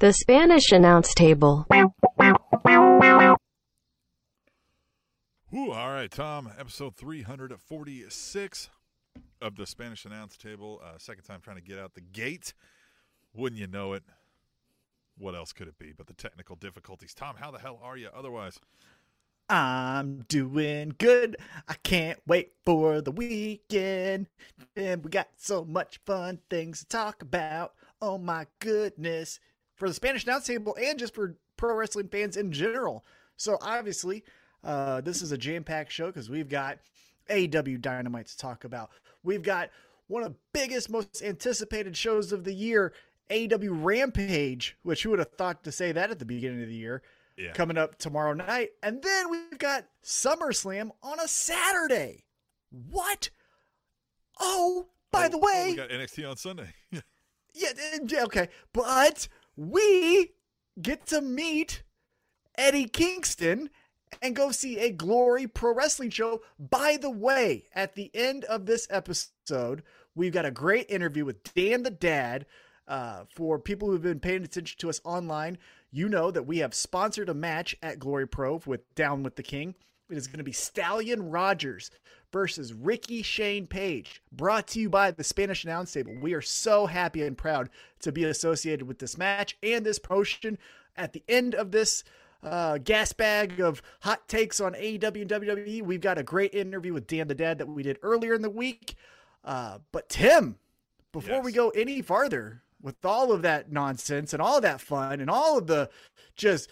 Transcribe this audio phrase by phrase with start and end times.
[0.00, 1.66] The Spanish announce table.
[5.54, 6.50] Ooh, all right, Tom.
[6.58, 8.70] Episode 346
[9.40, 10.82] of the Spanish announce table.
[10.84, 12.54] Uh, second time trying to get out the gate.
[13.34, 14.02] Wouldn't you know it?
[15.16, 17.14] What else could it be but the technical difficulties?
[17.14, 18.58] Tom, how the hell are you otherwise?
[19.48, 21.36] I'm doing good.
[21.68, 24.26] I can't wait for the weekend.
[24.74, 27.74] And we got so much fun things to talk about.
[28.02, 29.38] Oh my goodness.
[29.76, 33.04] For the Spanish announce table and just for pro wrestling fans in general.
[33.36, 34.24] So obviously,
[34.62, 36.78] uh, this is a jam-packed show because we've got
[37.28, 38.90] AEW Dynamite to talk about.
[39.22, 39.70] We've got
[40.06, 42.92] one of the biggest, most anticipated shows of the year,
[43.30, 46.74] AEW Rampage, which who would have thought to say that at the beginning of the
[46.74, 47.02] year?
[47.36, 47.50] Yeah.
[47.50, 48.70] coming up tomorrow night.
[48.80, 52.26] And then we've got SummerSlam on a Saturday.
[52.70, 53.30] What?
[54.38, 56.68] Oh, by Oh, the oh, way, we got NXT on Sunday.
[56.92, 57.70] yeah,
[58.06, 58.48] yeah, okay.
[58.72, 59.26] But
[59.56, 60.32] we
[60.80, 61.82] get to meet
[62.56, 63.70] Eddie Kingston
[64.22, 66.42] and go see a Glory Pro Wrestling show.
[66.58, 69.82] By the way, at the end of this episode,
[70.14, 72.46] we've got a great interview with Dan the Dad.
[72.86, 75.56] Uh, for people who've been paying attention to us online,
[75.90, 79.42] you know that we have sponsored a match at Glory Pro with Down with the
[79.42, 79.74] King.
[80.10, 81.90] It is going to be Stallion Rogers
[82.30, 86.14] versus Ricky Shane Page, brought to you by the Spanish Announce Table.
[86.20, 90.58] We are so happy and proud to be associated with this match and this promotion.
[90.96, 92.04] At the end of this
[92.42, 96.92] uh, gas bag of hot takes on AEW and WWE, we've got a great interview
[96.92, 98.96] with Dan the Dad that we did earlier in the week.
[99.42, 100.58] Uh, but Tim,
[101.12, 105.30] before we go any farther with all of that nonsense and all that fun and
[105.30, 105.88] all of the
[106.36, 106.68] just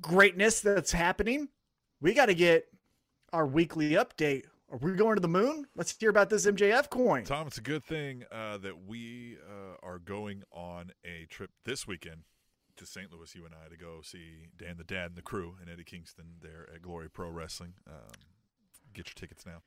[0.00, 1.48] greatness that's happening,
[2.04, 2.66] we got to get
[3.32, 4.44] our weekly update.
[4.70, 5.66] Are we going to the moon?
[5.74, 7.24] Let's hear about this MJF coin.
[7.24, 11.86] Tom, it's a good thing uh, that we uh, are going on a trip this
[11.86, 12.24] weekend
[12.76, 13.10] to St.
[13.10, 15.84] Louis, you and I, to go see Dan the Dad and the crew and Eddie
[15.84, 17.72] Kingston there at Glory Pro Wrestling.
[17.88, 18.12] Um,
[18.92, 19.62] get your tickets now.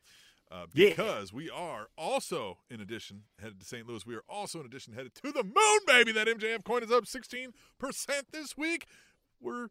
[0.51, 0.89] Uh, Yeah.
[0.89, 3.87] because we are also, in addition, headed to St.
[3.87, 4.05] Louis.
[4.05, 6.11] We are also, in addition, headed to the moon, baby.
[6.11, 7.53] That MJF coin is up 16%
[8.31, 8.85] this week.
[9.41, 9.69] We're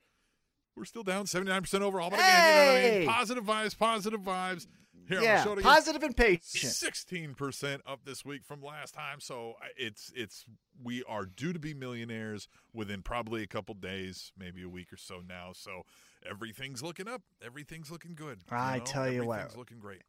[0.77, 2.11] we're still down 79% overall.
[2.11, 3.09] But again, you know what I mean?
[3.09, 4.67] Positive vibes, positive vibes.
[5.09, 6.43] Here, yeah, positive and patient.
[6.43, 9.21] sixteen percent up this week from last time.
[9.21, 10.45] So uh, it's it's
[10.83, 14.97] we are due to be millionaires within probably a couple days, maybe a week or
[14.97, 15.53] so now.
[15.55, 15.83] So
[16.29, 17.23] everything's looking up.
[17.41, 18.41] Everything's looking good.
[18.51, 18.85] I know?
[18.85, 19.35] tell you what.
[19.39, 20.03] everything's looking great.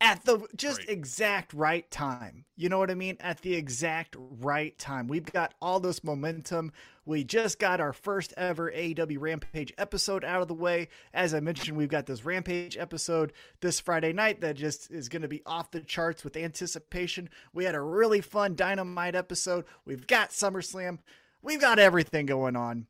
[0.00, 0.88] at the just Great.
[0.88, 2.44] exact right time.
[2.56, 3.18] You know what I mean?
[3.20, 5.06] At the exact right time.
[5.06, 6.72] We've got all this momentum.
[7.10, 10.86] We just got our first ever AEW Rampage episode out of the way.
[11.12, 15.22] As I mentioned, we've got this Rampage episode this Friday night that just is going
[15.22, 17.28] to be off the charts with anticipation.
[17.52, 19.64] We had a really fun Dynamite episode.
[19.84, 21.00] We've got SummerSlam.
[21.42, 22.86] We've got everything going on.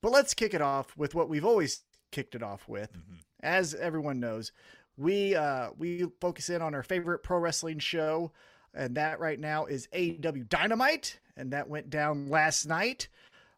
[0.00, 2.90] But let's kick it off with what we've always kicked it off with.
[3.44, 4.50] As everyone knows,
[4.96, 8.32] we uh we focus in on our favorite pro wrestling show
[8.74, 13.06] and that right now is AEW Dynamite and that went down last night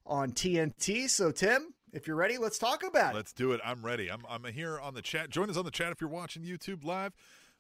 [0.07, 1.09] on TNT.
[1.09, 3.17] So Tim, if you're ready, let's talk about it.
[3.17, 3.61] Let's do it.
[3.65, 4.11] I'm ready.
[4.11, 5.31] I'm I'm here on the chat.
[5.31, 7.13] Join us on the chat if you're watching YouTube live.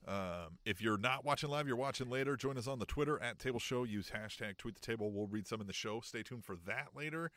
[0.06, 2.36] Um, if you're not watching live, you're watching later.
[2.36, 3.84] Join us on the Twitter at Table Show.
[3.84, 5.10] Use hashtag Tweet the Table.
[5.10, 6.00] We'll read some in the show.
[6.00, 7.30] Stay tuned for that later.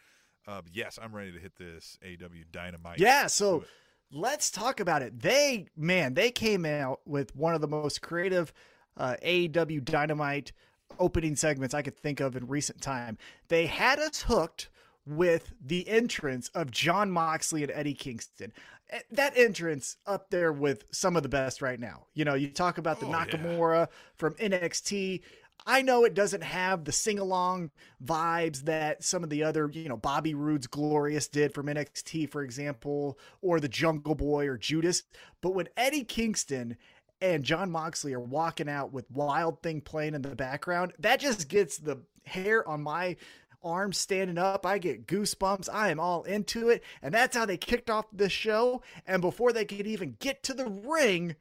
[0.47, 2.99] Uh, yes, I'm ready to hit this AEW Dynamite.
[2.99, 3.65] Yeah, so
[4.11, 5.19] let's talk about it.
[5.19, 8.53] They, man, they came out with one of the most creative
[8.97, 10.51] uh, AEW Dynamite
[10.99, 13.17] opening segments I could think of in recent time.
[13.49, 14.69] They had us hooked
[15.07, 18.51] with the entrance of Jon Moxley and Eddie Kingston.
[18.89, 22.05] Eh, That entrance up there with some of the best right now.
[22.13, 23.25] You know, you talk about the Oh, yeah.
[23.25, 23.87] Nakamura
[24.17, 25.21] from NXT.
[25.65, 27.71] I know it doesn't have the sing along
[28.03, 32.41] vibes that some of the other, you know, Bobby Roode's Glorious did from NXT, for
[32.43, 35.03] example, or the Jungle Boy or Judas.
[35.41, 36.77] But when Eddie Kingston
[37.21, 41.49] and Jon Moxley are walking out with Wild Thing playing in the background, that just
[41.49, 43.17] gets the hair on my
[43.63, 44.65] arm standing up.
[44.65, 45.69] I get goosebumps.
[45.71, 46.83] I am all into it.
[47.01, 48.81] And that's how they kicked off the show.
[49.05, 51.35] And before they could even get to the ring,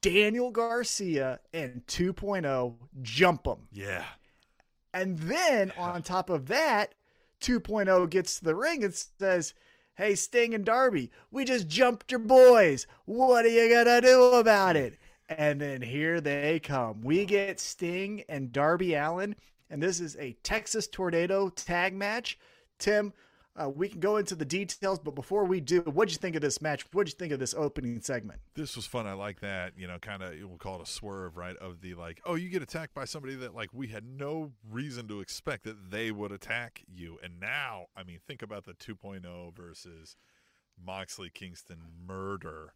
[0.00, 3.68] Daniel Garcia and 2.0 jump them.
[3.72, 4.04] Yeah.
[4.92, 6.94] And then on top of that,
[7.40, 9.54] 2.0 gets to the ring and says,
[9.96, 12.86] Hey, Sting and Darby, we just jumped your boys.
[13.04, 14.98] What are you going to do about it?
[15.28, 17.00] And then here they come.
[17.02, 19.36] We get Sting and Darby Allin,
[19.74, 22.38] and this is a Texas Tornado tag match.
[22.78, 23.12] Tim,
[23.56, 25.00] uh, we can go into the details.
[25.00, 26.86] But before we do, what'd you think of this match?
[26.92, 28.38] What'd you think of this opening segment?
[28.54, 29.08] This was fun.
[29.08, 29.72] I like that.
[29.76, 31.56] You know, kind of we'll call it a swerve, right?
[31.56, 35.08] Of the like, oh, you get attacked by somebody that like we had no reason
[35.08, 39.56] to expect that they would attack you, and now, I mean, think about the 2.0
[39.56, 40.14] versus
[40.80, 42.74] Moxley Kingston murder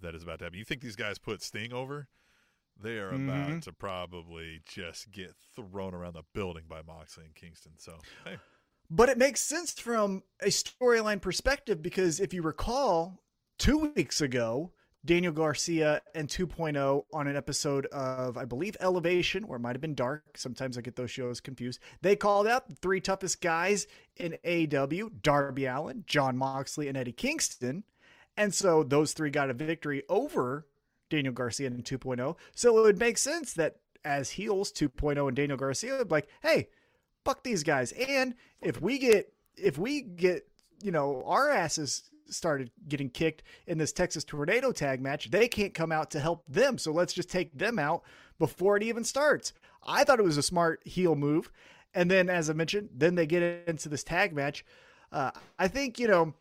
[0.00, 0.58] that is about to happen.
[0.60, 2.06] You think these guys put Sting over?
[2.80, 3.28] They are Mhm.
[3.52, 7.72] about to probably just get thrown around the building by Moxley and Kingston.
[7.78, 8.38] So, hey,
[8.90, 13.22] But it makes sense from a storyline perspective because if you recall,
[13.58, 14.72] two weeks ago,
[15.04, 19.80] Daniel Garcia and 2.0 on an episode of, I believe, Elevation, or it might have
[19.80, 20.36] been Dark.
[20.36, 21.80] Sometimes I get those shows confused.
[22.00, 23.86] They called out the three toughest guys
[24.16, 27.84] in AEW Darby Allin, Jon Moxley, and Eddie Kingston.
[28.36, 30.66] And so those three got a victory over
[31.10, 32.36] Daniel Garcia and 2.0.
[32.54, 36.68] So it would make sense that as heels, 2.0 and Daniel Garcia like, hey,
[37.24, 37.92] fuck these guys.
[37.92, 40.46] And if we get if we get
[40.82, 45.74] you know our asses started getting kicked in this Texas Tornado tag match, they can't
[45.74, 46.78] come out to help them.
[46.78, 48.02] So let's just take them out
[48.38, 49.52] before it even starts.
[49.86, 51.50] I thought it was a smart heel move.
[51.94, 54.64] And then, as I mentioned, then they get into this tag match.
[55.10, 56.34] Uh, I think you know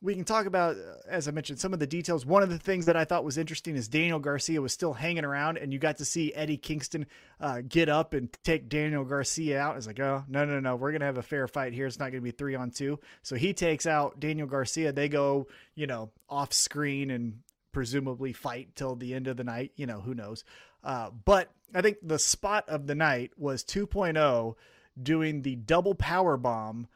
[0.00, 2.24] we can talk about, uh, as I mentioned, some of the details.
[2.24, 5.24] One of the things that I thought was interesting is Daniel Garcia was still hanging
[5.24, 7.06] around, and you got to see Eddie Kingston
[7.40, 9.76] uh, get up and take Daniel Garcia out.
[9.76, 11.86] It's like, oh, no, no, no, we're going to have a fair fight here.
[11.86, 13.00] It's not going to be three on two.
[13.22, 14.92] So he takes out Daniel Garcia.
[14.92, 17.40] They go, you know, off screen and
[17.72, 19.72] presumably fight till the end of the night.
[19.74, 20.44] You know, who knows?
[20.84, 24.54] Uh, but I think the spot of the night was 2.0
[25.00, 26.86] doing the double power bomb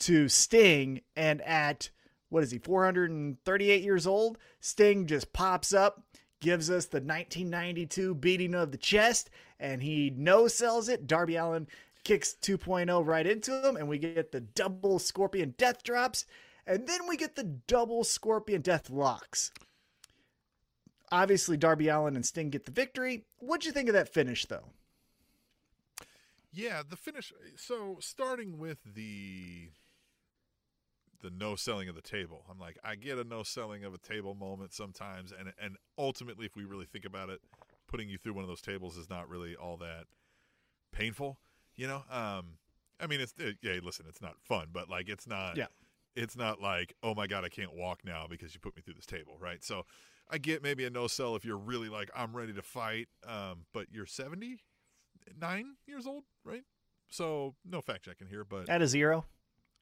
[0.00, 1.90] to Sting, and at
[2.30, 4.38] what is he 438 years old?
[4.60, 6.02] Sting just pops up
[6.40, 11.06] gives us the 1992 beating of the chest and he no sells it.
[11.06, 11.66] Darby allin
[12.02, 16.24] kicks 2.0 right into him and we get the double scorpion death drops
[16.66, 19.52] and then we get the double scorpion death locks.
[21.12, 23.24] Obviously darby allin and sting get the victory.
[23.38, 24.70] What'd you think of that finish though?
[26.52, 27.32] Yeah, the finish.
[27.56, 29.68] So starting with the
[31.20, 33.98] the no selling of the table, I'm like, I get a no selling of a
[33.98, 37.40] table moment sometimes, and and ultimately, if we really think about it,
[37.88, 40.04] putting you through one of those tables is not really all that
[40.92, 41.38] painful,
[41.76, 42.02] you know.
[42.10, 42.58] Um,
[43.00, 45.56] I mean, it's it, yeah, listen, it's not fun, but like, it's not.
[45.56, 45.66] Yeah.
[46.16, 48.94] It's not like, oh my god, I can't walk now because you put me through
[48.94, 49.62] this table, right?
[49.62, 49.86] So,
[50.28, 53.64] I get maybe a no sell if you're really like, I'm ready to fight, um,
[53.72, 56.62] but you're 79 years old, right?
[57.10, 59.24] So no fact checking here, but at a zero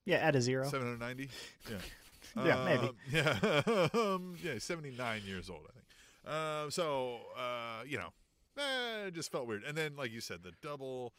[0.08, 1.28] yeah at a zero 790.
[1.70, 2.44] Yeah.
[2.44, 2.86] Yeah, maybe.
[2.88, 3.88] Um, Yeah.
[3.94, 6.34] um, yeah, 79 years old, I think.
[6.34, 8.10] Um, so, uh, you know,
[8.58, 9.64] eh, it just felt weird.
[9.64, 11.14] And then, like you said, the double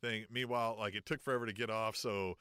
[0.00, 0.24] thing.
[0.30, 1.94] Meanwhile, like it took forever to get off.
[1.94, 2.36] So,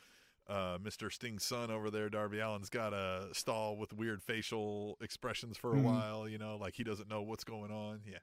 [0.47, 1.11] uh, Mr.
[1.11, 5.77] Sting's son over there, Darby Allin's got a stall with weird facial expressions for a
[5.77, 5.83] Mhm.
[5.83, 8.01] while, you know, like he doesn't know what's going on.
[8.05, 8.19] Yeah.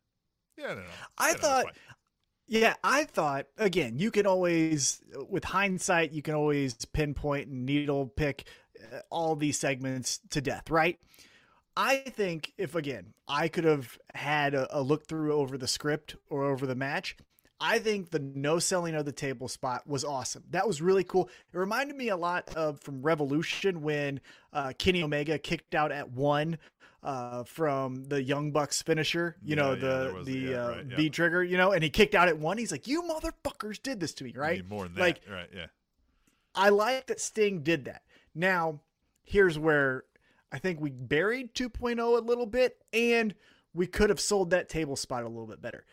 [0.56, 0.90] Yeah, I don't know.
[1.18, 1.72] I know, it's thought fine.
[2.46, 8.06] Yeah, I thought again, you can always, with hindsight, you can always pinpoint and needle
[8.06, 8.44] pick
[8.92, 10.98] uh, all these segments to death, right?
[11.76, 16.16] I think if again, I could have had a, a look through over the script
[16.28, 17.16] or over the match,
[17.62, 20.42] I think the no selling of the table spot was awesome.
[20.50, 21.30] That was really cool.
[21.52, 24.20] It reminded me a lot of from Revolution when
[24.52, 26.58] uh, Kenny Omega kicked out at one
[27.02, 29.36] uh, from the Young Bucks finisher.
[29.42, 30.96] You Yeah, know the was- the yeah, uh, right, yeah.
[30.96, 31.42] V trigger.
[31.42, 32.58] You know, and he kicked out at one.
[32.58, 35.20] He's like, "You motherfuckers did this to me, right?" more than that.
[35.30, 35.48] right.
[35.54, 35.66] Yeah.
[36.54, 38.02] I like that Sting did that.
[38.34, 38.80] Now,
[39.24, 40.04] here's where
[40.52, 43.34] I think we buried 2.0 a little bit, and
[43.74, 45.84] we could have sold that table spot a little bit better.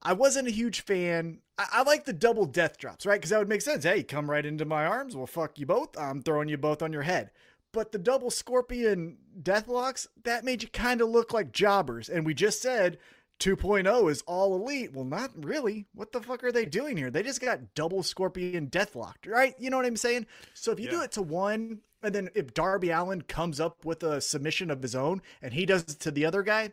[0.00, 1.38] I wasn't a huge fan.
[1.58, 3.16] I, I like the double death drops, right?
[3.16, 3.84] Because that would make sense.
[3.84, 5.14] Hey, come right into my arms.
[5.14, 5.96] Well, fuck you both.
[5.98, 7.30] I'm throwing you both on your head.
[7.72, 12.08] But the double scorpion death locks, that made you kind of look like jobbers.
[12.08, 12.98] And we just said
[13.40, 14.92] 2.0 is all elite.
[14.92, 15.86] Well, not really.
[15.94, 17.10] What the fuck are they doing here?
[17.10, 19.54] They just got double scorpion death locked, right?
[19.58, 20.26] You know what I'm saying?
[20.54, 24.02] So if you do it to one, and then if Darby Allin comes up with
[24.02, 26.72] a submission of his own and he does it to the other guy,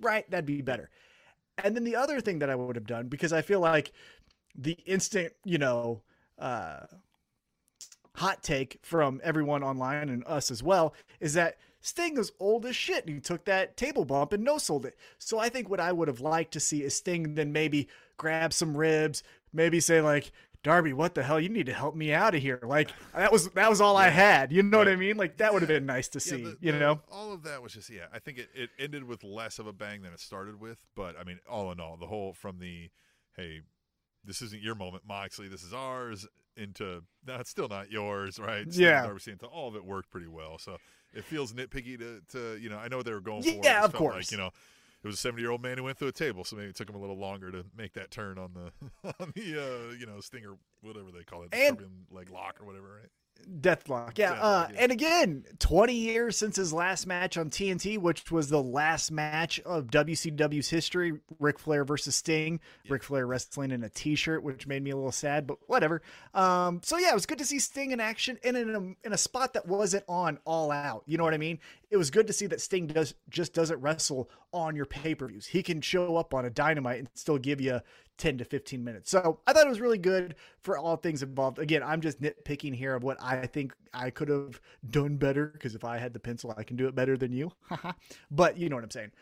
[0.00, 0.90] right, that'd be better.
[1.62, 3.92] And then the other thing that I would have done, because I feel like
[4.56, 6.02] the instant, you know,
[6.38, 6.80] uh,
[8.16, 12.74] hot take from everyone online and us as well is that Sting is old as
[12.76, 14.96] shit and he took that table bump and no sold it.
[15.18, 18.52] So I think what I would have liked to see is Sting then maybe grab
[18.52, 21.38] some ribs, maybe say like, Darby, what the hell?
[21.38, 22.58] You need to help me out of here.
[22.62, 24.50] Like that was that was all I had.
[24.50, 25.18] You know what I mean?
[25.18, 26.42] Like that would have been nice to see.
[26.42, 27.00] the- you the- know?
[27.12, 28.06] all of that was just yeah.
[28.14, 30.78] I think it, it ended with less of a bang than it started with.
[30.96, 32.88] But I mean, all in all, the whole from the
[33.36, 33.60] hey,
[34.24, 35.48] this isn't your moment, Moxley.
[35.48, 36.26] This is ours.
[36.56, 38.66] Into that's still not yours, right?
[38.70, 39.02] Yeah.
[39.02, 40.58] Darby Allin, all of it worked pretty well.
[40.58, 40.76] So
[41.12, 42.78] it feels nitpicky to, to you know.
[42.78, 43.48] I know they were going for.
[43.62, 44.14] Yeah, It of course.
[44.16, 44.48] Like, you know,
[45.02, 46.76] it was a seventy year old man who went through a table, so maybe it
[46.76, 50.06] took him a little longer to make that turn on the on the uh, you
[50.06, 53.10] know stinger, whatever they call it, the And- leg lock or whatever, right?
[53.60, 54.16] Deathlock.
[54.18, 54.36] Yeah.
[54.36, 54.80] Deathlock, uh, yeah.
[54.80, 59.60] And again, 20 years since his last match on TNT, which was the last match
[59.60, 62.60] of WCW's history Ric Flair versus Sting.
[62.88, 66.02] Ric Flair wrestling in a t shirt, which made me a little sad, but whatever.
[66.32, 69.12] Um, so, yeah, it was good to see Sting in action and in a, in
[69.12, 71.02] a spot that wasn't on all out.
[71.06, 71.58] You know what I mean?
[71.90, 75.28] It was good to see that Sting does just doesn't wrestle on your pay per
[75.28, 75.46] views.
[75.46, 77.80] He can show up on a dynamite and still give you
[78.18, 79.10] 10 to 15 minutes.
[79.10, 81.58] So I thought it was really good for all things involved.
[81.58, 85.74] Again, I'm just nitpicking here of what I think I could have done better because
[85.74, 87.52] if I had the pencil, I can do it better than you.
[88.30, 89.12] but you know what I'm saying.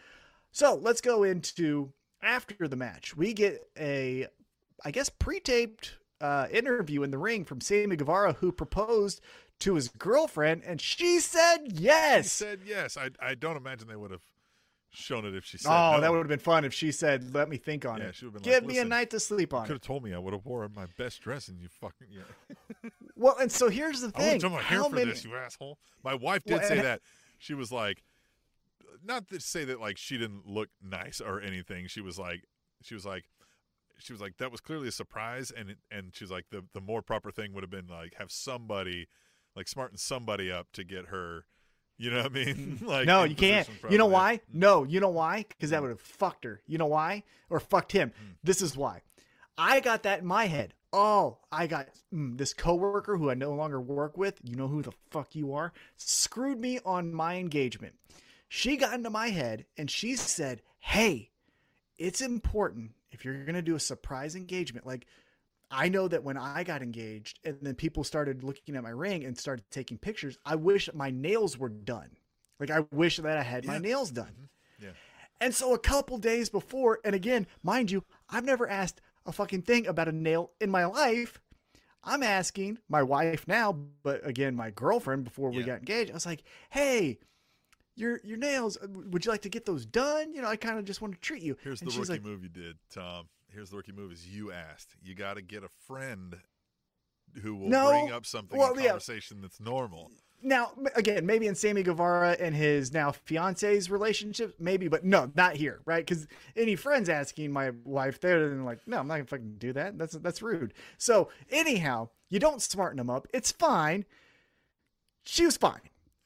[0.53, 3.17] So let's go into after the match.
[3.17, 4.27] We get a,
[4.85, 9.21] I guess, pre taped uh, interview in the ring from Sammy Guevara, who proposed
[9.61, 12.33] to his girlfriend, and she said yes.
[12.33, 12.97] said yes.
[12.97, 14.23] I I don't imagine they would have
[14.93, 16.01] shown it if she said oh, no.
[16.01, 18.15] that would have been fun if she said, "Let me think on Yeah, it.
[18.15, 20.13] she would've been Give like, me a night to sleep on." could have told me
[20.15, 22.91] I would have worn my best dress and you fucking yeah.
[23.17, 25.11] Well, and so here's the I would have thing: done my hair how for many?
[25.11, 25.79] this, you asshole.
[26.05, 27.01] My wife did Well, say and- that.
[27.39, 28.03] She was like,
[29.05, 31.87] not to say that like she didn't look nice or anything.
[31.89, 32.45] She was like,
[32.83, 33.25] she was like,
[33.99, 36.81] she was like that was clearly a surprise, and it, and she's like the the
[36.81, 39.07] more proper thing would have been like have somebody
[39.57, 41.47] like smarten somebody up to get her.
[42.03, 42.79] You know what I mean?
[42.85, 43.69] like no, you can't.
[43.89, 44.41] You know why?
[44.53, 45.45] No, you know why?
[45.49, 46.61] Because that would have fucked her.
[46.67, 47.23] You know why?
[47.49, 48.09] Or fucked him.
[48.09, 48.33] Hmm.
[48.43, 49.03] This is why.
[49.57, 50.75] I got that in my head.
[50.93, 54.41] Oh, I got mm, this coworker who I no longer work with.
[54.43, 55.73] You know who the fuck you are?
[55.97, 57.95] Screwed me on my engagement.
[58.49, 61.31] She got into my head and she said, "Hey,
[61.99, 65.07] it's important if you're going to do a surprise engagement like
[65.73, 69.25] I know that when I got engaged and then people started looking at my ring
[69.25, 72.11] and started taking pictures, I wish my nails were done.
[72.61, 74.27] Like I wish that I had my nails done.
[74.33, 74.85] Mm-hmm.
[74.85, 74.91] Yeah.
[75.41, 79.63] And so a couple days before, and again, mind you, I've never asked a fucking
[79.63, 81.41] thing about a nail in my life.
[82.05, 85.67] I'm asking my wife now, but again, my girlfriend before we Yeah.
[85.67, 86.11] got engaged.
[86.11, 87.19] I was like, "Hey,
[87.95, 90.33] your your nails, would you like to get those done?
[90.35, 92.23] You know, I kind of just want to treat you." Here's And the rookie like,
[92.23, 93.29] move you did, Tom.
[93.53, 94.95] Here's the rookie move is you asked.
[95.03, 96.37] You got to get a friend
[97.43, 97.89] who will No.
[97.89, 98.89] bring up something Well, in yeah.
[98.91, 100.11] conversation that's normal.
[100.45, 105.55] Now, again, maybe in Sammy Guevara and his now fiance's relationship, maybe, but no, not
[105.55, 106.05] here, right?
[106.05, 109.73] Because any friends asking my wife there, then like, no, I'm not gonna fucking do
[109.75, 109.97] that.
[109.99, 110.75] That's that's rude.
[110.99, 113.29] So anyhow, you don't smarten them up.
[113.33, 114.05] It's fine.
[115.25, 115.81] She was fine.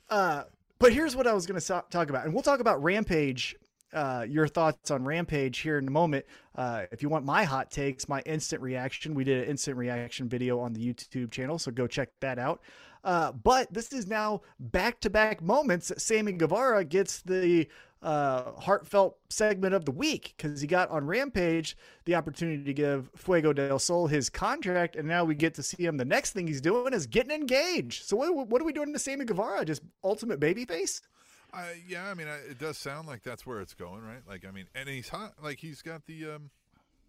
[0.08, 0.44] Uh,
[0.78, 3.54] but here's what I was gonna talk about, and we'll talk about Rampage.
[3.92, 6.26] Uh, your thoughts on Rampage here in a moment.
[6.54, 10.28] Uh, if you want my hot takes, my instant reaction, we did an instant reaction
[10.28, 12.60] video on the YouTube channel, so go check that out.
[13.04, 17.68] Uh, but this is now back to back moments that Sammy Guevara gets the
[18.02, 23.08] uh, heartfelt segment of the week because he got on Rampage the opportunity to give
[23.16, 25.96] Fuego del Sol his contract, and now we get to see him.
[25.96, 28.04] The next thing he's doing is getting engaged.
[28.04, 29.64] So what, what are we doing to Sammy Guevara?
[29.64, 31.00] Just ultimate babyface?
[31.56, 34.20] I, yeah, I mean, I, it does sound like that's where it's going, right?
[34.28, 35.34] Like, I mean, and he's hot.
[35.42, 36.50] Like, he's got the um,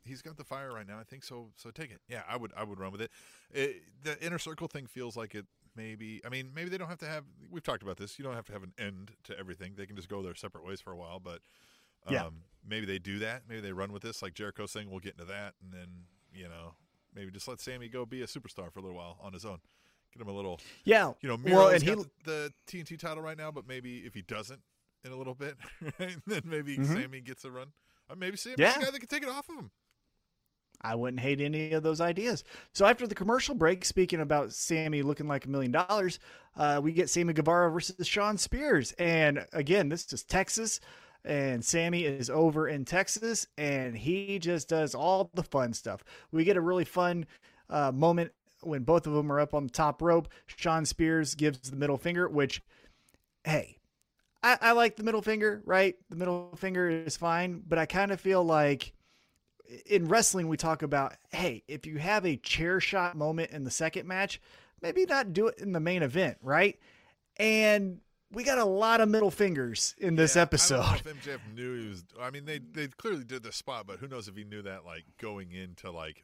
[0.04, 0.98] he's got the fire right now.
[1.00, 1.48] I think so.
[1.58, 2.00] So take it.
[2.08, 3.12] Yeah, I would I would run with it.
[3.54, 5.46] it the inner circle thing feels like it.
[5.76, 7.24] Maybe I mean maybe they don't have to have.
[7.52, 8.18] We've talked about this.
[8.18, 9.74] You don't have to have an end to everything.
[9.78, 11.20] They can just go their separate ways for a while.
[11.20, 11.42] But
[12.08, 12.30] um, Yeah.
[12.68, 13.44] maybe they do that.
[13.48, 14.22] Maybe they run with this.
[14.24, 15.88] Like Jericho's saying, we'll get into that, and then
[16.34, 16.74] you know
[17.14, 19.60] maybe just let Sammy go be a superstar for a little while on his own.
[20.18, 21.14] Get him a little Yeah.
[21.22, 24.14] you know, Miro's well, and he the, the TNT title right now, but maybe if
[24.16, 24.60] he doesn't
[25.06, 25.56] in a little bit,
[26.00, 26.88] right, then maybe Mhm.
[26.88, 27.68] Sammy gets a run.
[28.10, 28.74] Or maybe Sammy's Yeah.
[28.80, 29.72] the guy that can take it off of him.
[30.82, 32.44] I wouldn't hate any of those ideas.
[32.74, 36.20] So after the commercial break, speaking about Sammy looking like a million dollars,
[36.56, 38.92] uh, we get Sammy Guevara versus Shawn Spears.
[38.94, 40.80] And again, this is Texas,
[41.26, 46.04] and Sammy is over in Texas, and he just does all the fun stuff.
[46.32, 47.26] We get a really fun
[47.70, 48.32] uh, moment
[48.62, 50.30] when both of them are up on the top rope.
[50.46, 52.62] Shawn Spears gives the middle finger, which,
[53.44, 53.78] hey,
[54.44, 55.96] I, I like the middle finger, right?
[56.10, 58.94] The middle finger is fine, but I kind of feel like
[59.86, 63.72] in wrestling we talk about hey if you have a chair shot moment in the
[63.72, 64.42] second match
[64.82, 66.80] maybe not do it in the main event right
[67.38, 68.00] and
[68.32, 71.22] we got a lot of middle fingers in this Yeah, episode I don't know if
[71.22, 72.04] MJF knew he was.
[72.20, 74.86] I mean, they they clearly did the spot, but who knows if he knew that
[74.86, 76.24] like going into like.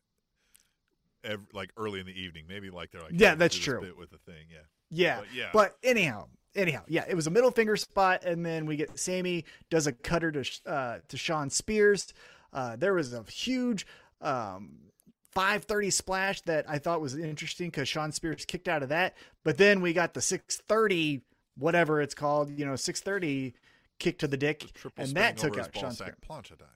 [1.24, 3.82] Ev- like early in the evening, maybe like they're like, Yeah, "Hey, that's true.
[3.82, 4.60] Bit with the thing, yeah.
[4.89, 5.50] yeah But, yeah.
[5.53, 9.44] but anyhow anyhow yeah it was a middle finger spot and then we get sammy
[9.72, 12.13] does a cutter to uh to shawn spears
[12.53, 13.88] uh there was a huge
[14.22, 14.77] um
[15.36, 19.15] 5:30 splash that I thought was interesting because Shawn Spears kicked out of that.
[19.44, 21.22] But then we got the 6:30,
[21.58, 23.53] whatever it's called, you know, 6:30
[23.98, 26.13] kick to the dick, Triple and that took out Shawn Spears.
[26.30, 26.68] plancha dive.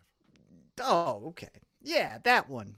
[0.82, 1.50] Oh, okay.
[1.84, 2.78] Yeah, that one.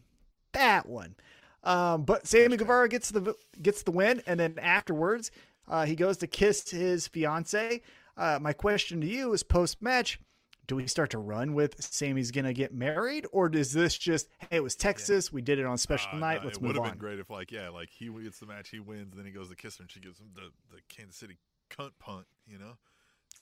[0.51, 1.15] That one.
[1.63, 5.31] Um, but Sammy Guevara gets the gets the win, and then afterwards,
[5.67, 7.81] uh, he goes to kiss his fiance.
[8.17, 10.19] Uh, my question to you is post match.
[10.67, 14.57] Do we start to run with Sammy's gonna get married, or is this just hey,
[14.57, 16.75] it was Texas, we did it on special Uh, night, no, let's it would move
[16.77, 16.89] have on?
[16.91, 19.49] been great if, like, yeah, like he gets the match, he wins, then he goes
[19.49, 21.37] to kiss her, and she gives him the, the Kansas City
[21.71, 22.77] cunt punt, you know?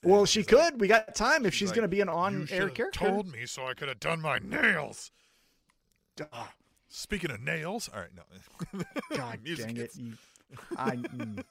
[0.03, 0.79] Well, she he's like- could.
[0.81, 2.89] we got time if she's she's like, gonna be an on-air character.
[2.93, 5.11] Told me so I could have done my nails.
[6.31, 6.53] Ah,
[6.89, 8.83] Speaking of nails, all right, no.
[9.17, 9.91] God dang it!
[9.95, 10.13] You,
[10.77, 11.43] I mm.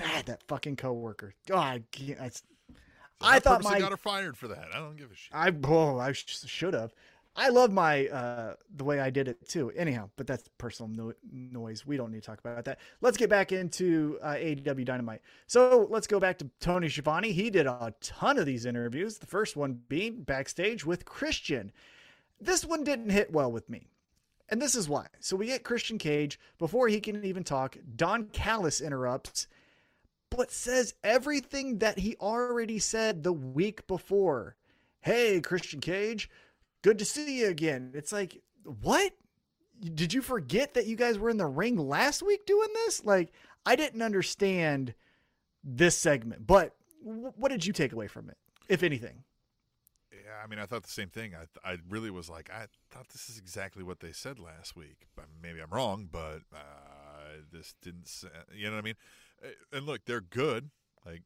[0.00, 1.34] ah, that fucking coworker.
[1.46, 2.42] God, I, can't- I, So
[3.20, 4.68] I thought my got her fired for that.
[4.74, 5.34] I don't give a shit.
[5.34, 6.94] I oh I sh- should have.
[7.36, 9.70] I love my uh the way I did it too.
[9.76, 11.84] Anyhow, but that's personal no- noise.
[11.84, 12.78] We don't need to talk about that.
[13.00, 15.20] Let's get back into uh, AEW Dynamite.
[15.46, 17.32] So let's go back to Tony Schiavone.
[17.32, 19.18] He did a ton of these interviews.
[19.18, 21.72] The first one being backstage with Christian.
[22.40, 23.88] This one didn't hit well with me.
[24.48, 25.06] And this is why.
[25.20, 27.76] So we get Christian Cage before he can even talk.
[27.96, 29.46] Don Callis interrupts,
[30.30, 34.56] but says everything that he already said the week before.
[35.00, 36.30] Hey, Christian Cage,
[36.82, 37.92] good to see you again.
[37.94, 38.42] It's like,
[38.82, 39.12] what?
[39.80, 43.04] Did you forget that you guys were in the ring last week doing this?
[43.04, 43.32] Like,
[43.66, 44.94] I didn't understand
[45.62, 48.36] this segment, but wh- what did you take away from it,
[48.68, 49.24] if anything?
[50.42, 51.32] I mean, I thought the same thing.
[51.34, 55.06] I I really was like, I thought this is exactly what they said last week.
[55.42, 58.10] Maybe I'm wrong, but uh, this didn't.
[58.54, 58.96] You know what I mean?
[59.44, 60.70] Uh, And look, they're good.
[61.04, 61.22] Like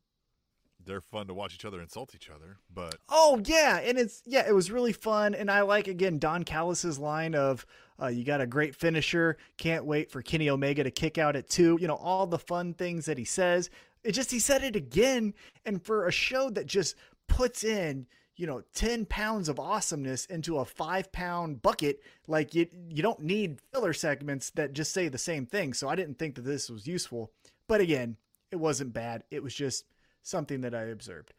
[0.84, 2.58] they're fun to watch each other insult each other.
[2.72, 6.44] But Oh yeah, and it's yeah, it was really fun, and I like again Don
[6.44, 7.66] Callis's line of
[8.00, 11.48] uh, "You got a great finisher, can't wait for Kenny Omega to kick out at
[11.48, 11.78] two.
[11.80, 13.70] You know all the fun things that he says.
[14.04, 15.34] It just he said it again,
[15.66, 16.94] and for a show that just
[17.26, 18.06] puts in
[18.38, 23.21] you know ten pounds of awesomeness into a five pound bucket, like you you don't
[23.21, 25.75] need filler segments that just say the same thing.
[25.75, 27.33] So I didn't think that this was useful,
[27.66, 28.16] but again,
[28.50, 29.25] it wasn't bad.
[29.30, 29.84] It was just
[30.23, 31.34] something that I observed.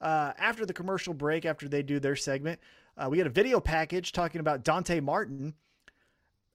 [0.00, 2.60] Uh, after the commercial break, after they do their segment,
[2.96, 5.54] uh, we get a video package talking about Dante Martin.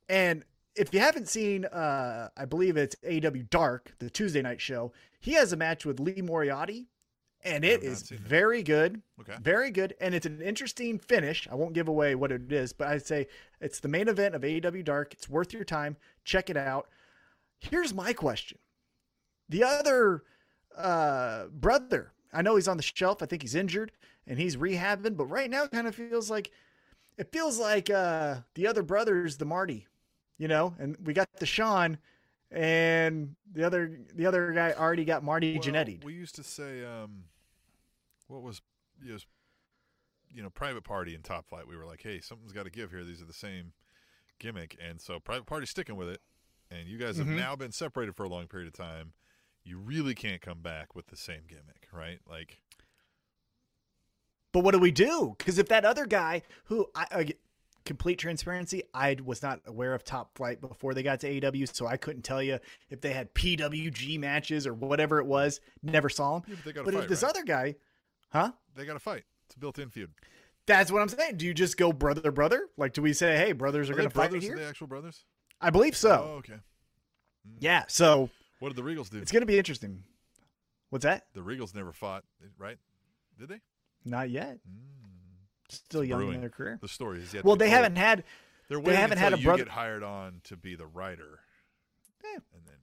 [0.10, 0.44] And
[0.76, 5.34] if you haven't seen, uh, I believe it's AEW Dark, the Tuesday night show, he
[5.34, 6.88] has a match with Lee Moriarty,
[7.43, 8.23] and it is I've not is seen it.
[8.23, 9.01] very good.
[9.19, 9.36] Okay.
[9.41, 9.95] Very good.
[9.99, 11.47] And it's an interesting finish.
[11.51, 13.27] I won't give away what it is, but I'd say
[13.62, 15.13] it's the main event of AEW Dark.
[15.13, 15.97] It's worth your time.
[16.23, 16.88] Check it out.
[17.60, 18.58] Here's my question.
[19.49, 20.23] The other
[20.75, 23.21] uh, brother, I know he's on the shelf.
[23.21, 23.91] I think he's injured
[24.27, 26.51] and he's rehabbing, but right now it kind of feels like
[27.17, 29.88] it feels like uh, the other brother's the Marty,
[30.38, 31.97] you know, and we got the Sean
[32.51, 36.03] and the other the other guy already got Marty well, Jannetty.
[36.03, 37.23] we used to say, um,
[38.28, 38.62] what was
[39.04, 39.18] you know,
[40.34, 41.68] you know, private party and top flight.
[41.68, 43.04] We were like, hey, something's got to give here.
[43.04, 43.74] These are the same
[44.40, 46.22] gimmick, and so private party's sticking with it.
[46.72, 47.36] And you guys have Mhm.
[47.38, 49.14] now been separated for a long period of time.
[49.64, 52.20] You really can't come back with the same gimmick, right?
[52.28, 52.60] Like,
[54.52, 55.36] But what do we do?
[55.38, 57.28] Because if that other guy, who I, I
[57.86, 61.88] complete transparency, I was not aware of Top Flight before they got to AEW, so
[61.88, 62.60] I couldn't tell you
[62.90, 65.60] if they had PWG matches or whatever it was.
[65.82, 66.44] Never saw them.
[66.50, 67.04] yeah, but But fight.
[67.04, 67.30] if this right?
[67.30, 67.76] other guy,
[68.34, 68.52] huh?
[68.76, 69.24] they got to fight.
[69.48, 70.12] It's a built-in feud.
[70.65, 71.38] That's what I'm saying.
[71.38, 72.67] Do you just go brother brother?
[72.78, 74.54] Like, do we say, hey, brothers are, Are going to fight here?
[74.56, 75.26] Are they actual brothers?
[75.62, 76.28] I believe so.
[76.30, 76.56] Oh, okay.
[77.60, 77.84] Yeah.
[77.88, 79.17] So What did the Regals do?
[79.19, 80.04] it's going to be interesting.
[80.89, 81.26] What's that?
[81.34, 82.24] The Regals never fought,
[82.58, 82.78] right?
[83.39, 83.60] Did they?
[84.06, 84.60] Not yet.
[84.69, 85.69] Mm.
[85.69, 86.36] Still It's young brewing.
[86.36, 86.80] in their career.
[86.82, 87.43] The story is yet.
[87.43, 88.24] Well, they haven't had.
[88.69, 91.39] They're they haven't until had a you brother- get hired on to be the writer.
[92.24, 92.39] Yeah.
[92.54, 92.76] And then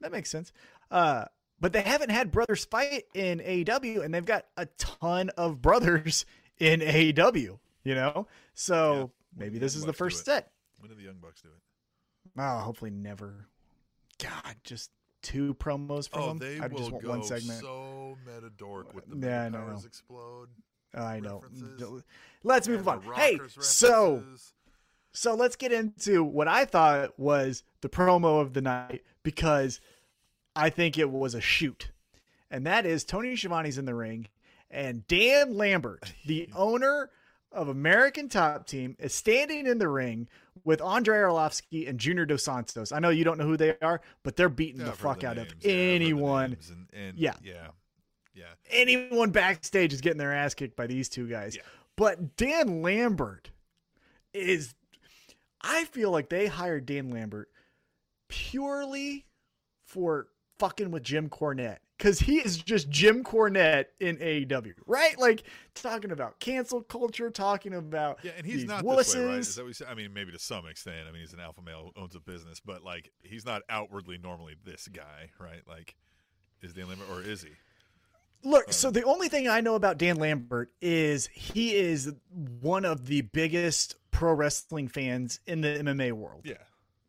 [0.00, 0.52] That makes sense.
[0.90, 1.24] Uh,
[1.60, 6.24] but they haven't had brothers fight in AEW, and they've got a ton of brothers
[6.58, 7.58] in AEW.
[7.84, 9.06] You know, so Yeah.
[9.44, 10.50] Maybe this Young is the Bucks first set.
[10.80, 12.40] when did the Young Bucks do it?
[12.40, 13.46] Oh, hopefully never.
[14.18, 14.90] God, just
[15.22, 16.38] two promos from Oh, them.
[16.38, 17.60] they I will just want go one segment.
[17.60, 19.80] so metadork with the Yeah, I know.
[19.84, 20.48] explode.
[20.94, 21.42] Oh, I know.
[22.42, 23.02] Let's move on.
[23.14, 24.24] Hey, so.
[25.12, 29.80] So let's get into what I thought was the promo of the night because
[30.58, 31.90] I think it was a shoot.
[32.50, 34.28] And that is Tony Schiavone's in the ring
[34.70, 37.10] and Dan Lambert, the owner
[37.50, 40.28] of American Top Team, is standing in the ring
[40.64, 42.92] with Andrei Arlovski and Junior Dos Santos.
[42.92, 45.36] I know you don't know who they are, but they're beating Yeah, the fuck out
[45.36, 45.52] names.
[45.52, 46.56] of Yeah, the anyone.
[46.70, 47.34] and, and Yeah.
[47.42, 47.68] yeah,
[48.34, 48.44] yeah.
[48.70, 51.56] Anyone backstage is getting their ass kicked by these two guys.
[51.56, 51.62] Yeah.
[51.96, 53.50] But Dan Lambert
[54.34, 54.74] is
[55.62, 57.48] I feel like they hired Dan Lambert
[58.28, 59.26] purely
[59.86, 65.18] for fucking with Jim Cornette because he is just Jim Cornette in AEW, right?
[65.18, 65.42] Like
[65.74, 68.96] talking about cancel culture, talking about Yeah, and he's not wusses.
[68.96, 69.38] this way, right?
[69.38, 69.86] Is that what say?
[69.86, 71.08] I mean, maybe to some extent.
[71.08, 74.18] I mean, he's an alpha male who owns a business, but like, he's not outwardly
[74.18, 75.62] normally this guy, right?
[75.66, 75.96] Like,
[76.62, 77.50] is Dan Lambert or is he?
[78.44, 82.12] Look, um, so the only thing I know about Dan Lambert is he is
[82.60, 86.42] one of the biggest pro wrestling fans in the MMA world.
[86.44, 86.54] Yeah,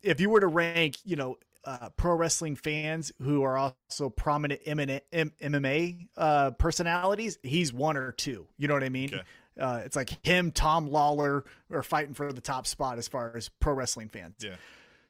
[0.01, 4.63] If you were to rank, you know, uh, pro wrestling fans who are also prominent
[4.65, 8.47] MMA uh, personalities, he's one or two.
[8.57, 9.13] You know what I mean?
[9.13, 9.23] Okay.
[9.59, 13.49] Uh, it's like him, Tom Lawlor are fighting for the top spot as far as
[13.59, 14.35] pro wrestling fans.
[14.39, 14.55] yeah,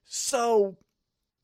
[0.05, 0.75] So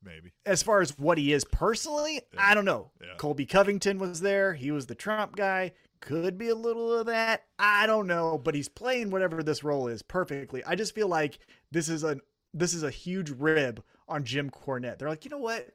[0.03, 0.33] maybe.
[0.45, 2.39] as far as what he is personally, Yeah.
[2.39, 2.91] I don't know.
[2.99, 3.15] Yeah.
[3.17, 4.53] Colby Covington was there.
[4.53, 5.73] He was the Trump guy.
[6.01, 7.43] Could be a little of that.
[7.57, 10.63] I don't know, but he's playing whatever this role is perfectly.
[10.63, 11.39] I just feel like
[11.71, 12.17] this is a
[12.53, 14.97] this is a huge rib on Jim Cornette.
[14.97, 15.67] They're like, you know what?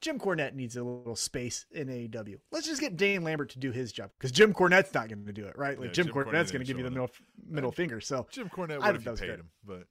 [0.00, 2.36] Jim Cornette needs a little space in AEW.
[2.52, 5.32] Let's just get Dan Lambert to do his job because Jim Cornette's not going to
[5.32, 5.78] do it, right?
[5.78, 7.10] Like Yeah, Jim, Jim Cornette's going to give you the middle,
[7.48, 8.02] middle finger.
[8.02, 9.40] So, Jim Cornette would if you paid good.
[9.40, 9.84] him, but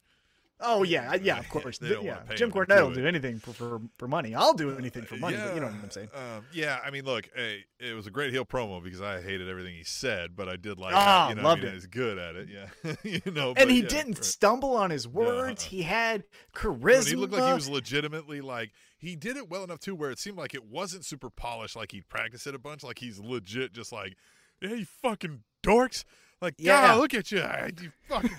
[0.63, 2.19] oh yeah, yeah, of course, yeah.
[2.35, 4.33] Jim Cornette will do anything for, for for money.
[4.33, 6.09] I'll do anything for money, but you know what I'm saying.
[6.13, 9.47] Um, yeah, I mean, look, hey, it was a great heel promo because I hated
[9.49, 11.75] everything he said, but I did like, Ah, how, you know, loved I mean, it.
[11.75, 12.47] he's good at it.
[12.49, 14.25] Yeah, you know, and but he yeah, didn't right.
[14.25, 15.63] stumble on his words.
[15.63, 16.23] He had
[16.55, 16.97] charisma.
[16.99, 20.11] When he looked like he was legitimately like he did it well enough too, where
[20.11, 23.19] it seemed like it wasn't super polished, like he'd practiced it a bunch, like he's
[23.19, 24.15] legit, just like,
[24.61, 26.03] hey, you fucking dorks,
[26.41, 26.93] like, yeah, Yeah.
[26.95, 27.43] look at you,
[27.81, 28.29] you fucking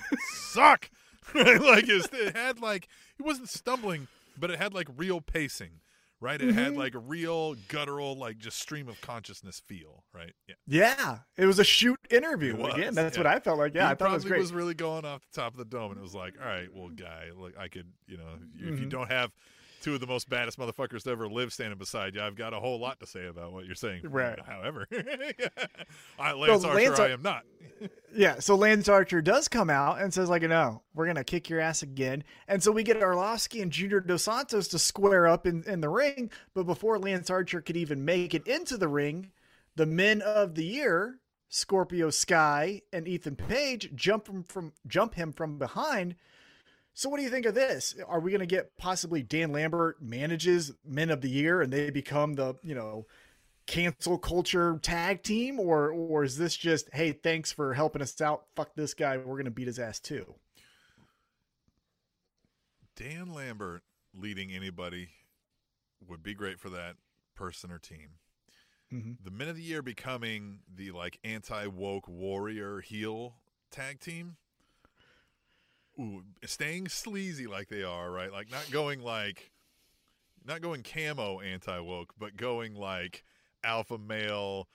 [0.50, 0.90] suck.
[1.34, 1.60] Right?
[1.60, 4.08] like it had like he wasn't stumbling,
[4.38, 5.80] but it had like real pacing,
[6.20, 6.40] right?
[6.40, 6.58] It Mm-hmm.
[6.58, 10.32] had like a real guttural, like just stream of consciousness feel, right?
[10.48, 10.54] Yeah.
[10.66, 12.94] yeah, it was a shoot interview was, again.
[12.94, 13.22] That's yeah.
[13.24, 13.74] what I felt like.
[13.74, 14.50] Yeah, he I thought it was great.
[14.50, 16.88] really going off the top of the dome, and it was like, all right, well,
[16.90, 18.90] guy, look, I could, you know, if you Mhm.
[18.90, 19.32] don't have
[19.84, 22.58] two of the most baddest motherfuckers to ever live standing beside you, I've got a
[22.58, 24.00] whole lot to say about what you're saying.
[24.04, 24.40] Right.
[24.40, 24.88] However,
[26.18, 27.44] I, Lance Archer, Lance Ar- I am not.
[28.16, 31.58] Yeah, so Lance Archer does come out and says like, "No, we're gonna kick your
[31.58, 35.64] ass again." And so we get Arlovski and Junior Dos Santos to square up in,
[35.64, 36.30] in the ring.
[36.54, 39.32] But before Lance Archer could even make it into the ring,
[39.74, 41.18] the men of the year,
[41.48, 46.14] Scorpio Sky and Ethan Page, jump from, from jump him from behind.
[46.94, 47.94] So what do you think of this?
[48.06, 52.34] Are we gonna get possibly Dan Lambert manages Men of the Year and they become
[52.34, 53.06] the you know
[53.66, 58.44] cancel culture tag team or or is this just hey thanks for helping us out
[58.54, 60.34] fuck this guy we're gonna beat his ass too
[62.96, 63.82] Dan Lambert
[64.14, 65.08] leading anybody
[66.06, 66.96] would be great for that
[67.34, 68.18] person or team.
[68.92, 69.16] Mhm.
[69.24, 74.36] The men of the year becoming the like anti woke warrior heel tag team.
[75.98, 78.32] Ooh, staying sleazy like they are, right?
[78.32, 79.50] Like not going like,
[80.44, 83.22] not going camo anti woke, but going like
[83.62, 84.68] alpha male.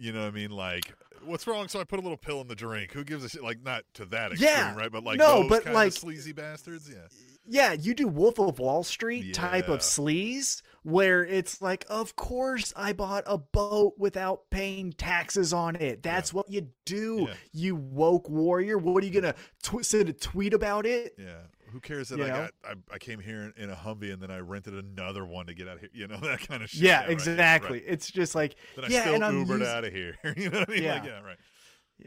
[0.00, 0.50] You know what I mean?
[0.50, 0.92] Like,
[1.24, 1.66] what's wrong?
[1.66, 2.92] So I put a little pill in the drink.
[2.92, 3.42] Who gives a shit?
[3.42, 4.76] Like, not to that extreme, Yeah.
[4.76, 4.92] right?
[4.92, 6.88] But like, No, those but like- sleazy bastards.
[6.88, 7.08] Yeah.
[7.46, 12.72] yeah you do wolf of wall street type of sleaze where it's like of course
[12.76, 17.34] i bought a boat without paying taxes on it that's what you do Yeah.
[17.52, 21.42] you woke warrior what are you gonna tw- send a tweet about it Yeah.
[21.72, 22.34] Who cares that You I know?
[22.36, 25.44] got I, I came here in, in a Humvee and then I rented another one
[25.48, 25.90] to get out of here.
[25.92, 26.80] You know that kind of shit.
[26.80, 27.84] yeah, right, exactly right.
[27.86, 30.16] it's just like Then I yeah still and i'm Ubered out of here.
[30.36, 30.84] you know what I mean?
[30.86, 31.10] Like, Yeah.
[31.18, 31.36] yeah, right.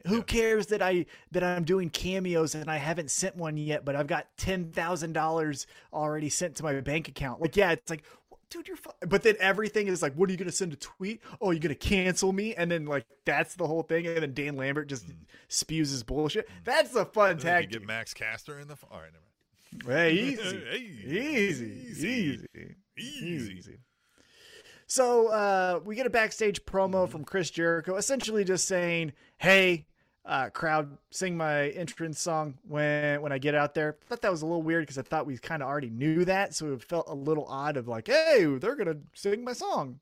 [0.08, 0.22] Who Yeah.
[0.24, 4.08] cares that I that I'm doing cameos and I haven't sent one yet, but I've
[4.08, 7.40] got ten thousand dollars already sent to my bank account.
[7.42, 8.04] Like, yeah, it's like,
[8.52, 8.78] dude, you're.
[8.78, 8.92] Fu-.
[9.08, 11.22] But then everything is like, what are you gonna send a tweet?
[11.42, 14.56] Oh, you're gonna cancel me, and then like that's the whole thing, and then Dan
[14.58, 15.06] Lambert just
[15.48, 16.48] spews his bullshit.
[16.64, 17.88] That's a fun And tag you get.
[17.88, 18.78] Max Caster in the.
[18.92, 20.00] All right, never mind.
[20.00, 20.78] Hey, easy, Hey,
[21.18, 22.46] easy, easy,
[22.98, 23.78] easy, Easy.
[24.88, 27.12] So uh, we get a backstage promo Mm-hmm.
[27.12, 29.86] from Chris Jericho, essentially just saying, "Hey,
[30.26, 34.42] uh, crowd, sing my entrance song when when I get out there." thought that was
[34.42, 37.10] a little weird because I thought we kind of already knew that, so it felt
[37.10, 40.00] a little odd of like, "Hey, they're gonna sing my song."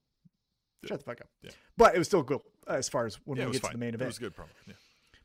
[0.86, 1.28] Shut the fuck up.
[1.42, 1.52] Yeah.
[1.78, 3.72] But it was still good uh, as far as when Yeah, we get fine.
[3.72, 4.04] to the main event.
[4.04, 4.46] It was a good promo.
[4.68, 4.74] Yeah.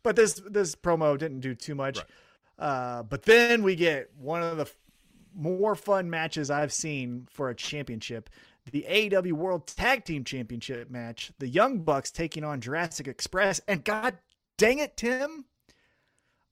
[0.03, 1.99] But this this promo didn't do too much.
[1.99, 2.07] Right.
[2.59, 4.77] Uh, but then we get one of the f-
[5.35, 8.31] more fun matches I've seen for a championship.
[8.71, 11.33] The AEW World Tag Team Championship match.
[11.39, 13.61] The Young Bucks taking on Jurassic Express.
[13.67, 14.17] And god
[14.57, 15.47] dang it, Tim.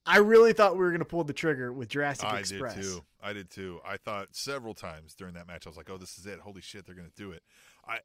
[0.04, 2.72] I really thought we were going to pull the trigger with Jurassic I Express.
[2.72, 3.04] I did too.
[3.22, 3.80] I did too.
[3.86, 6.40] I thought several times during that match, I was like, "Oh, this is it!
[6.40, 7.42] Holy shit, they're gonna do it!"
[7.86, 8.00] I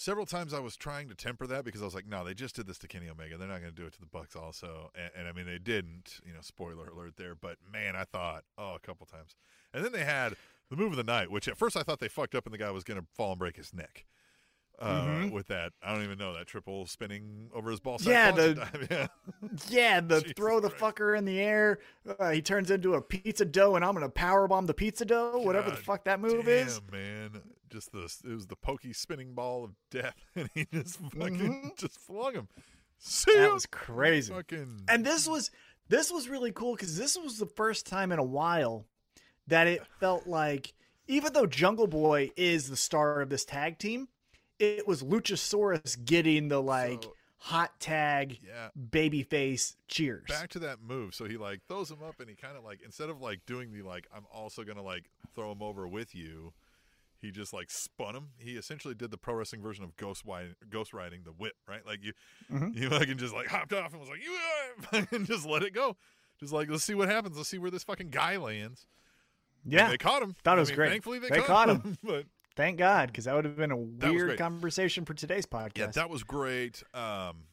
[0.00, 2.56] several times I was trying to temper that because I was like, no, they just
[2.56, 3.36] did this to Kenny Omega.
[3.36, 4.90] They're not going to do it to the Bucks also.
[4.94, 6.20] And, and I mean, they didn't.
[6.24, 7.34] You know, spoiler alert there.
[7.34, 9.36] But man, I thought, oh, a couple times.
[9.74, 10.36] And then they had
[10.70, 12.58] the move of the night, which at first I thought they fucked up and the
[12.58, 14.06] guy was going to fall and break his neck.
[14.80, 15.32] Uh, Mhm.
[15.32, 17.98] With that, I don't even know that triple spinning over his ball.
[18.00, 19.06] Yeah, the- yeah.
[19.68, 20.96] Yeah, the Jesus throw the Christ.
[20.96, 21.80] fucker in the air.
[22.18, 25.38] Uh, he turns into a pizza dough, and I'm gonna power bomb the pizza dough.
[25.40, 26.80] Whatever the fuck that move Damn, is.
[26.90, 27.42] man.
[27.68, 31.36] Just the it was the pokey spinning ball of death, and he just fucking
[31.72, 31.76] Mhm.
[31.78, 32.48] just flung him.
[32.98, 34.32] See That was crazy.
[34.32, 35.50] Fucking And this was
[35.88, 38.86] this was really cool because this was the first time in a while
[39.46, 40.72] that it felt like
[41.06, 44.08] even though Jungle Boy is the star of this tag team,
[44.60, 48.68] it was Luchasaurus getting the like So- hot tag yeah.
[48.90, 50.26] baby face cheers.
[50.28, 51.14] Back to that move.
[51.14, 53.72] So he like throws him up, and he kind of like instead of like doing
[53.72, 56.52] the like I'm also gonna like throw him over with you.
[57.22, 58.28] He just like spun him.
[58.38, 61.84] He essentially did the pro wrestling version of ghost riding, ghost riding the whip, right?
[61.84, 62.14] Like you,
[62.50, 62.74] Mhm.
[62.74, 65.96] you fucking just like hopped off and was like, you and just let it go.
[66.38, 67.36] Just like let's see what happens.
[67.36, 68.86] Let's see where this fucking guy lands.
[69.64, 70.34] And yeah, they caught him.
[70.42, 70.88] Thought it I was mean, great.
[70.90, 71.98] Thankfully, they, They caught, caught him.
[72.02, 72.24] but
[72.56, 75.78] thank God because that would have been a weird conversation for today's podcast.
[75.78, 76.82] yeah, that was great.
[76.94, 77.44] Um,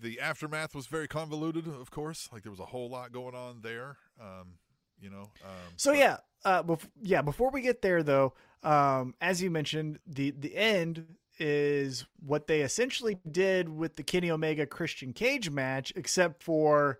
[0.00, 2.28] the aftermath was very convoluted, of course.
[2.32, 3.96] Like there was a whole lot going on there.
[4.20, 4.54] Um,
[5.00, 5.30] you know.
[5.44, 7.22] Um, So but- yeah, uh, bef- yeah.
[7.22, 11.06] Before we get there, though, um, as you mentioned, the the end
[11.38, 16.98] is what they essentially did with the Kenny Omega Christian Cage match, except for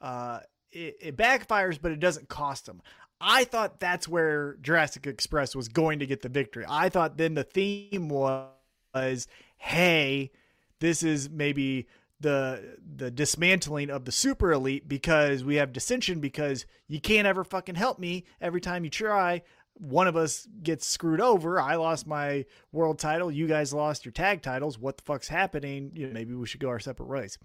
[0.00, 0.40] uh,
[0.70, 2.80] it, it backfires, but it doesn't cost them.
[3.22, 6.64] I thought that's where Jurassic Express was going to get the victory.
[6.68, 10.32] I thought then the theme was, hey,
[10.80, 11.86] this is maybe
[12.20, 17.44] the the dismantling of the super elite because we have dissension because you can't ever
[17.44, 19.42] fucking help me every time you try.
[19.74, 21.60] One of us gets screwed over.
[21.60, 23.30] I lost my world title.
[23.30, 24.78] You guys lost your tag titles.
[24.78, 25.92] What the fuck's happening?
[25.94, 27.38] You know, maybe we should go our separate ways.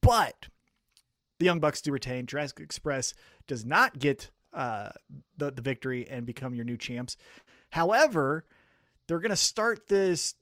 [0.00, 0.48] But
[1.38, 2.26] the young bucks do retain.
[2.26, 3.14] Jurassic express
[3.46, 4.90] does not get uh,
[5.38, 7.16] the, the victory and become your new champs
[7.70, 8.44] however
[9.06, 10.34] they're going to start this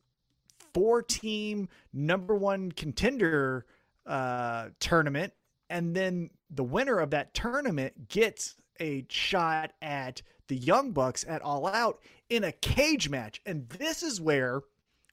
[0.72, 3.66] four team number one contender
[4.06, 5.32] uh, tournament.
[5.68, 11.42] And then the winner of that tournament gets a shot at the Young Bucks at
[11.42, 13.40] All Out in a cage match.
[13.46, 14.62] And this is where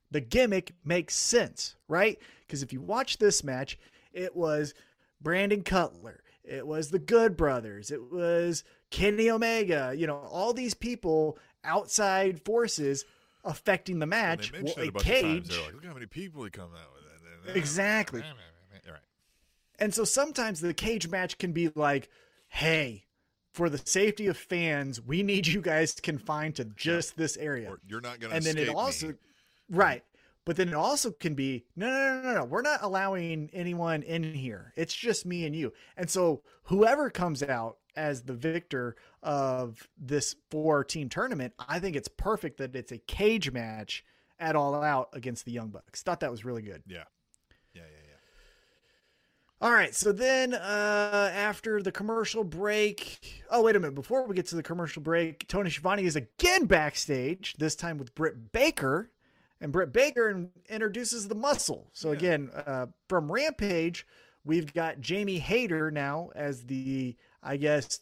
[0.09, 2.17] the gimmick makes sense, right?
[2.41, 3.77] Because if you watch this match,
[4.13, 4.73] it was
[5.21, 10.73] Brandon Cutler, it was the Good Brothers, it was Kenny Omega, you know, all these
[10.73, 13.05] people, outside forces
[13.43, 14.51] affecting the match.
[14.51, 15.03] Well, a a bunch of times.
[15.03, 15.47] cage.
[15.49, 17.55] They're like, look how many people he come out with.
[17.55, 18.21] Exactly.
[18.21, 18.33] Right.
[19.79, 22.09] And so sometimes the cage match can be like,
[22.49, 23.05] hey,
[23.53, 27.69] for the safety of fans, we need you guys confined to just this area.
[27.69, 28.35] Or you're not gonna.
[28.35, 29.13] and then it also, me.
[29.69, 30.03] right.
[30.45, 32.45] But then it also can be, no, no, no, no, no.
[32.45, 34.71] We're not allowing anyone in here.
[34.77, 35.73] It's just me and you.
[35.97, 41.95] And so whoever comes out as the victor of this four team tournament, I think
[41.95, 44.05] it's perfect that it's a cage match
[44.39, 46.03] at all out against the Young Bucks.
[46.03, 46.83] Thought that was really good.
[46.87, 47.03] Yeah.
[47.73, 47.81] Yeah.
[47.81, 47.87] Yeah.
[47.89, 48.13] Yeah.
[49.59, 53.95] All right, so then uh, after the commercial break, oh wait a minute!
[53.95, 57.55] Before we get to the commercial break, Tony Schiavone is again backstage.
[57.57, 59.09] This time with Britt Baker,
[59.59, 61.89] and Britt Baker in- introduces the Muscle.
[61.91, 62.17] So Yeah.
[62.17, 64.05] again, uh, from Rampage,
[64.45, 67.15] we've got Jamie Hayter now as the,
[67.47, 67.99] I guess,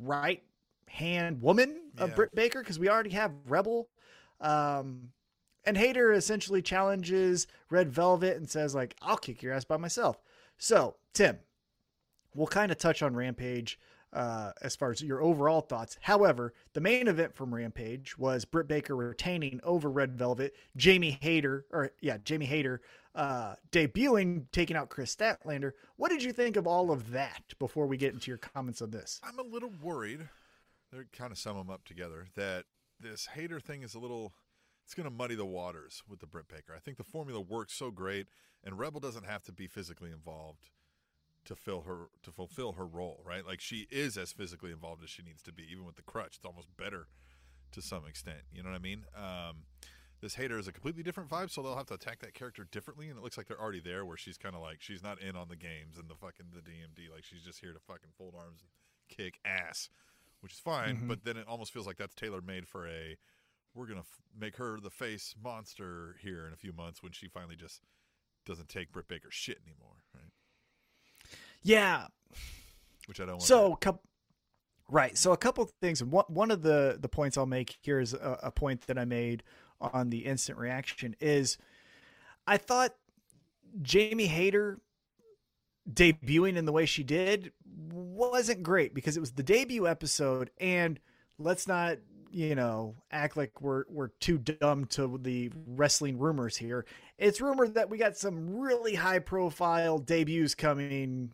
[0.00, 0.42] right
[0.88, 2.14] hand woman of Yeah.
[2.14, 3.88] Britt Baker because we already have Rebel.
[4.40, 5.12] Um,
[5.64, 10.20] and Hayter essentially challenges Red Velvet and says, like, I'll kick your ass by myself.
[10.58, 11.38] So, Tim,
[12.34, 13.78] we'll kind of touch on Rampage
[14.12, 15.98] uh, as far as your overall thoughts.
[16.02, 21.66] However, the main event from Rampage was Britt Baker retaining over Red Velvet, Jamie Hayter,
[21.70, 22.80] or yeah, Jamie Hayter
[23.16, 25.72] uh, debuting, taking out Kris Statlander.
[25.96, 28.90] What did you think of all of that before we get into your comments on
[28.90, 29.20] this?
[29.24, 30.28] I'm a little worried.
[30.92, 32.26] They're kind of sum them up together.
[32.36, 32.66] That
[33.00, 34.34] this Hayter thing is a little.
[34.84, 36.72] It's going to muddy the waters with the Britt Baker.
[36.76, 38.28] I think the formula works so great,
[38.62, 40.68] and Rebel doesn't have to be physically involved
[41.46, 43.46] to fill her to fulfill her role, right?
[43.46, 46.36] Like she is as physically involved as she needs to be, even with the crutch.
[46.36, 47.08] It's almost better
[47.72, 48.42] to some extent.
[48.52, 49.04] You know what I mean?
[49.16, 49.64] Um,
[50.20, 53.08] this Hayter is a completely different vibe, so they'll have to attack that character differently.
[53.08, 55.36] And it looks like they're already there, where she's kind of like she's not in
[55.36, 57.12] on the games and the fucking the DMD.
[57.12, 58.70] Like she's just here to fucking fold arms and
[59.16, 59.88] kick ass,
[60.40, 60.96] which is fine.
[61.02, 61.08] Mhm.
[61.08, 63.16] But then it almost feels like that's tailor made for a.
[63.74, 67.28] We're gonna f- make her the face monster here in a few months when she
[67.28, 67.82] finally just
[68.46, 70.30] doesn't take Britt Baker shit anymore, right?
[71.62, 72.06] Yeah,
[73.06, 73.42] Which I don't want.
[73.42, 73.98] So, coup-
[74.88, 75.16] right.
[75.18, 76.02] So, a couple of things.
[76.02, 79.04] One one of the the points I'll make here is a, a point that I
[79.04, 79.42] made
[79.80, 81.58] on the instant reaction is
[82.46, 82.94] I thought
[83.82, 84.78] Jamie Hayter
[85.90, 87.52] debuting in the way she did
[87.92, 90.98] wasn't great because it was the debut episode and
[91.38, 91.98] let's not
[92.32, 96.84] you know act like we're we're too dumb to the wrestling rumors here
[97.18, 101.30] it's rumored that we got some really high profile debuts coming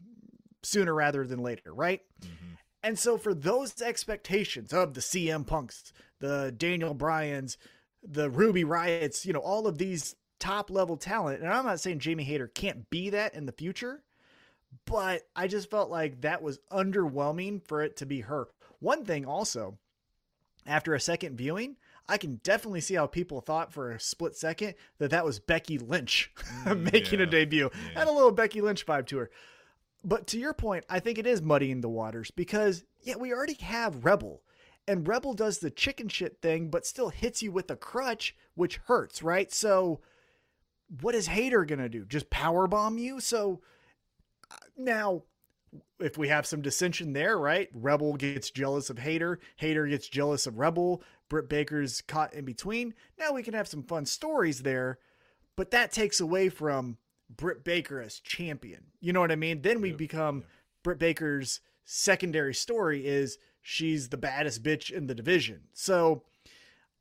[0.62, 2.59] sooner rather than later right Mhm.
[2.83, 7.57] and so for those expectations of the CM Punks, the Daniel Bryans,
[8.03, 12.01] the Ruby Riotts, you know, all of these top level talent, and I'm not saying
[12.01, 14.03] Jamie Hayter can't be that in the future,
[14.87, 18.49] but I just felt like that was underwhelming for it to be her.
[18.81, 19.79] One thing also,
[20.67, 21.77] after a second viewing,
[22.09, 25.79] I can definitely see how people thought for a split second that that was Becky
[25.79, 26.33] Lynch
[26.65, 27.71] mm, making a debut.
[27.73, 28.01] yeah.
[28.01, 29.31] Had a little Becky Lynch vibe to her.
[30.05, 33.55] But to your point, I think it is muddying the waters because yeah, we already
[33.55, 34.43] have Rebel.
[34.88, 38.79] And Rebel does the chicken shit thing, but still hits you with a crutch, which
[38.87, 39.53] hurts, right?
[39.53, 40.01] So
[41.01, 42.05] what is Hayter gonna do?
[42.05, 43.21] Just power bomb you?
[43.21, 43.61] So
[44.51, 45.23] uh, now
[46.01, 47.68] if we have some dissension there, right?
[47.73, 52.95] Rebel gets jealous of Hayter, Hayter gets jealous of Rebel, Britt Baker's caught in between.
[53.18, 54.99] Now we can have some fun stories there,
[55.57, 56.99] but that takes away from
[57.35, 58.87] Britt Baker as champion.
[59.01, 59.62] You know what I mean?
[59.62, 60.47] Then we Yep, become yep.
[60.83, 65.62] Britt Baker's secondary story is she's the baddest bitch in the division.
[65.72, 66.25] So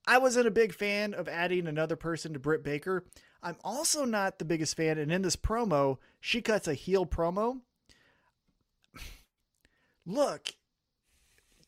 [0.08, 3.06] I wasn't a big fan of adding another person to Britt Baker.
[3.44, 7.62] I'm also not the biggest fan, and in this promo, she cuts a heel promo.
[10.06, 10.50] Look,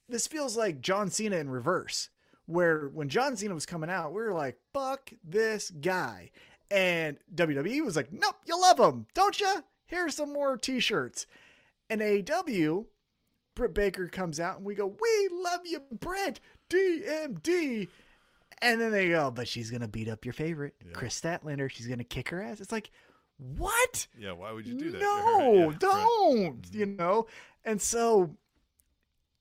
[0.07, 2.09] this feels like John Cena in reverse,
[2.45, 6.29] where when John Cena was coming out, we were like, fuck this guy.
[6.69, 9.63] And WWE was like, nope, you love him, don't you?
[9.85, 11.25] Here's some more t shirts.
[11.89, 12.85] And AEW,
[13.55, 16.39] Britt Baker comes out and we go, we love you, Brent,
[16.69, 17.87] DMD.
[18.61, 20.93] And then they go, but she's going to beat up your favorite, Yeah.
[20.93, 21.69] Kris Statlander.
[21.69, 22.61] She's going to kick her ass.
[22.61, 22.91] It's like,
[23.37, 24.07] what?
[24.17, 25.01] Yeah, why would you do that?
[25.01, 26.61] No, Yeah, don't.
[26.61, 26.79] Mm-hmm.
[26.79, 27.27] You know?
[27.65, 28.35] And so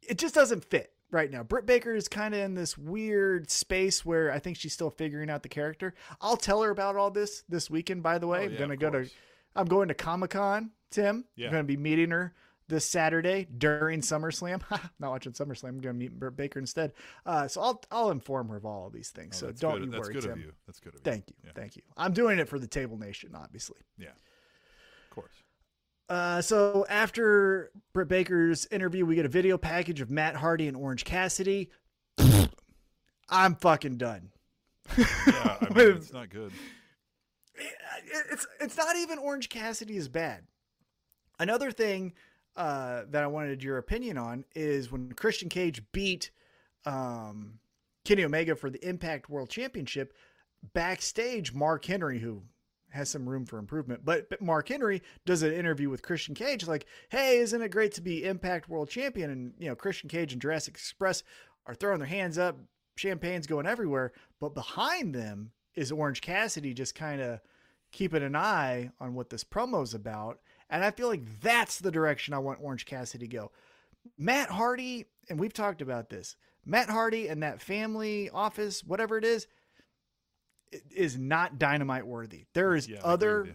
[0.02, 1.42] it just doesn't fit right now.
[1.42, 5.30] Britt Baker is kind of in this weird space where I think she's still figuring
[5.30, 5.94] out the character.
[6.20, 8.40] I'll tell her about all this this weekend, by the way.
[8.40, 9.10] Oh, I'm going to of go to.
[9.54, 11.26] I'm going to Comic Con, Tim.
[11.36, 11.46] Yeah.
[11.46, 12.32] I'm going to be meeting her
[12.72, 14.62] this Saturday during SummerSlam.
[14.98, 15.68] Not watching SummerSlam.
[15.68, 16.92] I'm going to meet Britt Baker instead.
[17.26, 19.40] Uh, so I'll, I'll inform her of all of these things.
[19.42, 19.84] Oh, so don't good.
[19.84, 20.32] you That's worry, good Tim.
[20.32, 20.52] of you.
[20.66, 21.00] That's good of you.
[21.04, 21.34] Thank you.
[21.44, 21.82] Yeah, Thank you.
[21.96, 23.78] I'm doing it for the Table Nation, obviously.
[23.98, 24.08] yeah.
[24.08, 25.42] Of course.
[26.08, 30.76] Uh, so after Britt Baker's interview, we get a video package of Matt Hardy and
[30.76, 31.70] Orange Cassidy.
[33.28, 34.30] I'm fucking done.
[34.96, 35.04] Yeah,
[35.60, 36.52] I mean, it's not good.
[38.30, 40.44] It's it's not even Orange Cassidy is bad.
[41.38, 42.12] Another thing
[42.56, 46.30] uh, that I wanted your opinion on is when Christian Cage beat
[46.84, 47.58] um,
[48.04, 50.12] Kenny Omega for the Impact World Championship.
[50.74, 52.42] Backstage, Mark Henry, who
[52.90, 56.66] has some room for improvement, but, but Mark Henry does an interview with Christian Cage,
[56.66, 60.32] like, "Hey, isn't it great to be Impact World Champion?" And you know, Christian Cage
[60.32, 61.22] and Jurassic Express
[61.66, 62.58] are throwing their hands up,
[62.96, 67.40] champagne's going everywhere, but behind them is Orange Cassidy, just kind of
[67.92, 70.40] keeping an eye on what this promo's about.
[70.72, 73.52] And I feel like that's the direction I want Orange Cassidy to go.
[74.18, 79.24] Matt Hardy, and we've talked about this, Matt Hardy and that family office, whatever it
[79.24, 79.46] is,
[81.18, 82.46] not dynamite worthy.
[82.54, 83.44] There is Yeah, other.
[83.46, 83.52] Yeah.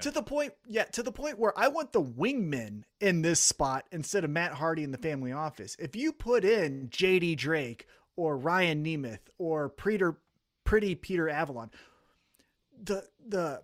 [0.00, 3.86] To the point, yeah, to the point where I want the wingmen in this spot
[3.90, 5.76] instead of Matt Hardy in the family office.
[5.78, 10.18] If you put in JD Drake or Ryan Nemeth or Peter,
[10.64, 11.70] pretty Peter Avalon,
[12.82, 13.62] the the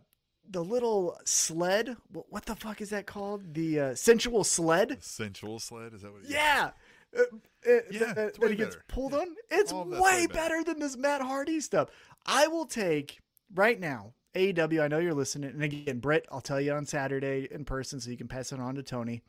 [0.50, 3.54] the little sled, what, what the fuck is that called?
[3.54, 4.98] The uh, sensual sled.
[5.02, 5.94] Sensual sled?
[5.94, 6.30] Is that what it is?
[6.33, 6.70] Yeah.
[7.16, 8.85] Uh, uh, Yeah, that, that he gets better.
[8.88, 9.18] pulled Yeah.
[9.20, 9.28] on.
[9.50, 10.35] It's way, way better.
[10.35, 10.64] better.
[10.64, 11.88] than this Matt Hardy stuff.
[12.26, 13.20] I will take
[13.54, 14.12] right now.
[14.35, 18.00] AEW, I know you're listening, and again, Britt, I'll tell you on Saturday in person,
[18.00, 19.22] so you can pass it on to Tony.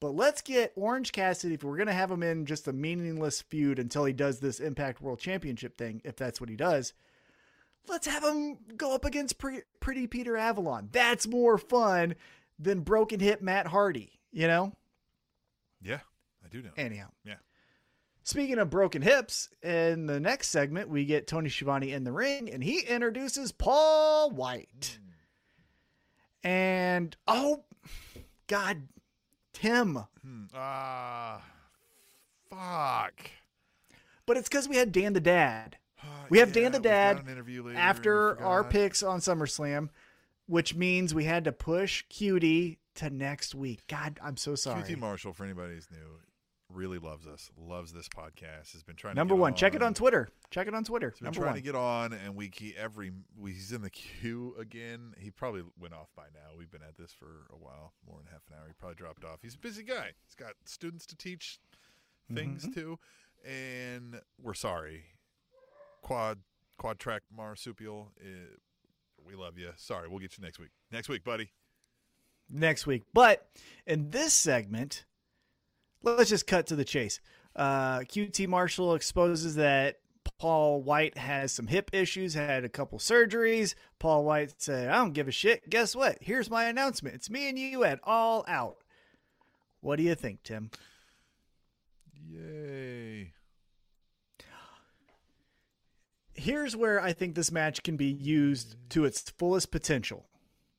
[0.00, 3.78] But let's get Orange Cassidy if we're gonna have him in just a meaningless feud
[3.78, 6.92] until he does this Impact World Championship thing, if that's what he does.
[7.88, 10.88] Let's have him go up against Pre- Pretty Peter Avalon.
[10.92, 12.14] That's more fun
[12.58, 14.12] than Broken Hip Matt Hardy.
[14.32, 14.72] You know.
[15.82, 16.00] Yeah,
[16.44, 16.70] I do know.
[16.76, 17.08] Anyhow.
[17.24, 17.34] Yeah.
[18.26, 22.50] Speaking of broken hips, in the next segment, we get Tony Schiavone in the ring
[22.50, 24.98] and he introduces Paul White.
[26.42, 27.64] And oh,
[28.46, 28.88] God,
[29.52, 30.04] Tim.
[30.22, 30.44] Hmm.
[30.54, 31.42] Ah,
[32.48, 33.30] fuck.
[34.24, 35.76] But it's because we had Dan the Dad
[36.30, 39.90] We have Dan the Dad an interview later, after our picks on SummerSlam,
[40.46, 43.82] which means we had to push QT to next week.
[43.88, 44.82] God, I'm so sorry.
[44.82, 46.18] QT Marshall, for anybody who's new,
[46.72, 48.72] really loves us, loves this podcast.
[48.72, 49.14] Has been trying.
[49.16, 49.54] Number one.
[49.54, 50.28] Check it on Twitter.
[50.50, 51.10] Check it on Twitter.
[51.10, 51.56] He's been Number trying one.
[51.56, 55.12] to get on, and we keep every we, he's in the queue again.
[55.18, 56.56] He probably went off by now.
[56.58, 58.66] We've been at this for a while, more than half an hour.
[58.66, 59.40] He probably dropped off.
[59.42, 60.12] He's a busy guy.
[60.26, 61.58] He's got students to teach
[62.34, 62.80] things Mm-hmm.
[62.80, 62.98] to,
[63.46, 65.04] and we're sorry.
[66.04, 66.38] Quad
[66.78, 68.12] quad track marsupial.
[68.20, 68.56] Uh,
[69.26, 69.70] we love you.
[69.76, 70.68] Sorry, we'll get you next week.
[70.92, 71.50] Next week, buddy.
[72.50, 73.02] next week.
[73.14, 73.48] But
[73.86, 75.06] in this segment,
[76.02, 77.20] let's just cut to the chase.
[77.56, 79.96] Uh, QT Marshall exposes that
[80.38, 83.74] Paul White has some hip issues, had a couple surgeries.
[83.98, 85.70] Paul White said, I don't give a shit.
[85.70, 86.18] Guess what?
[86.20, 87.14] Here's my announcement.
[87.14, 88.78] It's me and you at All Out.
[89.80, 90.70] What do you think, Tim?
[92.14, 93.33] Yay!
[96.34, 100.26] Here's where I think this match can be used to its fullest potential.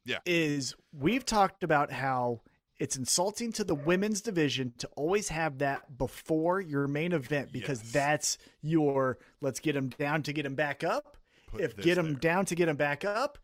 [0.05, 0.19] Yeah.
[0.25, 2.41] Is we've talked about how
[2.77, 7.81] it's insulting to the women's division to always have that before your main event because
[7.83, 7.91] Yes.
[7.93, 11.17] that's your let's get him down to get him back up.
[11.47, 12.11] Put if get there.
[12.13, 13.37] down to get him back up,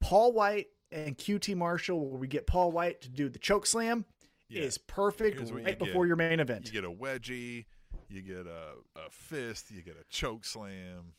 [0.00, 4.06] Paul White and QT Marshall, where we get Paul White to do the choke slam,
[4.48, 4.62] Yeah.
[4.62, 5.78] is perfect what you right get.
[5.78, 6.66] before your main event.
[6.66, 7.66] You get a wedgie,
[8.08, 11.12] you get a, a fist, you get a choke slam,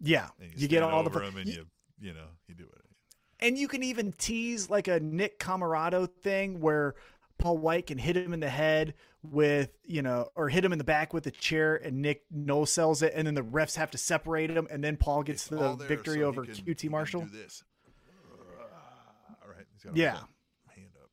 [0.00, 1.66] yeah, and you, you get all the per- him, and you
[2.00, 2.82] you know you do it.
[3.42, 6.94] And you can even tease like a Nick Comoroto thing where
[7.38, 8.92] Paul White can hit him in the head
[9.22, 12.66] with, you know, or hit him in the back with a chair and Nick no
[12.66, 15.48] sells it and then the refs have to separate him and then Paul gets It's
[15.50, 17.26] the victory so over can- QT Marshall.
[17.32, 17.64] This.
[19.42, 19.64] All right.
[19.72, 20.18] He's got Yeah.
[20.68, 21.10] hand up.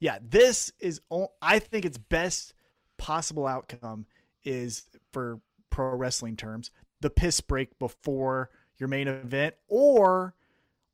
[0.00, 1.00] Yeah, this is
[1.42, 2.54] I think its best
[2.96, 4.06] possible outcome
[4.44, 6.70] is for pro wrestling terms,
[7.02, 10.34] the piss break before your main event or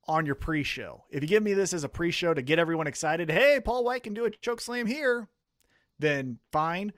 [0.07, 1.05] on your pre-show.
[1.11, 4.03] If you give me this as a pre-show to get everyone excited, hey, Paul White
[4.03, 5.29] can do a choke slam here,
[5.99, 6.93] then fine.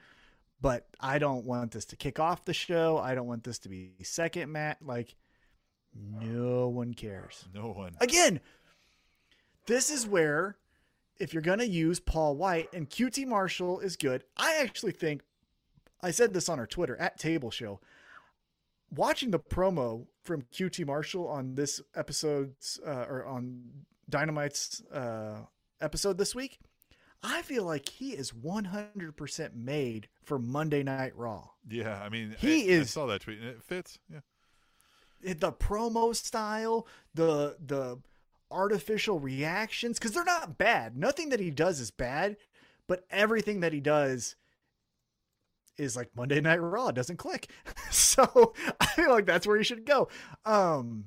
[0.63, 2.99] But I don't want this to kick off the show.
[2.99, 4.79] I don't want this to be second match.
[4.83, 5.17] Like,
[5.95, 7.47] no one cares.
[7.55, 7.97] No one.
[8.01, 8.41] Again,
[9.67, 10.57] this is where
[11.19, 14.25] if you're going to use Paul White and QT Marshall is good.
[14.37, 15.23] I actually think
[16.03, 17.81] I said this on our Twitter at Table Show.
[18.95, 23.63] Watching the promo from QT Marshall on this episode's uh, or on
[24.11, 25.45] Dynamite's uh,
[25.81, 26.59] episode this week,
[27.23, 31.51] I feel like he is 100% made for Monday Night Raw.
[31.69, 32.01] Yeah.
[32.03, 33.99] I mean, He I, I saw that tweet, and it fits.
[34.13, 34.21] Yeah.
[35.35, 37.99] the promo style, the the
[38.51, 40.97] artificial reactions because they're not bad.
[40.97, 42.37] Nothing that he does is bad,
[42.89, 44.35] but everything that he does
[45.81, 47.51] is like Monday Night Raw it doesn't click.
[47.91, 50.09] so I feel like that's where you should go.
[50.45, 51.07] Um,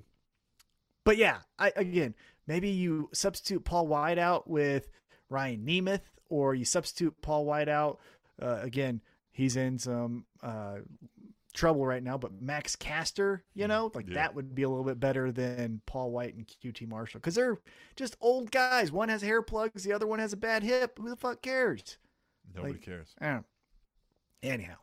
[1.05, 2.15] but yeah, I again
[2.47, 4.88] maybe you substitute Paul White out with
[5.30, 7.99] Ryan Nemeth, or you substitute Paul White out
[8.41, 9.01] uh, again.
[9.32, 10.78] He's in some uh,
[11.55, 14.15] trouble right now, but Max Caster, you know, like Yeah.
[14.15, 17.57] that would be a little bit better than Paul White and QT Marshall because they're
[17.95, 18.91] just old guys.
[18.91, 20.99] One has hair plugs, the other one has a bad hip.
[20.99, 21.97] Who the fuck cares?
[22.53, 23.15] Nobody Like- cares.
[23.19, 23.43] I don't know.
[24.44, 24.76] Anyhow,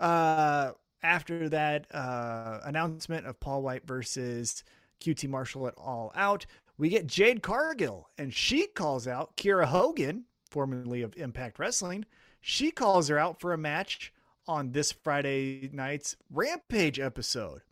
[0.00, 0.72] uh,
[1.02, 4.64] after that uh, announcement of Paul White versus
[5.00, 6.44] QT Marshall at All Out,
[6.76, 12.04] we get Jade Cargill, and she calls out Kiera Hogan, formerly of Impact Wrestling.
[12.40, 14.12] She calls her out for a match
[14.46, 17.62] on this Friday night's Rampage episode.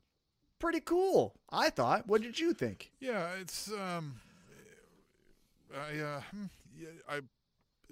[0.58, 2.06] Pretty cool, I thought.
[2.06, 2.92] What did you think?
[3.00, 4.20] Yeah, it's um,
[5.74, 6.44] I uh, hmm,
[7.08, 7.20] I,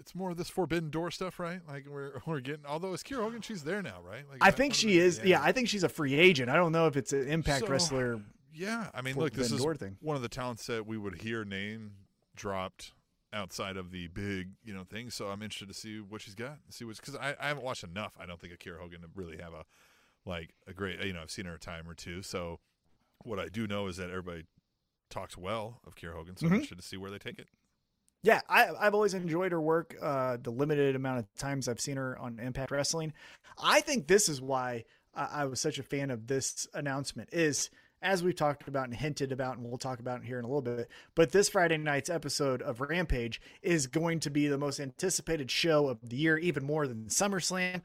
[0.01, 1.61] it's more of this forbidden door stuff, right?
[1.69, 2.67] Like we're we're getting.
[2.67, 4.25] Although it's Kiera Hogan, she's there now, right?
[4.29, 5.21] Like I that's think she is.
[5.23, 6.49] Yeah, I think she's a free agent.
[6.51, 8.21] I don't know if it's an Impact So- Wrestler.
[8.53, 9.97] Yeah, I mean, look, this is thing.
[10.01, 11.93] one of the talents that we would hear name
[12.35, 12.93] dropped
[13.33, 15.09] outside of the big, you know, thing.
[15.11, 16.59] So I'm interested to see what she's got.
[16.69, 18.17] See what's because I, I haven't watched enough.
[18.21, 19.65] I don't think of Kiera Hogan to really have a
[20.27, 21.01] like a great.
[21.05, 22.23] You know, I've seen her a time or two.
[22.23, 22.59] So
[23.23, 24.45] what I do know is that everybody
[25.11, 26.37] talks well of Kiera Hogan.
[26.37, 26.49] So Mhm.
[26.49, 27.47] I'm interested to see where they take it.
[28.23, 29.97] Yeah, I, I've always enjoyed her work.
[30.01, 33.13] Uh, the limited amount of times I've seen her on Impact Wrestling,
[33.63, 37.31] I think this is why I, I was such a fan of this announcement.
[37.33, 37.71] Is
[38.03, 40.63] as we've talked about and hinted about, and we'll talk about here in a little
[40.63, 40.89] bit.
[41.15, 45.89] But this Friday night's episode of Rampage is going to be the most anticipated show
[45.89, 47.83] of the year, even more than SummerSlam.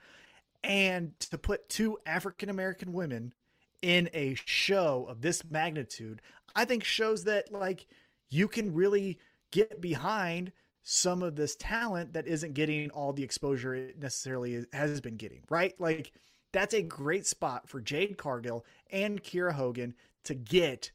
[0.63, 3.33] And to put two African American women
[3.81, 6.21] in a show of this magnitude,
[6.55, 7.85] I think shows that like
[8.29, 9.19] you can really
[9.55, 10.51] get behind
[10.83, 15.41] some of this talent that isn't getting all the exposure it necessarily has been getting,
[15.49, 15.73] right?
[15.79, 16.11] Like
[16.51, 19.95] that's a great spot for Jade Cargill and Kiera Hogan
[20.25, 20.91] to get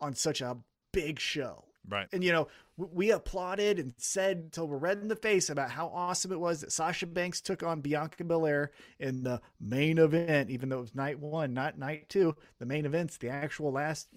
[0.00, 0.58] on such a
[0.92, 1.64] big show.
[1.88, 2.08] Right.
[2.12, 5.86] And you know, we applauded and said till we're red in the face about how
[5.88, 10.68] awesome it was that Sasha Banks took on Bianca Belair in the main event, even
[10.68, 12.34] though it was night one, not night two.
[12.58, 14.08] The main event's the actual last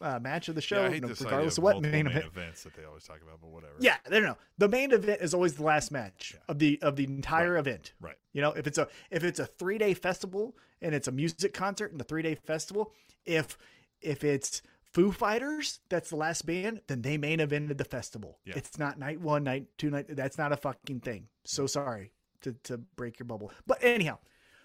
[0.00, 2.26] uh, match of the show, yeah, no- regardless of what main main event.
[2.26, 3.74] events that they always talk about, but whatever.
[3.80, 4.36] Yeah, no, no, no.
[4.58, 7.92] The main event is always the last match of the of the entire event.
[8.00, 8.16] Right.
[8.32, 11.52] You know, if it's a if it's a three day festival and it's a music
[11.52, 12.92] concert in the three day festival,
[13.24, 13.58] if
[14.00, 14.62] if it's
[14.94, 18.38] Foo Fighters, that's the last band, then they main evented the festival.
[18.44, 18.54] Yeah.
[18.56, 20.06] It's not night one, night two, night.
[20.08, 21.28] That's not a fucking thing.
[21.44, 23.52] So sorry to to break your bubble.
[23.66, 24.18] But anyhow,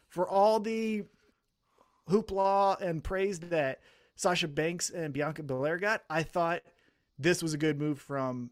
[0.07, 1.05] for all the
[2.09, 3.79] hoopla and praise that
[4.15, 6.61] Sasha Banks and Bianca Belair got, I thought
[7.17, 8.51] this was a good move from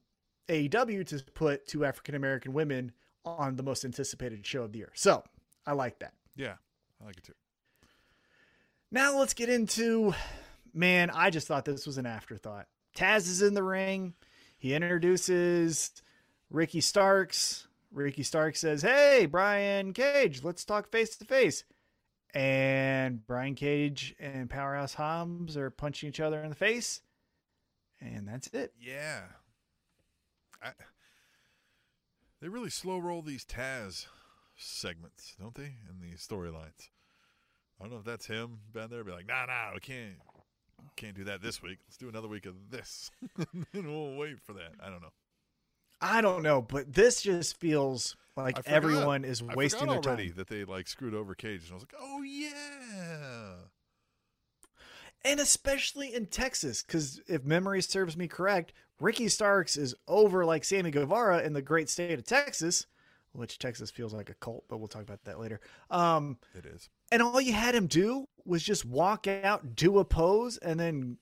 [0.49, 2.91] AEW to put two African American women
[3.25, 4.91] on the most anticipated show of the year.
[4.95, 5.23] So
[5.65, 6.13] I like that.
[6.35, 6.55] Yeah.
[7.01, 7.33] I like it too.
[8.91, 10.13] Now let's get into
[10.73, 12.67] man, I just thought this was an afterthought.
[12.95, 14.13] Taz is in the ring.
[14.57, 15.91] He introduces
[16.49, 17.67] Ricky Starks.
[17.91, 21.63] Ricky Starks says, Hey, Brian Cage, let's talk face to face.
[22.33, 27.01] And Brian Cage and Powerhouse Hobbs are punching each other in the face.
[27.99, 28.73] And that's it.
[28.79, 29.21] Yeah.
[30.63, 30.71] I,
[32.41, 34.07] they really slow roll these Taz
[34.55, 35.75] segments, don't they?
[35.89, 36.89] In these storylines.
[37.79, 39.03] I don't know if that's him been there.
[39.03, 40.15] Be like, nah, nah, we can't,
[40.95, 41.79] can't do that this week.
[41.87, 43.11] Let's do another week of this,
[43.53, 44.73] and we'll wait for that.
[44.81, 45.11] I don't know.
[46.01, 50.37] I don't know, but this just feels like forgot- everyone is wasting their already time.
[50.37, 53.55] that they like screwed over Cage, and I was like, oh yeah.
[55.23, 60.63] and especially in Texas, because if memory serves me correct, Ricky Starks is over like
[60.63, 62.87] Sammy Guevara in the great state of Texas,
[63.33, 65.59] which Texas feels like a cult, but we'll talk about that later.
[65.89, 66.89] Um, It is.
[67.11, 71.17] and all you had him do was just walk out, do a pose, and then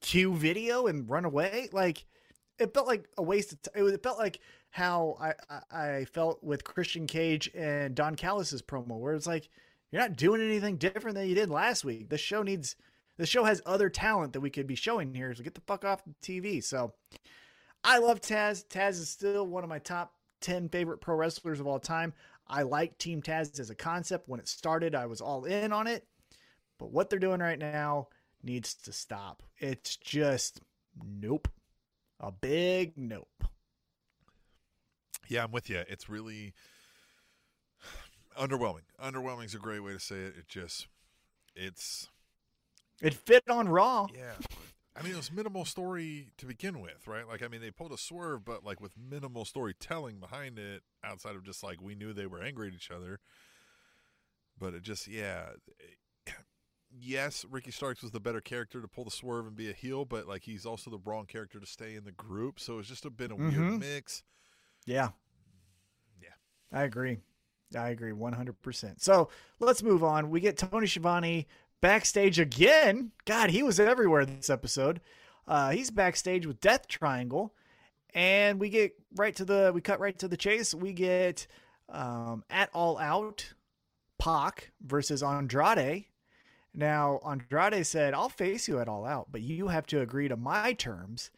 [0.00, 1.68] cue video and run away.
[1.72, 2.06] Like
[2.60, 3.88] it felt like a waste of time.
[3.88, 4.40] It felt like
[4.70, 9.48] how I, I I felt with Christian Cage and Don Callis's promo, where it's like
[9.90, 12.08] you're not doing anything different than you did last week.
[12.10, 12.76] The show needs
[13.16, 15.34] the show has other talent that we could be showing here.
[15.34, 16.62] So get the fuck off the TV.
[16.62, 16.94] So
[17.82, 18.64] I love Taz.
[18.66, 22.12] Taz is still one of my top 10 favorite pro wrestlers of all time.
[22.46, 24.28] I like Team Taz as a concept.
[24.28, 26.06] When it started, I was all in on it.
[26.78, 28.08] But what they're doing right now
[28.42, 29.42] needs to stop.
[29.58, 30.60] It's just
[31.04, 31.48] nope.
[32.20, 33.28] A big nope.
[35.28, 35.82] Yeah, I'm with you.
[35.88, 36.52] It's really
[38.38, 38.82] underwhelming.
[39.02, 40.34] Underwhelming is a great way to say it.
[40.38, 40.86] It just,
[41.54, 42.08] it's
[43.00, 44.06] It fit on Raw.
[44.14, 44.34] yeah.
[44.98, 47.26] I mean, it was minimal story to begin with, right?
[47.26, 51.36] Like, I mean, they pulled a swerve, but like with minimal storytelling behind it, outside
[51.36, 53.20] of just like we knew they were angry at each other.
[54.58, 55.50] But it just, yeah.
[56.98, 60.04] Yes, Ricky Starks was the better character to pull the swerve and be a heel,
[60.04, 62.58] but like he's also the wrong character to stay in the group.
[62.58, 63.78] So it's just a been a weird Mhm.
[63.78, 64.22] mix.
[64.86, 65.10] Yeah.
[66.20, 66.28] Yeah.
[66.72, 67.18] I agree.
[67.76, 69.00] I agree 100%.
[69.00, 69.28] So
[69.60, 70.30] let's move on.
[70.30, 71.46] We get Tony Schiavone
[71.80, 73.12] backstage again.
[73.24, 75.00] God, he was everywhere this episode.
[75.46, 77.54] Uh, he's backstage with Death Triangle.
[78.12, 80.74] And we get right to the, we cut right to the chase.
[80.74, 81.46] We get
[81.88, 83.54] um, at All Out
[84.18, 86.06] Pac versus Andrade.
[86.74, 90.36] Now, Andrade said, I'll face you at All Out, but you have to agree to
[90.36, 91.30] my terms.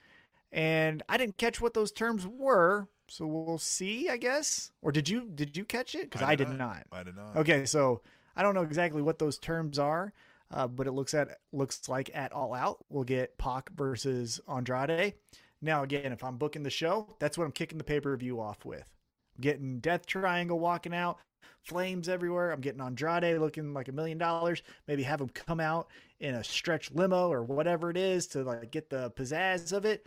[0.51, 4.71] And I didn't catch what those terms were, so we'll see, I guess.
[4.83, 6.11] Or did you did you catch it?
[6.11, 6.85] Because I, did not.
[6.93, 7.37] I did not.
[7.37, 8.03] Okay, so
[8.37, 10.13] I don't know exactly what those terms are,
[10.51, 15.15] uh, but it looks at looks like at All Out we'll get Pac versus Andrade.
[15.63, 18.41] Now again, if I'm booking the show, that's what I'm kicking the pay per view
[18.41, 18.91] off with.
[19.37, 21.19] I'm getting Death Triangle walking out,
[21.63, 22.51] flames everywhere.
[22.51, 24.63] I'm getting Andrade looking like a million dollars.
[24.87, 25.89] Maybe have him come out
[26.21, 30.07] in a stretch limo or whatever it is to like get the pizzazz of it.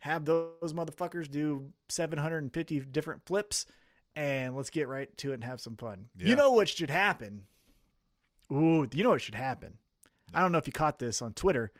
[0.00, 3.66] Have those motherfuckers do 750 different flips,
[4.16, 6.06] and let's get right to it and have some fun.
[6.16, 6.28] Yeah.
[6.28, 7.44] You know what should happen?
[8.50, 9.74] Ooh, you know what should happen?
[10.34, 11.72] I don't know if you caught this on Twitter,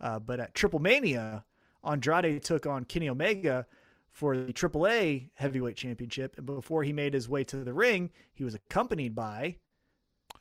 [0.00, 1.44] uh, but at Triple Mania,
[1.82, 3.66] Andrade took on Kenny Omega
[4.12, 8.44] for the AAA Heavyweight Championship, and before he made his way to the ring, he
[8.44, 9.56] was accompanied by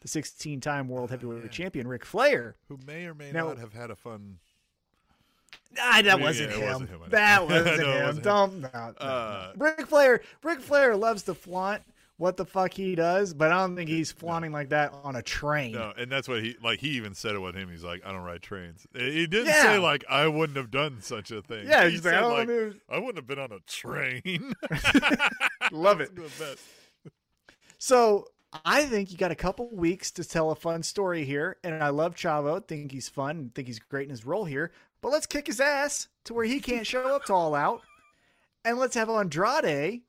[0.02, 1.50] the 16-time World Heavyweight yeah.
[1.50, 2.56] Champion Ric Flair.
[2.68, 4.40] Who may or may Now- not have had a fun.
[5.80, 6.66] Ah, that Yeah, wasn't, it him.
[6.68, 8.04] wasn't him, That wasn't No, him.
[8.06, 8.24] wasn't.
[8.24, 8.60] Don't.
[8.62, 9.54] No, no, Uh.
[9.58, 10.22] Ric Flair.
[10.44, 11.84] Ric Flair loves to flaunt
[12.20, 15.22] what the fuck he does, but I don't think he's flaunting like that on a
[15.24, 15.72] train.
[15.72, 16.80] No, and that's what he like.
[16.80, 17.70] He even said it with him.
[17.72, 18.86] He's like, I don't ride trains.
[18.94, 19.64] He didn't Yeah.
[19.64, 21.66] say like I wouldn't have done such a thing.
[21.68, 22.50] Yeah, he he's like, said I like.
[22.90, 24.54] I wouldn't have been on a train.
[25.72, 26.16] Love it.
[26.16, 26.64] That's the best.
[27.78, 28.28] So
[28.66, 31.90] I think you got a couple weeks to tell a fun story here, and I
[31.90, 32.66] love Chavo.
[32.68, 33.52] Think he's fun.
[33.56, 34.72] Think he's great in his role here.
[35.02, 37.82] but let's kick his ass to where he can't show up to all out.
[38.66, 40.02] And let's have Andrade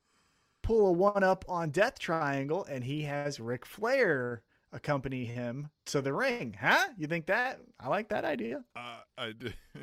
[0.61, 6.01] pull a one up on Death Triangle, and he has Ric Flair accompany him to
[6.01, 6.55] the ring.
[6.59, 6.87] Huh?
[6.97, 7.59] You think that?
[7.79, 8.63] I like that idea.
[8.75, 9.51] Uh, I do.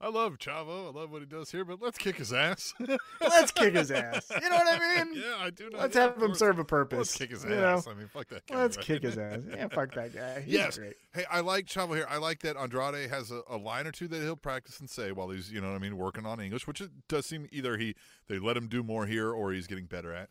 [0.00, 0.86] I love Chavo.
[0.94, 2.72] I love what he does here, but let's kick his ass.
[3.20, 4.30] Let's kick his ass.
[4.30, 5.14] You know what I mean?
[5.20, 5.70] yeah, I do.
[5.70, 5.78] Know.
[5.78, 6.98] Let's have him serve a purpose.
[6.98, 7.64] Let's kick his you know?
[7.64, 7.88] ass.
[7.88, 8.56] I mean, fuck that guy.
[8.62, 8.86] Let's right?
[8.86, 9.40] kick his ass.
[9.50, 10.40] Yeah, fuck that guy.
[10.42, 10.78] He's Yes.
[10.78, 10.94] great.
[11.12, 12.06] Hey, I like Chavo here.
[12.08, 15.10] I like that Andrade has a, a line or two that he'll practice and say
[15.10, 17.76] while he's, you know what I mean, working on English, which it does seem either
[17.76, 17.96] he
[18.28, 20.28] they let him do more here or he's getting better at.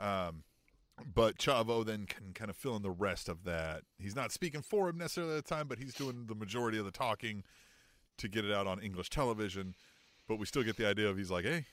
[0.00, 0.44] Um,
[1.14, 3.82] but Chavo then can kind of fill in the rest of that.
[3.98, 6.84] He's not speaking for him necessarily at the time, but he's doing the majority of
[6.86, 7.44] the talking
[8.20, 9.74] to get it out on English television.
[10.28, 11.66] But we still get the idea of he's like, hey,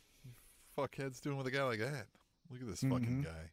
[0.78, 2.08] fuckhead's doing with a guy like that.
[2.50, 3.26] Look at this fucking Mhm.
[3.26, 3.52] guy.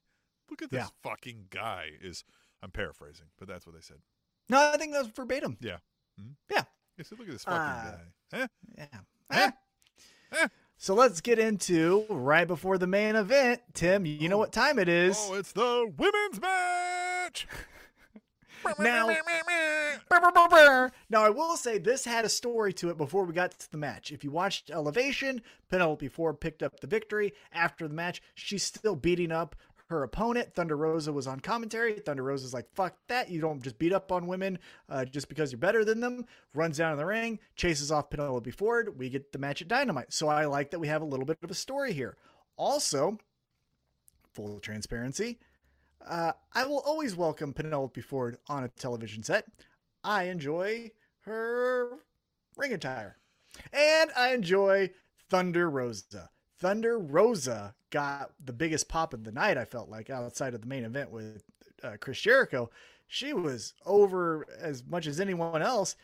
[0.50, 0.88] Look at this Yeah.
[1.02, 1.90] fucking guy.
[2.00, 2.24] Is
[2.62, 4.00] I'm paraphrasing, but that's what they said.
[4.48, 5.58] No, I think that was verbatim.
[5.60, 5.78] Yeah.
[6.20, 6.36] Mhm.
[6.50, 6.64] Yeah.
[6.96, 7.98] Yeah, so look at this fucking Uh,
[8.30, 8.38] guy.
[8.38, 8.48] Huh?
[8.78, 9.00] Yeah.
[9.30, 9.50] Eh?
[10.32, 10.48] Eh?
[10.76, 13.62] So let's get into right before the main event.
[13.74, 15.16] Tim, you know what time it is.
[15.18, 17.46] Oh, it's the women's match.
[18.84, 19.06] Now-
[21.10, 23.78] Now, I will say this had a story to it before we got to the
[23.78, 24.10] match.
[24.12, 27.32] If you watched Elevation, Penelope Ford picked up the victory.
[27.52, 29.56] After the match, she's still beating up
[29.88, 30.54] her opponent.
[30.54, 31.94] Thunder Rosa was on commentary.
[31.98, 33.28] Thunder Rosa's like, fuck that.
[33.30, 34.58] You don't just beat up on women
[34.88, 36.24] uh, just because you're better than them.
[36.54, 38.98] Runs down in the ring, chases off Penelope Ford.
[38.98, 40.12] We get the match at Dynamite.
[40.12, 42.16] So I like that we have a little bit of a story here.
[42.56, 43.18] Also,
[44.32, 45.38] full transparency,
[46.08, 49.46] uh, I will always welcome Penelope Ford on a television set.
[50.02, 50.90] I enjoy
[51.20, 51.98] her
[52.56, 53.16] ring attire.
[53.72, 54.90] And I enjoy
[55.28, 56.30] Thunder Rosa.
[56.58, 60.66] Thunder Rosa got the biggest pop of the night, I felt like, outside of the
[60.66, 61.42] main event with
[61.82, 62.70] uh, Chris Jericho.
[63.06, 65.96] She was over as much as anyone else.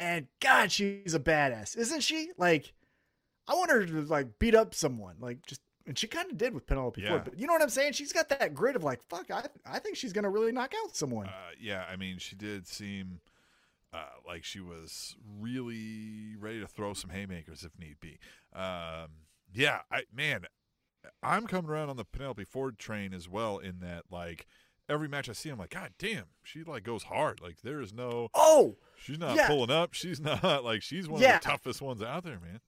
[0.00, 2.30] And God, she's a badass, isn't she?
[2.36, 2.72] Like,
[3.46, 6.52] I want her to like beat up someone, like just, and she kind of did
[6.54, 7.08] with Penelope Yeah.
[7.10, 7.24] Ford.
[7.24, 7.92] But you know what I'm saying?
[7.92, 10.96] She's got that grit of like, fuck, I, I think she's gonna really knock out
[10.96, 11.26] someone.
[11.26, 13.20] Uh, yeah, I mean, she did seem
[13.92, 18.18] uh, like she was really ready to throw some haymakers if need be.
[18.52, 19.08] Um,
[19.52, 20.44] yeah, I man,
[21.22, 23.58] I'm coming around on the Penelope Ford train as well.
[23.58, 24.46] In that, like,
[24.88, 27.40] every match I see, I'm like, God damn, she like goes hard.
[27.40, 29.46] Like, there is no, oh, she's not Yeah.
[29.46, 29.94] pulling up.
[29.94, 31.36] She's not like she's one Yeah.
[31.36, 32.60] of the toughest ones out there, man.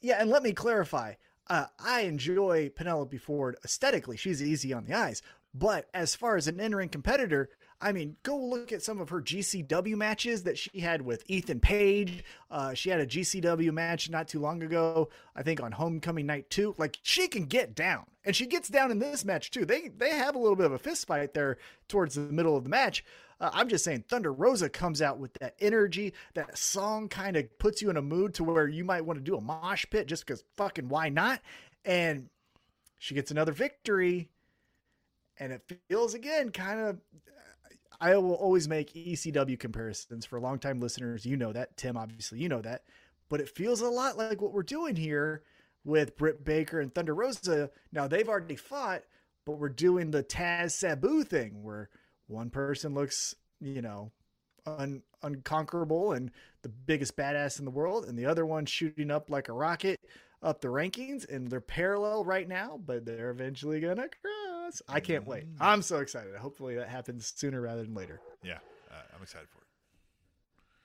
[0.00, 1.14] Yeah, and let me clarify.
[1.48, 4.16] Uh, I enjoy Penelope Ford aesthetically.
[4.16, 5.22] She's easy on the eyes.
[5.54, 7.48] But as far as an in-ring competitor,
[7.80, 11.60] I mean, go look at some of her GCW matches that she had with Ethan
[11.60, 12.24] Page.
[12.50, 16.50] Uh, she had a GCW match not too long ago, I think on Homecoming Night
[16.50, 16.74] 2.
[16.78, 18.04] Like, she can get down.
[18.24, 19.64] And she gets down in this match, too.
[19.64, 22.64] They, they have a little bit of a fist fight there towards the middle of
[22.64, 23.04] the match.
[23.40, 26.14] Uh, I'm just saying, Thunder Rosa comes out with that energy.
[26.34, 29.24] That song kind of puts you in a mood to where you might want to
[29.24, 31.40] do a mosh pit just because fucking why not?
[31.84, 32.28] And
[32.98, 34.30] she gets another victory.
[35.38, 36.98] And it feels again kind of.
[37.98, 41.24] I will always make ECW comparisons for longtime listeners.
[41.24, 41.76] You know that.
[41.76, 42.82] Tim, obviously, you know that.
[43.28, 45.42] But it feels a lot like what we're doing here
[45.84, 47.70] with Britt Baker and Thunder Rosa.
[47.92, 49.02] Now, they've already fought,
[49.46, 51.88] but we're doing the Taz Sabu thing where
[52.26, 54.10] one person looks, you know,
[54.66, 56.30] un- unconquerable and
[56.62, 60.00] the biggest badass in the world, and the other one shooting up like a rocket
[60.42, 64.82] up the rankings, and they're parallel right now, but they're eventually gonna cross.
[64.88, 65.44] I can't wait.
[65.60, 66.34] I'm so excited.
[66.36, 68.20] Hopefully that happens sooner rather than later.
[68.42, 68.58] Yeah,
[68.90, 69.66] uh, I'm excited for it.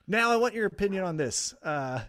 [0.06, 1.54] Now I want your opinion on this.
[1.62, 2.00] Uh,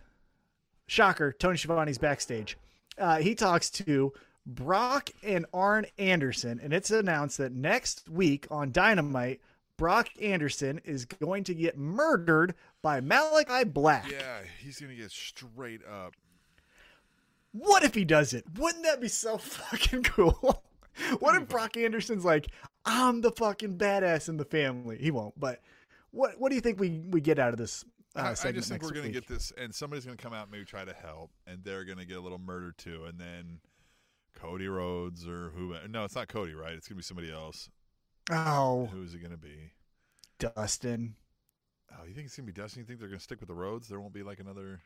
[0.88, 2.58] shocker, Tony Schiavone's backstage.
[2.98, 4.14] Uh, he talks to
[4.46, 9.41] Brock and Arn Anderson, and it's announced that next week on Dynamite,
[9.78, 14.12] Brock Anderson is going to get murdered by Malakai Black.
[14.12, 16.14] Yeah, he's gonna get straight up.
[17.54, 18.46] What if he does it?
[18.58, 20.64] Wouldn't that be so fucking cool?
[21.20, 22.48] what if Brock Anderson's like,
[22.86, 24.98] I'm the fucking badass in the family?
[24.98, 25.62] He won't, but
[26.12, 27.86] what what do you think we, we get out of this?
[28.16, 30.34] Uh, I, I just think we're going to get this, and somebody's going to come
[30.34, 33.06] out and maybe try to help, and they're going to get a little murder too,
[33.06, 33.60] and then
[34.36, 35.76] Cody Rhodes or who?
[35.90, 36.74] No, it's not Cody, right?
[36.74, 37.70] It's going to be somebody else.
[38.32, 39.72] Oh, Who's it going to be?
[40.40, 41.16] Dustin.
[41.92, 42.82] Oh, you think it's going to be Dustin?
[42.82, 43.88] You think they're going to stick with the Rhodes?
[43.88, 44.82] There won't be like another.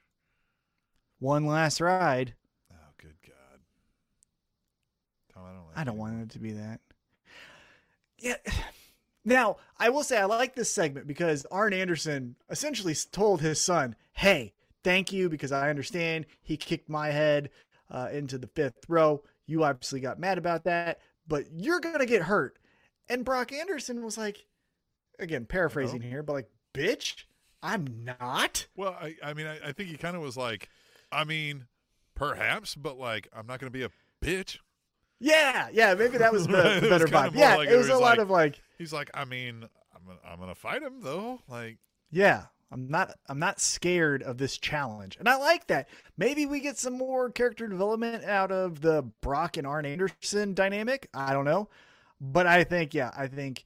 [1.20, 2.34] One last ride.
[2.72, 3.60] Oh, good God,
[5.34, 5.68] Tom, I don't.
[5.68, 6.80] Like I don't want it to be that.
[8.20, 8.36] Yeah.
[9.26, 13.98] Now, I will say I like this segment because Arn Anderson essentially told his son,
[14.14, 14.54] "Hey,
[14.86, 17.50] thank you because I understand he kicked my head
[17.91, 19.22] uh, into the fifth row.
[19.48, 22.60] You obviously got mad about that, but you're gonna get hurt."
[23.10, 24.45] And Brock Anderson was like,
[25.18, 27.24] again paraphrasing here, but like, "Bitch,
[27.64, 28.68] I'm not.
[28.76, 30.70] Well, I, I mean, I, I think he kind of was like,
[31.12, 31.66] I mean,
[32.16, 33.89] perhaps, but like, I'm not going to be a
[34.24, 34.60] bitch.
[35.20, 37.34] Yeah, yeah, maybe that was the, Right, better vibe.
[37.34, 39.64] Yeah, like it it was a was lot of like, He's like, I mean,
[39.95, 41.41] I'm gonna, I'm going to fight him though.
[41.48, 41.80] Like,
[42.12, 45.18] yeah, I'm not I'm not scared of this challenge.
[45.18, 45.88] And I like that.
[46.18, 51.09] Maybe we get some more character development out of the Brock and Arn Anderson dynamic.
[51.13, 51.70] I don't know.
[52.20, 53.63] But I think yeah, I think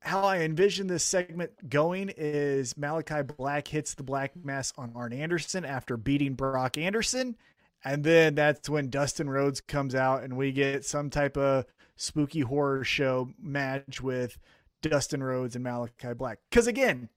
[0.00, 5.12] how I envision this segment going is Malakai Black hits the black mass on Arn
[5.12, 7.36] Anderson after beating Brock Anderson.
[7.84, 11.66] And then that's when Dustin Rhodes comes out and we get some type of
[11.96, 14.38] spooky horror show match with
[14.82, 16.38] Dustin Rhodes and Malakai Black.
[16.50, 17.08] Because again,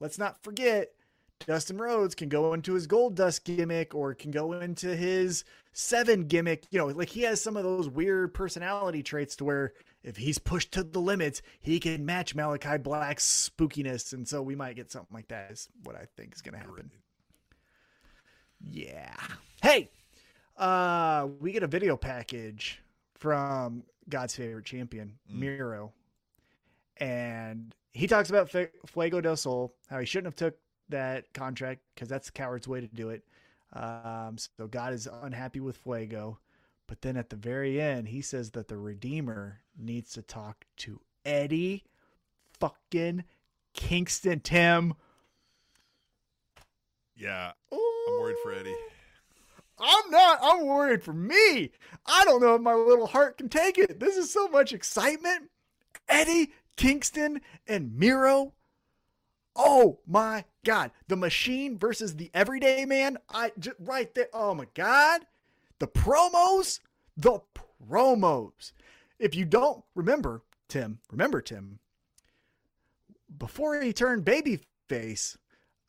[0.00, 0.90] let's not forget
[1.46, 6.26] Dustin Rhodes can go into his gold dust gimmick or can go into his seven
[6.26, 6.66] gimmick.
[6.70, 9.72] You know, like he has some of those weird personality traits to where
[10.02, 14.12] if he's pushed to the limits, he can match Malakai Black's spookiness.
[14.12, 16.60] And so we might get something like that, is what I think is going to
[16.60, 16.90] happen.
[18.60, 19.16] Yeah.
[19.62, 19.90] Hey,
[20.56, 22.82] uh, we get a video package
[23.14, 25.92] from God's favorite champion, Miro,
[26.98, 31.80] and he talks about F- Fuego del Sol, how he shouldn't have took that contract
[31.94, 33.24] because that's the coward's way to do it.
[33.72, 36.38] Um, so God is unhappy with Fuego,
[36.86, 41.00] but then at the very end, he says that the Redeemer needs to talk to
[41.24, 41.84] Eddie
[42.58, 43.24] fucking
[43.74, 44.40] Kingston.
[44.40, 44.94] Tim,
[47.16, 48.74] yeah, I'm worried for Eddie.
[49.78, 50.38] I'm not.
[50.42, 51.70] I'm worried for me.
[52.06, 53.98] I don't know if my little heart can take it.
[53.98, 55.50] This is so much excitement.
[56.08, 58.54] Eddie, Kingston, and Miro.
[59.54, 60.92] Oh my God.
[61.08, 63.18] The machine versus the everyday man.
[63.28, 64.28] I just right there.
[64.32, 65.26] Oh my God.
[65.78, 66.80] The promos.
[67.18, 67.40] The
[67.86, 68.72] promos.
[69.18, 71.80] If you don't remember, Tim, remember, Tim,
[73.36, 75.36] before he turned babyface,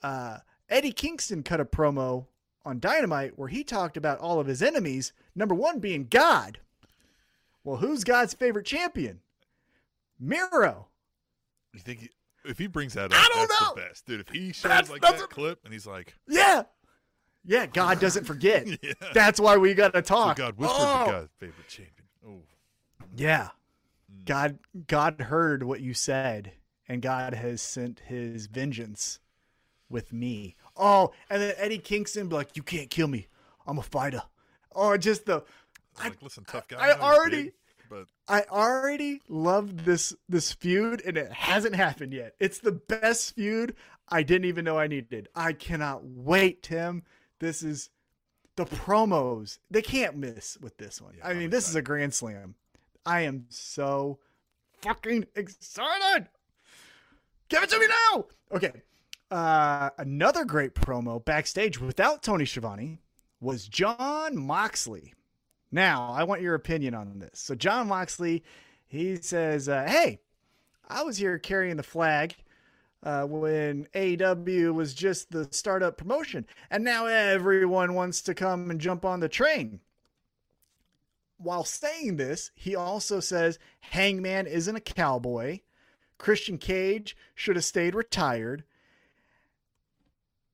[0.04, 2.26] uh, Eddie Kingston cut a promo
[2.66, 6.60] on Dynamite where he talked about all of his enemies, number one being God.
[7.64, 9.22] Well, who's God's favorite champion?
[10.22, 10.88] Miro.
[11.74, 12.10] You think he,
[12.46, 13.74] if he brings that up, I don't that's know.
[13.76, 14.20] the best, dude.
[14.22, 16.64] If he shows That's- like that's that a- clip and he's like, Yeah.
[17.44, 18.68] Yeah, God doesn't forget.
[18.84, 20.38] yeah, That's why we got to so talk.
[20.38, 21.06] God whispered Oh.
[21.06, 22.08] to God's favorite champion.
[22.28, 22.42] Oh,
[23.16, 23.50] Yeah.
[24.14, 24.26] Mm.
[24.26, 26.52] God God heard what you said
[26.88, 29.20] and God has sent his vengeance
[29.90, 30.56] with me.
[30.76, 33.28] Oh, and then Eddie Kingston be like, "You can't kill me.
[33.66, 34.22] I'm a fighter."
[34.72, 35.44] Or just the
[36.00, 36.78] like, listen, tough guy.
[36.80, 37.52] I he's already-
[37.92, 42.36] but I already love this this feud and it hasn't happened yet.
[42.40, 43.76] It's the best feud
[44.08, 45.28] I didn't even know I needed.
[45.36, 47.04] I cannot wait, Tim.
[47.40, 47.90] This is
[48.56, 49.60] the promos.
[49.70, 51.16] They can't miss with this one.
[51.18, 52.56] Yeah, I I'm mean, this is a grand slam.
[53.06, 54.20] I am so
[54.82, 56.30] fucking excited.
[57.50, 58.26] Give it to me now.
[58.54, 58.72] Okay.
[59.30, 63.00] Uh, another great promo backstage without Tony Schiavone
[63.42, 65.14] was Jon Moxley.
[65.72, 67.40] Now, I want your opinion on this.
[67.40, 68.44] So, Jon Moxley,
[68.88, 70.20] he says, uh, Hey,
[70.88, 72.36] I was here carrying the flag
[73.04, 78.82] uh, when AEW was just the startup promotion, and now everyone wants to come and
[78.82, 79.80] jump on the train.
[81.38, 85.62] While saying this, he also says Hangman isn't a cowboy.
[86.20, 88.64] Christian Cage should have stayed retired.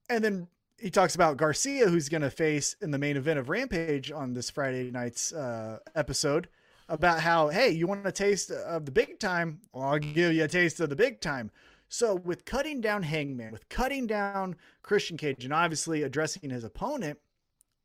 [0.10, 0.48] And then
[0.80, 4.34] he talks about Garcia, who's going to face in the main event of Rampage on
[4.34, 6.48] this Friday night's uh, episode,
[6.90, 9.62] about how, hey, you want a taste of the big time?
[9.74, 11.52] Well, I'll give you a taste of the big time.
[11.90, 17.20] So, with cutting down Hangman, with cutting down Christian Cage, and obviously addressing his opponent,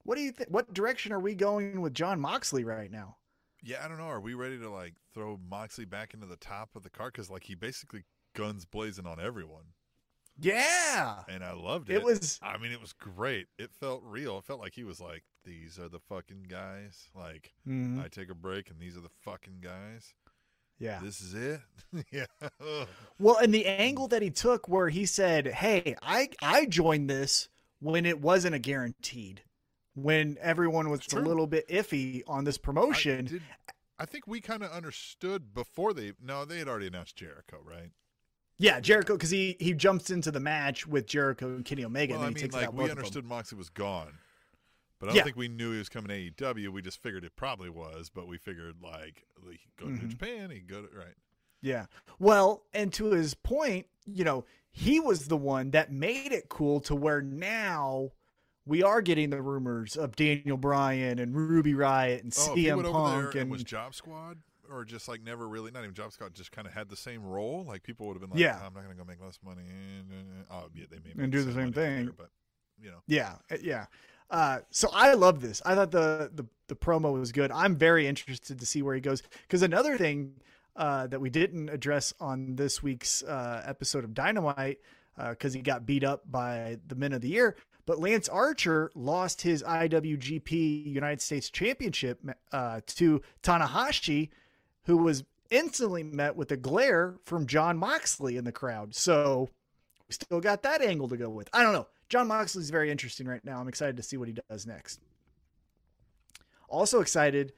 [0.03, 0.51] what do you think?
[0.51, 3.17] What direction are we going with Jon Moxley right now?
[3.63, 4.09] yeah, I don't know.
[4.09, 7.13] Are we ready to like throw Moxley back into the top of the card?
[7.13, 9.67] Because like he basically guns blazing on everyone,
[10.41, 11.23] Yeah.
[11.29, 11.95] and I loved it.
[11.97, 13.47] It was I mean, it was great.
[13.59, 14.39] It felt real.
[14.39, 18.03] It felt like he was like, "These are the fucking guys." Like, Mhm.
[18.05, 20.15] I take a break, and these are the fucking guys.
[20.79, 21.01] yeah.
[21.03, 21.61] This is it.
[22.13, 22.27] yeah.
[23.19, 27.49] Well, and the angle that he took where he said, "Hey, I I joined this
[27.79, 29.43] when it wasn't a guaranteed,
[29.95, 33.43] when everyone was a little bit iffy on this I, promotion." did,
[33.99, 36.15] I think we kind of understood before they.
[36.21, 37.91] No, they had already announced Jericho, right?
[38.63, 42.21] Yeah, Jericho because he he jumps into the match with Jericho and Kenny Omega, Well,
[42.23, 42.99] and I mean, takes like we both of them.
[42.99, 44.13] understood Moxley was gone,
[45.01, 45.25] but I don't Yeah.
[45.25, 46.71] think we knew he was coming to AEW.
[46.71, 50.09] We just figured it probably was, but we figured like he could go to Mhm.
[50.09, 51.15] Japan, he could go to right.
[51.61, 51.87] Yeah.
[52.21, 56.79] Well, and to his point, you know, he was the one that made it cool
[56.83, 58.13] to where now
[58.65, 62.95] we are getting the rumors of Daniel Bryan and Ruby Riott and Oh, CM Punk
[62.95, 64.39] there and and was Job Squad.
[64.71, 67.25] Or just like never really not even Job Scott just kind of had the same
[67.25, 67.65] role.
[67.67, 68.57] Like people would have been like, Yeah.
[68.57, 69.63] I'm not going to go make less money.
[70.51, 71.99] Oh, yeah, they may And do the same thing.
[72.01, 72.31] later, but
[72.81, 73.87] you know, Yeah, uh, yeah.
[74.31, 75.61] Uh, so I love this.
[75.67, 77.51] I thought the, the the promo was good.
[77.53, 80.35] I'm very interested to see where he goes because another thing
[80.75, 84.79] uh, that we didn't address on this week's uh, episode of Dynamite
[85.29, 89.43] because he got beat up by the Men of the Year, but Lance Archer lost
[89.43, 92.19] his IWGP United States Championship
[92.53, 94.31] uh, to Tanahashi,
[94.85, 98.95] who was instantly met with a glare from Jon Moxley in the crowd.
[98.95, 99.51] So
[100.09, 101.49] we still got that angle to go with.
[101.53, 101.87] I don't know.
[102.09, 103.59] Jon Moxley's very interesting right now.
[103.59, 105.01] I'm excited to see what he does next.
[106.69, 107.53] Also excited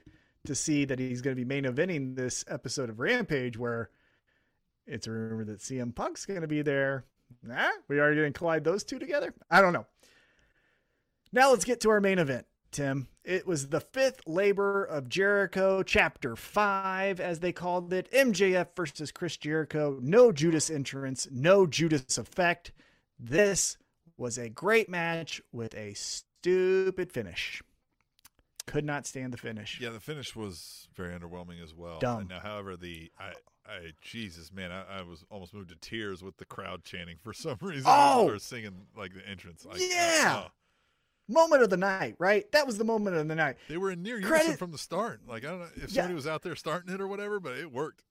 [0.45, 3.89] to see that he's going to be main eventing this episode of Rampage where
[4.85, 7.05] it's a rumor that CM Punk's going to be there.
[7.43, 9.33] Nah, we going to collide those two together.
[9.49, 9.85] I don't know.
[11.31, 12.45] Now let's get to our main event,
[12.75, 13.07] Tim.
[13.23, 18.11] It was the fifth labor of Jericho, chapter five, as they called it.
[18.11, 19.97] MJF versus Chris Jericho.
[20.01, 22.71] No Judas entrance, no Judas effect.
[23.17, 23.77] This
[24.17, 27.63] was a great match with a stupid finish.
[28.67, 29.79] Could not stand the finish.
[29.79, 31.99] yeah, the finish was very underwhelming as well.
[31.99, 32.27] Dumb.
[32.29, 33.33] Now, however, the I,
[33.65, 37.31] I Jesus man, I, I was almost moved to tears with the crowd chanting for
[37.31, 38.27] some reason Oh!
[38.27, 39.65] or singing like the entrance.
[39.65, 40.43] Like, uh, Yeah!
[40.47, 40.51] oh.
[41.27, 42.49] Moment of the night, right?
[42.51, 43.55] That was the moment of the night.
[43.67, 45.21] they were in near Credit- unison from the start.
[45.27, 46.01] Like I don't know if Yeah.
[46.03, 48.03] somebody was out there starting it or whatever, but it worked.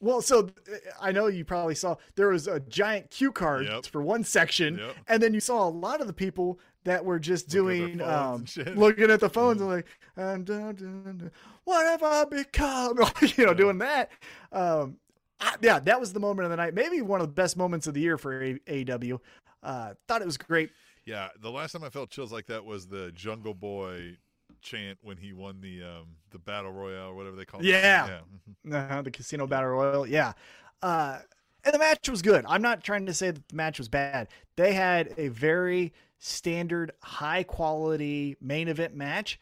[0.00, 3.86] Well, so uh, I know you probably saw there was a giant cue card Yep.
[3.86, 4.96] for one section, Yep.
[5.08, 8.44] and then you saw a lot of the people that were just doing um.
[8.44, 8.78] Mm-hmm.
[8.78, 9.86] looking at the phones and like,
[10.16, 11.30] and dun, dun, dun,
[11.64, 12.98] what have I become?
[13.36, 14.10] you know, doing that.
[14.52, 14.96] Um,
[15.40, 16.74] I, yeah, that was the moment of the night.
[16.74, 19.18] Maybe one of the best moments of the year for AEW.
[19.62, 20.70] Uh, thought it was great.
[21.08, 24.18] Yeah, the last time I felt chills like that was the Jungle Boy
[24.60, 27.66] chant when he won the um the battle royale or whatever they call it.
[27.66, 28.20] Yeah.
[28.66, 28.90] mhm.
[28.90, 30.06] uh, the Casino Battle Royal.
[30.06, 30.34] Yeah.
[30.82, 31.20] Uh,
[31.64, 32.44] and the match was good.
[32.46, 34.28] I'm not trying to say that the match was bad.
[34.56, 39.40] They had a very standard, high quality main event match,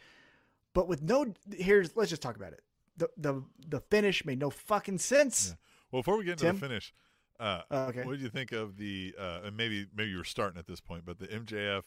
[0.73, 1.35] but with no.
[1.53, 2.61] Here's let's just talk about it.
[2.97, 5.57] The the the finish made no fucking sense.
[5.91, 6.55] Well, before we get into Tim?
[6.57, 6.95] the finish,
[7.41, 8.05] uh, Oh, okay.
[8.05, 9.15] what did you think of the?
[9.19, 11.83] Uh, and maybe maybe you were starting at this point, but the MJF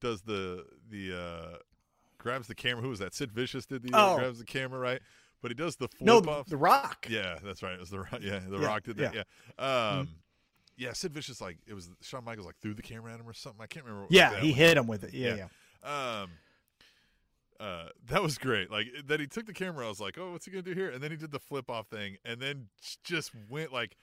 [0.00, 1.56] does the the uh,
[2.18, 2.82] grabs the camera.
[2.82, 3.14] Who was that?
[3.14, 4.16] Sid Vicious did the uh, Oh.
[4.18, 5.00] grabs the camera, right?
[5.40, 6.46] But he does the flip No, off.
[6.48, 7.06] the Rock.
[7.08, 7.74] yeah, that's right.
[7.74, 8.18] It was the Rock.
[8.20, 9.14] Yeah, the Yeah, Rock did that.
[9.14, 9.22] yeah.
[9.58, 9.98] Yeah.
[9.98, 10.08] Um,
[10.76, 13.32] yeah, Sid Vicious like it was Shawn Michaels like threw the camera at him or
[13.34, 13.60] something.
[13.60, 14.04] I can't remember.
[14.04, 15.12] What Yeah, he hit him with it.
[15.14, 15.48] Yeah, Yeah.
[15.84, 16.20] yeah.
[16.22, 16.30] Um,
[17.60, 18.70] uh, that was great.
[18.70, 19.84] Like that, he took the camera.
[19.84, 21.68] I was like, "Oh, what's he gonna do here?" And then he did the flip
[21.68, 22.68] off thing, and then
[23.02, 23.96] just went like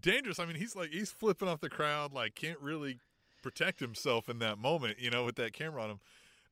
[0.00, 0.38] dangerous.
[0.38, 2.98] I mean, he's like he's flipping off the crowd, like can't really
[3.42, 6.00] protect himself in that moment, you know, with that camera on him.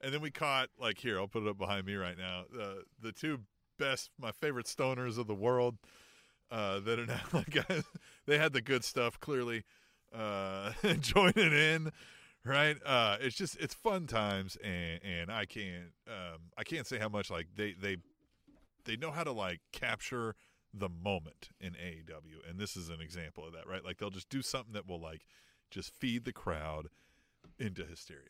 [0.01, 2.45] And then we caught like here, I'll put it up behind me right now.
[2.59, 3.41] Uh, the two
[3.79, 5.77] best, my favorite stoners of the world
[6.51, 7.57] uh, that are now like
[8.27, 9.65] they had the good stuff clearly
[10.15, 11.93] uh, joining in
[12.45, 16.97] right uh it's just it's fun times and and i can't um i can't say
[16.97, 17.97] how much like they they
[18.85, 20.37] they know how to like capture
[20.79, 24.29] the moment in AEW and this is an example of that right like they'll just
[24.29, 25.27] do something that will like
[25.71, 26.89] just feed the crowd
[27.59, 28.29] into hysteria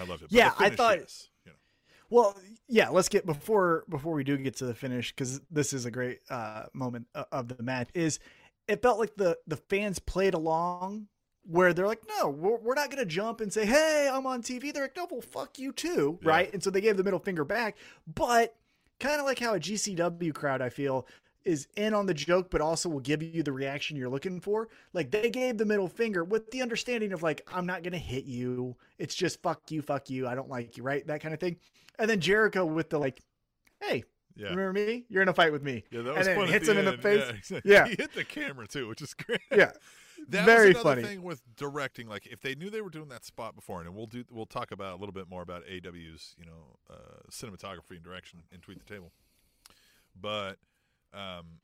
[0.00, 1.56] i love it Yeah, I thought- yes, you know.
[2.10, 2.88] Well, yeah.
[2.88, 6.20] Let's get before before we do get to the finish because this is a great
[6.30, 7.90] uh, moment of the match.
[7.92, 8.18] Is
[8.66, 11.08] it felt like the the fans played along
[11.44, 14.72] where they're like, no, we're, we're not gonna jump and say, hey, I'm on TV.
[14.72, 16.28] They're like, no, well, fuck you too, Yeah.
[16.30, 16.52] right?
[16.54, 17.76] And so they gave the middle finger back,
[18.06, 18.54] but
[19.00, 21.06] kind of like how a GCW crowd, I feel.
[21.44, 24.68] Is in on the joke, but also will give you the reaction you're looking for.
[24.92, 28.24] Like they gave the middle finger with the understanding of like, I'm not gonna hit
[28.24, 28.76] you.
[28.98, 30.26] It's just fuck you, fuck you.
[30.28, 31.06] I don't like you, right?
[31.06, 31.56] That kind of thing.
[31.98, 33.22] And then Jericho with the like,
[33.80, 34.04] hey,
[34.36, 35.04] yeah remember me?
[35.08, 35.84] You're in a fight with me.
[35.90, 37.24] yeah that and was then fun hits him in the face.
[37.24, 37.72] yeah, exactly.
[37.72, 37.84] Yeah.
[37.88, 39.70] he hit the camera too which is great Yeah.
[40.28, 41.02] That Very was another funny.
[41.14, 42.08] thing with directing.
[42.08, 44.70] Like, if they knew they were doing that spot before, and we'll do, we'll talk
[44.72, 46.94] about a little bit more about AEW's, you know, uh,
[47.30, 49.12] cinematography and direction in Tweet the Table.
[50.20, 50.56] But
[51.14, 51.60] um,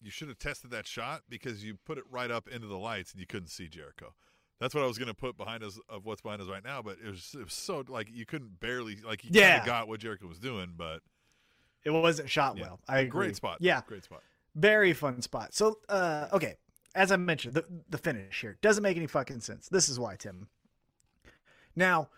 [0.00, 3.12] you should have tested that shot because you put it right up into the lights
[3.12, 4.14] and you couldn't see Jericho.
[4.60, 6.82] That's what I was going to put behind us of what's behind us right now.
[6.82, 9.50] But it was, it was so like you couldn't barely like you Yeah.
[9.50, 11.00] kind of got what Jericho was doing, but
[11.84, 12.62] It wasn't shot yeah.
[12.62, 12.80] well.
[12.88, 13.26] I agree.
[13.26, 13.58] great spot.
[13.60, 13.82] Yeah.
[13.86, 14.22] great spot.
[14.54, 15.54] Very fun spot.
[15.54, 16.56] So, uh, okay,
[16.98, 19.68] as I mentioned, the the finish here doesn't make any fucking sense.
[19.68, 20.48] This is why, Tim.
[21.76, 22.08] Now,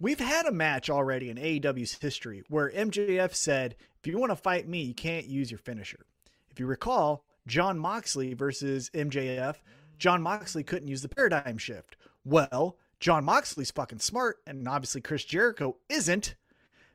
[0.00, 4.36] we've had a match already in AEW's history where MJF said, "If you want to
[4.36, 6.06] fight me, you can't use your finisher."
[6.50, 9.56] If you recall, Jon Moxley versus MJF,
[9.98, 11.96] Jon Moxley couldn't use the paradigm shift.
[12.24, 16.34] Well, Jon Moxley's fucking smart, and obviously Chris Jericho isn't,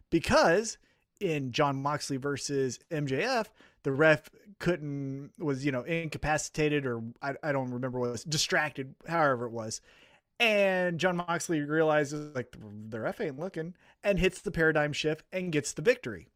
[0.10, 0.80] because
[1.20, 3.52] in Jon Moxley versus MJF,
[3.84, 4.30] the ref
[4.60, 9.52] couldn't was you know incapacitated or I, I don't remember what was distracted however it
[9.52, 9.82] was.
[10.40, 15.26] And jon moxley realizes like the, the ref ain't looking and hits the paradigm shift
[15.32, 16.28] and gets the victory.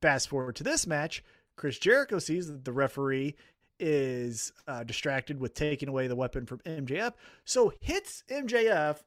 [0.00, 1.22] Fast forward to this match
[1.56, 3.36] chris jericho sees that the referee
[3.80, 7.12] is uh, distracted with taking away the weapon from mjf
[7.44, 8.98] so hits mjf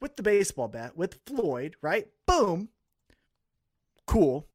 [0.00, 2.08] with the baseball bat with floyd right?
[2.26, 2.68] Boom.
[4.06, 4.46] Cool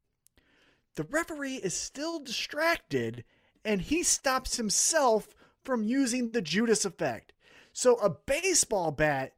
[0.98, 3.22] the referee is still distracted
[3.64, 5.28] and he stops himself
[5.64, 7.32] from using the Judas effect.
[7.72, 9.34] So a baseball bat,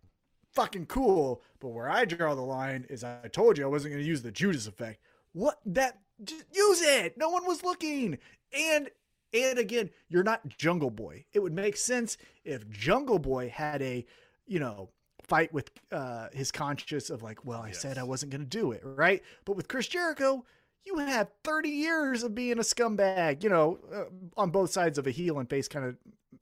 [0.54, 1.42] fucking cool.
[1.60, 4.22] But where I draw the line is I told you I wasn't going to use
[4.22, 5.02] the Judas effect.
[5.34, 5.98] What that?
[6.24, 7.18] Just use it.
[7.18, 8.16] No one was looking.
[8.58, 8.88] And
[9.34, 11.26] and again, you're not Jungle Boy.
[11.34, 14.06] It would make sense if Jungle Boy had a,
[14.46, 14.88] you know,
[15.24, 17.80] fight with uh, his conscience of like, well, I Yes.
[17.82, 19.22] said I wasn't going to do it, right?
[19.44, 20.46] But with Chris Jericho,
[20.84, 24.04] you have 30 years of being a scumbag, you know, uh,
[24.36, 25.96] on both sides of a heel and face kind of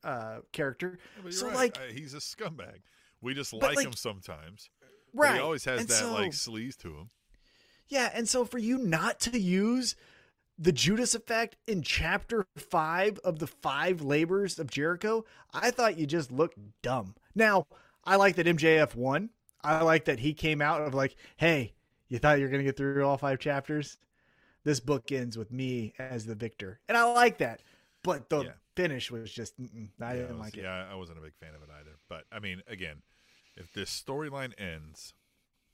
[0.04, 0.98] uh, character.
[1.30, 1.56] So, right.
[1.56, 2.80] like- Uh, he's a scumbag.
[3.20, 4.70] We just like, like- him sometimes.
[5.14, 5.34] Right.
[5.36, 7.10] he always has And that so- like sleaze to him.
[7.88, 9.96] Yeah, and so for you not to use
[10.58, 15.24] the Judas effect in chapter five of the five labors of Jericho,
[15.54, 17.14] I thought you just looked dumb.
[17.34, 17.66] Now,
[18.04, 19.30] I like that MJF won.
[19.64, 21.72] I like that he came out of like, hey,
[22.08, 23.96] you thought you were gonna get through all five chapters?
[24.68, 26.78] This book ends with me as the victor.
[26.90, 27.62] And I like that.
[28.02, 28.52] But the Yeah.
[28.76, 30.64] finish was just I didn't was- like it.
[30.64, 31.96] Yeah, I wasn't a big fan of it either.
[32.06, 33.00] But I mean, again,
[33.56, 35.14] if this storyline ends,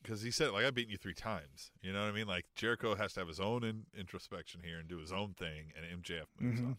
[0.01, 2.29] because he said like I've beaten you three times, you know what I mean?
[2.29, 5.73] Like Jericho has to have his own in, introspection here and do his own thing,
[5.77, 6.67] and MJF moves Mhm.
[6.67, 6.79] on.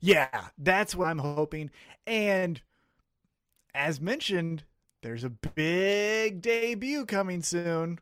[0.00, 1.70] Yeah, that's what I'm hoping.
[2.06, 2.60] And
[3.74, 4.64] as mentioned,
[5.00, 7.98] there's a big debut coming soon.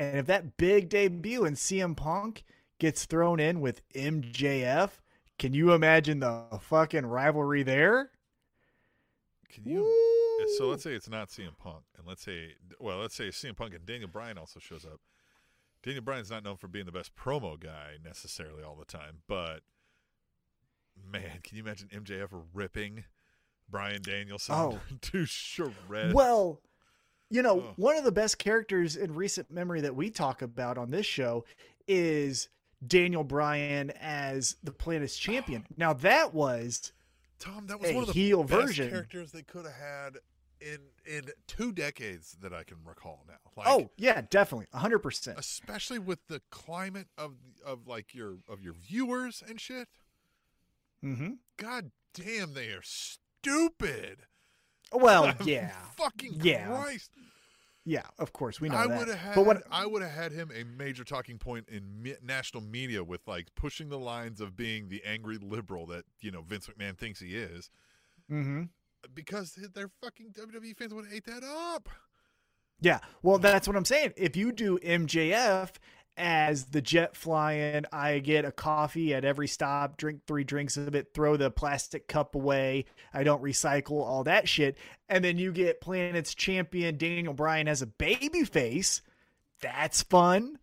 [0.00, 2.42] And if that big debut and CM Punk
[2.78, 4.92] gets thrown in with MJF,
[5.38, 8.10] can you imagine the fucking rivalry there?
[9.50, 9.82] Can you?
[9.82, 10.56] Woo!
[10.56, 13.74] So let's say it's not CM Punk, and let's say, well, let's say CM Punk
[13.74, 15.00] and Daniel Bryan also shows up.
[15.82, 19.60] Daniel Bryan's not known for being the best promo guy necessarily all the time, but
[21.12, 23.04] man, can you imagine MJF ripping
[23.68, 24.80] Bryan Danielson Oh.
[25.02, 26.14] to shreds?
[26.14, 26.62] Well,
[27.30, 27.74] you know, Ugh.
[27.76, 31.44] one of the best characters in recent memory that we talk about on this show
[31.86, 32.48] is
[32.86, 35.66] Daniel Bryan as the planet's champion.
[35.76, 36.92] Now that was
[37.38, 38.90] Tom, that was one of the heel best version.
[38.90, 40.18] characters they could have had
[40.60, 43.34] in in two decades that I can recall now.
[43.56, 45.38] Like, oh yeah, definitely, hundred percent.
[45.38, 49.88] especially with the climate of of like your of your viewers and shit.
[51.04, 51.32] Mm-hmm.
[51.56, 54.26] God damn, they are stupid.
[54.92, 56.66] Well, yeah, Fucking Yeah.
[56.66, 57.10] Christ.
[57.84, 58.02] yeah.
[58.18, 58.98] Of course, we know I that.
[58.98, 59.62] would have had but what?
[59.70, 63.54] I would have had him a major talking point in me- national media with like
[63.54, 67.36] pushing the lines of being the angry liberal that, you know, Vince McMahon thinks he
[67.36, 67.70] is
[68.28, 68.64] hmm
[69.14, 71.88] because their fucking WWE fans would have ate that up.
[72.82, 72.98] Yeah.
[73.22, 74.12] Well, that's what I'm saying.
[74.16, 75.70] If you do MJF
[76.16, 80.94] as the jet flying, I get a coffee at every stop, drink three drinks of
[80.94, 82.84] it, throw the plastic cup away,
[83.14, 84.76] I don't recycle all that shit,
[85.08, 89.02] and then you get Planet's champion Daniel Bryan as a baby face.
[89.60, 90.58] That's fun.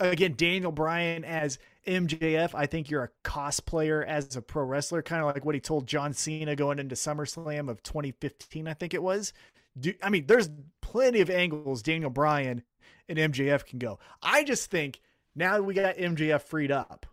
[0.00, 5.22] Again, Daniel Bryan as MJF, I think you're a cosplayer as a pro wrestler, kind
[5.22, 9.02] of like what he told John Cena going into SummerSlam of 2015, I think it
[9.02, 9.32] was.
[9.78, 12.62] Do, I mean, there's plenty of angles Daniel Bryan
[13.08, 13.98] and MJF can go.
[14.22, 15.00] I just think
[15.34, 17.06] now that we got MJF freed up,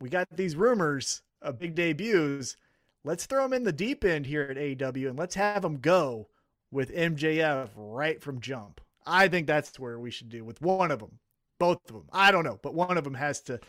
[0.00, 2.56] we got these rumors of big debuts.
[3.04, 6.28] Let's throw him in the deep end here at AEW and let's have him go
[6.70, 8.80] with MJF right from jump.
[9.06, 11.18] I think that's where we should do with one of them,
[11.58, 12.04] both of them.
[12.12, 13.60] I don't know, but one of them has to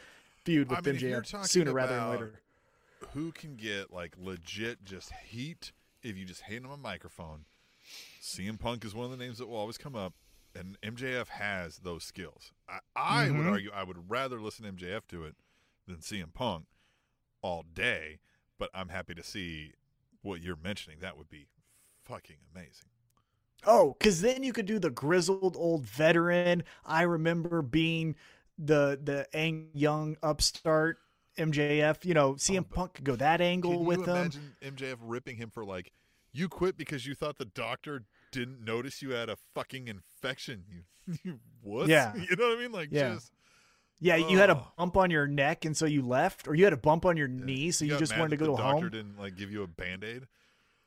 [0.43, 2.41] feud with I mean, MJF sooner rather than later.
[3.13, 5.71] Who can get like legit just heat
[6.03, 7.45] if you just hand him a microphone?
[8.21, 10.13] CM Punk is one of the names that will always come up,
[10.55, 12.51] and MJF has those skills.
[12.67, 13.51] I, I would Mhm.
[13.51, 15.35] argue I would rather listen to MJF do it
[15.87, 16.65] than CM Punk
[17.41, 18.19] all day,
[18.57, 19.73] but I'm happy to see
[20.21, 20.99] what you're mentioning.
[20.99, 21.47] That would be
[22.03, 22.89] fucking amazing.
[23.65, 26.63] Oh, because then you could do the grizzled old veteran.
[26.85, 28.15] I remember being
[28.57, 30.97] the the ang- young upstart
[31.37, 32.05] MJF.
[32.05, 34.09] You know, CM but Punk could go that angle with you him.
[34.09, 35.91] imagine MJF ripping him for like,
[36.31, 40.63] you quit because you thought the doctor didn't notice you had a fucking infection.
[40.69, 41.87] You, you wuss.
[41.89, 42.13] Yeah.
[42.15, 42.71] You know what I mean?
[42.71, 43.15] Like, Yeah.
[43.15, 43.31] just
[43.99, 44.71] Yeah, you had a Oh.
[44.77, 47.27] bump on your neck, and so you left, or you had a bump on your
[47.27, 48.89] knee, so you, got just wanted to go the doctor home.
[48.89, 50.27] Didn't like give you a band aid.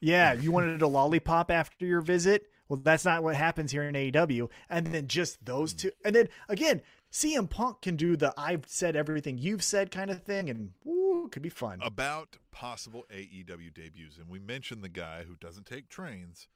[0.00, 2.46] Yeah, you wanted a lollipop after your visit.
[2.68, 4.48] Well, that's not what happens here in AEW.
[4.70, 5.44] And then just Hmm.
[5.44, 6.80] those two, and then again,
[7.10, 11.28] CM Punk can do the I've said everything you've said kind of thing, and woo,
[11.28, 11.80] could be fun.
[11.82, 16.48] About possible AEW debuts, and we mentioned the guy who doesn't take trains,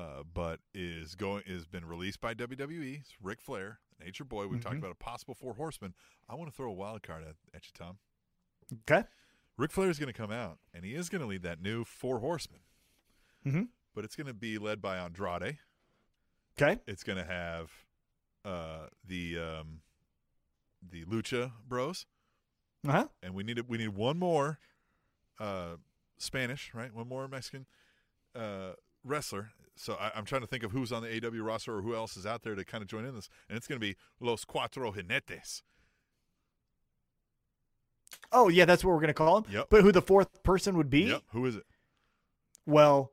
[0.00, 3.00] uh, but is going is been released by WWE.
[3.00, 4.46] It's Ric Flair, Nature Boy.
[4.46, 4.78] We've talked Mhm.
[4.78, 5.94] about a possible four horsemen.
[6.28, 7.98] I want to throw a wild card at, at you, Tom.
[8.88, 9.04] Okay.
[9.56, 11.84] Ric Flair is going to come out, and he is going to lead that new
[11.84, 12.60] four horsemen.
[13.44, 13.64] Mm-hmm.
[13.94, 15.58] But it's going to be led by Andrade.
[16.60, 16.80] Okay.
[16.86, 17.70] It's going to have
[18.44, 19.82] uh, the um,
[20.82, 22.06] the Lucha Bros,
[22.86, 23.08] Uh huh.
[23.22, 24.58] and we need we need one more
[25.38, 25.76] uh,
[26.18, 26.94] Spanish, right?
[26.94, 27.66] One more Mexican
[28.34, 28.72] uh,
[29.04, 29.50] wrestler.
[29.76, 32.16] So I, I'm trying to think of who's on the AEW roster or who else
[32.16, 34.44] is out there to kind of join in this, and it's going to be Los
[34.44, 35.62] Cuatro Jinetes.
[38.32, 39.44] Oh yeah, that's what we're gonna call him.
[39.50, 39.66] Yep.
[39.70, 41.02] But who the fourth person would be?
[41.02, 41.22] Yep.
[41.32, 41.64] Who is it?
[42.66, 43.12] Well,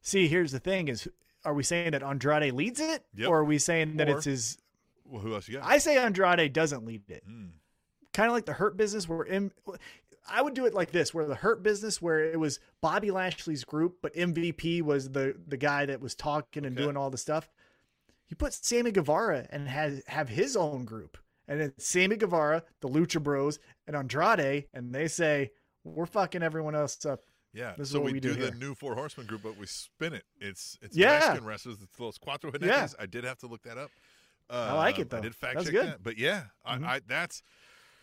[0.00, 1.08] see, here's the thing: is
[1.44, 3.28] are we saying that Andrade leads it, Yep.
[3.28, 4.58] or are we saying that Or- it's his?
[5.04, 5.64] Well, who else you got?
[5.64, 7.24] I say Andrade doesn't lead it.
[7.28, 7.50] Mm.
[8.12, 9.52] Kind of like the Hurt Business, where M-
[10.30, 13.64] I would do it like this: where the Hurt Business, where it was Bobby Lashley's
[13.64, 16.84] group, but MVP was the the guy that was talking and Okay.
[16.84, 17.48] doing all the stuff.
[18.28, 21.16] You put Sammy Guevara and has have his own group,
[21.46, 25.50] and it's Sammy Guevara, the Lucha Bros, and Andrade, and they say
[25.84, 27.20] we're fucking everyone else up.
[27.54, 27.72] Yeah.
[27.78, 29.64] This is so what we, we do, do the new Four Horsemen group, but we
[29.66, 30.24] spin it.
[30.38, 31.18] It's it's Yeah.
[31.20, 31.78] Mexican wrestlers.
[31.82, 32.66] It's Los Cuatro Jinetes.
[32.66, 32.88] Yeah.
[33.00, 33.90] I did have to look that up.
[34.50, 35.18] I like Uh, it, though.
[35.18, 35.86] I did fact That's check good.
[35.86, 36.84] that, but yeah, Mhm.
[36.86, 37.42] I, I that's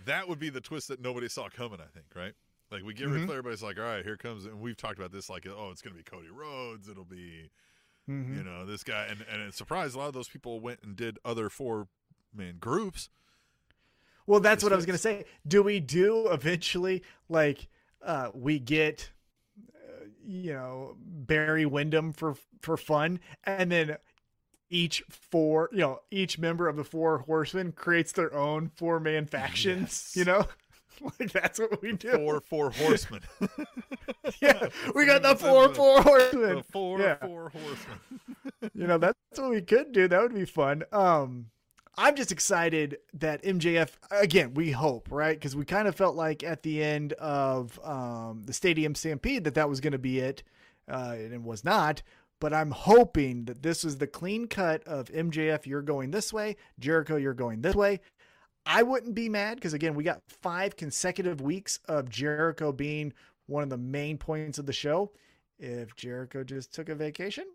[0.06, 1.80] that would be the twist that nobody saw coming.
[1.80, 2.34] I think, right?
[2.72, 3.26] Like we get Ric Mhm.
[3.28, 5.30] Flair, everybody's like, all right, here comes, and we've talked about this.
[5.30, 6.90] Like, oh, it's going to be Cody Rhodes.
[6.90, 7.50] It'll be
[8.10, 8.36] Mhm.
[8.38, 10.96] you know this guy, and and it's surprised a lot of those people went and
[10.96, 11.88] did other four
[12.34, 13.10] man groups.
[14.28, 15.26] Well, that's what I was going to say.
[15.48, 17.68] Do we do eventually like
[18.02, 19.12] uh we get
[19.74, 23.98] uh, you know Barry Windham for for fun and then
[24.76, 29.26] each four, you know, each member of the four horsemen creates their own four man
[29.26, 30.16] factions, Yes.
[30.18, 30.46] you know?
[31.20, 32.12] like that's what we do.
[32.12, 33.22] Four four horsemen.
[34.42, 36.56] yeah, we got the four four horsemen.
[36.58, 37.16] the four Yeah.
[37.18, 38.00] four horsemen.
[38.74, 41.48] you know that's what we could do that would be fun um
[41.98, 46.44] i'm just excited that mjf again we hope right because we kind of felt like
[46.44, 50.42] at the end of um the stadium stampede that that was going to be it
[50.92, 52.02] uh and it was not
[52.40, 56.56] but i'm hoping that this is the clean cut of mjf you're going this way
[56.80, 58.00] jericho you're going this way
[58.66, 63.14] i wouldn't be mad because again we got five consecutive weeks of jericho being
[63.48, 65.12] one of the main points of the show
[65.60, 67.46] if jericho just took a vacation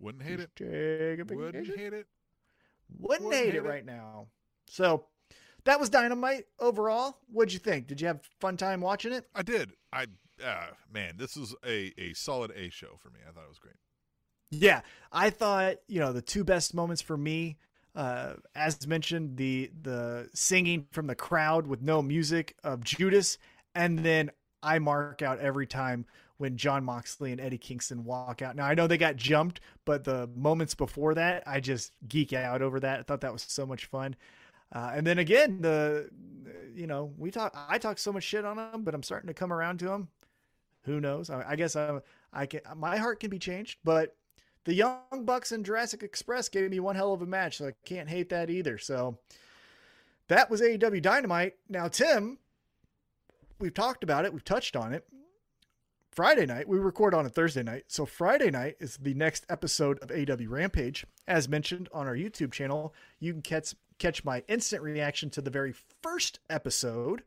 [0.00, 0.50] Wouldn't hate it.
[0.56, 1.78] Take a Wouldn't vacation.
[1.78, 2.06] hate it.
[2.98, 3.68] Wouldn't, wouldn't hate hate it it.
[3.68, 4.26] right now.
[4.66, 5.04] So
[5.64, 7.18] that was dynamite overall.
[7.32, 7.86] What'd you think?
[7.86, 9.28] Did you have fun time watching it?
[9.34, 9.72] I did.
[9.92, 10.06] I
[10.44, 13.20] uh, man, this was a a solid A show for me.
[13.28, 13.76] I thought it was great.
[14.50, 17.56] Yeah, I thought you know the two best moments for me,
[17.94, 23.38] uh, as mentioned, the the singing from the crowd with no music of Judas,
[23.74, 24.30] and then
[24.62, 28.56] I mark out every time when Jon Moxley and Eddie Kingston walk out.
[28.56, 32.62] Now I know they got jumped, but the moments before that, I just geek out
[32.62, 33.00] over that.
[33.00, 34.16] I thought that was so much fun.
[34.74, 36.08] Uh, and then again, the
[36.74, 37.54] you know we talk.
[37.68, 40.08] I talk so much shit on them, but I'm starting to come around to them.
[40.84, 41.30] Who knows?
[41.30, 42.00] I, I guess I,
[42.32, 42.60] I can.
[42.76, 44.16] My heart can be changed, but
[44.64, 47.72] the Young Bucks and Jurassic Express gave me one hell of a match, so I
[47.84, 48.78] can't hate that either.
[48.78, 49.18] So
[50.28, 51.54] that was AEW Dynamite.
[51.68, 52.38] Now, Tim,
[53.58, 55.06] we've talked about it, we've touched on it.
[56.10, 57.84] Friday night, we record on a Thursday night.
[57.88, 61.06] So Friday night is the next episode of AEW Rampage.
[61.26, 65.50] As mentioned on our YouTube channel, you can catch catch my instant reaction to the
[65.50, 65.72] very
[66.02, 67.22] first episode.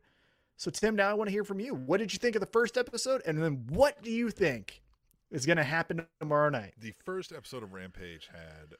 [0.56, 1.74] So Tim, now I want to hear from you.
[1.74, 3.22] What did you think of the first episode?
[3.26, 4.82] And then what do you think
[5.30, 6.74] is going to happen tomorrow night?
[6.78, 8.76] The first episode of Rampage had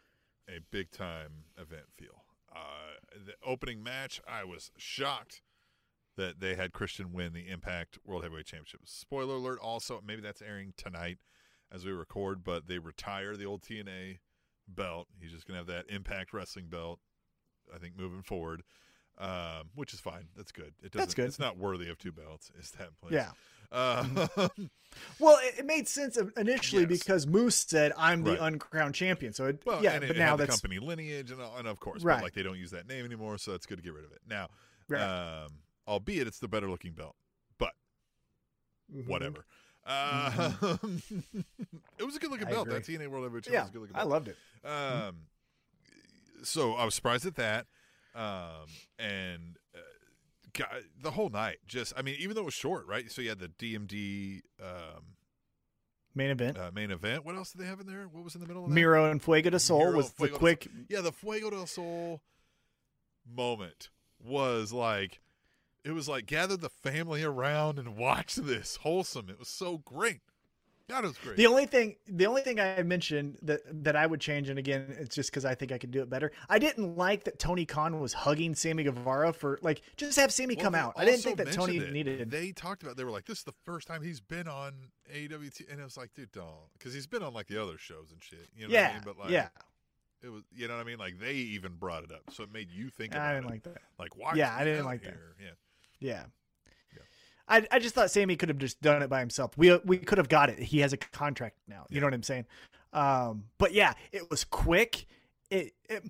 [0.49, 2.25] a big time event feel.
[2.55, 2.95] Uh,
[3.27, 5.43] the opening match, I was shocked
[6.17, 8.81] that they had Christian win the Impact World Heavyweight Championship.
[8.85, 11.19] Spoiler alert, also, maybe that's airing tonight
[11.71, 14.19] as we record, but they retire the old TNA
[14.67, 15.09] belt.
[15.21, 17.01] He's just going to have that Impact Wrestling belt,
[17.75, 18.63] I think, moving forward,
[19.19, 20.29] um, which is fine.
[20.37, 20.75] That's good.
[20.83, 21.27] It doesn't, That's good.
[21.27, 23.15] It's not worthy of two belts, is that place.
[23.15, 23.31] Yeah.
[23.73, 24.49] Uh,
[25.19, 27.01] Well, it, it made sense initially Yes.
[27.03, 28.41] because Moose said, "I'm the Right.
[28.41, 31.67] uncrowned champion." So it, Well, yeah, and it, but now the company lineage, and, and
[31.69, 32.15] of course, Right.
[32.17, 34.13] but like they don't use that name anymore, so that's good to get rid of
[34.13, 34.49] it now.
[34.89, 35.03] Right.
[35.03, 37.15] Um, albeit it's the better looking belt,
[37.59, 37.73] but
[38.95, 39.07] Mhm.
[39.07, 39.45] whatever.
[39.85, 40.55] Uh,
[41.99, 42.69] it was a good looking I belt.
[42.69, 42.79] agree.
[42.79, 44.37] That TNA World Heavyweight Championship Yeah, was a good looking I loved it.
[44.65, 45.17] Um,
[46.43, 47.67] so I was surprised at that.
[48.17, 48.67] Um,
[48.99, 49.79] and uh,
[50.55, 53.11] God, the whole night, just I mean, even though it was short, right?
[53.11, 55.17] So you had the DMD um,
[56.17, 57.27] Main event: uh, main event.
[57.27, 58.09] What else did they have in there?
[58.11, 58.75] What was in the middle of that?
[58.75, 60.69] Miro and Fuego de Sol Miro was the Fuego de quick.
[60.89, 62.23] Yeah, the Fuego de Sol
[63.31, 65.21] moment was like
[65.85, 69.29] it was like gather the family around and watch this wholesome.
[69.29, 70.21] It was so great.
[70.89, 71.37] It was great.
[71.37, 74.95] The only thing, the only thing I mentioned that that I would change, and again,
[75.01, 76.31] it's just because I think I could do it better.
[76.49, 80.55] I didn't like that Tony Khan was hugging Sammy Guevara for like just have Sammy
[80.55, 80.95] Well, come out.
[80.97, 81.93] I didn't think that Tony it.
[81.93, 82.31] needed.
[82.31, 82.97] They talked about.
[82.97, 84.75] They were like, "This is the first time he's been on
[85.13, 88.13] AWT," and it was like, "Dude, don't," because he's been on like the other shows
[88.13, 88.49] and shit.
[88.57, 89.03] You know what I yeah, mean?
[89.05, 89.49] But like, yeah.
[90.23, 90.45] it was.
[90.55, 90.99] You know what I mean?
[90.99, 93.13] Like they even brought it up, so it made you think.
[93.13, 93.51] About I didn't it.
[93.51, 93.83] like that.
[93.99, 94.35] Like, why?
[94.35, 95.15] Yeah, I didn't like that.
[95.15, 95.35] here?
[95.41, 95.47] Yeah.
[95.99, 96.11] Yeah.
[96.13, 96.25] Yeah.
[97.49, 99.53] I, I just thought Sammy could have just done it by himself.
[99.57, 100.59] We we could have got it.
[100.59, 101.87] He has a contract now.
[101.91, 102.47] You know what I'm saying?
[102.93, 105.07] Um, but yeah, it was quick.
[105.51, 106.03] It, it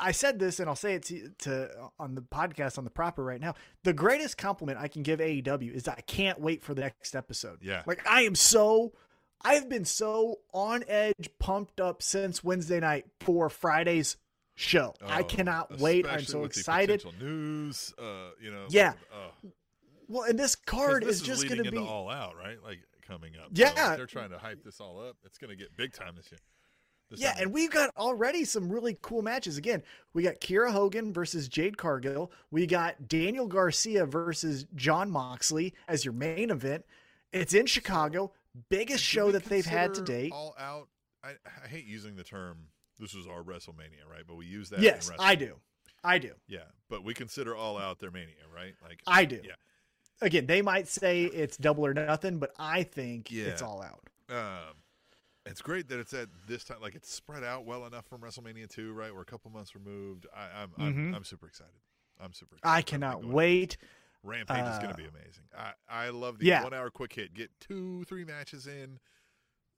[0.00, 3.22] I said this and I'll say it to, to on the podcast on the proper
[3.22, 3.54] right now.
[3.84, 7.14] The greatest compliment I can give AEW is that I can't wait for the next
[7.14, 7.58] episode.
[7.60, 7.82] Yeah.
[7.86, 8.92] Like I am so
[9.42, 14.16] I've been so on edge, pumped up since Wednesday night for Friday's
[14.54, 14.94] show.
[15.06, 16.06] I Oh, cannot wait.
[16.06, 17.04] I'm so excited.
[17.20, 18.66] news, uh, you know.
[18.68, 18.92] Yeah.
[19.12, 19.48] uh,
[20.10, 22.62] Well, and this card this is just going to be all out, right?
[22.62, 23.56] Like coming up.
[23.56, 23.88] So, Yeah.
[23.88, 25.16] like, they're trying to hype this all up.
[25.24, 26.40] It's going to get big time this year.
[27.10, 27.42] This Yeah, time.
[27.44, 29.56] and we've got already some really cool matches.
[29.56, 29.82] Again,
[30.12, 32.30] we got Kiera Hogan versus Jade Cargill.
[32.50, 36.84] We got Daniel Garcia versus Jon Moxley as your main event.
[37.32, 38.32] It's in Chicago.
[38.68, 40.32] Biggest show that they've had to date.
[40.32, 40.88] All out.
[41.22, 41.34] I,
[41.64, 42.58] I hate using the term.
[42.98, 44.24] This is our WrestleMania, right?
[44.26, 44.80] But we use that.
[44.80, 45.56] Yes, I do.
[46.02, 46.32] I do.
[46.48, 48.74] Yeah, but we consider all out their mania, right?
[48.82, 49.40] Like I do.
[49.44, 49.52] Yeah.
[50.20, 53.46] Again, they might say it's double or nothing, but I think Yeah.
[53.46, 54.08] it's all out.
[54.28, 54.74] Um,
[55.46, 56.80] it's great that it's at this time.
[56.82, 59.14] Like it's spread out well enough from WrestleMania two, right?
[59.14, 60.26] We're a couple months removed.
[60.34, 61.16] I, I'm I'm, Mhm.
[61.16, 61.72] I'm super excited.
[62.20, 62.56] I'm super.
[62.56, 63.78] excited I cannot wait.
[64.22, 65.44] Rampage is going Uh, to be amazing.
[65.56, 66.62] I I love the Yeah.
[66.62, 67.32] one hour quick hit.
[67.32, 69.00] Get two three matches in,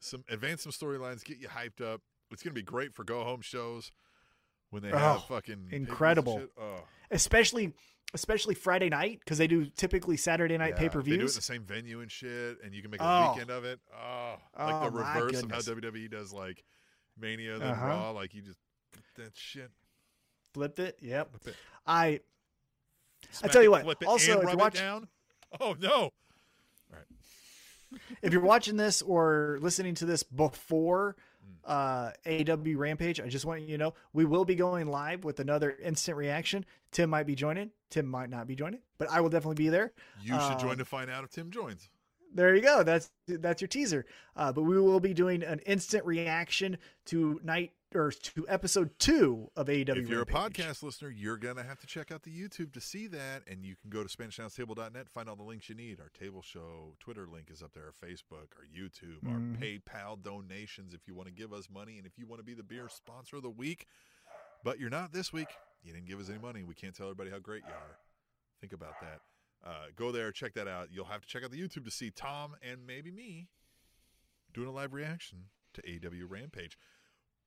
[0.00, 2.02] some advance some storylines, get you hyped up.
[2.32, 3.92] It's going to be great for go home shows
[4.70, 6.48] when they have Oh, fucking incredible.
[6.56, 6.82] Oh,
[7.12, 7.72] Especially
[8.14, 10.78] especially Friday night because they do typically Saturday night yeah.
[10.80, 11.14] pay per views.
[11.14, 13.32] They do it in the same venue and shit, and you can make a Oh.
[13.32, 13.80] weekend of it.
[13.94, 16.64] Oh, like Oh, the reverse of how WWE does like
[17.18, 17.86] Mania then Uh-huh.
[17.86, 18.10] Raw.
[18.10, 18.58] Like you just
[19.16, 19.70] that shit.
[20.54, 20.98] Flipped it.
[21.00, 21.30] Yep.
[21.30, 21.56] Flip it.
[21.86, 22.20] I
[23.30, 25.08] Smack tell you it, what, flip it, also, if you it watch- down.
[25.60, 25.92] Oh no!
[25.94, 26.12] All
[26.90, 28.00] right.
[28.22, 31.70] if you're watching this or listening to this before Mm.
[31.70, 35.40] uh AEW Rampage, I just want you to know we will be going live with
[35.40, 36.64] another instant reaction.
[36.92, 39.92] Tim might be joining, Tim might not be joining, but I will definitely be there.
[40.20, 41.88] You should join Um, to find out if Tim joins.
[42.34, 42.82] There you go.
[42.82, 44.06] That's that's your teaser.
[44.34, 49.50] Uh, but we will be doing an instant reaction to night or to episode two
[49.54, 49.98] of AEW.
[49.98, 53.06] If you're a podcast listener, you're gonna have to check out the YouTube to see
[53.08, 56.00] that, and you can go to SpanishAnnounceTable.net, find all the links you need.
[56.00, 59.30] Our table show Twitter link is up there, our Facebook, our YouTube, Mhm.
[59.30, 62.44] our PayPal donations if you want to give us money, and if you want to
[62.44, 63.86] be the beer sponsor of the week.
[64.64, 65.48] But you're not this week.
[65.82, 66.62] You didn't give us any money.
[66.62, 67.96] We can't tell everybody how great you are.
[68.60, 69.20] Think about that.
[69.64, 70.88] Uh, go there, check that out.
[70.90, 73.46] You'll have to check out the YouTube to see Tom and maybe me
[74.52, 75.44] doing a live reaction
[75.74, 76.76] to AEW Rampage.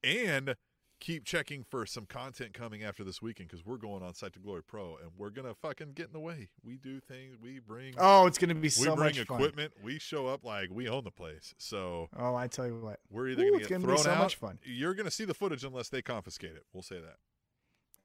[0.02, 0.56] And
[1.02, 4.40] keep checking for some content coming after this weekend because we're going on site to
[4.40, 6.48] Glory Pro and we're gonna fucking get in the way.
[6.64, 7.36] We do things.
[7.38, 7.96] We bring.
[7.98, 9.36] Oh, it's gonna be we so bring much fun.
[9.36, 9.74] equipment.
[9.84, 11.54] We show up like we own the place.
[11.58, 13.02] So Oh, I tell you what.
[13.10, 14.20] we're either Ooh, gonna get gonna thrown so out.
[14.20, 14.58] much fun.
[14.64, 16.64] You're gonna see the footage unless they confiscate it.
[16.72, 17.18] We'll say that.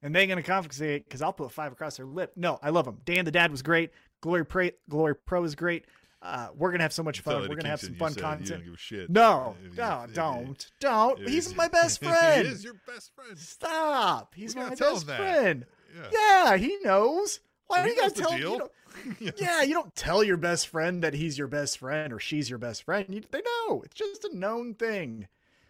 [0.03, 2.33] And they ain't gonna confiscate because I'll put a five across their lip.
[2.37, 2.99] No, I love them.
[3.05, 3.91] Dan the Dad was great.
[4.21, 5.87] Glory Pro, Glory Pro is great.
[6.23, 7.49] Uh, we're gonna have so much fun.
[7.49, 8.49] We're gonna have some fun said content.
[8.51, 9.09] don't give a shit.
[9.09, 11.29] No, If no, if don't, don't.
[11.29, 12.47] He's my best friend.
[12.47, 13.39] he is your best friend.
[13.39, 14.35] Stop.
[14.35, 15.65] He's my best friend.
[15.95, 16.09] Yeah.
[16.13, 17.41] Yeah, he knows.
[17.69, 18.71] Why do you gotta tell deal.
[19.21, 22.51] you Yeah, you don't tell your best friend that he's your best friend or she's
[22.51, 23.07] your best friend.
[23.09, 23.83] You, they know.
[23.83, 25.27] It's just a known thing.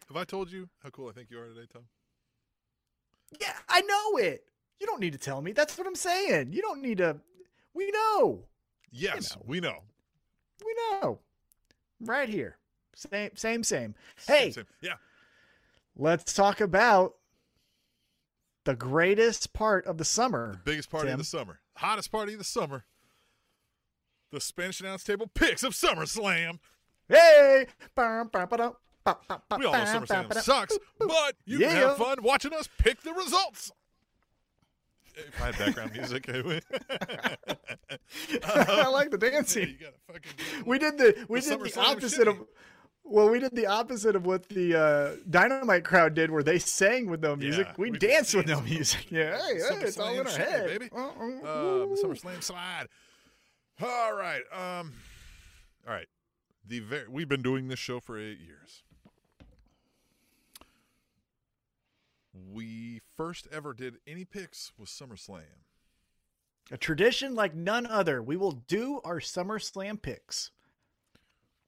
[0.08, 1.82] Have I told you how cool I think you are today, Tom?
[3.38, 4.44] Yeah, I know it.
[4.80, 5.52] You don't need to tell me.
[5.52, 6.52] That's what I'm saying.
[6.52, 7.18] You don't need to.
[7.74, 8.44] We know.
[8.90, 9.42] Yes, know.
[9.46, 9.78] we know.
[10.64, 11.20] We know.
[12.00, 12.56] Right here.
[12.94, 13.94] Same, same, same.
[14.26, 14.94] Hey, Same- yeah.
[15.96, 17.14] let's talk about
[18.64, 20.52] the greatest part of the summer.
[20.64, 21.14] The biggest party Tim.
[21.14, 21.60] of the summer.
[21.76, 22.84] Hottest party of the summer.
[24.32, 26.58] The Spanish announce table picks of SummerSlam.
[27.08, 27.66] Hey!
[29.06, 29.12] We
[29.66, 33.72] all know SummerSlam sucks, but you can have fun watching us pick the results.
[35.16, 36.64] If I had background music, would.
[38.44, 39.76] I like the Yeah, dancing.
[40.64, 42.38] We did the we The did the opposite of
[43.02, 47.10] well, we did the opposite of what the uh, Dynamite crowd did, where they sang
[47.10, 47.66] with no music.
[47.66, 49.10] Yeah, we, we danced with no music.
[49.10, 50.88] Yeah, hey, hey, it's all in our shimmy, head, baby.
[50.94, 52.02] Uh, uh, Uh, the.
[52.04, 52.86] SummerSlam slide.
[53.82, 54.42] All right.
[54.52, 54.92] Um.
[55.88, 56.06] All right.
[56.66, 58.84] The ver- we've been doing this show for eight years.
[62.50, 65.64] We first ever did any picks was SummerSlam.
[66.70, 68.22] A tradition like none other.
[68.22, 70.50] We will do our SummerSlam picks.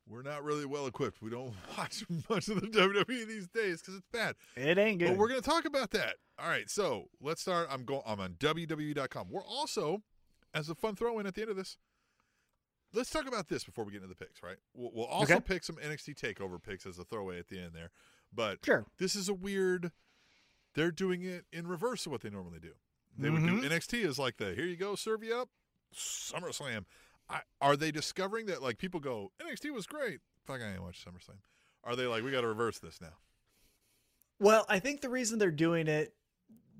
[0.09, 1.23] We're not really well equipped.
[1.23, 4.35] We don't watch much of the WWE these days because it's bad.
[4.57, 5.09] It ain't good.
[5.11, 6.17] But we're going to talk about that.
[6.39, 7.69] All right, so let's start.
[7.71, 8.03] I'm going.
[8.07, 9.29] I'm on WWE.com.
[9.31, 10.03] We're also,
[10.55, 11.77] as a fun throw in at the end of this,
[12.93, 14.43] let's talk about this before we get into the picks.
[14.43, 14.57] Right?
[14.75, 15.41] We'll, we'll also Okay.
[15.45, 17.91] pick some NXT Takeover picks as a throwaway at the end there.
[18.35, 18.87] But Sure.
[18.99, 19.93] this is a weird.
[20.75, 22.73] They're doing it in reverse of what they normally do.
[23.19, 23.61] They would Mhm.
[23.63, 25.51] do NXT is like the here you go, serve you up,
[25.95, 26.85] SummerSlam.
[27.29, 30.21] I, are they discovering that like people go NXT was great?
[30.45, 31.39] Fuck, I ain't watch SummerSlam.
[31.85, 33.19] Are they like we got to reverse this now?
[34.39, 36.15] Well, I think the reason they're doing it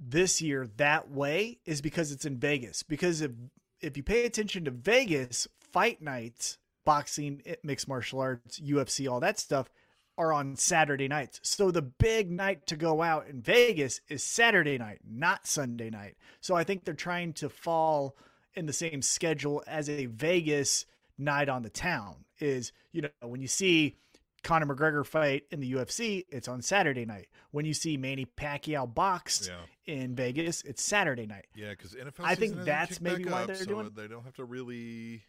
[0.01, 2.83] this year that way is because it's in Vegas.
[2.83, 3.33] Because if
[3.81, 9.39] if you pay attention to Vegas, fight nights, boxing, mixed martial arts, UFC, all that
[9.39, 9.71] stuff
[10.19, 11.41] are on Saturday nights.
[11.43, 16.17] So the big night to go out in Vegas is Saturday night, not Sunday night.
[16.41, 18.17] So I think they're trying to fall
[18.55, 20.85] in the same schedule as a Vegas
[21.17, 23.97] night on the town is, you know, when you see
[24.43, 27.29] Conor McGregor fight in the UFC, it's on Saturday night.
[27.53, 29.95] When you see Manny Pacquiao boxed Yeah.
[29.95, 31.47] in Vegas, it's Saturday night.
[31.55, 32.25] Yeah, because NFL.
[32.25, 35.23] I think that's maybe why up, they're so doing- They don't have to really.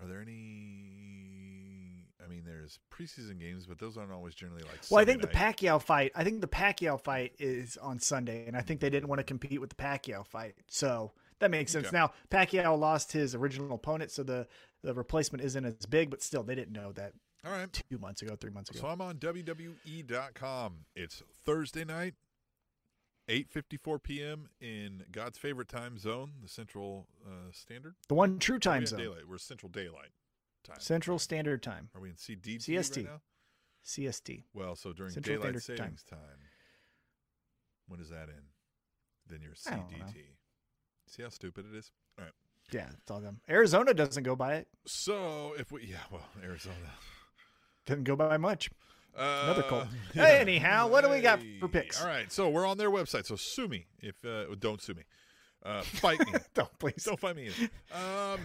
[0.00, 0.93] Are there any?
[2.24, 4.80] I mean, there's preseason games, but those aren't always generally like.
[4.90, 5.56] Well, I Sunday think the night.
[5.56, 6.12] Pacquiao fight.
[6.14, 9.24] I think the Pacquiao fight is on Sunday, and I think they didn't want to
[9.24, 11.88] compete with the Pacquiao fight, so that makes sense.
[11.88, 11.96] Okay.
[11.96, 14.46] Now Pacquiao lost his original opponent, so the
[14.82, 17.12] the replacement isn't as big, but still, they didn't know that
[17.44, 17.72] All right.
[17.72, 18.80] two months ago, three months ago.
[18.80, 20.74] So I'm on WWE.com.
[20.94, 22.14] It's Thursday night,
[23.28, 24.48] 8:54 p.m.
[24.60, 29.00] in God's favorite time zone, the Central uh, Standard the one true we time zone,
[29.00, 29.28] Daylight.
[29.28, 30.10] We're Central Daylight
[30.64, 30.76] time.
[30.80, 32.96] Central Standard Time, Are we in CDT CST.
[32.96, 33.20] right now?
[33.84, 34.44] CST.
[34.54, 35.86] Well, so during Central daylight Standard Time.
[35.86, 36.18] savings time.
[37.88, 38.42] when is that in?
[39.28, 40.04] Then you're I don't know.
[40.06, 40.16] CDT.
[41.06, 41.92] See how stupid it is.
[42.18, 42.34] All right.
[42.72, 43.40] Yeah, it's all them.
[43.48, 44.68] Arizona doesn't go by it.
[44.86, 46.74] So if we, yeah, well, Arizona.
[47.86, 48.70] Doesn't go by much.
[49.16, 49.86] Another Uh, cult.
[50.14, 50.24] yeah.
[50.28, 52.00] Anyhow, what do we got for picks?
[52.00, 53.26] All right, so we're on their website.
[53.26, 55.02] So sue me if uh, don't sue me.
[55.62, 56.32] Uh, fight me.
[56.54, 57.04] Don't please.
[57.04, 57.48] don't fight me.
[57.48, 58.34] Either.
[58.34, 58.40] Um,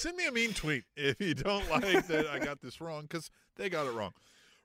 [0.00, 3.30] send me a mean tweet if you don't like that I got this wrong because
[3.56, 4.12] they got it wrong.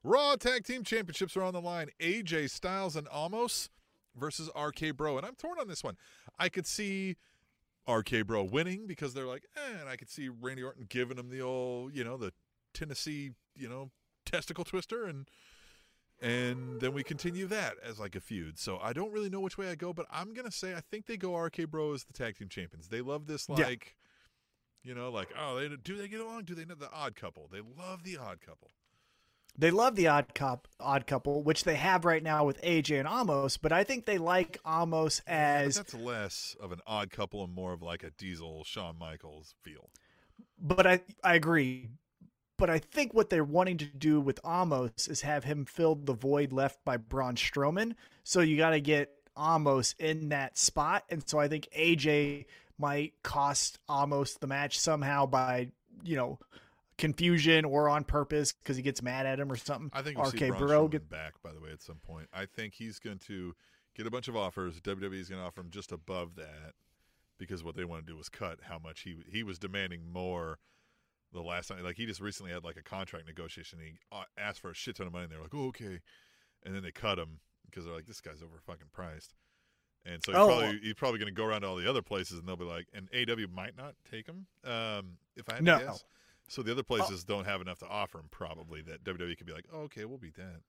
[0.03, 1.89] Raw Tag Team Championships are on the line.
[1.99, 3.69] AJ Styles and Omos
[4.15, 5.97] versus RK Bro, and I'm torn on this one.
[6.37, 7.17] I could see
[7.89, 11.29] RK Bro winning because they're like, eh, and I could see Randy Orton giving him
[11.29, 12.31] the old, you know, the
[12.73, 13.89] Tennessee, you know,
[14.25, 15.27] testicle twister, and
[16.21, 18.57] and then we continue that as like a feud.
[18.57, 21.07] So I don't really know which way I go, but I'm gonna say I think
[21.07, 22.87] they go RK Bro as the tag team champions.
[22.87, 23.95] They love this like,
[24.85, 26.43] you know, like oh, they do they get along?
[26.43, 27.49] Do they know the odd couple?
[27.51, 28.71] They love the odd couple.
[29.57, 33.07] They love the odd cop, odd couple, which they have right now with AJ and
[33.07, 33.57] Omos.
[33.61, 35.77] But I think they like Omos as.
[35.77, 39.89] that's less of an odd couple and more of like a Diesel Shawn Michaels feel.
[40.59, 41.89] But I I agree.
[42.57, 46.13] But I think what they're wanting to do with Omos is have him fill the
[46.13, 47.95] void left by Braun Strowman.
[48.23, 52.45] So you got to get Omos in that spot, and so I think AJ
[52.77, 55.69] might cost Omos the match somehow by
[56.03, 56.39] you know
[56.97, 59.89] confusion or on purpose because he gets mad at him or something.
[59.93, 62.27] I think RK Bro get back by the way at some point.
[62.33, 63.53] I think he's going to
[63.95, 64.79] get a bunch of offers.
[64.81, 66.73] WWE is going to offer him just above that
[67.37, 70.59] because what they want to do is cut how much he he was demanding more
[71.33, 71.83] the last time.
[71.83, 73.79] Like he just recently had like a contract negotiation.
[73.79, 75.23] He uh, asked for a shit ton of money.
[75.23, 75.99] and They're like, oh okay,
[76.63, 79.33] and then they cut him because they're like, this guy's over fucking priced.
[80.05, 80.47] And so he's Oh.
[80.47, 82.63] probably he's probably going to go around to all the other places, and they'll be
[82.65, 84.45] like, and AEW might not take him.
[84.63, 85.79] Um, if I had No.
[85.79, 86.03] to guess.
[86.47, 89.53] So the other places don't have enough to offer him, probably that WWE could be
[89.53, 90.61] like, oh, okay, we'll beat that.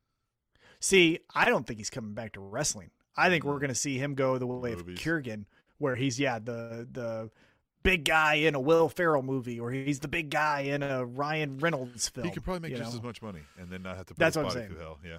[0.81, 2.91] See, I don't think he's coming back to wrestling.
[3.15, 4.99] I think we're going to see him go the way Movies.
[4.99, 5.45] of Kurgan,
[5.79, 7.31] where he's yeah the the
[7.83, 11.59] big guy in a Will Ferrell movie, or he's the big guy in a Ryan
[11.59, 12.27] Reynolds film.
[12.27, 12.99] He could probably make just know?
[12.99, 14.99] as much money and then not have to put That's his body through hell.
[15.05, 15.19] Yeah.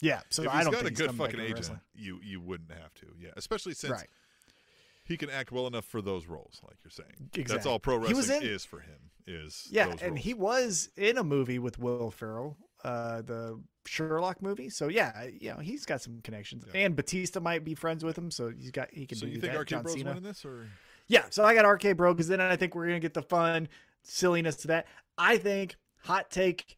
[0.00, 1.80] Yeah, so if I he's don't got a good fucking agent, wrestling.
[1.94, 3.06] you you wouldn't have to.
[3.18, 4.06] Yeah, especially since Right.
[5.04, 7.30] he can act well enough for those roles, like you're saying.
[7.48, 9.10] That's all pro He was wrestling in- is for him.
[9.26, 10.20] Is Yeah, and roles.
[10.20, 14.70] he was in a movie with Will Ferrell, uh, the Sherlock movie.
[14.70, 16.80] So yeah, you know he's got some connections, Yeah.
[16.82, 19.40] and Batista might be friends with him, so he's got he can So do you
[19.40, 19.66] think that.
[19.66, 20.10] John Bro's Cena.
[20.10, 20.68] winning this, or
[21.08, 23.68] Yeah, so I got RK Bro because then I think we're gonna get the fun
[24.02, 24.86] silliness to that.
[25.18, 26.76] I think hot take,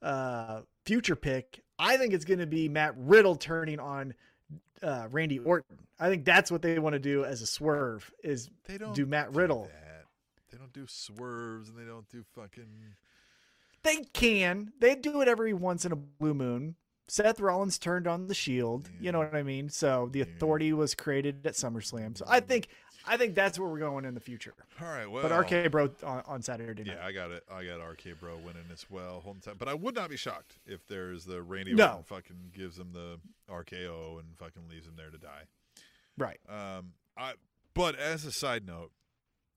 [0.00, 1.62] uh, future pick.
[1.82, 4.14] I think it's gonna be Matt Riddle turning on
[4.82, 5.78] uh, Randy Orton.
[5.98, 9.06] I think that's what they want to do as a swerve is they don't do
[9.06, 9.64] Matt Riddle.
[9.64, 10.04] that.
[10.50, 12.68] They don't do swerves and they don't do fucking.
[13.82, 14.72] They can.
[14.78, 16.76] They do it every once in a blue moon.
[17.08, 18.88] Seth Rollins turned on the Shield.
[19.00, 19.68] You know what I mean?
[19.68, 22.16] So the Authority was created at SummerSlam.
[22.16, 22.68] So I think
[23.06, 24.54] I think that's where we're going in the future.
[24.80, 26.96] All right, well, But RK Bro on, on Saturday night.
[26.98, 27.44] Yeah, I got it.
[27.52, 29.56] I got RK Bro winning as well, holding time.
[29.58, 31.86] But I would not be shocked if there's the Randy No.
[31.88, 33.18] Orton fucking gives him the
[33.50, 35.44] RKO and fucking leaves him there to die.
[36.16, 36.38] Right.
[36.48, 37.34] Um, I.
[37.74, 38.92] But as a side note,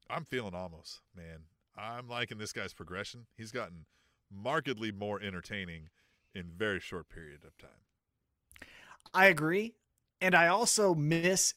[0.10, 1.44] I'm feeling almost man.
[1.78, 3.26] I'm liking this guy's progression.
[3.36, 3.86] He's gotten
[4.32, 5.90] markedly more entertaining
[6.34, 8.68] in very short period of time.
[9.14, 9.76] I agree.
[10.22, 11.54] And I also miss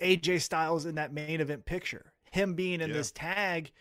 [0.00, 2.12] AJ Styles in that main event picture.
[2.32, 2.96] Him being in Yeah.
[2.96, 3.72] this tag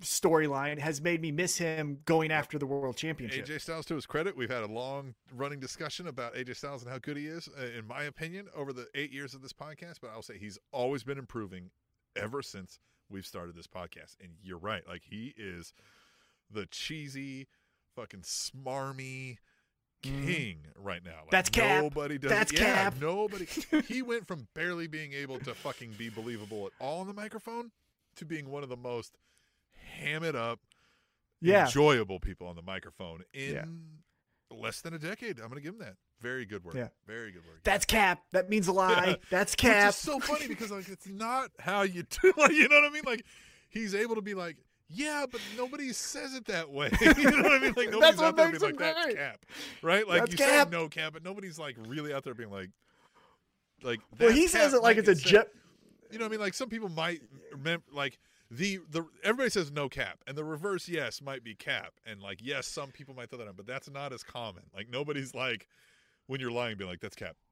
[0.00, 3.46] storyline has made me miss him going after the world championship.
[3.46, 6.90] AJ Styles, to his credit, we've had a long running discussion about AJ Styles and
[6.90, 9.96] how good he is, uh, in my opinion, over the eight years of this podcast.
[10.02, 11.70] But I'll say he's always been improving
[12.14, 12.78] ever since
[13.08, 14.16] we've started this podcast.
[14.20, 14.86] And you're right.
[14.86, 15.72] Like, he is
[16.50, 17.48] the cheesy,
[17.94, 19.38] fucking smarmy
[20.06, 21.20] king right now.
[21.22, 21.30] Like.
[21.30, 21.82] That's Cap.
[21.82, 22.58] Nobody does That's yeah,
[22.90, 22.94] Cap.
[23.00, 23.46] Nobody.
[23.88, 27.70] he went from barely being able to fucking be believable at all on the microphone
[28.16, 29.16] to being one of the most
[29.98, 30.60] ham it up,
[31.40, 31.66] Yeah.
[31.66, 33.64] enjoyable people on the microphone in Yeah.
[34.56, 35.38] less than a decade.
[35.38, 35.96] I'm going to give him that.
[36.20, 36.74] Very good work.
[36.74, 36.88] Yeah.
[37.06, 37.60] Very good work.
[37.62, 38.22] That's Cap.
[38.32, 39.04] That means a lie.
[39.06, 39.14] Yeah.
[39.30, 39.90] That's Cap.
[39.90, 42.32] is so funny because like it's not how you do.
[42.36, 43.02] Like you know what I mean?
[43.04, 43.24] Like
[43.68, 44.56] he's able to be like,
[44.88, 46.90] yeah, but nobody says it that way.
[47.00, 47.74] you know what I mean?
[47.76, 49.46] Like nobody's out there being like, that's cap,
[49.82, 50.06] right?
[50.06, 50.68] Like That's you Cap.
[50.68, 52.70] say no cap, but nobody's like really out there being like,
[53.82, 54.00] like.
[54.18, 55.48] well, he says it like might it's a jet.
[56.10, 56.40] you know what I mean?
[56.40, 57.20] Like some people might
[57.52, 58.18] remember, like
[58.50, 62.38] the the everybody says no cap, and the reverse yes might be cap, and like
[62.42, 64.62] yes, some people might throw that on, but that's not as common.
[64.74, 65.66] Like nobody's like
[66.28, 67.36] when you're lying, be like that's cap.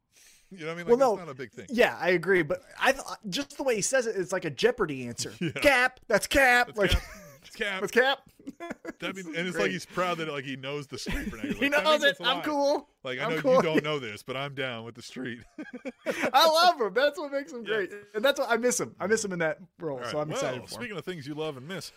[0.51, 0.87] You know what I mean?
[0.87, 1.25] Like Well, that's no.
[1.25, 1.67] not a big thing.
[1.71, 2.95] Yeah, I agree, but I
[3.29, 5.33] just the way he says it, it's like a Jeopardy answer.
[5.41, 5.51] Yeah.
[5.53, 5.99] Cap.
[6.07, 6.67] That's Cap.
[6.69, 7.03] That's like cap.
[7.47, 7.83] It's cap.
[7.83, 8.19] It's Cap.
[9.01, 9.63] That'd be, and it's great.
[9.65, 11.43] like he's proud that like he knows the street for now.
[11.43, 12.17] He's he like, "That knows it.
[12.21, 12.89] I'm cool.
[13.03, 13.55] Like I I'm know cool.
[13.57, 15.41] you don't know this, but I'm down with the street.
[16.33, 16.95] I love him.
[16.95, 17.75] That's what makes him Yeah.
[17.77, 18.95] great, and that's what I miss him.
[19.01, 20.81] I miss him in that role, All so I'm well, excited for him.
[20.83, 21.93] speaking of things you love and miss,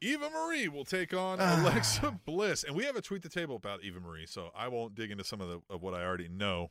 [0.00, 3.82] Eva Marie will take on Alexa Bliss, and we have a tweet the table about
[3.82, 6.70] Eva Marie, so I won't dig into some of the of what I already know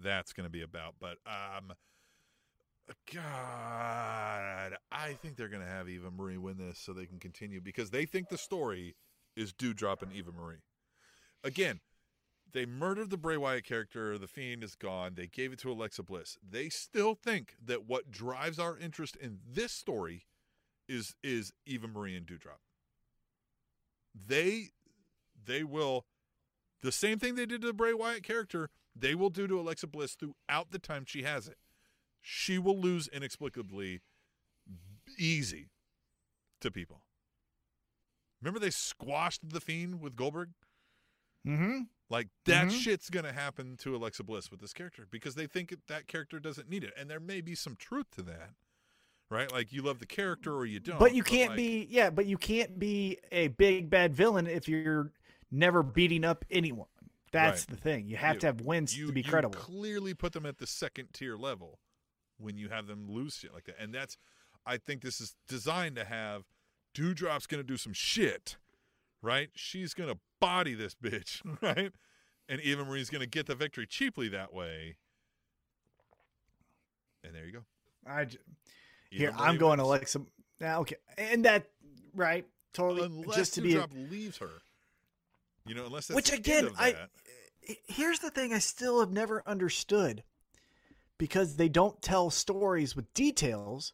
[0.00, 0.94] that's going to be about.
[1.00, 1.72] But um,
[3.12, 7.60] God, I think they're going to have Eva Marie win this so they can continue
[7.60, 8.94] because they think the story
[9.36, 10.62] is Doudrop and Eva Marie.
[11.42, 11.80] Again,
[12.52, 14.16] they murdered the Bray Wyatt character.
[14.18, 15.14] The Fiend is gone.
[15.14, 16.38] They gave it to Alexa Bliss.
[16.48, 20.26] They still think that what drives our interest in this story
[20.88, 22.62] is is Eva Marie and Doudrop.
[24.14, 24.68] They
[25.44, 26.06] they will
[26.82, 28.70] the same thing they did to the Bray Wyatt character.
[28.94, 31.58] They will do to Alexa Bliss throughout the time she has it.
[32.28, 34.00] She will lose inexplicably
[35.16, 35.68] easy
[36.60, 37.04] to people.
[38.42, 40.50] Remember they squashed the Fiend with Goldberg?
[41.46, 41.82] Mm-hmm.
[42.10, 42.80] Like that Mhm.
[42.80, 46.68] shit's gonna happen to Alexa Bliss with this character because they think that character doesn't
[46.68, 48.54] need it, and there may be some truth to that,
[49.30, 49.50] right?
[49.52, 52.10] Like you love the character or you don't, But you can't like, be, yeah.
[52.10, 55.12] But you can't be a big bad villain if you're
[55.52, 56.88] never beating up anyone.
[57.30, 57.68] That's Right.
[57.68, 58.08] the thing.
[58.08, 59.60] You have You- to have wins you, to be you credible.
[59.60, 61.78] clearly put them at the second tier level
[62.38, 64.16] when you have them lose shit like that, and that's
[64.64, 66.44] I think this is designed to have
[66.94, 68.56] Doudrop's gonna do some shit,
[69.22, 69.50] right?
[69.54, 71.92] She's gonna body this bitch, right?
[72.48, 74.96] And Eva Marie's gonna get the victory cheaply that way.
[77.24, 77.64] And there you go.
[78.06, 78.38] I j-
[79.10, 79.86] here I'm going wins.
[79.88, 80.22] Alexa.
[80.60, 81.66] Now, okay, and that
[82.14, 83.74] right totally unless just to be.
[83.74, 84.62] A, Doudrop leaves her.
[85.66, 86.94] You know, unless that's which again, I
[87.86, 90.22] here's the thing I still have never understood
[91.18, 93.92] because they don't tell stories with details.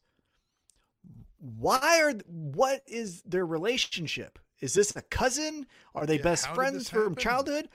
[1.38, 4.38] Why are what is their relationship?
[4.60, 5.66] Is this a cousin?
[5.94, 7.68] Are they Yeah, best friends from childhood?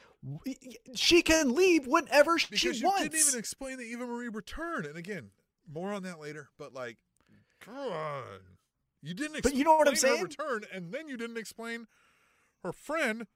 [0.96, 3.04] She can leave whenever she because you wants.
[3.04, 4.86] didn't even explain the Eva Marie return.
[4.86, 5.32] And again,
[5.72, 6.48] more on that later.
[6.58, 6.98] But like,
[7.60, 8.24] come on,
[9.02, 9.44] you didn't.
[9.44, 10.24] But you know what I'm saying?
[10.24, 11.88] Return, and then you didn't explain
[12.64, 13.28] her friend,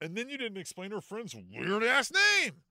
[0.00, 2.62] and then you didn't explain her friend's weird ass name.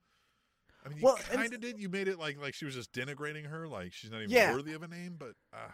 [0.85, 1.79] I mean, you Well, kind of did.
[1.79, 4.53] You made it like like she was just denigrating her, like she's not even Yeah.
[4.53, 5.15] worthy of a name.
[5.17, 5.69] But uh,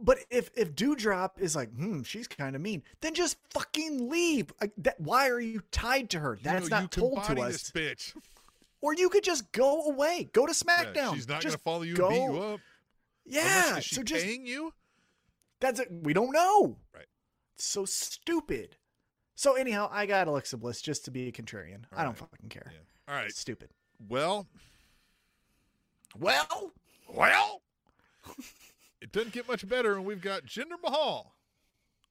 [0.00, 4.52] But if if Doudrop is like, hmm, she's kind of mean, then just fucking leave.
[4.60, 6.34] Like, that, why are you tied to her?
[6.34, 7.70] you That's know, not told to us.
[7.70, 8.14] Bitch.
[8.80, 11.14] Or you could just go away, go to Yeah, SmackDown.
[11.14, 12.08] she's not just going to follow you go.
[12.08, 12.60] and beat you up.
[13.24, 14.74] Yeah, Unless, so just paying you?
[15.60, 15.88] that's it.
[16.02, 16.76] We don't know.
[16.94, 17.06] Right.
[17.54, 18.76] It's so stupid.
[19.36, 21.84] So anyhow, I got Alexa Bliss just to be a contrarian.
[21.92, 22.28] I don't right.
[22.30, 22.70] fucking care.
[22.74, 22.80] Yeah.
[23.08, 23.26] All right.
[23.28, 23.70] It's stupid.
[24.08, 24.46] Well,
[26.18, 26.72] Well,
[27.08, 27.62] Well,
[29.00, 31.34] it doesn't get much better, and we've got Jinder Mahal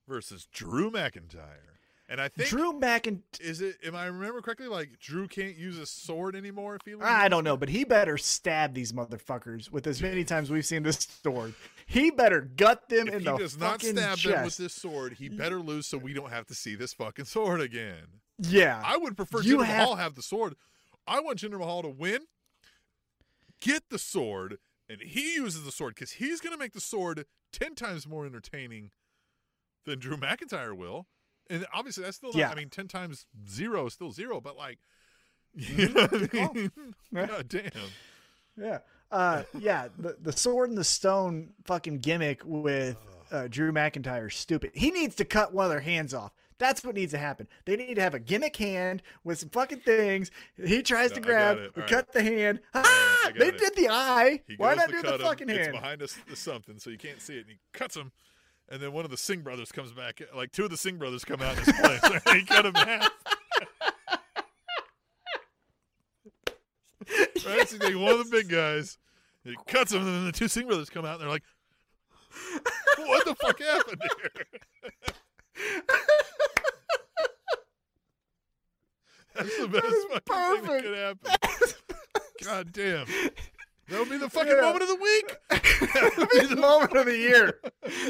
[0.08, 1.70] versus Drew McIntyre.
[2.08, 3.22] And I think Drew McIntyre.
[3.40, 3.76] is it?
[3.82, 4.66] Am I remember correctly?
[4.68, 6.92] Like Drew can't use a sword anymore if he.
[6.94, 7.06] loses?
[7.08, 10.82] I don't know, but he better stab these motherfuckers with as many times we've seen
[10.82, 11.54] this sword.
[11.86, 14.24] He better gut them If in he the does not stab chest.
[14.24, 17.24] them with this sword, he better lose so we don't have to see this fucking
[17.24, 18.04] sword again.
[18.38, 20.56] yeah, I would prefer You Jinder have- Mahal have the sword.
[21.06, 22.20] I want Jinder Mahal to win,
[23.60, 24.58] get the sword,
[24.88, 28.26] and he uses the sword because he's going to make the sword ten times more
[28.26, 28.90] entertaining
[29.86, 31.06] than Drew McIntyre will.
[31.50, 32.50] And obviously, that's still not, Yeah.
[32.50, 34.78] I mean, ten times zero is still zero, but like,
[35.54, 36.70] you know what I mean?
[37.12, 37.26] Yeah.
[37.26, 37.70] God damn.
[38.56, 38.78] yeah,
[39.10, 39.88] uh, yeah.
[39.98, 42.96] The the sword and the stone fucking gimmick with
[43.30, 44.70] uh, Drew McIntyre is stupid.
[44.74, 46.32] He needs to cut one of their hands off.
[46.58, 47.48] That's what needs to happen.
[47.64, 50.30] They need to have a gimmick hand with some fucking things.
[50.56, 52.60] He tries No, to grab, we All cut the hand.
[52.74, 53.58] Ah, they it.
[53.58, 54.40] did the eye.
[54.46, 55.20] He Why not do the him.
[55.20, 55.60] fucking hand?
[55.60, 57.40] It's behind us something, so you can't see it.
[57.40, 58.12] And he cuts him,
[58.68, 60.20] and then one of the Singh brothers comes back.
[60.34, 62.00] Like two of the Singh brothers come out in his place.
[62.32, 63.10] he cut him half.
[67.46, 67.68] right?
[67.68, 68.98] So one of the big guys,
[69.42, 71.42] he cuts him, and then the two Singh brothers come out, and they're like,
[72.98, 74.46] "What the fuck happened here?"
[79.34, 80.84] That's the best is fucking thing that perfect.
[80.84, 81.74] could happen.
[82.44, 83.06] God damn.
[83.88, 84.62] That would be the fucking Yeah.
[84.62, 85.36] moment of the week.
[85.94, 87.60] That would be the moment of the year.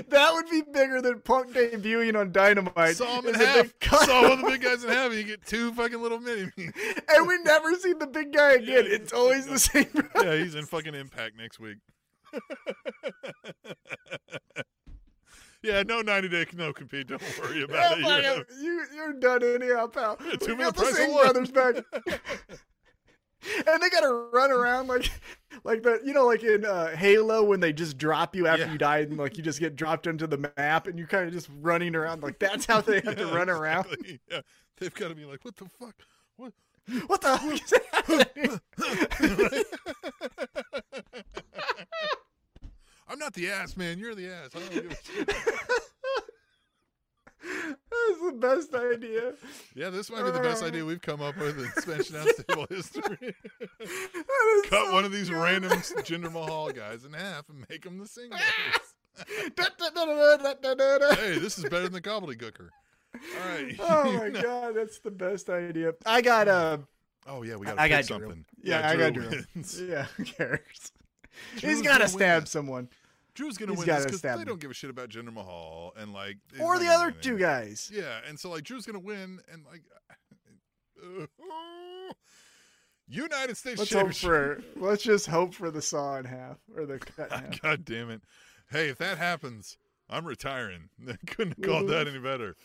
[0.09, 2.97] That would be bigger than Punk debuting on Dynamite.
[2.97, 4.05] Saw him in Is if they half.
[4.05, 6.51] Saw one of the big guys in half, and you get two fucking little mini
[6.57, 6.69] me.
[7.09, 8.85] and we never see the big guy again.
[8.87, 9.87] Yeah, It's always the same.
[10.23, 11.79] Yeah, he's in fucking Impact next week.
[15.65, 17.09] Yeah, no 90 day no compete.
[17.09, 18.05] Don't worry Yeah, about it.
[18.05, 20.17] fuck You you're done anyhow, pal.
[20.25, 21.77] Yeah, We two got for the Singh brothers back.
[23.67, 25.11] and they gotta run around like,
[25.65, 28.73] like the you know, like in uh, Halo when they just drop you after Yeah.
[28.73, 31.33] you die and like you just get dropped into the map and you're kind of
[31.33, 32.23] just running around.
[32.23, 33.87] Like that's how they have to Yeah, run around.
[34.31, 34.41] Yeah,
[34.79, 35.95] they've got to be like, what the fuck?
[36.37, 36.53] What?
[37.07, 38.61] What the fuck is happening?
[43.09, 43.99] I'm not the ass, man.
[43.99, 44.51] You're the ass.
[44.55, 45.27] I don't give a shit.
[47.45, 49.35] That's the best idea.
[49.75, 52.67] Yeah, this might be the best idea we've come up with in Spanish announce table
[52.71, 53.03] history.
[53.81, 55.41] Cut so one of these good.
[55.43, 58.41] random Jinder Mahal guys in half and make them the singles.
[59.57, 59.65] Da.
[61.17, 62.71] hey, this is better than the gobbledygooker.
[63.15, 63.77] All right.
[63.79, 65.93] Oh my god, that's the best idea.
[66.05, 66.79] I got uh
[67.27, 67.79] Oh yeah, we got.
[67.79, 68.45] I got something.
[68.63, 69.29] Yeah, I got Drew.
[69.55, 69.81] wins.
[69.81, 70.93] yeah, who cares?
[71.57, 72.89] Drew's He's got gonna stab someone.
[73.35, 74.45] Drew's gonna He's win this because they him.
[74.45, 77.91] don't give a shit about Jinder Mahal and like Or the other two guys.
[77.93, 79.83] Yeah, and so like Drew's gonna win and like
[81.03, 81.27] uh,
[83.09, 86.99] United States Let's hope for let's just hope for the saw in half or the
[86.99, 87.61] cut half.
[87.61, 88.23] God damn it!
[88.71, 89.79] Hey, if that happens,
[90.09, 90.89] I'm retiring.
[91.27, 92.57] Couldn't have called that any better.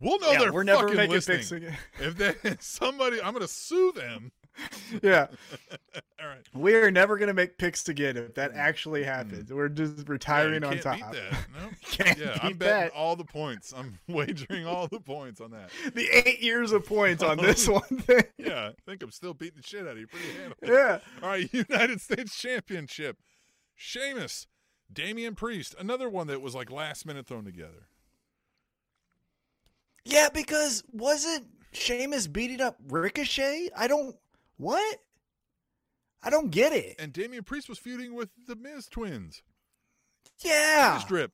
[0.00, 1.74] We'll know yeah, they're we're never fucking listening.
[1.98, 4.30] If they somebody, I'm gonna sue them.
[5.02, 5.26] yeah,
[6.20, 6.42] All right.
[6.54, 8.60] we are never gonna make picks again if that mm-hmm.
[8.60, 9.44] actually happens.
[9.44, 9.56] Mm-hmm.
[9.56, 9.98] We're just.
[9.98, 10.96] Yeah, retiring you on can't top.
[10.96, 11.46] beat that.
[11.58, 11.70] No.
[11.90, 12.92] Can't Yeah, I'm betting that.
[12.92, 13.72] all the points.
[13.76, 15.70] I'm wagering all the points on that.
[15.94, 17.74] The eight years of points on this oh.
[17.74, 18.24] one thing.
[18.36, 20.56] Yeah, I think I'm still beating the shit out of you pretty handily.
[20.62, 20.98] Yeah.
[21.22, 23.16] All right, United States Championship.
[23.74, 24.46] Sheamus,
[24.92, 27.88] Damian Priest, another one that was like last minute thrown together.
[30.04, 33.70] Yeah, because wasn't Sheamus beating up Ricochet?
[33.76, 34.16] I don't
[34.58, 34.98] what?
[36.22, 36.96] I don't get it.
[36.98, 39.42] And Damian Priest was feuding with the Miz twins.
[40.40, 41.00] Yeah.
[41.08, 41.32] Drip.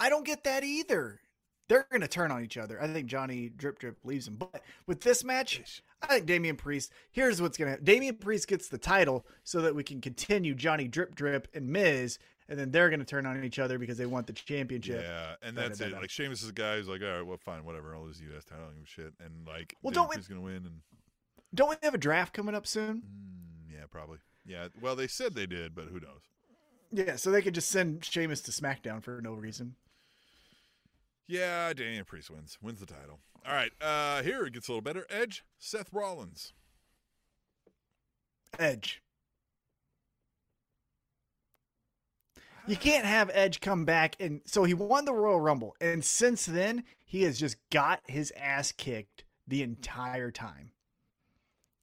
[0.00, 1.20] I don't get that either.
[1.68, 2.82] They're going to turn on each other.
[2.82, 4.34] I think Johnny Drip Drip leaves him.
[4.36, 7.84] But with this match, I think Damian Priest, here's what's going to happen.
[7.84, 12.18] Damian Priest gets the title so that we can continue Johnny Drip Drip and Miz,
[12.48, 15.02] and then they're going to turn on each other because they want the championship.
[15.02, 16.00] Yeah, and Da, that's da, da, it.
[16.02, 17.94] Like Sheamus is a guy who's like, all right, well, fine, whatever.
[17.94, 18.44] I'll lose the U.S.
[18.44, 18.64] title.
[18.64, 19.12] I don't give a shit.
[19.24, 20.56] And like, Well, Damian don't we- Priest's gonna win.
[20.56, 20.80] And
[21.54, 23.02] Don't we have a draft coming up soon?
[23.02, 24.18] mm, yeah, probably.
[24.46, 24.68] Yeah.
[24.80, 26.22] Well, they said they did, but who knows?
[26.90, 29.76] Yeah, so they could just send Sheamus to SmackDown for no reason.
[31.26, 32.58] Yeah, Damian Priest wins.
[32.60, 33.20] Wins the title.
[33.46, 33.72] All right.
[33.80, 35.06] Uh Here it gets a little better.
[35.08, 36.52] Edge, Seth Rollins.
[38.58, 39.02] Edge.
[42.66, 46.46] You can't have Edge come back and so he won the Royal Rumble and since
[46.46, 50.70] then he has just got his ass kicked the entire time.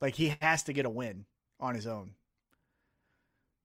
[0.02, 1.26] Like he has to get a win
[1.60, 2.12] on his own.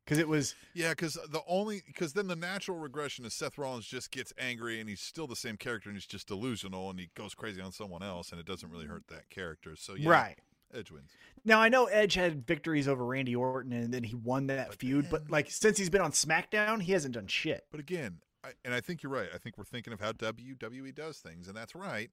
[0.07, 3.87] Cuz it was Yeah, because the only because then the natural regression is Seth Rollins
[3.87, 7.11] just gets angry and he's still the same character and he's just delusional and he
[7.15, 9.77] goes crazy on someone else and it doesn't really hurt that character.
[9.77, 10.39] So yeah, right.
[10.75, 11.11] Edge wins.
[11.45, 14.79] Now I know Edge had victories over Randy Orton and then he won that But
[14.79, 17.65] feud, but like since he's been on SmackDown, he hasn't done shit.
[17.71, 19.29] But again, I, and I think you're right.
[19.35, 22.11] I think we're thinking of how WWE does things, and that's right.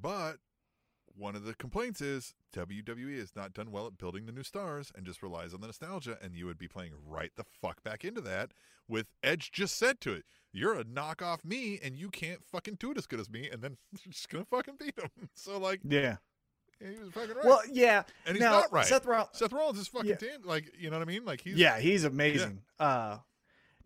[0.00, 0.38] But
[1.16, 4.90] one of the complaints is WWE has not done well at building the new stars
[4.96, 6.18] and just relies on the nostalgia.
[6.20, 8.50] And you would be playing right the fuck back into that
[8.88, 12.90] with Edge just said to it, You're a knockoff me and you can't fucking do
[12.90, 13.48] it as good as me.
[13.50, 15.10] And then you're just going to fucking beat him.
[15.34, 16.16] So, like, Yeah.
[16.80, 17.44] yeah, he was fucking right.
[17.44, 18.02] Well, yeah.
[18.26, 18.86] and he's now, not right.
[18.86, 19.30] Seth Rollins.
[19.32, 20.16] Seth Rollins is fucking Yeah.
[20.18, 21.24] damn, like, you know what I mean?
[21.24, 21.54] Like, he's.
[21.56, 22.62] yeah, he's amazing.
[22.78, 23.18] Uh,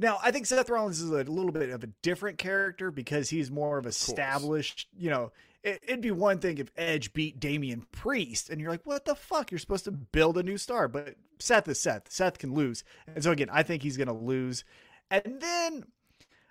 [0.01, 3.51] now I think Seth Rollins is a little bit of a different character because he's
[3.51, 4.87] more of established.
[4.97, 8.87] You know, it, it'd be one thing if Edge beat Damian Priest, and you're like,
[8.87, 9.51] "What the fuck?
[9.51, 12.11] You're supposed to build a new star." But Seth is Seth.
[12.11, 14.65] Seth can lose, and so again, I think he's to lose.
[15.11, 15.85] And then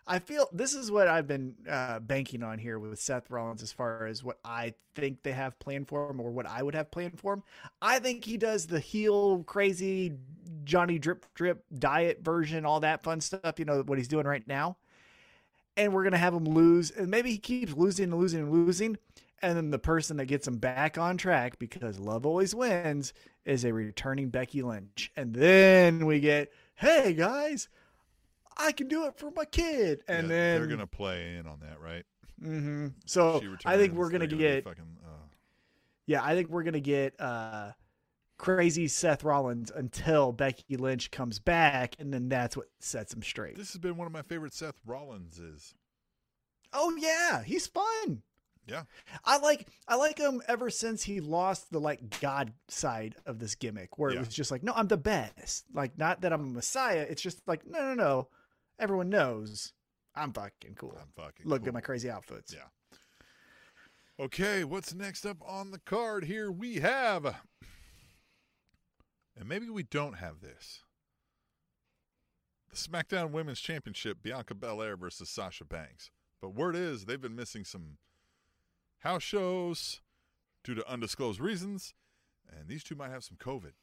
[0.08, 3.74] I feel this is what I've been uh, banking on here with Seth Rollins as
[3.74, 6.90] far as what I think they have planned for him or what I would have
[6.92, 7.44] planned for him.
[7.82, 10.14] I think he does the heel crazy
[10.64, 14.48] Johnny drip drip diet version, all that fun stuff, you know, what he's doing right
[14.48, 14.78] now.
[15.78, 16.92] And we're going to have him lose.
[16.92, 18.98] And maybe he keeps losing and losing and losing.
[19.42, 23.14] And then the person that gets him back on track because love always wins
[23.46, 25.12] is a returning Becky Lynch.
[25.16, 27.70] And then we get, hey guys,
[28.58, 30.02] I can do it for my kid.
[30.08, 32.04] And Yeah, then they're going to play in on that, right?
[32.44, 35.26] Mm hmm So I think we're gonna be get Fucking, uh,
[36.06, 37.72] yeah, I think we're gonna get uh
[38.38, 43.56] crazy Seth Rollins until Becky Lynch comes back, and then that's what sets him straight.
[43.58, 45.74] this has been one of my favorite Seth Rollinses.
[46.74, 48.22] Oh yeah, he's fun.
[48.68, 48.84] Yeah.
[49.24, 53.56] I like I like him ever since he lost the like God side of this
[53.56, 54.18] gimmick, where Yeah.
[54.18, 55.64] it was just like, no, I'm the best.
[55.74, 57.06] Like, not that I'm a messiah.
[57.10, 58.28] It's just like, no, no, no.
[58.80, 59.72] Everyone knows
[60.16, 60.98] I'm fucking cool.
[61.00, 61.70] I'm fucking Look cool.
[61.70, 62.54] at my crazy outfits.
[62.54, 62.64] Yeah.
[64.20, 66.52] Okay, what's next up on the card here?
[66.52, 67.36] We have,
[69.38, 70.84] and maybe we don't have this.
[72.70, 76.12] The SmackDown Women's Championship: Bianca Belair versus Sasha Banks.
[76.42, 77.98] But word is they've been missing some
[79.00, 80.02] house shows
[80.64, 81.94] due to undisclosed reasons,
[82.50, 83.74] and these two might have some COVID.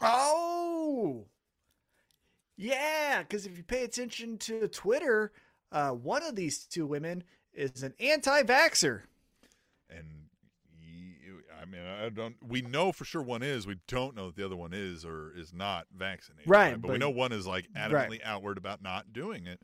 [0.00, 1.26] Oh,
[2.56, 3.22] yeah.
[3.22, 5.32] Because if you pay attention to Twitter,
[5.70, 7.24] uh, one of these two women
[7.54, 9.02] is an anti-vaxer.
[9.02, 9.11] And you, I
[11.72, 12.36] mean, I don't.
[12.42, 13.66] We know for sure one is.
[13.66, 16.48] We don't know that the other one is or is not vaccinated.
[16.48, 18.20] Right, But, we know one is like adamantly Right.
[18.24, 19.60] outward about not doing it.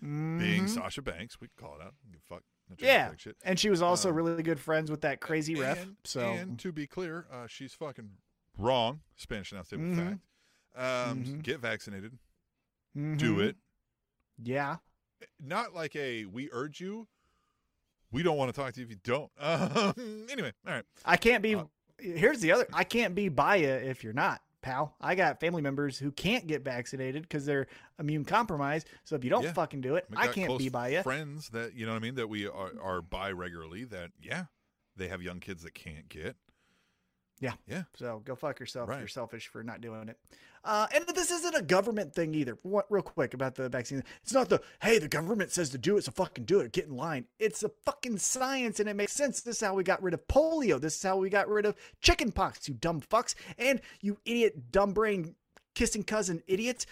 [0.00, 0.68] Being Mhm.
[0.68, 1.94] Sasha Banks, we call it out.
[2.28, 2.42] Fuck.
[2.68, 5.54] Not trying to yeah, and she was also Um, really good friends with that crazy
[5.54, 5.86] ref.
[6.04, 8.10] So and to be clear, uh, she's fucking
[8.58, 9.00] wrong.
[9.16, 9.96] Spanish announce table Mhm.
[9.96, 10.20] fact.
[10.74, 11.42] Um, Mhm.
[11.42, 12.18] Get vaccinated.
[12.94, 13.42] Do Mhm.
[13.48, 13.56] it.
[14.42, 14.78] Yeah.
[15.40, 17.08] Not like a we urge you.
[18.12, 19.30] We don't want to talk to you if you don't.
[19.40, 20.84] Um, anyway, all right.
[21.04, 21.54] I can't be.
[21.54, 21.64] Uh,
[21.98, 22.66] here's the other.
[22.72, 24.94] I can't be by you if you're not, pal.
[25.00, 27.66] I got family members who can't get vaccinated because they're
[27.98, 28.88] immune compromised.
[29.04, 29.52] So if you don't Yeah.
[29.52, 31.02] fucking do it, I can't be by you.
[31.02, 33.84] Friends that you know what I mean that we are, are by regularly.
[33.84, 34.44] That yeah,
[34.96, 36.36] they have young kids that can't get.
[37.40, 37.52] Yeah.
[37.68, 37.82] Yeah.
[37.94, 38.88] So go fuck yourself.
[38.88, 38.98] Right.
[38.98, 40.18] You're selfish for not doing it.
[40.64, 42.58] Uh, and this isn't a government thing either.
[42.62, 44.02] What, real quick about the vaccine.
[44.22, 46.72] It's not the, hey, the government says to do it, so fucking do it.
[46.72, 47.26] Get in line.
[47.38, 49.42] It's a fucking science and it makes sense.
[49.42, 50.80] This is how we got rid of polio.
[50.80, 53.36] This is how we got rid of chicken pox, you dumb fucks.
[53.58, 55.36] And you idiot, dumb brain,
[55.74, 56.86] kissing cousin idiots.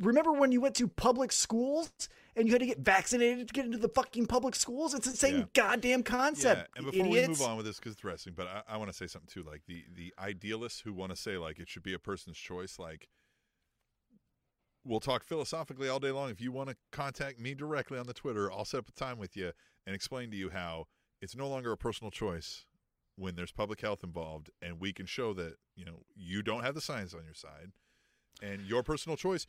[0.00, 1.90] Remember when you went to public schools
[2.36, 4.94] and you had to get vaccinated to get into the fucking public schools?
[4.94, 5.44] It's the same Yeah.
[5.54, 6.70] goddamn concept.
[6.74, 6.78] yeah.
[6.82, 7.28] And before idiots.
[7.28, 9.28] we move on with this because it's wrestling, but I, I want to say something
[9.32, 9.42] too.
[9.48, 12.78] Like the the idealists who want to say like it should be a person's choice.
[12.78, 13.08] Like
[14.84, 16.30] we'll talk philosophically all day long.
[16.30, 19.18] If you want to contact me directly on the Twitter, I'll set up a time
[19.18, 19.52] with you
[19.86, 20.86] and explain to you how
[21.20, 22.66] it's no longer a personal choice
[23.16, 26.74] when there's public health involved, and we can show that you know you don't have
[26.74, 27.72] the science on your side,
[28.42, 29.46] and your personal choice.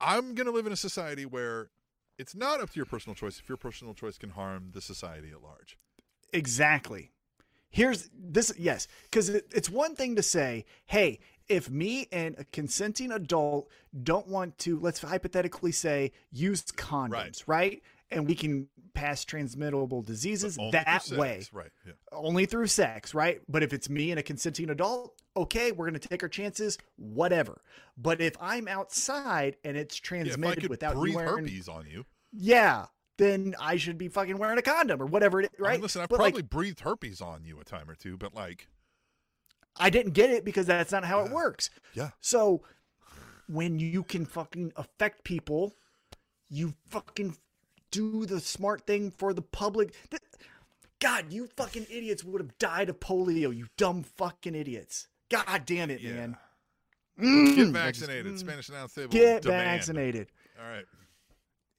[0.00, 1.68] I'm going to live in a society where
[2.20, 5.30] it's not up to your personal choice if your personal choice can harm the society
[5.30, 5.78] at large.
[6.32, 7.10] Exactly.
[7.70, 12.44] Here's this, yes, because it, it's one thing to say, hey, if me and a
[12.44, 13.68] consenting adult
[14.02, 17.42] don't want to, let's hypothetically say, use condoms, Right.
[17.46, 17.82] right?
[18.10, 21.70] And we can pass transmittable diseases that way, right?
[21.86, 21.92] Yeah.
[22.10, 23.40] only through sex, right?
[23.48, 26.78] But if it's me and a consenting adult, okay, we're going to take our chances,
[26.96, 27.62] whatever.
[27.96, 31.68] But if I'm outside and it's Yeah, I transmitted could without you breathe wearing, herpes
[31.68, 32.86] on you, yeah,
[33.18, 35.72] then I should be fucking wearing a condom or whatever it is, I right?
[35.74, 38.34] mean, listen, I've But, like, probably breathed herpes on you a time or two, but
[38.34, 38.68] like,
[39.76, 41.70] I didn't get it because that's not how it works.
[41.94, 42.62] yeah, So
[43.46, 45.74] when you can fucking affect people,
[46.48, 47.36] you fucking
[47.90, 49.94] do the smart thing for the public.
[51.00, 55.08] God, you fucking idiots would have died of polio, you dumb fucking idiots.
[55.30, 56.12] God damn it, yeah.
[56.12, 56.36] man.
[57.18, 58.32] Get Mm, vaccinated.
[58.34, 59.10] mm, Spanish announce table.
[59.12, 59.64] Get demand.
[59.80, 60.28] vaccinated.
[60.62, 60.84] All right.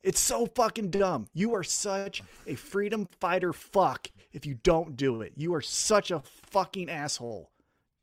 [0.03, 1.28] It's so fucking dumb.
[1.34, 5.34] You are such a freedom fighter fuck if you don't do it.
[5.36, 6.22] You are such a
[6.52, 7.52] fucking asshole.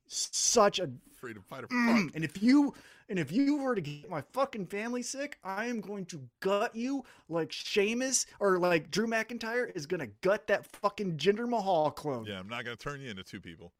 [0.07, 1.67] Such a Freedom fighter.
[1.67, 2.15] Mm, Fuck.
[2.15, 2.73] and if you
[3.09, 6.77] and if you were to get my fucking family sick, I am going to gut
[6.77, 12.25] you like Sheamus or like Drew McIntyre is gonna gut that fucking Jinder Mahal clone.
[12.27, 13.73] Yeah, I'm not gonna turn you into two people.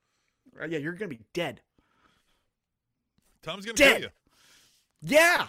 [0.61, 1.61] Uh, yeah, you're gonna be dead.
[3.43, 3.93] Tom's gonna Dead.
[3.95, 4.09] kill you.
[5.03, 5.47] Yeah.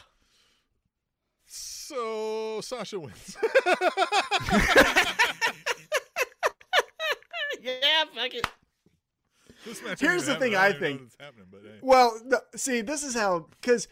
[1.48, 3.36] So Sasha wins.
[7.61, 8.48] yeah, fuck it.
[9.65, 9.99] this match.
[9.99, 10.56] Here's the thing happening.
[10.56, 11.11] I don't know think.
[11.19, 11.80] happening, but hey.
[11.81, 13.88] Well, no, see, this is how because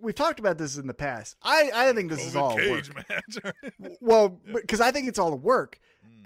[0.00, 1.36] we've talked about this in the past.
[1.42, 2.66] I I think this is COVID all work.
[2.66, 3.54] cage match.
[4.00, 5.78] Well, because I think it's all work.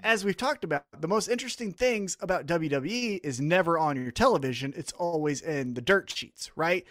[0.03, 4.73] As we've talked about, the most interesting things about WWE is never on your television.
[4.77, 6.85] It's always in the dirt sheets, right?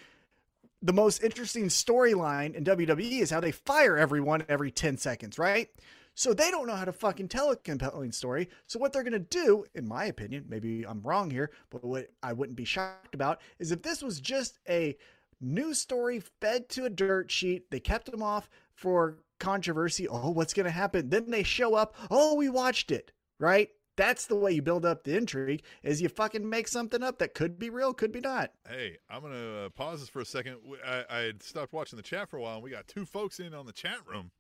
[0.83, 5.69] The most interesting storyline in WWE is how they fire everyone every 10 seconds, right?
[6.15, 8.51] So they don't know how to fucking tell a compelling story.
[8.67, 12.11] So what they're going to do, in my opinion, maybe I'm wrong here, but what
[12.23, 14.97] I wouldn't be shocked about is if this was just a
[15.41, 20.07] news story fed to a dirt sheet, they kept them off for controversy.
[20.09, 21.11] Oh, what's going to happen?
[21.11, 21.95] Then they show up.
[22.11, 23.69] Oh, we watched it, right?
[23.97, 27.35] That's the way you build up the intrigue is you fucking make something up that
[27.35, 28.53] could be real, could be not.
[28.69, 30.59] Hey, I'm gonna uh, pause this for a second.
[30.87, 33.55] I had stopped watching the chat for a while, and we got two folks in
[33.55, 34.31] on the chat room.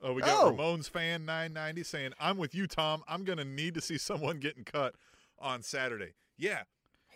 [0.00, 0.52] Oh, we got Oh.
[0.52, 3.02] Ramones fan 990 saying, "I'm with you, Tom.
[3.08, 4.94] I'm gonna need to see someone getting cut
[5.40, 6.62] on Saturday." Yeah,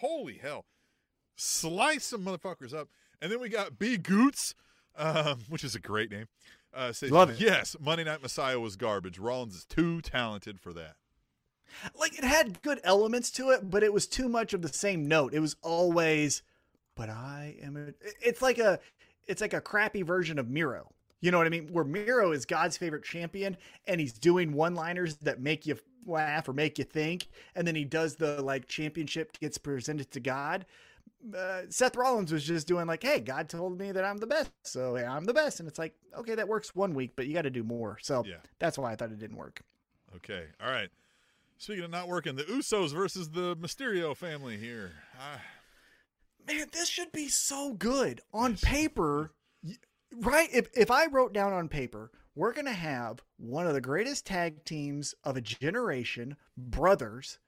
[0.00, 0.64] holy hell,
[1.36, 2.88] slice some motherfuckers up.
[3.22, 4.54] And then we got B Goots,
[4.96, 6.26] um, which is a great name.
[6.74, 7.40] Uh, says, Love it.
[7.40, 9.18] Yes, Monday Night Messiah was garbage.
[9.18, 10.96] Rollins is too talented for that.
[11.98, 15.06] Like it had good elements to it, but it was too much of the same
[15.06, 15.34] note.
[15.34, 16.42] It was always,
[16.94, 18.80] but I am a, it's like a
[19.26, 20.92] it's like a crappy version of Miro.
[21.20, 21.68] You know what I mean?
[21.72, 25.76] Where Miro is God's favorite champion and he's doing one-liners that make you
[26.06, 30.20] laugh or make you think, and then he does the like championship gets presented to
[30.20, 30.64] God.
[31.36, 34.52] Uh, Seth Rollins was just doing like, "Hey, God told me that I'm the best,
[34.62, 37.34] so yeah, I'm the best," and it's like, okay, that works one week, but you
[37.34, 37.98] got to do more.
[38.00, 38.36] So Yeah.
[38.60, 39.62] that's why I thought it didn't work.
[40.16, 40.90] Okay, all right.
[41.58, 44.92] Speaking of not working, the Usos versus the Mysterio family here.
[45.18, 45.42] Ah,
[46.46, 49.32] man, this should be so good on paper,
[50.14, 50.48] right?
[50.52, 54.64] If if I wrote down on paper, we're gonna have one of the greatest tag
[54.64, 57.40] teams of a generation, brothers,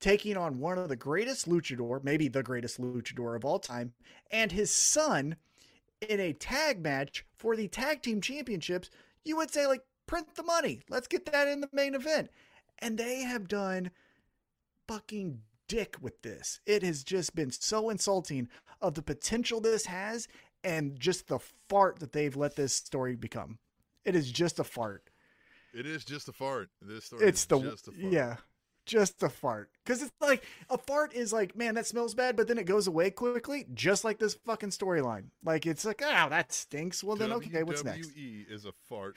[0.00, 3.92] taking on one of the greatest luchador, maybe the greatest luchador of all time,
[4.30, 5.36] and his son
[6.06, 8.90] in a tag match for the tag team championships.
[9.24, 12.30] You would say like, print the money, let's get that in the main event,
[12.78, 13.90] and they have done
[14.86, 16.60] fucking dick with this.
[16.66, 18.48] It has just been so insulting
[18.80, 20.28] of the potential this has
[20.62, 23.58] and just the fart that they've let this story become.
[24.04, 25.10] It is just a fart.
[25.74, 26.68] it is just a fart.
[26.80, 28.12] This story It's is the just a fart.
[28.12, 28.36] yeah,
[28.86, 29.70] just a fart.
[29.84, 32.86] Because it's like a fart is like, man, that smells bad, but then it goes
[32.86, 35.24] away quickly, just like this fucking storyline.
[35.44, 37.04] Like it's like, oh, that stinks.
[37.04, 38.10] Well, then okay, what's next?
[38.16, 39.16] WWE is a fart.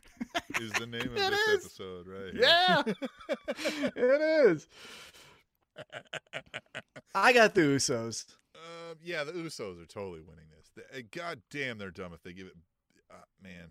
[0.60, 1.64] is the name of It this is.
[1.64, 2.32] episode, right?
[2.34, 2.82] Yeah,
[3.96, 4.66] it is.
[7.14, 8.26] I got the Usos.
[8.54, 10.84] Uh, yeah, the Usos are totally winning this.
[10.94, 12.54] Uh, God damn, they're dumb if they give it.
[13.10, 13.70] Uh, man.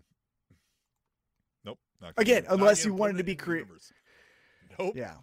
[1.64, 1.78] Nope.
[2.00, 3.92] Not Again, unless you wanted to be in the crea- universe.
[4.78, 4.94] Nope.
[4.96, 5.14] Yeah.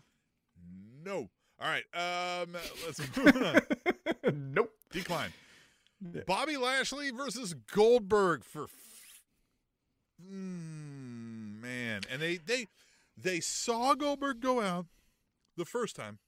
[1.03, 1.29] No.
[1.61, 1.83] All right.
[1.93, 2.55] Um,
[2.85, 3.35] let's move
[4.25, 4.53] on.
[4.53, 4.71] nope.
[4.91, 5.31] Decline.
[6.13, 6.21] Yeah.
[6.25, 8.63] Bobby Lashley versus Goldberg for.
[8.65, 8.69] f-
[10.21, 12.67] Mm, man, and they they
[13.15, 14.85] they saw Goldberg go out
[15.55, 16.19] the first time,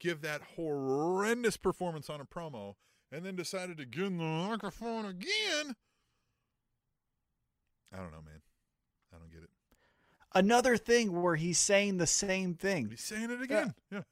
[0.00, 2.76] give that horrendous performance on a promo,
[3.12, 5.76] and then decided to get in the microphone again.
[7.92, 8.40] I don't know, man.
[9.14, 9.50] I don't get it.
[10.34, 12.90] Another thing where he's saying the same thing.
[12.90, 13.74] He's saying it uh, again.
[13.90, 14.02] Yeah.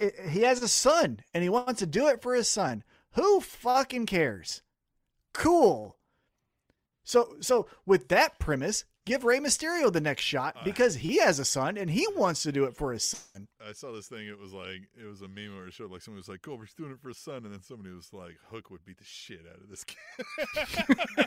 [0.00, 2.82] I- he has a son and he wants to do it for his son.
[3.12, 4.62] Who fucking cares?
[5.32, 5.96] Cool.
[7.04, 10.64] So so with that premise, give Rey Mysterio the next shot Uh.
[10.64, 13.48] because he has a son and he wants to do it for his son.
[13.66, 14.26] I saw this thing.
[14.28, 16.74] It was like it was a meme where it showed like somebody was like, "Goldberg's
[16.74, 19.40] doing it for his son," and then somebody was like, "Hook would beat the shit
[19.50, 21.26] out of this kid."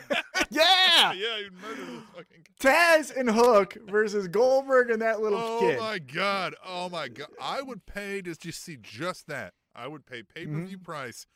[0.52, 1.12] Yeah.
[1.12, 2.44] yeah, he'd murder this fucking.
[2.58, 2.68] Kid.
[2.68, 5.78] Taz and Hook versus Goldberg and that little Oh kid.
[5.78, 6.54] Oh my god!
[6.66, 7.28] Oh my god!
[7.40, 9.54] I would pay to just see just that.
[9.76, 11.26] I would pay pay per view price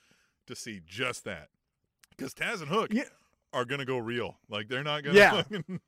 [0.47, 1.49] to see just that.
[2.16, 3.05] Because Taz and Hook Yeah.
[3.53, 4.39] are gonna go real.
[4.49, 5.16] Like they're not gonna.
[5.19, 5.31] Yeah.
[5.49, 5.81] Fucking,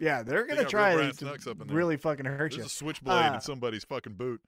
[0.00, 1.76] Yeah, they're gonna real try to knucks up in there.
[1.76, 2.62] really fucking hurt there's you.
[2.64, 4.40] a switchblade Uh, in somebody's fucking boot.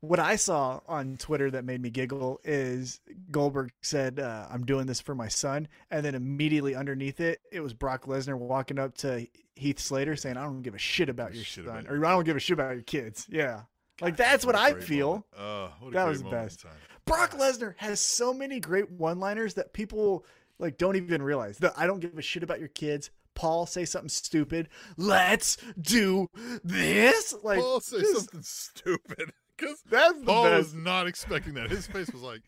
[0.00, 3.00] What I saw on Twitter that made me giggle is
[3.30, 7.60] Goldberg said, uh, "I'm doing this for my son," and then immediately underneath it, it
[7.60, 11.34] was Brock Lesnar walking up to Heath Slater saying, "I don't give a shit about
[11.36, 13.26] your Shit son, about or your I don't kid." give a shit about your kids."
[13.30, 13.62] Yeah,
[14.00, 15.24] like that's what I feel.
[15.36, 16.64] Uh, what That was the best.
[17.04, 20.26] Brock Lesnar has so many great one-liners that people
[20.58, 21.58] like don't even realize.
[21.58, 23.10] The I don't give a shit about your kids.
[23.34, 24.68] Paul say something stupid.
[24.96, 26.28] Let's do
[26.64, 27.34] this.
[27.42, 30.56] Like Paul say just- something stupid because That's Paul best.
[30.58, 31.70] was not expecting that.
[31.70, 32.42] His face was like,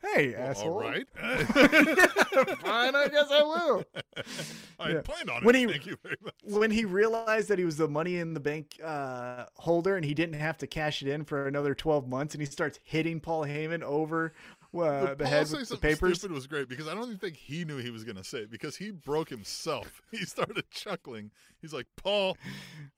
[0.00, 0.72] Hey, well, asshole.
[0.74, 3.84] "All right, Fine, I guess I will.
[4.78, 5.00] I Yeah.
[5.02, 5.58] planned on When it.
[5.58, 8.38] he- Thank you very much." When he realized that he was the money in the
[8.40, 12.32] bank uh, holder and he didn't have to cash it in for another 12 months,
[12.34, 14.34] and he starts hitting Paul Heyman over
[14.74, 16.18] uh, the, Paul head say with the papers.
[16.18, 18.38] stupid was great because I don't even think he knew he was going to say
[18.40, 20.02] it because he broke himself.
[20.10, 21.30] He started chuckling.
[21.60, 22.36] He's like, "Paul,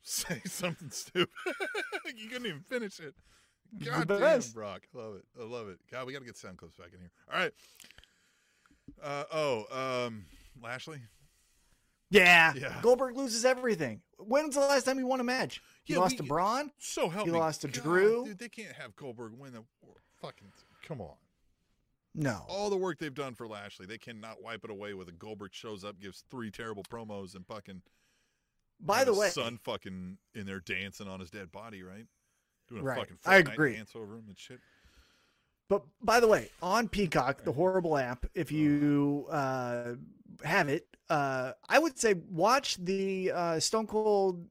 [0.03, 1.29] say something stupid."
[2.17, 3.15] you couldn't even finish it.
[3.85, 4.55] God the damn, best.
[4.55, 5.25] Brock, I love it.
[5.41, 5.79] I love it.
[5.91, 7.11] God, we got to get sound clips back in here.
[7.33, 7.53] All right.
[9.03, 10.25] Uh, oh, um,
[10.63, 10.99] Lashley.
[12.11, 12.53] Yeah.
[12.57, 12.79] Yeah.
[12.83, 14.03] Goldberg loses everything.
[14.19, 15.63] When's the last time he won a match?
[15.85, 16.73] He Yeah, lost we- to Braun?
[16.79, 17.39] So help He me.
[17.39, 18.25] lost to God, Drew.
[18.25, 19.63] Dude, they can't have Goldberg win the
[20.21, 20.49] fucking.
[20.83, 21.15] Come on.
[22.15, 22.45] No.
[22.49, 25.53] All the work they've done for Lashley, they cannot wipe it away with a Goldberg
[25.55, 27.83] shows up, gives three terrible promos, and fucking.
[28.81, 32.07] By the his way, son fucking in there dancing on his dead body, right?
[32.69, 32.99] Doing a Right.
[32.99, 33.75] fucking I agree.
[33.75, 34.61] dance over him and shit.
[35.69, 39.93] But by the way, on Peacock, the horrible app, if you uh,
[40.43, 44.49] have it, uh, I would say watch the uh, Stone Cold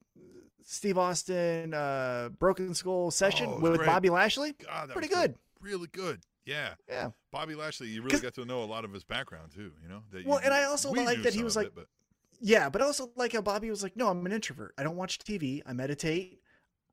[0.63, 3.87] Steve Austin uh, Broken Skull session Oh, with great.
[3.87, 4.53] Bobby Lashley.
[4.63, 5.35] God, Pretty good.
[5.59, 6.21] Really good.
[6.49, 6.73] Yeah.
[6.87, 7.09] Yeah.
[7.31, 9.71] Bobby Lashley, you really got to know a lot of his background too.
[9.81, 10.03] You know.
[10.11, 11.87] That you- Well, and I also like that he was like- it, but
[12.41, 14.73] Yeah, but I also like how Bobby was like, "No, I'm an introvert.
[14.77, 15.61] I don't watch TV.
[15.65, 16.41] I meditate.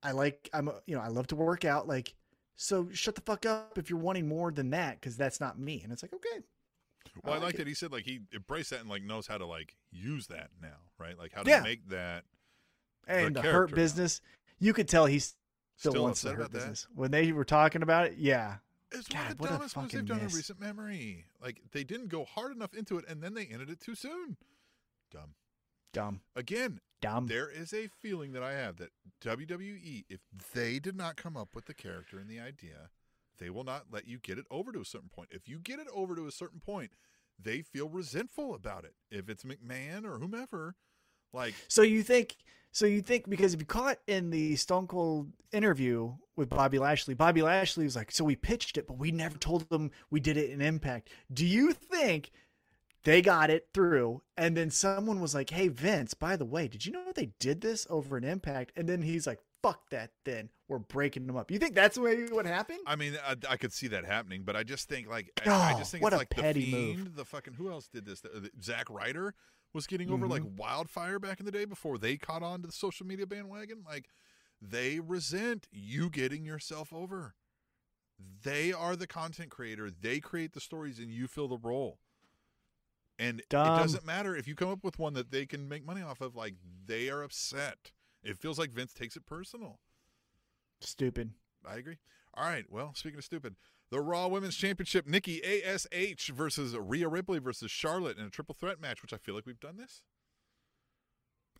[0.02, 1.86] I like I'm a, you know I love to work out.
[1.86, 2.14] Like,
[2.56, 5.80] so shut the fuck up if you're wanting more than that because that's not me."
[5.82, 6.42] And it's like, okay,
[7.22, 7.58] well, I like like it.
[7.58, 10.50] that he said like he embraced that and like knows how to like use that
[10.60, 11.16] now, right?
[11.16, 11.60] Like how to Yeah.
[11.60, 12.24] make that.
[13.06, 13.76] and the, character hurt now.
[13.76, 14.20] business,
[14.58, 16.58] you could tell he still, Still wants the hurt about that?
[16.58, 16.88] business.
[16.92, 18.56] When they were talking about it, yeah,
[18.92, 21.24] It's God, one of the dumbest moves they've done in recent memory.
[21.42, 24.36] Like they didn't go hard enough into it, and then they ended it too soon.
[25.10, 25.34] Dumb.
[25.92, 27.26] dumb, Again, dumb.
[27.26, 28.90] there is a feeling that I have that
[29.22, 30.20] WWE, if
[30.52, 32.90] they did not come up with the character and the idea,
[33.38, 35.28] they will not let you get it over to a certain point.
[35.30, 36.90] If you get it over to a certain point,
[37.38, 38.94] they feel resentful about it.
[39.10, 40.74] If it's McMahon or whomever,
[41.32, 42.36] like So you think?
[42.76, 47.14] So you think because if you caught in the Stone Cold interview with Bobby Lashley,
[47.14, 50.36] Bobby Lashley was like, "So we pitched it, but we never told them we did
[50.36, 52.32] it in Impact." Do you think
[53.04, 56.84] they got it through, and then someone was like, "Hey Vince, by the way, did
[56.84, 60.10] you know they did this over in Impact?" And then he's like, "Fuck that!
[60.26, 62.80] Then we're breaking them up." You think that's maybe what happened?
[62.86, 65.72] I mean, I, I could see that happening, but I just think like I, I
[65.72, 67.16] Oh, just think what it's a like the fiend, move.
[67.16, 68.20] the fucking who else did this?
[68.20, 69.34] The, the, Zack Ryder
[69.72, 70.30] was getting over Mm-hmm.
[70.32, 73.84] like wildfire back in the day before they caught on to the social media bandwagon.
[73.86, 74.08] Like
[74.60, 77.34] they resent you getting yourself over.
[78.42, 79.90] They are the content creator.
[79.90, 81.98] They create the stories, and you fill the role.
[83.18, 83.66] And Dumb.
[83.66, 86.20] it doesn't matter if you come up with one that they can make money off
[86.22, 86.34] of.
[86.34, 86.54] Like
[86.86, 87.92] they are upset.
[88.22, 89.80] It feels like Vince takes it personal.
[90.80, 91.32] Stupid.
[91.66, 91.98] I agree.
[92.34, 92.64] All right.
[92.70, 93.56] Well, speaking of stupid,
[93.90, 98.80] the Raw Women's Championship, Nikki ASH versus Rhea Ripley versus Charlotte in a triple threat
[98.80, 100.02] match, which I feel like we've done this.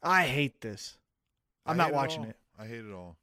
[0.03, 0.99] I hate this.
[1.65, 2.31] I'm not watching all.
[2.31, 2.37] it.
[2.59, 3.17] I hate it all.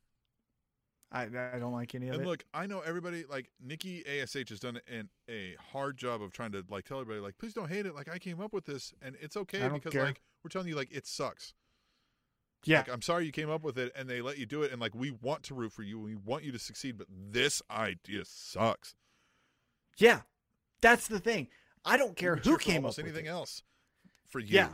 [1.11, 1.23] I
[1.53, 2.27] I don't like any of And it.
[2.27, 6.51] look, I know everybody like Nikki Ash has done an, a hard job of trying
[6.53, 7.93] to like tell everybody like, please don't hate it.
[7.93, 10.05] Like I came up with this, and it's okay because care.
[10.05, 11.53] like we're telling you like it sucks.
[12.65, 14.71] Yeah, Like I'm sorry you came up with it, and they let you do it,
[14.71, 17.61] and like we want to root for you, we want you to succeed, but this
[17.71, 18.95] idea sucks.
[19.97, 20.21] yeah.
[20.81, 21.47] That's the thing.
[21.85, 23.63] I don't care who came up with anything else
[24.29, 24.55] for you.
[24.55, 24.69] Yeah.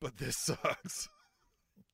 [0.00, 1.08] but this sucks.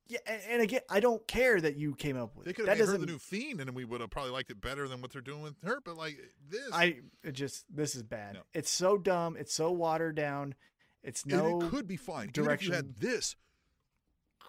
[0.08, 2.76] Yeah, and, and again, I don't care that you came up with They could That
[2.76, 3.00] have made doesn't.
[3.00, 5.40] the new fiend, and we would have probably liked it better than what they're doing
[5.42, 5.80] with her.
[5.82, 6.18] But like
[6.50, 8.34] this, I it just this is bad.
[8.34, 8.40] No.
[8.52, 9.36] It's so dumb.
[9.38, 10.54] It's so watered down.
[11.02, 11.60] It's and no.
[11.62, 12.24] it could be fine.
[12.24, 12.74] Even if you direction.
[12.74, 13.36] had this,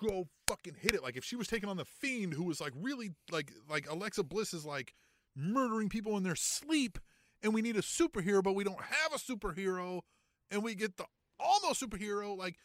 [0.01, 1.03] go fucking hit it.
[1.03, 4.23] Like if she was taking on the fiend, who was like really like like Alexa
[4.23, 4.93] Bliss is like
[5.35, 6.99] murdering people in their sleep,
[7.41, 10.01] and we need a superhero, but we don't have a superhero,
[10.49, 11.05] and we get the
[11.39, 12.37] almost superhero.
[12.37, 12.57] Like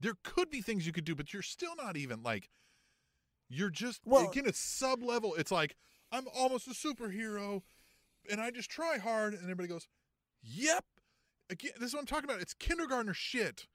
[0.00, 2.48] there could be things you could do, but you're still not even like
[3.48, 5.34] you're just Well- again it's sub level.
[5.34, 5.76] It's like
[6.10, 7.62] I'm almost a superhero,
[8.30, 9.86] and I just try hard, and everybody goes,
[10.42, 10.84] "Yep."
[11.50, 12.42] Again, this is what I'm talking about.
[12.42, 13.66] It's kindergartner shit.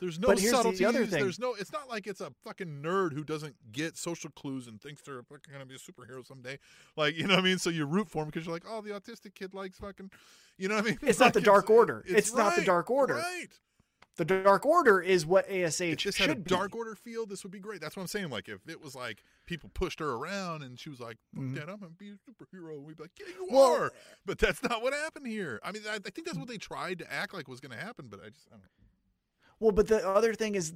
[0.00, 1.22] There's no But here's the other thing.
[1.22, 1.54] There's no.
[1.54, 5.22] It's not like it's a fucking nerd who doesn't get social clues and thinks they're
[5.22, 6.58] fucking gonna be a superhero someday.
[6.96, 7.58] Like you know what I mean.
[7.58, 10.10] So you root for him because you're like, oh, the autistic kid likes fucking.
[10.58, 10.98] You know what I mean?
[11.02, 12.02] It's not the Dark Order.
[12.06, 13.14] It's not the Dark Order.
[13.14, 13.48] Right.
[14.16, 16.42] The Dark Order is what ASH If this should had a be.
[16.50, 17.80] Dark Order feel, this would be great.
[17.80, 18.28] That's what I'm saying.
[18.28, 21.54] Like if it was like people pushed her around and she was like, Fuck Mhm.
[21.54, 22.82] that, I'm gonna be a superhero.
[22.82, 23.92] We'd be like, yeah, you Well- are.
[24.26, 25.58] But that's not what happened here.
[25.62, 28.08] I mean, I, I think that's what they tried to act like was gonna happen.
[28.10, 28.66] But I just, I don't know.
[29.60, 30.72] Well, but the other thing is,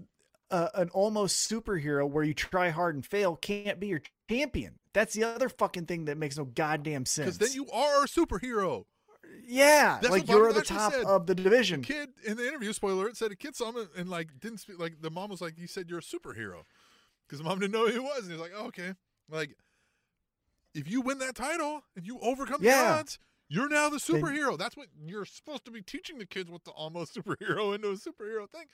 [0.51, 4.78] uh, an almost superhero where you try hard and fail can't be your champion.
[4.93, 7.36] That's the other fucking thing that makes no goddamn sense.
[7.36, 8.85] Because then you are a superhero.
[9.47, 11.05] yeah, That's like you're the top said.
[11.06, 11.82] of the division.
[11.82, 14.78] kid in the interview, spoiler, it said a kid saw him and like didn't speak.
[14.78, 16.62] Like the mom was like, "You said you're a superhero,"
[17.27, 18.93] because mom didn't know who he was, and he's like, oh, "Okay."
[19.31, 19.56] Like,
[20.74, 24.56] if you win that title and you overcome the odds, you're now the superhero.
[24.58, 26.50] That's what you're supposed to be teaching the kids.
[26.50, 28.66] What the almost superhero into a superhero thing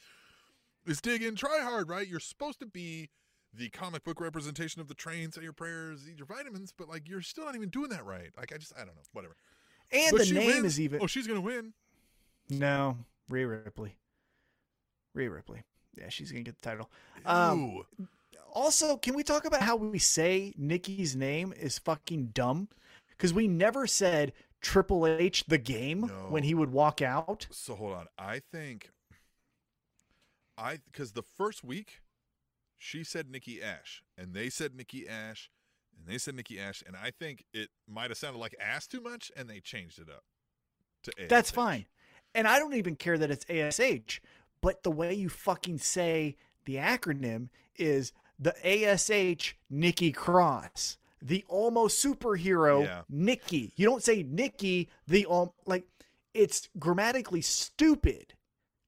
[0.87, 2.07] is dig in, try hard, right?
[2.07, 3.11] You're supposed to be
[3.53, 7.09] the comic book representation of the train, say your prayers, eat your vitamins, but like
[7.09, 8.31] you're still not even doing that right.
[8.37, 9.35] Like I just, I don't know, whatever.
[9.93, 10.65] And But the name wins.
[10.67, 11.73] is even Oh, she's gonna win.
[12.49, 12.97] no
[13.29, 13.97] Rhea Ripley.
[15.15, 15.63] Rhea Ripley.
[15.99, 16.91] Yeah, she's gonna get the title.
[17.27, 17.83] Um.
[18.53, 22.69] Also, can we talk about how we say Nikki's name is fucking dumb?
[23.11, 26.27] Because we never said Triple H the game No.
[26.29, 27.47] when he would walk out.
[27.51, 28.07] So hold on.
[28.19, 28.91] I think
[30.59, 32.01] I because the first week
[32.79, 35.51] she said Nikki Ash and they said Nikki Ash
[35.97, 39.01] and they said Nikki Ash and I think it might have sounded like ass too
[39.01, 40.25] much and they changed it up
[41.05, 41.29] to ASH.
[41.29, 41.87] That's fine.
[42.35, 44.21] And I don't even care that it's ASH,
[44.61, 52.03] but the way you fucking say the acronym is the ASH Nikki Cross, the almost
[52.05, 53.03] superhero Yeah.
[53.09, 53.73] Nikki.
[53.77, 55.85] You don't say Nikki, the um, like
[56.35, 58.35] it's grammatically stupid,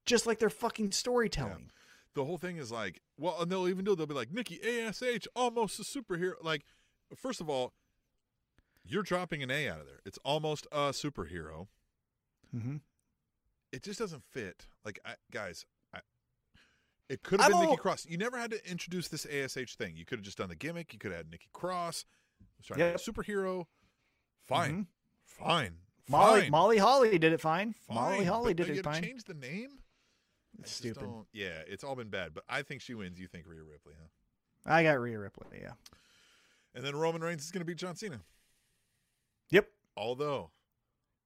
[0.05, 1.71] just like their fucking storytelling.
[2.15, 3.95] The whole thing is like, well, and they'll even do.
[3.95, 5.01] They'll be like Nikki Ash,
[5.35, 6.33] almost a superhero.
[6.41, 6.63] Like,
[7.15, 7.73] first of all,
[8.85, 9.99] you're dropping an A out of there.
[10.05, 11.67] It's almost a superhero.
[12.55, 12.75] Mm-hmm.
[13.71, 14.67] it just doesn't fit.
[14.85, 15.65] Like, I, guys,
[17.09, 18.05] it could have been Nikki Cross.
[18.07, 19.95] You never had to introduce this ASH thing.
[19.95, 20.93] You could have just done the gimmick.
[20.93, 22.05] You could have had Nikki Cross.
[22.69, 23.27] Was trying to be Yep.
[23.27, 23.67] superhero.
[24.41, 24.87] Fine, Mhm.
[25.25, 27.73] fine, Molly fine, Molly Holly did it fine.
[27.73, 27.95] fine.
[27.95, 29.03] Molly Holly But did it fine.
[29.03, 29.83] Change the name.
[30.59, 31.25] It's stupid.
[31.31, 32.33] Yeah, it's all been bad.
[32.33, 33.19] But I think she wins.
[33.19, 34.07] You think Rhea Ripley, huh?
[34.65, 35.59] I got Rhea Ripley.
[35.61, 35.73] Yeah.
[36.73, 38.23] And then Roman Reigns is going to beat John Cena.
[39.49, 39.71] Yep.
[39.97, 40.51] Although,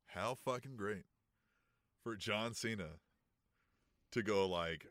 [0.08, 1.06] how fucking great
[2.02, 3.00] for John Cena
[4.12, 4.88] to go like,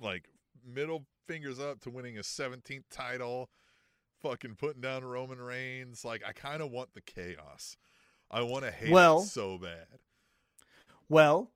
[0.00, 0.28] like
[0.64, 3.50] middle fingers up to winning a 17th title,
[4.22, 6.04] fucking putting down Roman Reigns.
[6.04, 7.76] Like, I kind of want the chaos.
[8.30, 9.86] I want to hate Well- it so bad.
[11.08, 11.50] Well,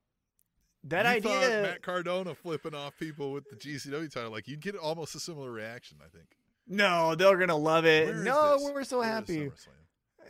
[0.84, 1.62] that you idea.
[1.62, 5.50] Matt Cardona flipping off people with the GCW title, like you'd get almost a similar
[5.50, 5.98] reaction.
[6.04, 6.36] I think.
[6.66, 8.06] No, they're gonna love it.
[8.08, 9.50] Where no, we're so Where happy.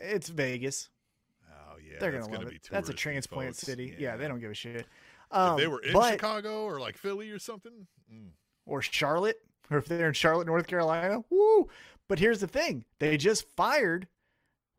[0.00, 0.90] It's Vegas.
[1.50, 2.68] Oh yeah, they're that's gonna love it.
[2.70, 3.96] That's a transplant city.
[3.98, 4.16] Yeah.
[4.16, 4.76] they don't give a shit.
[4.82, 4.86] if
[5.32, 8.28] Um, they were in but, Chicago or like Philly or something, mm,
[8.64, 9.40] or Charlotte,
[9.70, 11.68] or if they're in Charlotte, North Carolina, woo!
[12.08, 14.08] But here's the thing: they just fired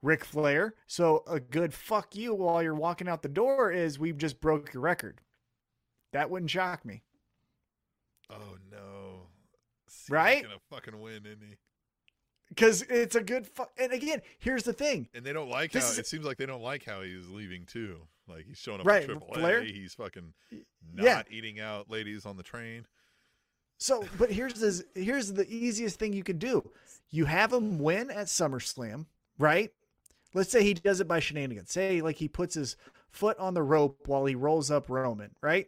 [0.02, 4.18] Ric Flair, so a good fuck you while you're walking out the door is we've
[4.18, 5.22] just broke your record.
[6.14, 7.04] That wouldn't shock me.
[8.30, 9.28] oh no,
[9.88, 10.44] Cena's Right?
[10.44, 11.56] Gonna fucking win, isn't he?
[12.50, 13.72] Because it's a good fuck.
[13.78, 16.38] And again, here's the thing: And they don't like This how is- it seems like
[16.38, 17.98] they don't like how he's leaving too.
[18.28, 19.60] Like he's showing up Right, at Triple Flair?
[19.60, 19.66] A.
[19.66, 20.34] He's fucking
[20.94, 21.24] not Yeah.
[21.30, 22.86] eating out ladies on the train.
[23.78, 26.70] So, but here's this, here's the easiest thing you could do.
[27.10, 29.06] You have him win at SummerSlam,
[29.38, 29.72] right?
[30.34, 31.72] Let's say he does it by shenanigans.
[31.72, 32.76] Say like he puts his
[33.12, 35.68] foot on the rope while he rolls up Roman, right?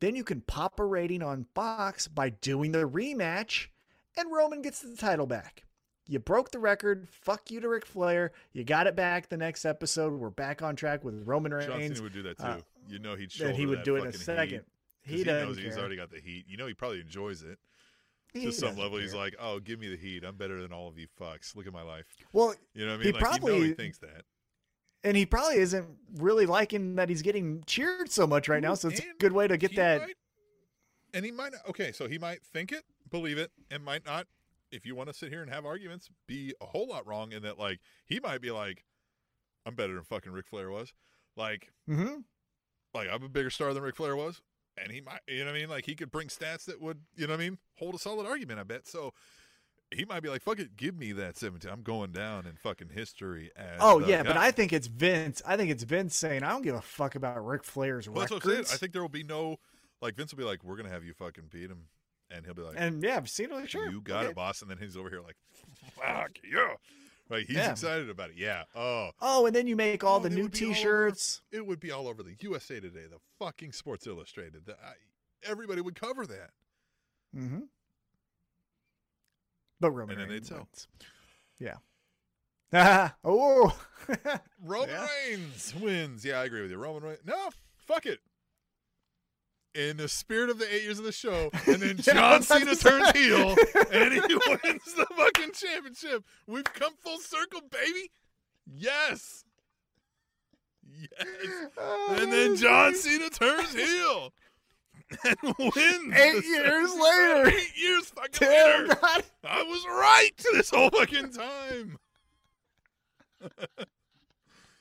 [0.00, 3.68] Then you can pop a rating on Fox by doing the rematch,
[4.16, 5.62] and Roman gets the title back.
[6.08, 7.08] You broke the record.
[7.10, 8.32] Fuck you to Ric Flair.
[8.52, 10.12] You got it back the next episode.
[10.12, 11.96] We're back on track with Roman John Reigns.
[11.96, 12.44] Cena would do that too.
[12.44, 12.58] uh,
[12.88, 14.50] you know he'd show And he would that do it in a second.
[14.50, 14.62] heat,
[15.06, 15.64] He, He, knows care.
[15.66, 16.44] he's already got the heat.
[16.48, 17.58] You know he probably enjoys it.
[18.32, 20.24] He to some level, he's like, "Oh, give me the heat.
[20.24, 21.56] I'm better than all of you fucks.
[21.56, 23.14] Look at my life." well, You know what I He mean?
[23.14, 24.24] like, you know probably- he thinks that.
[25.04, 28.74] and he probably isn't really liking that he's getting cheered so much right now.
[28.74, 30.00] So it's a good way to get that.
[30.02, 30.16] might-
[31.14, 31.66] and he might not.
[31.68, 34.26] Okay, so he might think it, believe it, and might not.
[34.72, 37.42] If you want to sit here and have arguments, be a whole lot wrong in
[37.44, 37.56] that.
[37.58, 38.84] Like he might be like,
[39.64, 40.92] "I'm better than fucking Ric Flair was."
[41.36, 42.20] Like, mm-hmm.
[42.92, 44.42] like I'm a bigger star than Ric Flair was,
[44.82, 45.20] and he might.
[45.26, 45.68] You know what I mean?
[45.68, 48.26] Like he could bring stats that would, you know what I mean, hold a solid
[48.26, 48.60] argument.
[48.60, 48.86] I bet.
[48.86, 49.12] So.
[49.94, 51.70] He might be like, "Fuck it, give me that 17.
[51.70, 54.36] I'm going down in fucking history." As Oh yeah, but.
[54.36, 55.42] I think it's Vince.
[55.46, 58.32] I think it's Vince saying, "I don't give a fuck about Ric Flair's Well, that's
[58.32, 59.60] records." I think there will be no
[60.02, 61.84] Like Vince will be like, "We're gonna have you fucking beat him,"
[62.30, 63.70] and he'll be like, And yeah, I've seen it.
[63.70, 64.30] Sure, "You got okay.
[64.30, 65.36] it, boss." And then he's over here like,
[65.94, 66.74] "Fuck yeah!"
[67.28, 67.72] Like he's Yeah.
[67.72, 68.36] excited about it.
[68.36, 68.64] Yeah.
[68.74, 71.42] Oh, Oh, and then you make all Oh, the new all over- T-shirts.
[71.50, 74.64] it would be all over the USA Today, the fucking Sports Illustrated.
[74.66, 74.94] The, I,
[75.42, 76.50] everybody would cover that.
[77.36, 77.60] Mm-hmm.
[79.80, 80.88] But Roman And Reigns wins.
[81.58, 81.78] Yeah.
[83.24, 83.78] oh.
[84.62, 85.06] Roman Yeah.
[85.28, 86.24] Reigns wins.
[86.24, 86.78] Yeah, I agree with you.
[86.78, 87.20] Roman Reigns.
[87.24, 88.20] No, fuck it.
[89.76, 92.74] In the spirit of the eight years of the show, and then Yeah, John Cena
[92.74, 93.50] turns heel,
[93.92, 96.24] and he wins the fucking championship.
[96.46, 98.10] We've come full circle, baby.
[98.74, 99.44] Yes.
[100.90, 101.28] Yes.
[101.76, 104.32] Oh, and then John Cena turns heel
[105.24, 106.14] and wins.
[106.14, 107.48] Eight years later.
[107.50, 108.98] Eight years fucking Damn, later.
[109.00, 109.22] God.
[109.44, 111.98] I was right this whole fucking time.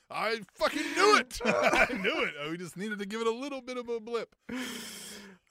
[0.09, 1.39] I fucking knew it.
[1.45, 2.33] I knew it.
[2.43, 4.35] Oh, we just needed to give it a little bit of a blip.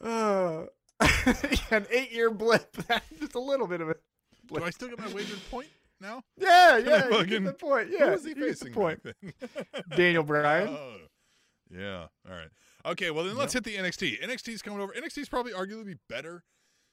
[0.01, 0.65] Uh,
[1.71, 2.77] an eight-year blip.
[3.21, 4.01] Just a little bit of it.
[4.53, 5.69] Do I still get my wagered point
[6.01, 6.23] now?
[6.39, 7.05] Yeah, yeah.
[7.07, 7.89] You fucking- get the point.
[7.89, 8.11] Who Yeah.
[8.11, 8.73] was he you facing?
[8.73, 9.01] point.
[9.97, 10.69] Daniel Bryan.
[10.69, 10.97] Oh,
[11.71, 12.07] yeah.
[12.29, 12.49] All right.
[12.87, 13.11] Okay.
[13.11, 14.23] Well, then let's hit the NXT.
[14.23, 14.93] NXT's coming over.
[14.93, 16.45] NXT's probably arguably better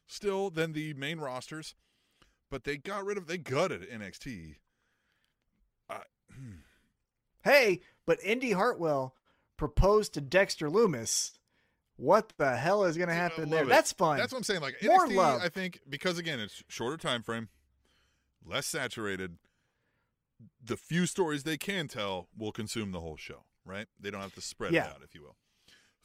[0.08, 1.76] still than the main rosters,
[2.50, 3.28] but they got rid of.
[3.28, 4.56] They gutted NXT.
[7.44, 9.16] Hey, but Indi Hartwell
[9.58, 11.32] proposed to Dexter Lumis.
[11.98, 13.64] What the hell is going to happen there?
[13.64, 13.70] it.
[13.70, 14.18] That's fun.
[14.18, 14.62] That's what I'm saying.
[14.62, 15.42] Like More NXT, love.
[15.44, 17.50] I think because again it's shorter time frame,
[18.46, 19.38] less saturated.
[20.64, 23.44] The few stories they can tell will consume the whole show.
[23.64, 23.86] Right?
[24.00, 24.86] They don't have to spread Yeah.
[24.86, 25.36] it out, if you will.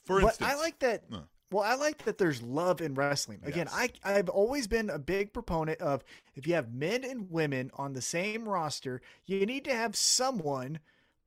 [0.04, 1.04] For but instance, I like that.
[1.10, 1.20] Uh.
[1.50, 3.40] Well, I like that there's love in wrestling.
[3.44, 3.90] Again, Yes.
[4.04, 6.04] I I've always been a big proponent of
[6.34, 10.80] if you have men and women on the same roster, you need to have someone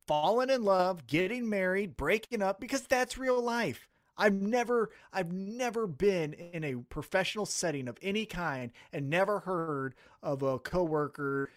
[0.10, 3.88] falling in love, getting married, breaking up because that's real life.
[4.18, 9.94] I've never I've never been in a professional setting of any kind and never heard
[10.23, 11.52] of a coworker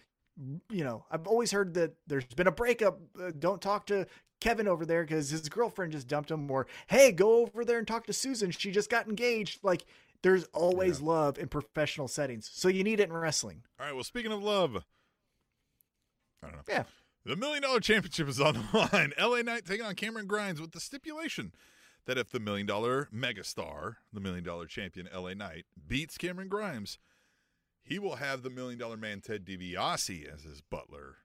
[0.69, 2.99] you know, I've always heard that there's been a breakup.
[3.19, 4.07] Uh, don't talk to
[4.41, 6.49] Kevin over there because his girlfriend just dumped him.
[6.49, 8.51] Or hey, go over there and talk to Susan.
[8.51, 9.63] She just got engaged.
[9.63, 9.85] Like
[10.21, 13.63] there's always love in professional settings, so you need it in wrestling.
[13.79, 13.93] All right.
[13.93, 14.83] Well, speaking of love,
[16.41, 16.63] I don't know.
[16.67, 16.83] Yeah.
[17.25, 19.13] The Million Dollar Championship is on the line.
[19.19, 21.53] LA Knight taking on Cameron Grimes with the stipulation
[22.05, 26.97] that if the Million Dollar Megastar, the Million Dollar Champion LA Knight, beats Cameron Grimes,
[27.83, 31.17] he will have the Million Dollar Man Ted DiBiase as his butler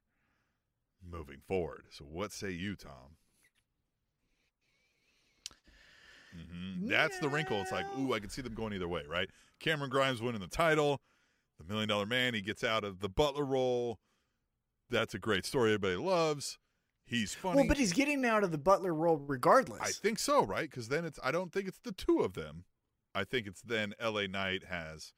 [1.05, 1.87] moving forward.
[1.91, 3.17] So, what say you, Tom?
[6.33, 7.61] hmm That's the wrinkle.
[7.61, 9.29] It's like, ooh, I can see them going either way, right?
[9.61, 11.01] Cameron Grimes winning the title,
[11.59, 13.99] the Million Dollar Man, he gets out of the butler role.
[14.91, 16.59] That's a great story everybody loves.
[17.05, 17.57] He's funny.
[17.57, 19.81] Well, but he's getting out of the Butler role regardless.
[19.83, 20.69] I think so, right?
[20.69, 21.19] Because then it's.
[21.23, 22.65] I don't think it's the two of them.
[23.15, 24.29] I think it's then L.A.
[24.29, 25.15] Knight has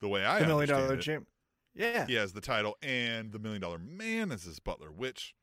[0.00, 1.26] the way I the million it, champ.
[1.74, 2.06] Yeah.
[2.06, 5.34] He has the title and the Million Dollar Man as his butler, which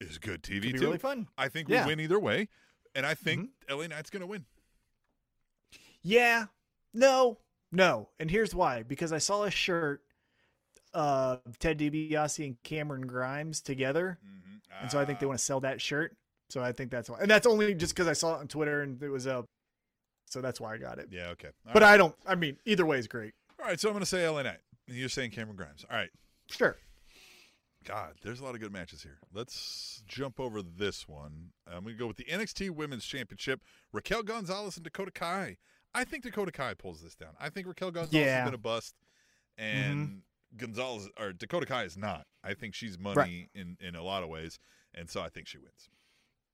[0.00, 0.86] is good TV too.
[0.86, 1.28] really fun.
[1.36, 1.84] I think Yeah.
[1.84, 2.48] we win either way,
[2.94, 3.72] and I think mm-hmm.
[3.72, 3.88] L.A.
[3.88, 4.44] Knight's going to win.
[6.02, 6.46] Yeah.
[6.92, 7.38] No.
[7.72, 8.10] No.
[8.20, 8.82] And here's why.
[8.82, 10.02] Because I saw a shirt
[10.94, 14.18] of Ted DiBiase and Cameron Grimes together.
[14.80, 15.28] And so I think they Ah.
[15.28, 16.16] want to sell that shirt.
[16.50, 17.18] So I think that's why.
[17.20, 19.44] And that's only just because I saw it on Twitter and it was a.
[20.26, 21.08] So that's why I got it.
[21.10, 21.28] Yeah.
[21.28, 21.48] Okay.
[21.66, 21.94] All But right.
[21.94, 22.14] I don't.
[22.26, 23.34] I mean, either way is great.
[23.60, 23.78] All right.
[23.78, 24.42] So I'm going to say L.A.
[24.42, 24.58] Knight.
[24.88, 25.84] And You're saying Cameron Grimes.
[25.90, 26.10] All right.
[26.50, 26.76] Sure.
[27.84, 29.18] God, there's a lot of good matches here.
[29.32, 31.50] Let's jump over this one.
[31.66, 33.60] I'm going to go with the NXT Women's Championship.
[33.92, 35.58] Raquel Gonzalez and Dakota Kai.
[35.94, 37.34] I think Dakota Kai pulls this down.
[37.38, 38.36] I think Raquel Gonzalez Yeah.
[38.38, 38.94] has been a bust,
[39.58, 40.22] and
[40.56, 42.26] Gonzalez or Dakota Kai is not.
[42.42, 43.48] I think she's money Right.
[43.54, 44.58] in in a lot of ways,
[44.94, 45.88] and so I think she wins.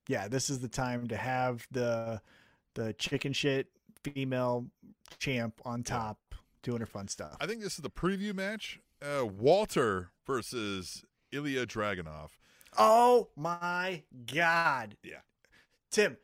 [0.09, 2.20] Yeah, this is the time to have the
[2.74, 3.68] the chicken shit
[4.02, 4.66] female
[5.18, 6.18] champ on top
[6.62, 7.36] doing her fun stuff.
[7.40, 8.81] I think this is the preview match.
[9.02, 12.31] Uh, Walter versus Ilya Dragunov.
[12.78, 14.97] Oh my god.
[15.02, 15.20] Yeah.
[15.90, 16.16] Tim.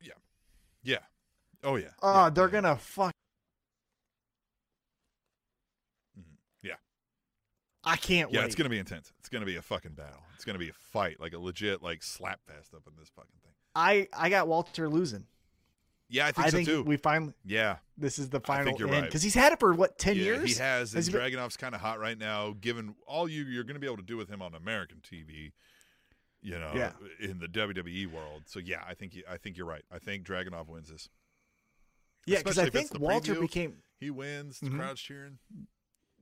[0.00, 0.12] Yeah.
[0.82, 0.98] Yeah.
[1.64, 1.88] Oh yeah.
[2.02, 2.50] Oh, yeah, they're yeah.
[2.52, 3.12] gonna fuck.
[6.18, 6.36] Mhm.
[6.62, 6.76] Yeah.
[7.84, 8.46] I can't Yeah, wait.
[8.46, 9.12] it's gonna be intense.
[9.20, 10.22] It's gonna be a fucking battle.
[10.34, 13.30] It's gonna be a fight, like a legit like slap fest up in this fucking
[13.42, 13.52] thing.
[13.74, 15.26] I I got Walter losing.
[16.12, 16.82] Yeah, I think I so think too.
[16.82, 19.04] we finally yeah, this is the final you're right.
[19.04, 20.56] because he's had it for what ten yeah, years.
[20.56, 20.92] he has.
[20.92, 22.54] And Has he been- Dragunov's kind of hot right now.
[22.60, 25.52] Given all you you're gonna be able to do with him on American TV,
[26.42, 26.92] you know, Yeah.
[27.20, 28.42] in the WWE world.
[28.46, 29.84] So yeah, I think you, I think you're right.
[29.90, 31.08] I think Dragonov wins this.
[32.26, 33.40] yeah, because I especially if it's think Walter preview.
[33.42, 34.58] became He wins.
[34.58, 34.78] The Mhm.
[34.78, 35.38] crowd's cheering.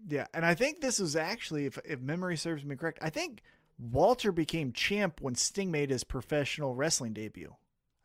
[0.06, 3.42] Yeah, and I think this was actually, if if memory serves me correct, I think
[3.78, 7.54] Walter became champ when Sting made his professional wrestling debut.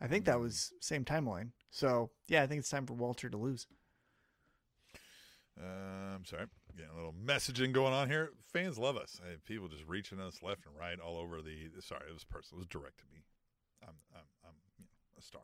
[0.01, 1.51] I think that was same timeline.
[1.71, 3.67] So yeah, I think it's time for Walter to lose.
[5.59, 6.45] Uh, I'm sorry,
[6.75, 8.31] getting a little messaging going on here.
[8.51, 9.19] Fans love us.
[9.23, 11.69] Hey, people just reaching us left and right all over the.
[11.79, 12.59] Sorry, it was personal.
[12.59, 13.23] It was direct to me.
[13.83, 15.43] I'm, I'm, I'm you know, a star.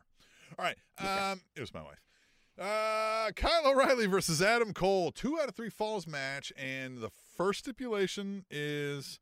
[0.58, 0.78] All right.
[0.98, 2.00] Um, it was my wife.
[2.60, 5.12] Uh, Kyle O'Reilly versus Adam Cole.
[5.12, 9.20] Two out of three falls match, and the first stipulation is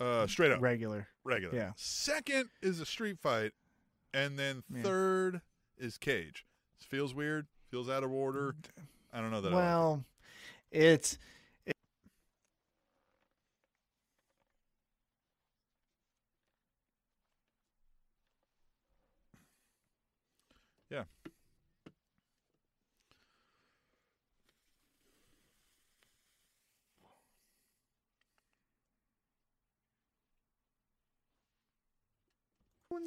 [0.00, 1.06] uh straight up Regular.
[1.24, 1.54] regular.
[1.54, 1.72] yeah.
[1.76, 3.52] Second is a street fight,
[4.12, 4.82] and then Yeah.
[4.82, 5.40] third
[5.78, 6.44] is cage.
[6.78, 7.46] This feels weird.
[7.70, 8.56] Feels out of order.
[9.12, 9.52] I don't know that.
[9.52, 9.66] I like it.
[9.66, 10.04] Well,
[10.72, 11.18] it's
[20.90, 21.04] Yeah.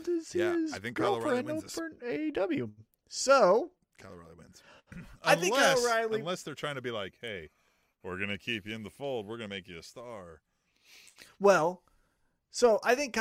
[0.08, 2.70] Is Yeah, his I think Kyle O'Reilly girlfriend wins over AEW.
[3.10, 4.64] So Kyle O'Reilly wins.
[5.24, 7.50] I think Kyle Unless- O'Reilly- Unless they're trying to be like, hey,
[8.04, 9.26] we're gonna keep you in the fold.
[9.28, 10.42] We're gonna make you a star.
[11.40, 11.84] well,
[12.50, 13.18] so I think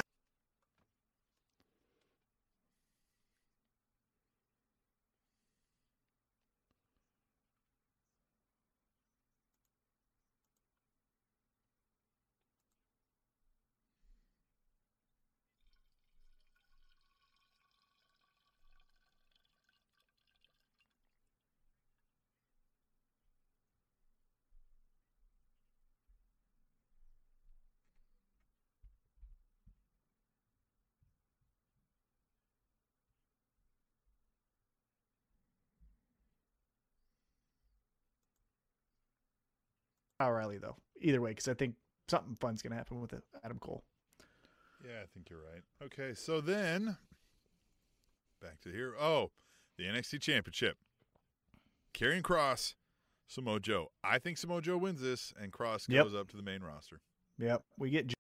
[40.21, 40.77] O'Reilly though.
[41.01, 41.75] Either way, because I think
[42.09, 43.15] something fun's gonna happen with
[43.45, 43.83] Adam Cole.
[44.85, 45.63] Yeah, I think you're right.
[45.85, 46.97] Okay, so then
[48.41, 48.95] back to here.
[48.99, 49.31] Oh,
[49.77, 50.77] the NXT Championship.
[51.95, 52.75] Karrion Kross,
[53.27, 53.91] Samoa Joe.
[54.03, 56.05] I think Samoa Joe wins this, and Kross Yep.
[56.05, 57.01] goes up to the main roster.
[57.39, 58.13] Yep, we get.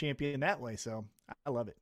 [0.00, 1.04] Champion that way, so
[1.46, 1.76] I love it.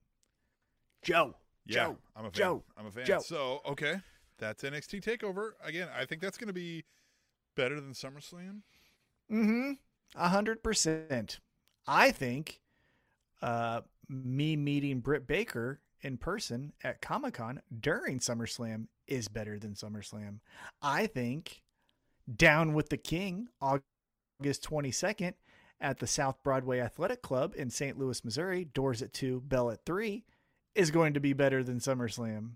[1.03, 1.37] Joe,
[1.67, 2.33] Yeah, Joe, I'm a fan.
[2.33, 3.07] Joe, I'm a fan.
[3.07, 3.21] Joe.
[3.21, 4.01] So okay,
[4.39, 5.89] that's NXT Takeover again.
[5.97, 6.85] I think that's going to be
[7.57, 8.63] better than SummerSlam.
[9.31, 9.73] Mm-hmm.
[10.17, 11.39] A hundred percent.
[11.87, 12.61] I think
[13.41, 19.75] uh me meeting Britt Baker in person at Comic Con during SummerSlam is better than
[19.75, 20.41] SummerSlam.
[20.83, 21.63] I think
[22.35, 25.35] Down with the King, August twenty second,
[25.81, 27.99] at the South Broadway Athletic Club in St.
[27.99, 30.25] Louis, Missouri, doors at two, bell at three,
[30.75, 32.53] is going to be better than SummerSlam.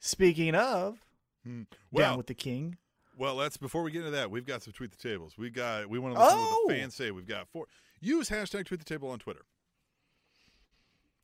[0.00, 0.98] Speaking of
[1.44, 1.62] Hmm.
[1.62, 2.76] Down Well, with the King,
[3.16, 5.38] well, let's before we get into that, we've got some tweet the tables.
[5.38, 6.76] We got we want to listen to what the Oh!
[6.76, 7.10] fans say.
[7.12, 7.66] We've got four.
[8.00, 9.42] Use hashtag tweet the table on Twitter.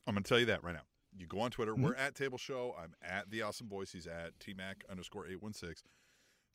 [0.07, 0.83] I'm going to tell you that right now.
[1.19, 1.73] You go on Twitter.
[1.73, 1.83] Mm-hmm.
[1.83, 2.75] We're at Table Show.
[2.83, 3.93] I'm at the Awesome Voice.
[3.93, 5.83] He's at tmac underscore eight one six.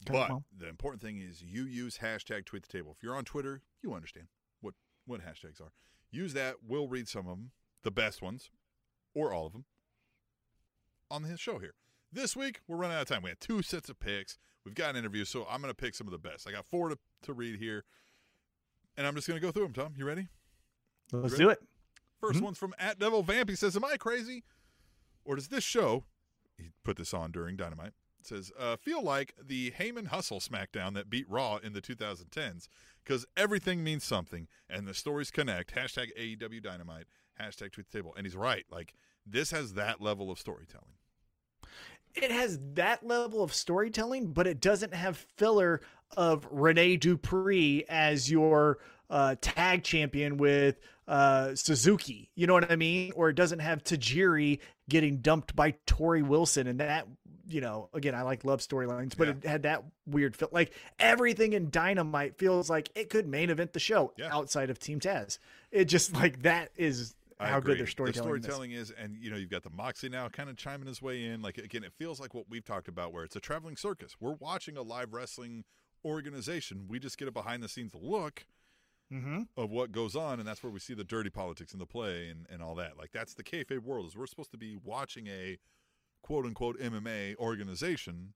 [0.06, 0.44] Okay, But well.
[0.58, 2.94] the important thing is you use hashtag tweet the table.
[2.96, 4.28] If you're on Twitter, you understand
[4.62, 4.76] what
[5.06, 5.72] what hashtags are.
[6.12, 6.58] Use that.
[6.66, 7.52] We'll read some of them,
[7.84, 8.50] the best ones,
[9.14, 9.66] or all of them,
[11.10, 11.74] on the show here.
[12.12, 13.24] This week we're running out of time.
[13.24, 14.38] We had two sets of picks.
[14.66, 16.48] We've got an interview, so I'm going to pick some of the best.
[16.48, 17.86] I got four to, to read here,
[18.98, 19.74] and I'm just going to go through them.
[19.74, 20.28] Tom, you ready?
[21.12, 21.44] let's ready?
[21.46, 21.60] do it.
[22.22, 22.42] 1st Mhm.
[22.42, 23.50] one's from at Devil Vamp.
[23.50, 24.44] He says, "Am I crazy,
[25.24, 26.06] or does this show?"
[26.58, 27.94] He put this on during Dynamite.
[28.32, 32.68] It says, uh, "Feel like the Heyman Hustle SmackDown that beat Raw in the 2010s
[33.04, 37.06] because everything means something and the stories connect." Hashtag AEW Dynamite.
[37.40, 38.14] Hashtag Tweet the Table.
[38.18, 38.66] And he's right.
[38.70, 38.94] Like
[39.26, 40.96] this has that level of storytelling.
[42.16, 45.82] it has that level of storytelling, but it doesn't have filler
[46.16, 48.80] of Rene Dupree as your
[49.10, 52.32] uh, tag champion with uh, Suzuki.
[52.36, 53.12] You know what I mean?
[53.16, 54.60] Or it doesn't have Tajiri
[54.90, 57.08] getting dumped by Torrie Wilson, and that.
[57.50, 59.34] You know, again, I like love storylines, but Yeah.
[59.42, 60.50] it had that weird feel.
[60.52, 64.36] Like everything in Dynamite feels like it could main event the show Yeah.
[64.36, 65.40] outside of Team Taz.
[65.72, 67.74] It just like that is I how agree.
[67.76, 68.90] good their storytelling, The is.
[68.90, 71.42] is, and you know, you've got the Moxie now kind of chiming his way in.
[71.42, 74.16] Like again, it feels like what we've talked about, where it's a traveling circus.
[74.20, 75.64] We're watching a live wrestling
[76.04, 76.86] organization.
[76.88, 78.46] We just get a behind the scenes look
[79.14, 79.44] Mm-hmm.
[79.56, 82.28] of what goes on, and that's where we see the dirty politics in the play
[82.28, 82.98] and, and all that.
[82.98, 84.06] Like that's the kayfabe world.
[84.06, 85.58] Is we're supposed to be watching a
[86.22, 88.34] quote unquote MMA organization,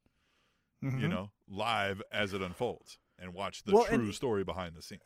[0.82, 1.10] you mm-hmm.
[1.10, 5.02] know, live as it unfolds, and watch the Well, true and- story behind the scenes.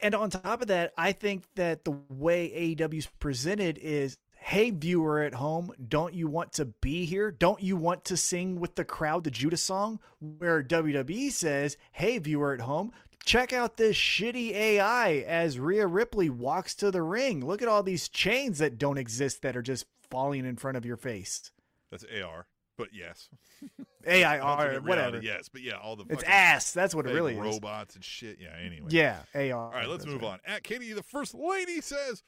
[0.00, 5.20] And on top of that, I think that the way AEW's presented is hey, viewer
[5.20, 7.30] at home, don't you want to be here?
[7.30, 10.00] Don't you want to sing with the crowd the Judas song?
[10.20, 12.92] Where WWE says, hey, viewer at home,
[13.24, 17.44] check out this shitty AI as Rhea Ripley walks to the ring.
[17.44, 20.86] Look at all these chains that don't exist that are just falling in front of
[20.86, 21.50] your face.
[21.90, 22.46] That's AR,
[22.76, 23.28] but yes.
[24.06, 25.20] AI, Alternate whatever.
[25.20, 26.72] Yes, but yeah, all the It's ass.
[26.72, 27.40] That's what it really is.
[27.40, 28.38] robots and shit.
[28.40, 28.54] Yeah.
[28.64, 28.88] Anyway.
[28.90, 29.52] Yeah, AR.
[29.54, 30.32] All right, let's move right.
[30.32, 30.38] on.
[30.46, 32.22] At Katie, the first lady says,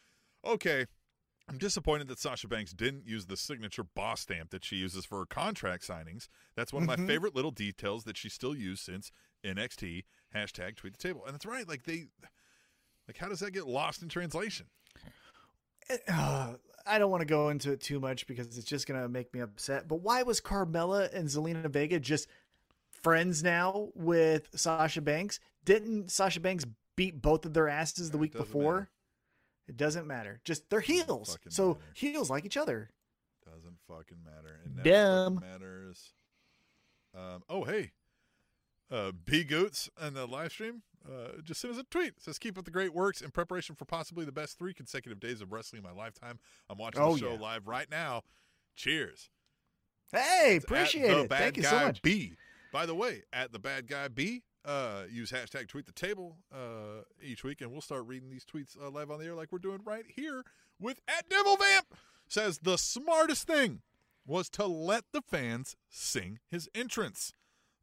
[0.44, 0.86] "Okay,
[1.48, 5.18] I'm disappointed that Sasha Banks didn't use the signature boss stamp that she uses for
[5.18, 6.28] her contract signings.
[6.56, 7.06] That's one of my Mhm.
[7.06, 9.10] favorite little details that she still used since
[9.44, 10.04] NXT.
[10.34, 11.24] Hashtag tweet the table.
[11.24, 11.66] And that's right.
[11.66, 12.06] Like they,
[13.08, 14.66] like how does that get lost in translation?
[16.06, 16.54] Uh,
[16.86, 19.40] I don't want to go into it too much because it's just gonna make me
[19.40, 19.88] upset.
[19.88, 22.28] But why was Carmella and Zelina Vega just
[22.90, 25.40] friends now with Sasha Banks?
[25.64, 26.64] Didn't Sasha Banks
[26.96, 28.74] beat both of their asses the It week before?
[28.74, 28.90] matter.
[29.68, 30.40] It doesn't matter.
[30.44, 31.80] Just they're heels, fucking so matter.
[31.94, 32.90] heels like each other.
[33.44, 34.58] Doesn't fucking matter.
[34.64, 35.40] It never Dumb.
[35.40, 36.12] matters.
[37.14, 37.92] Um, oh hey,
[38.90, 42.08] uh, B Goots and the live stream uh, just sent us a tweet.
[42.16, 45.20] It says keep up the great works in preparation for possibly the best three consecutive
[45.20, 46.38] days of wrestling in my lifetime.
[46.68, 47.38] I'm watching Oh, the show yeah.
[47.40, 48.22] live right now.
[48.76, 49.30] Cheers.
[50.12, 51.28] Hey, appreciate it.
[51.28, 52.02] Thank you guy so much.
[52.02, 52.34] B.
[52.72, 57.02] By the way, at the bad guy B, uh, use hashtag tweet the table uh,
[57.22, 59.58] each week, and we'll start reading these tweets uh, live on the air like we're
[59.58, 60.44] doing right here
[60.78, 61.94] with at Devil Vamp.
[62.28, 63.82] Says the smartest thing
[64.26, 67.32] was to let the fans sing his entrance.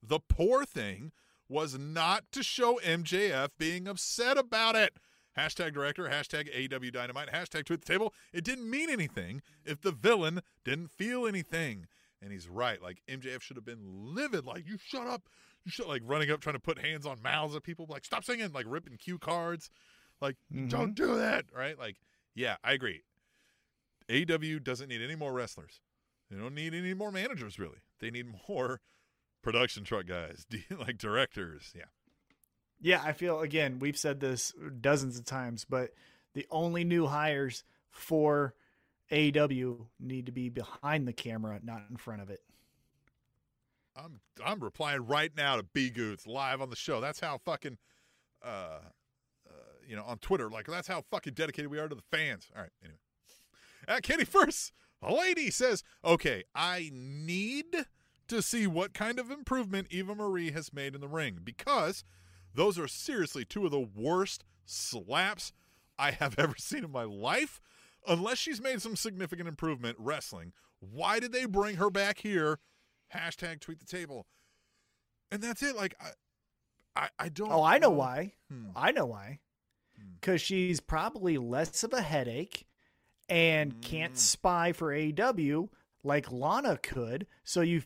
[0.02, 1.12] The poor thing
[1.50, 4.94] was not to show MJF being upset about it.
[5.38, 8.14] Hashtag director, hashtag AEW Dynamite, hashtag tweet the table.
[8.34, 11.86] It didn't mean anything if the villain didn't feel anything.
[12.22, 12.82] And he's right.
[12.82, 14.46] Like MJF should have been livid.
[14.46, 15.30] Like, you shut up.
[15.64, 17.86] You should like running up trying to put hands on mouths of people.
[17.88, 19.70] Like, stop singing, like ripping cue cards.
[20.20, 20.70] Like, mm-hmm.
[20.70, 21.46] don't do that.
[21.56, 21.78] Right?
[21.78, 21.98] Like,
[22.34, 23.04] yeah, I agree.
[24.10, 25.82] AEW doesn't need any more wrestlers.
[26.32, 27.80] They don't need any more managers, really.
[28.00, 28.82] They need more
[29.42, 30.46] production truck guys,
[30.80, 31.74] like directors.
[31.76, 31.84] Yeah.
[32.80, 35.92] Yeah, I feel again, we've said this dozens of times, but
[36.34, 38.54] the only new hires for
[39.12, 42.42] AEW need to be behind the camera, not in front of it.
[43.96, 47.02] I'm I'm replying right now to B Goots live on the show.
[47.02, 47.78] That's how fucking
[48.46, 49.52] uh, uh
[49.88, 50.50] you know on Twitter.
[50.50, 52.48] Like that's how fucking dedicated we are to the fans.
[52.56, 53.00] All right, anyway.
[53.88, 57.88] At Kitty first, a lady says, "Okay, I need
[58.28, 62.04] to see what kind of improvement Eva Marie has made in the ring because
[62.54, 65.52] those are seriously two of the worst slaps
[65.98, 67.60] I have ever seen in my life.
[68.08, 72.60] Unless she's made some significant improvement wrestling, why did they bring her back here?"
[73.14, 74.28] Hashtag tweet the table.
[75.32, 75.76] And that's it.
[75.76, 76.10] Like I
[76.96, 78.34] I, I don't Oh, I know why.
[78.52, 78.68] Hmm.
[78.76, 79.40] I know why.
[79.98, 80.14] Hmm.
[80.20, 82.66] Because she's probably less of a headache
[83.30, 83.82] and Mm.
[83.82, 85.70] can't spy for AEW
[86.04, 87.28] like Lana could.
[87.44, 87.84] So you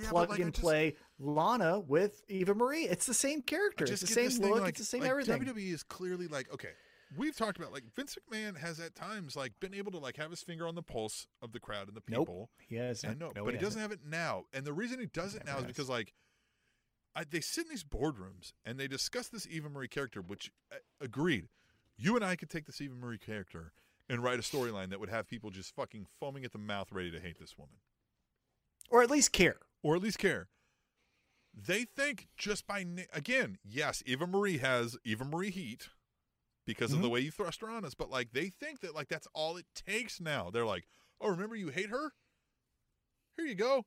[0.00, 2.84] Yeah, plug like, and just- play Lana with Eva Marie.
[2.84, 3.84] It's the same character.
[3.84, 4.60] It's the same thing, look.
[4.60, 5.40] like- it's the same like everything.
[5.42, 6.70] WWE is clearly like okay.
[7.16, 10.30] We've talked about like Vince McMahon has at times like been able to like have
[10.30, 12.20] his finger on the pulse of the crowd and the Nope.
[12.28, 12.50] people.
[12.68, 13.60] He has I know, no, but he hasn't.
[13.62, 14.44] doesn't have it now.
[14.52, 16.12] And the reason he does it Never now is because like
[17.16, 20.76] I, they sit in these boardrooms and they discuss this Eva Marie character, which uh,
[21.00, 21.48] agreed.
[21.96, 23.72] You and I could take this Eva Marie character
[24.08, 27.10] and write a storyline that would have people just fucking foaming at the mouth, ready
[27.10, 27.74] to hate this woman.
[28.88, 29.56] Or at least care.
[29.82, 30.48] Or at least care.
[31.54, 35.88] They think just by na- again, yes, Eva Marie has Eva Marie heat
[36.66, 39.08] because of the way you thrust her on us, but like they think that like
[39.08, 40.50] that's all it takes now.
[40.50, 40.84] They're like,
[41.20, 42.12] "Oh, remember you hate her?
[43.36, 43.84] Here you go."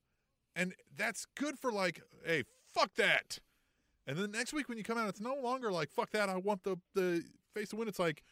[0.56, 2.44] And that's good for like, "Hey,
[2.74, 3.40] fuck that."
[4.06, 6.36] And then next week when you come out it's no longer like, "Fuck that, I
[6.36, 8.24] want the the face to win." It's like,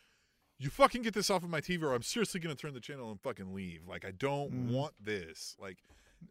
[0.59, 2.81] "You fucking get this off of my TV or I'm seriously going to turn the
[2.81, 4.71] channel and fucking leave." Like I don't Mhm.
[4.73, 5.55] want this.
[5.57, 5.77] Like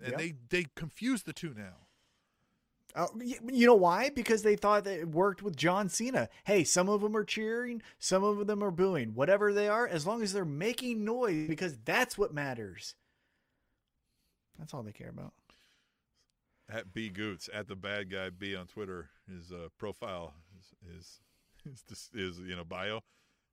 [0.02, 0.18] and Yep.
[0.18, 1.74] they they confuse the two now.
[3.14, 4.10] Y- you know why?
[4.10, 6.28] Because they thought that it worked with John Cena.
[6.44, 9.14] Hey, some of them are cheering, some of them are booing.
[9.14, 12.96] Whatever they are, as long as they're making noise, because that's what matters.
[14.58, 15.32] That's all they care about.
[16.68, 19.10] At B Goots at the bad guy B on Twitter.
[19.28, 21.20] His uh, profile is is
[21.90, 23.02] is, is you know bio.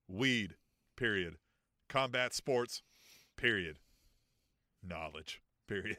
[0.08, 0.56] Weed.
[0.96, 1.38] Period.
[1.90, 2.82] Combat sports.
[3.38, 3.78] Period.
[4.84, 5.42] Knowledge.
[5.68, 5.98] Period.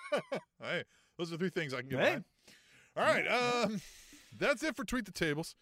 [0.62, 0.84] hey,
[1.18, 2.04] those are three things I can get Hey.
[2.06, 2.24] behind.
[2.96, 3.26] All right.
[3.64, 3.80] Um,
[4.36, 5.54] that's it for tweet the tables.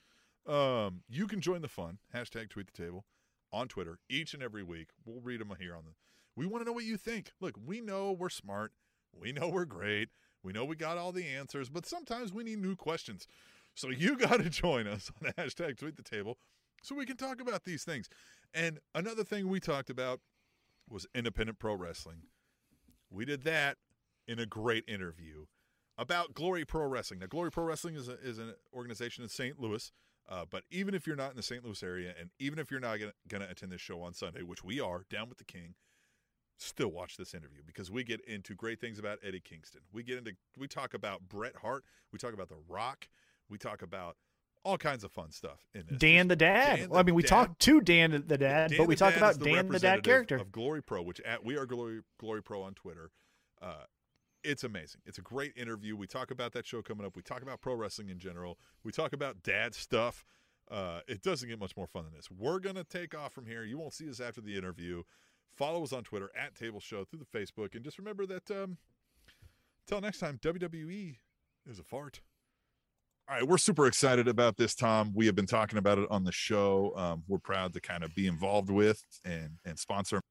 [0.47, 1.99] Um, you can join the fun.
[2.15, 3.05] Hashtag tweet the table
[3.53, 4.89] on Twitter each and every week.
[5.05, 5.93] We'll read them here on the.
[6.37, 7.33] We want to know what you think.
[7.41, 8.73] Look, we know we're smart.
[9.13, 10.09] We know we're great.
[10.43, 13.27] We know we got all the answers, but sometimes we need new questions.
[13.75, 16.39] So you got to join us on the hashtag tweet the table
[16.83, 18.09] so we can talk about these things.
[18.55, 20.21] And another thing we talked about
[20.89, 22.23] was independent pro wrestling.
[23.11, 23.79] We did that
[24.27, 25.47] in a great interview
[25.97, 27.21] about Glory Pro Wrestling.
[27.21, 29.59] Now, Glory Pro Wrestling is, a, is an organization in St.
[29.59, 29.91] Louis,
[30.29, 31.65] uh, but even if you're not in the St.
[31.65, 34.63] Louis area, and even if you're not going to attend this show on Sunday, which
[34.63, 35.75] we are, down with the King,
[36.59, 39.81] still watch this interview because we get into great things about Eddie Kingston.
[39.93, 43.09] We get into we talk about Bret Hart, we talk about The Rock,
[43.49, 44.17] we talk about
[44.69, 45.99] all kinds of fun stuff in this.
[45.99, 46.77] Dan the Dad.
[46.77, 47.29] Dan well, I mean, we dad.
[47.29, 50.53] talk to Dan the Dad, Dan but we talk about Dan the Dad character of
[50.53, 53.11] Glory Pro, which at we are Glory Glory Pro on Twitter.
[53.63, 53.85] Uh,
[54.45, 55.01] it's amazing.
[55.07, 55.97] It's a great interview.
[55.97, 57.17] We talk about that show coming up.
[57.17, 58.59] We talk about pro wrestling in general.
[58.85, 60.25] We talk about dad stuff.
[60.71, 62.31] Uh, it doesn't get much more fun than this.
[62.31, 63.65] We're gonna take off from here.
[63.65, 65.03] You won't see us after the interview.
[65.57, 68.51] Follow us on Twitter at Table Show through the Facebook, and just remember that.
[68.51, 68.77] Um,
[69.87, 71.17] until next time, WWE
[71.67, 72.21] is a fart.
[73.31, 75.13] All right, we're super excited about this, Tom.
[75.15, 76.95] We have been talking about it on the show.
[76.97, 80.23] Um, we're proud to kind of be involved with and and sponsor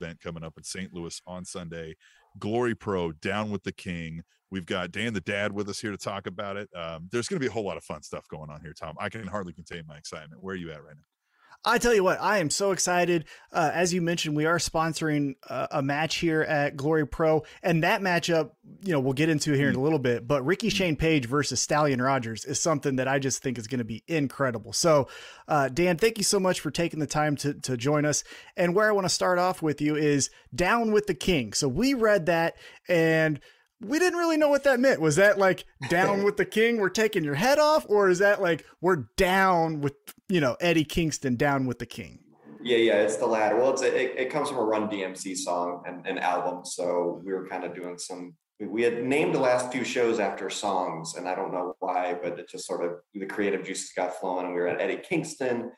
[0.00, 0.94] event coming up in St.
[0.94, 1.96] Louis on Sunday.
[2.38, 4.22] Glory Pro down with the King.
[4.52, 6.68] We've got Dan the Dad with us here to talk about it.
[6.76, 8.94] Um, there's going to be a whole lot of fun stuff going on here, Tom.
[9.00, 10.40] I can hardly contain my excitement.
[10.40, 11.17] Where are you at right now?
[11.64, 13.24] I tell you what, I am so excited.
[13.52, 17.82] Uh, as you mentioned, we are sponsoring a, a, match here at Glory Pro, and
[17.82, 18.52] that matchup,
[18.82, 20.26] you know, we'll get into here in a little bit.
[20.26, 23.78] But Ricky Shane Page versus Stallion Rogers is something that I just think is going
[23.78, 24.72] to be incredible.
[24.72, 25.08] So,
[25.48, 28.22] uh, Dan, thank you so much for taking the time to to join us.
[28.56, 31.52] And where I want to start off with you is down with the king.
[31.52, 32.56] So we read that
[32.88, 33.40] and
[33.80, 35.00] we didn't really know what that meant.
[35.00, 38.40] Was that like down with the king, we're taking your head off, or is that
[38.40, 39.94] like we're down with
[40.28, 42.20] you know Eddie Kingston down with the king?
[42.60, 43.56] Yeah, yeah, it's the latter.
[43.56, 47.22] Well, it's a, it, it comes from a Run DMC song and an album, so
[47.24, 48.34] we were kind of doing some.
[48.60, 52.40] We had named the last few shows after songs, and I don't know why, but
[52.40, 55.70] it just sort of the creative juices got flowing, and we were at Eddie Kingston,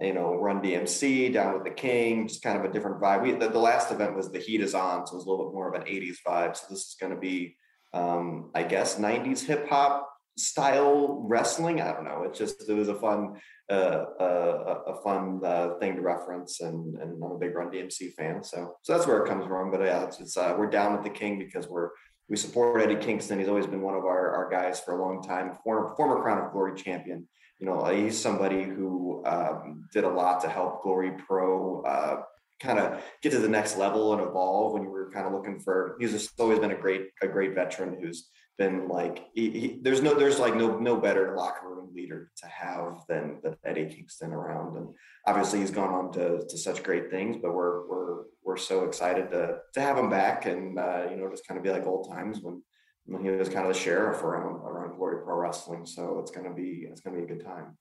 [0.00, 3.22] you know, Run DMC, Down with the King, just kind of a different vibe.
[3.22, 5.46] We, the, the, last event was The Heat is On, so it was a little
[5.46, 6.56] bit more of an 80s vibe.
[6.56, 7.56] So this is going to be,
[7.92, 11.80] um, I guess, 90s hip hop style wrestling.
[11.80, 12.24] I don't know.
[12.24, 13.34] It just, it was a fun,
[13.70, 16.60] uh, uh, a fun uh, thing to reference.
[16.60, 18.42] And, and I'm a big Run DMC fan.
[18.42, 19.70] So, so that's where it comes from.
[19.70, 21.90] But yeah, it's, it's uh, we're down with the King because we're,
[22.28, 23.38] we support Eddie Kingston.
[23.38, 26.44] He's always been one of our, our guys for a long time, former, former Crown
[26.44, 27.28] of Glory champion
[27.58, 32.22] you know, he's somebody who um, did a lot to help Glory Pro uh,
[32.60, 34.72] kind of get to the next level and evolve.
[34.72, 37.54] When you were kind of looking for, he's just always been a great a great
[37.54, 41.90] veteran who's been like he, he, there's no there's like no no better locker room
[41.92, 44.88] leader to have than than Eddie Kingston around and
[45.26, 49.28] obviously he's gone on to, to such great things but we're we're we're so excited
[49.30, 52.08] to to have him back and uh, you know just kind of be like old
[52.08, 52.62] times when
[53.06, 55.86] he was kind of the sheriff around around Glory Pro Wrestling.
[55.86, 57.76] So it's gonna be it's gonna be a good time.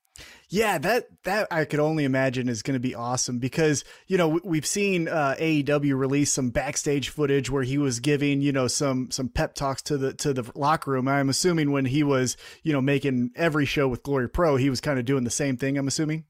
[0.49, 4.39] Yeah, that that I could only imagine is going to be awesome because you know
[4.43, 9.09] we've seen uh, AEW release some backstage footage where he was giving you know some
[9.09, 11.07] some pep talks to the to the locker room.
[11.07, 14.81] I'm assuming when he was you know making every show with Glory Pro, he was
[14.81, 15.77] kind of doing the same thing.
[15.77, 16.25] I'm assuming.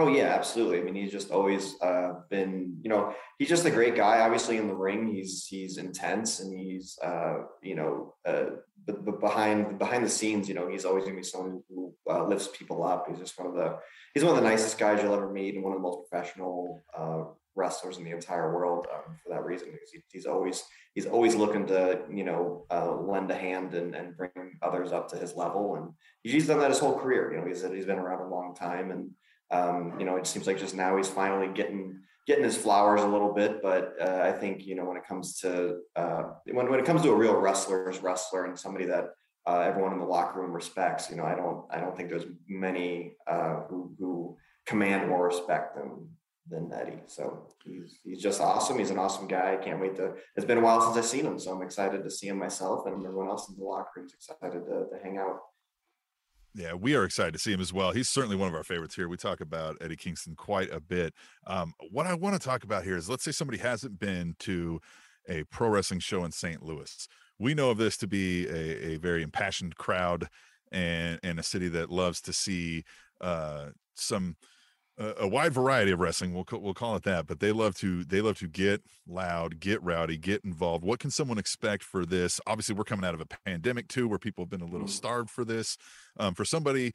[0.00, 0.78] Oh yeah, absolutely.
[0.78, 4.20] I mean, he's just always uh, been, you know, he's just a great guy.
[4.20, 8.44] Obviously, in the ring, he's he's intense and he's, uh, you know, uh,
[8.86, 12.24] but, but behind behind the scenes, you know, he's always gonna be someone who uh,
[12.24, 13.06] lifts people up.
[13.08, 13.76] He's just one of the
[14.14, 16.80] he's one of the nicest guys you'll ever meet and one of the most professional
[16.96, 17.24] uh,
[17.56, 20.62] wrestlers in the entire world um, for that reason because he, he's always
[20.94, 24.30] he's always looking to you know uh, lend a hand and, and bring
[24.62, 25.88] others up to his level and
[26.22, 27.32] he's done that his whole career.
[27.32, 29.10] You know, he's he's been around a long time and
[29.50, 33.06] um, you know, it seems like just now he's finally getting getting his flowers a
[33.06, 33.62] little bit.
[33.62, 36.22] But uh, I think you know when it comes to uh,
[36.52, 39.10] when when it comes to a real wrestler's wrestler and somebody that
[39.46, 42.26] uh, everyone in the locker room respects, you know, I don't I don't think there's
[42.48, 46.08] many uh, who who command more respect than
[46.50, 47.00] than Eddie.
[47.06, 48.78] So he's he's just awesome.
[48.78, 49.54] He's an awesome guy.
[49.54, 50.14] I can't wait to.
[50.36, 52.86] It's been a while since I've seen him, so I'm excited to see him myself,
[52.86, 55.40] and everyone else in the locker room is excited to, to hang out.
[56.58, 57.92] Yeah, we are excited to see him as well.
[57.92, 59.08] He's certainly one of our favorites here.
[59.08, 61.14] We talk about Eddie Kingston quite a bit.
[61.46, 64.80] Um, what I want to talk about here is let's say somebody hasn't been to
[65.28, 66.60] a pro wrestling show in St.
[66.60, 67.06] Louis.
[67.38, 70.26] We know of this to be a, a very impassioned crowd
[70.72, 72.82] and, and a city that loves to see
[73.20, 74.34] uh, some
[74.98, 76.34] a, wide variety of wrestling.
[76.34, 77.26] We'll we'll call it that.
[77.26, 80.84] But they love to they love to get loud, get rowdy, get involved.
[80.84, 82.40] What can someone expect for this?
[82.46, 84.90] Obviously, we're coming out of a pandemic too, where people have been a little mm.
[84.90, 85.76] starved for this.
[86.18, 86.92] Um, for somebody,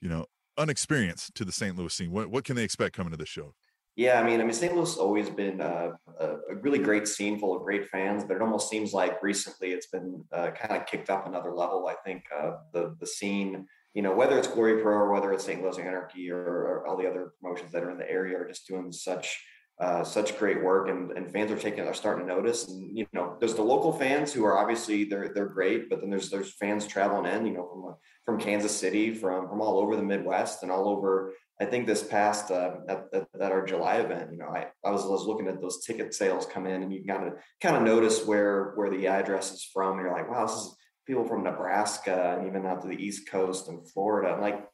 [0.00, 1.76] you know, unexperienced to the St.
[1.76, 3.54] Louis scene, what what can they expect coming to the show?
[3.96, 4.74] Yeah, I mean, I mean, St.
[4.74, 5.90] Louis has always been uh,
[6.20, 9.72] a, a, really great scene full of great fans, but it almost seems like recently
[9.72, 11.88] it's been uh, kind of kicked up another level.
[11.88, 15.44] I think uh, the the scene you know, whether it's Glory Pro or whether it's
[15.44, 15.62] St.
[15.62, 18.66] Louis Anarchy or, or all the other promotions that are in the area are just
[18.66, 19.42] doing such
[19.80, 23.06] uh, such great work and, and fans are taking are starting to notice and you
[23.14, 26.52] know there's the local fans who are obviously they're they're great but then there's there's
[26.52, 27.94] fans traveling in you know from
[28.26, 32.02] from Kansas City from from all over the Midwest and all over I think this
[32.02, 35.84] past uh, at, our July event, you know, I, I was, was looking at those
[35.84, 39.52] ticket sales come in, and you kind of kind of notice where where the address
[39.52, 39.92] is from.
[39.92, 40.74] And you're like, wow, this is
[41.10, 44.32] people from Nebraska and even out to the East Coast and Florida.
[44.32, 44.64] And like,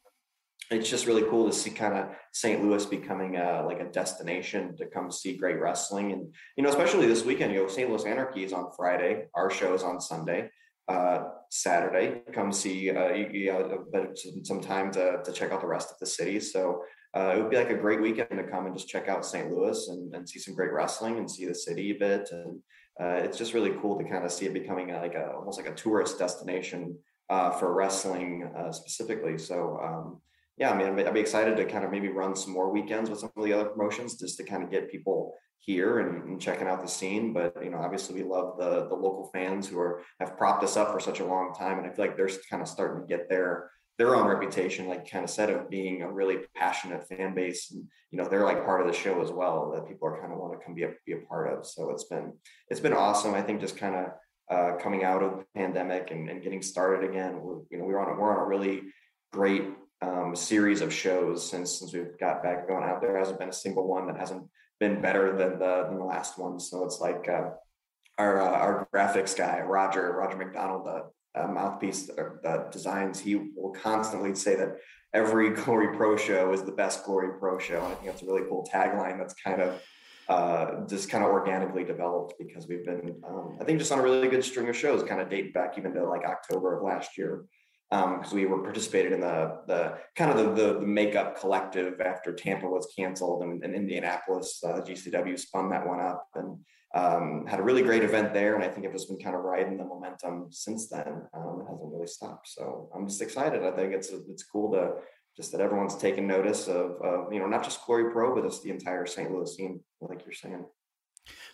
[0.69, 2.63] it's just really cool to see kind of St.
[2.63, 6.11] Louis becoming a, like a destination to come see great wrestling.
[6.11, 7.89] And you know, especially this weekend, you know, St.
[7.89, 9.25] Louis Anarchy is on Friday.
[9.33, 10.49] Our show is on Sunday
[10.87, 12.21] uh, Saturday.
[12.33, 15.91] Come see uh, you, you know, some, some time to, to check out the rest
[15.91, 16.39] of the city.
[16.39, 16.83] So
[17.15, 19.51] uh, it would be like a great weekend to come and just check out St.
[19.51, 22.29] Louis and, and see some great wrestling and see the city a bit.
[22.31, 22.61] And
[23.01, 25.69] uh, it's just really cool to kind of see it becoming like a almost like
[25.69, 26.97] a tourist destination
[27.29, 29.37] uh, for wrestling uh, specifically.
[29.37, 30.21] So um,
[30.57, 33.19] yeah, I mean, I'd be excited to kind of maybe run some more weekends with
[33.19, 36.67] some of the other promotions just to kind of get people here and, and, checking
[36.67, 37.33] out the scene.
[37.33, 40.77] But you know, obviously, we love the the local fans who are have propped us
[40.77, 43.07] up for such a long time, and I feel like they're kind of starting to
[43.07, 47.33] get their their own reputation, like kind of said, of being a really passionate fan
[47.33, 50.19] base, and you know, they're like part of the show as well that people are
[50.19, 51.65] kind of want to come be a be a part of.
[51.65, 52.33] So it's been
[52.69, 53.33] it's been awesome.
[53.33, 54.05] I think just kind of.
[54.49, 57.99] Uh, coming out of the pandemic and, and getting started again, we're, you know, we're
[57.99, 58.81] on a, we're on a really
[59.33, 59.65] great
[60.01, 63.01] um, series of shows since since we've got back going out.
[63.01, 64.43] There hasn't been a single one that hasn't
[64.79, 66.59] been better than the than the last one.
[66.59, 67.49] So it's like uh,
[68.17, 72.09] our uh, our graphics guy Roger Roger McDonald, the uh, mouthpiece
[72.71, 74.77] designs, he will constantly say that
[75.13, 77.77] every Glory Pro show is the best Glory Pro show.
[77.77, 79.17] And I think that's a really cool tagline.
[79.17, 79.81] That's kind of
[80.29, 84.03] uh, just kind of organically developed because we've been, um, I think, just on a
[84.03, 87.17] really good string of shows, kind of date back even to like October of last
[87.17, 87.45] year
[87.89, 92.01] because um, we were participated in the the kind of the, the, the makeup collective
[92.01, 96.59] after Tampa was canceled and, and Indianapolis uh, GCW spun that one up and
[96.93, 99.43] um, had a really great event there and I think it just been kind of
[99.43, 101.23] riding the momentum since then.
[101.33, 103.63] Um, it hasn't really stopped, so I'm just excited.
[103.63, 104.93] I think it's it's cool to
[105.35, 108.63] just that everyone's taking notice of, of you know not just Glory Pro but just
[108.63, 109.31] the entire St.
[109.31, 110.65] Louis scene, like you're saying.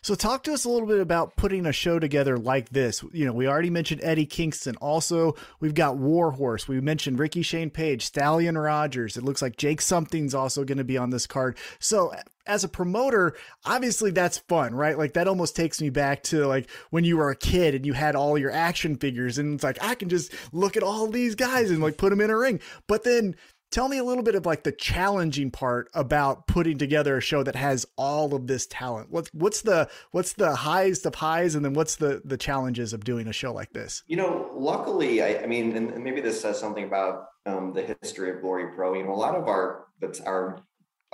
[0.03, 3.05] So talk to us a little bit about putting a show together like this.
[3.13, 4.75] You know, we already mentioned Eddie Kingston.
[4.81, 6.67] Also, we've got Warhorse.
[6.67, 9.15] We mentioned Ricky Shane Page, Stallion Rogers.
[9.15, 11.57] It looks like Jake Something's also going to be on this card.
[11.79, 12.13] So
[12.45, 14.97] as a promoter, obviously that's fun, right?
[14.97, 17.93] Like that almost takes me back to like when you were a kid and you
[17.93, 21.35] had all your action figures and it's like I can just look at all these
[21.35, 22.59] guys and like put them in a ring.
[22.87, 23.37] But then
[23.73, 27.41] tell me a little bit of like the challenging part about putting together a show
[27.41, 29.09] that has all of this talent.
[29.09, 33.03] What's what's the what's the highest of highs and then what's the the challenges of
[33.03, 34.03] doing a show like this?
[34.07, 38.29] You know luckily i, I mean and, maybe this says something about um, the history
[38.29, 38.93] of glory pro.
[38.93, 40.59] You know a lot of our that's our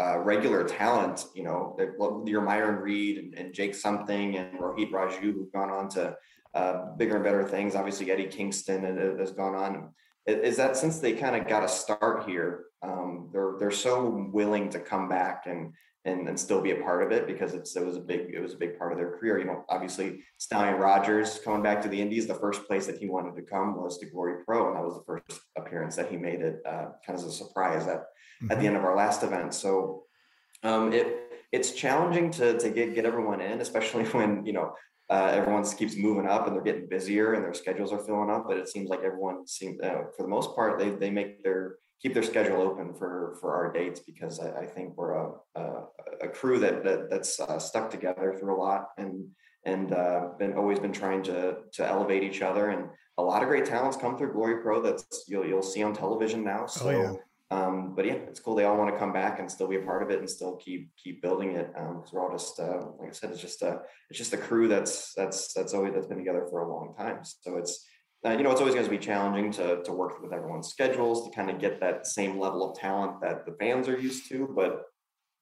[0.02, 1.78] uh, regular talent you know
[2.26, 6.16] your myron reed and, and, jake something and rohit raju who've gone on to
[6.54, 7.76] uh, bigger and better things.
[7.76, 8.84] Obviously eddie kingston
[9.18, 9.94] has gone on
[10.30, 14.70] is that since they kind of got a start here, um, they're they're so willing
[14.70, 15.74] to come back and
[16.06, 18.40] and, and still be a part of it because it's it was a big it
[18.40, 19.40] was a big part of their career.
[19.40, 23.08] You know, obviously Stallion Rogers coming back to the Indies, the first place that he
[23.08, 26.18] wanted to come was to Glory Pro, and that was the first appearance that he
[26.18, 28.46] made it uh, kind of as a surprise at mm-hmm.
[28.46, 28.68] at the mm-hmm.
[28.68, 29.54] end of our last event.
[29.54, 30.04] So
[30.64, 31.16] um, it
[31.52, 34.74] it's challenging to to get get everyone in, especially when you know
[35.10, 38.46] uh, everyone keeps moving up and they're getting busier and their schedules are filling up.
[38.48, 41.78] But it seems like everyone seems, uh, for the most part, they they make their
[42.02, 45.84] keep their schedule open for for our dates because I, I think we're a, a,
[46.24, 49.28] a crew that, that that's uh, stuck together through a lot and
[49.66, 53.50] and uh, been always been trying to to elevate each other and a lot of
[53.50, 56.66] great talents come through Glory Pro that's you'll you'll see on television now.
[56.66, 57.14] So oh, yeah.
[57.52, 58.54] Um, but yeah, it's cool.
[58.54, 60.56] They all want to come back and still be a part of it and still
[60.58, 61.74] keep keep building it.
[61.74, 64.38] because um, we're all just uh, like I said, it's just a it's just a
[64.38, 67.20] crew that's that's that's always that's been together for a long time.
[67.24, 67.86] So it's
[68.24, 71.28] uh, you know it's always going to be challenging to to work with everyone's schedules
[71.28, 74.48] to kind of get that same level of talent that the fans are used to.
[74.56, 74.84] But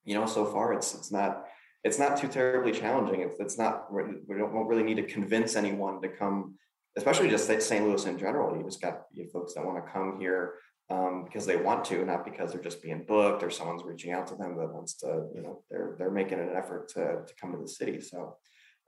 [0.04, 1.44] you know, so far it's it's not
[1.84, 3.20] it's not too terribly challenging.
[3.20, 4.02] It's it's not we
[4.38, 6.54] don't really need to convince anyone to come,
[6.96, 7.86] especially just St.
[7.86, 8.56] Louis in general.
[8.56, 10.54] You just got you folks that want to come here
[10.90, 14.26] um, because they want to, not because they're just being booked or someone's reaching out
[14.28, 17.52] to them that wants to, you know, they're they're making an effort to to come
[17.52, 18.00] to the city.
[18.00, 18.36] So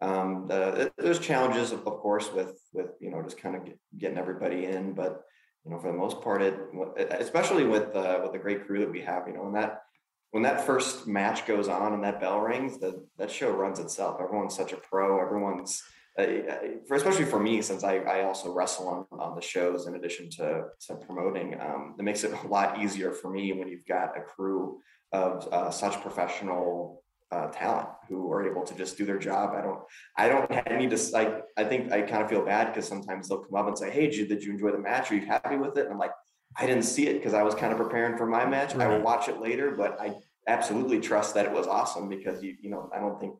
[0.01, 4.19] um, the, there's challenges, of, course, with with you know just kind of get, getting
[4.19, 5.23] everybody in, but
[5.65, 6.59] you know for the most part, it
[6.99, 9.83] especially with uh, with the great crew that we have, you know, and that
[10.31, 14.21] when that first match goes on and that bell rings, that that show runs itself.
[14.23, 15.21] Everyone's such a pro.
[15.21, 15.83] Everyone's
[16.17, 20.29] for especially for me, since I, I also wrestle on, on the shows in addition
[20.31, 24.17] to, to promoting, um, it makes it a lot easier for me when you've got
[24.17, 24.81] a crew
[25.13, 29.55] of uh, such professional uh, talent who are able to just do their job.
[29.55, 29.81] I don't,
[30.17, 33.39] I don't need to, I, I think I kind of feel bad because sometimes they'll
[33.39, 35.11] come up and say, Hey, did you, did you enjoy the match?
[35.11, 35.85] Are you happy with it?
[35.85, 36.13] And I'm like,
[36.57, 38.75] I didn't see it because I was kind of preparing for my match.
[38.75, 38.89] Right.
[38.89, 40.17] I will watch it later, but I
[40.49, 43.35] absolutely trust that it was awesome because you, you know, I don't think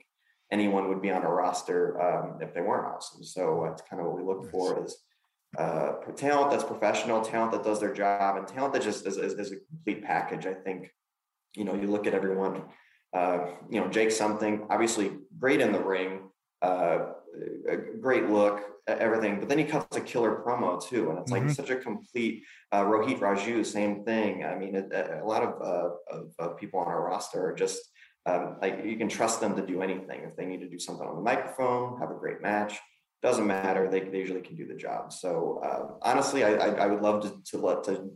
[0.51, 3.23] anyone would be on a roster um, if they weren't awesome.
[3.23, 4.97] So that's kind of what we look for is
[5.59, 9.35] uh, talent that's professional, talent that does their job, and talent that just is, is,
[9.35, 10.47] is a complete package.
[10.47, 10.91] I think,
[11.55, 12.63] you know, you look at everyone
[13.13, 16.29] uh, you know, Jake something, obviously great in the ring,
[16.63, 17.13] uh,
[17.69, 21.11] a great look, everything, but then he cuts a killer promo too.
[21.11, 21.53] And it's like mm-hmm.
[21.53, 24.45] such a complete uh, Rohit Raju, same thing.
[24.45, 27.81] I mean, it, a lot of, uh, of, of, people on our roster are just
[28.27, 30.21] um, like you can trust them to do anything.
[30.23, 32.79] If they need to do something on the microphone, have a great match,
[33.23, 33.89] doesn't matter.
[33.91, 35.13] They, they usually can do the job.
[35.13, 38.11] So uh, honestly, I, I, I, would love to, to let to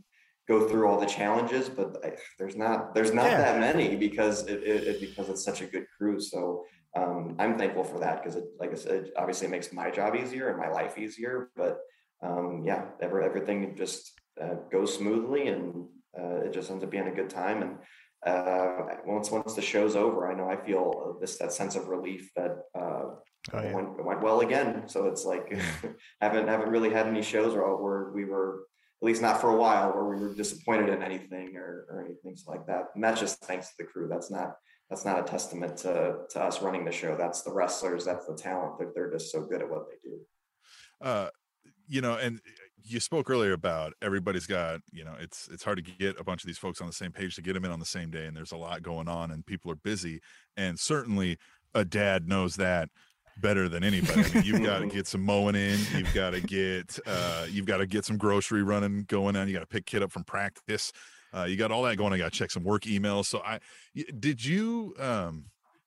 [0.49, 3.39] go through all the challenges, but I, there's not there's not yeah.
[3.39, 6.21] that many because it, it, it, because it's such a good crew.
[6.21, 6.65] So
[6.97, 10.15] um, I'm thankful for that because it like I said, obviously it makes my job
[10.15, 11.51] easier and my life easier.
[11.57, 11.81] But
[12.23, 15.87] um, yeah, every, everything just uh, goes smoothly and
[16.19, 17.63] uh, it just ends up being a good time.
[17.63, 17.77] And
[18.27, 22.31] uh, once once the show's over, I know I feel this that sense of relief
[22.37, 22.59] that.
[22.75, 23.21] Uh, oh,
[23.53, 23.73] yeah.
[23.73, 25.53] went, went well again, so it's like
[26.21, 28.65] haven't haven't really had any shows where, where we were
[29.03, 32.35] at least not for a while, where we were disappointed in anything or, or anything
[32.47, 32.87] like that.
[32.95, 34.09] And that's just thanks to the crew.
[34.09, 34.55] That's not
[34.89, 37.17] that's not a testament to to us running the show.
[37.17, 38.05] That's the wrestlers.
[38.05, 38.79] That's the talent.
[38.79, 40.21] They're, they're just so good at what they do.
[41.03, 41.29] Uh,
[41.87, 42.41] you know, and
[42.85, 46.43] you spoke earlier about everybody's got you know it's it's hard to get a bunch
[46.43, 48.27] of these folks on the same page to get them in on the same day
[48.27, 50.21] and there's a lot going on and people are busy
[50.57, 51.39] and certainly
[51.75, 52.89] a dad knows that
[53.41, 54.23] better than anybody.
[54.23, 55.79] I mean, you've got to get some mowing in.
[55.97, 59.49] You've got to get uh, you've got to get some grocery running going on.
[59.49, 60.93] You got to pick kid up from practice.
[61.33, 62.13] Uh, you got all that going.
[62.13, 63.27] I got to check some work emails.
[63.27, 63.61] So I
[64.19, 65.47] did you um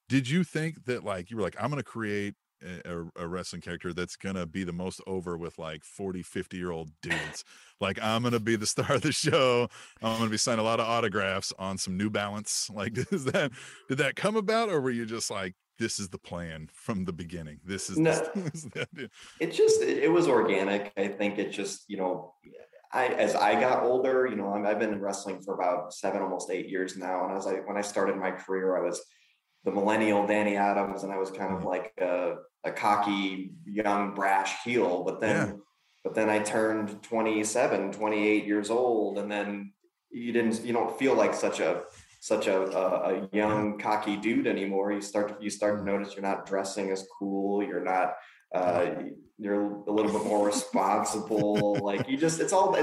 [0.10, 3.62] did you think that like you were like I'm going to create a, a, wrestling
[3.62, 7.44] character that's gonna be the most over with like 40 50 year old dudes
[7.80, 9.68] like i'm gonna be the star of the show
[10.02, 13.52] i'm gonna be signing a lot of autographs on some new balance like does that
[13.88, 17.14] did that come about or were you just like this is the plan from the
[17.14, 17.60] beginning.
[17.64, 19.10] This is, no, the,
[19.40, 20.92] it just it was organic.
[20.98, 22.34] I think it just you know,
[22.92, 26.50] I as I got older, you know, I've been in wrestling for about seven, almost
[26.50, 27.28] eight years now.
[27.28, 29.02] And as I when I started my career, I was
[29.64, 34.64] the millennial Danny Adams, and I was kind of like a, a cocky, young, brash
[34.64, 35.04] heel.
[35.04, 35.54] But then, yeah.
[36.04, 39.74] but then I turned 27, 28 years old, and then
[40.10, 41.84] you didn't, you don't feel like such a
[42.20, 46.24] such a, a, a, young cocky dude anymore you start you start to notice you're
[46.24, 48.16] not dressing as cool you're not
[48.56, 48.88] uh,
[49.38, 52.76] you're a little bit more responsible like you just it's all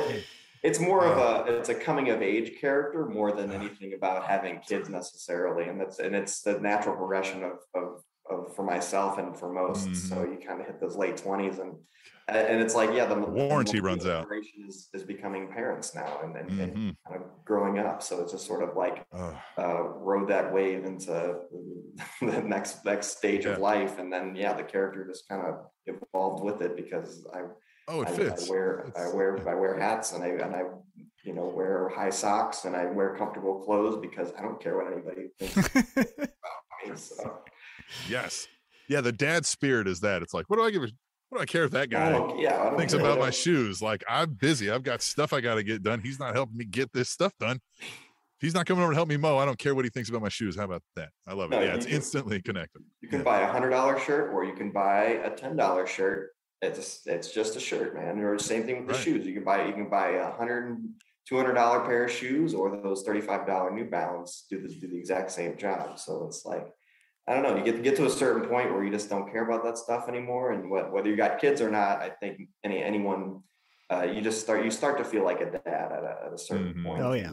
[0.65, 4.59] it's more of a it's a coming of age character more than anything about having
[4.61, 9.39] kids necessarily and that's and it's the natural progression of of, of for myself and
[9.39, 9.95] for most mm-hmm.
[9.95, 11.75] so you kind of hit those late 20s and
[12.29, 14.27] and it's like yeah the warranty the runs out
[14.67, 16.61] is, is becoming parents now and, and, mm-hmm.
[16.63, 20.87] and, kind of growing up so it's just sort of like uh, rode that wave
[20.87, 21.37] into
[22.23, 23.53] the next next stage yeah.
[23.53, 27.41] of life and then yeah the character just kind of evolved with it because i
[27.89, 29.01] oh it I, fits I wear it's...
[29.01, 30.63] i wear i wear hats and i and i
[31.25, 34.93] you know wear high socks and i wear comfortable clothes because i don't care what
[34.93, 36.27] anybody thinks about
[36.87, 37.39] me so
[38.09, 38.47] yes
[38.89, 40.89] yeah the dad spirit is that it's like what do i give a
[41.35, 43.83] what do I care if that guy oh, yeah, thinks about my shoes?
[43.83, 44.71] Like I'm busy.
[44.71, 46.01] I've got stuff I got to get done.
[46.01, 47.59] He's not helping me get this stuff done.
[48.39, 49.39] He's not coming over to help me mow.
[49.39, 50.55] I don't care what he thinks about my shoes.
[50.55, 51.09] How about that?
[51.27, 51.57] I love it.
[51.57, 52.83] No, yeah, it's can, instantly connected.
[53.01, 53.25] You can yeah.
[53.25, 56.31] buy a hundred dollar shirt or you can buy a ten dollar shirt.
[56.63, 58.19] It's it's just a shirt, man.
[58.19, 59.03] Or the same thing with the right.
[59.03, 59.27] shoes.
[59.27, 60.83] You can buy you can buy a hundred
[61.27, 64.69] two hundred dollar pair of shoes or those thirty five dollar New Balance do the
[64.69, 65.99] do the exact same job.
[65.99, 66.67] So it's like
[67.27, 67.57] I don't know.
[67.57, 70.09] You get get to a certain point where you just don't care about that stuff
[70.09, 73.41] anymore, and what, whether you got kids or not, I think any anyone,
[73.91, 76.39] uh, you just start you start to feel like a dad at a, at a
[76.39, 76.87] certain mm-hmm.
[76.87, 77.03] point.
[77.03, 77.33] Oh yeah,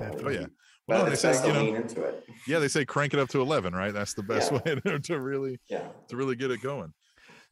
[0.00, 0.46] uh, oh yeah.
[0.86, 2.24] Well, they say you know, into it.
[2.46, 3.92] Yeah, they say crank it up to eleven, right?
[3.92, 4.74] That's the best yeah.
[4.74, 6.92] way to, really yeah to really get it going.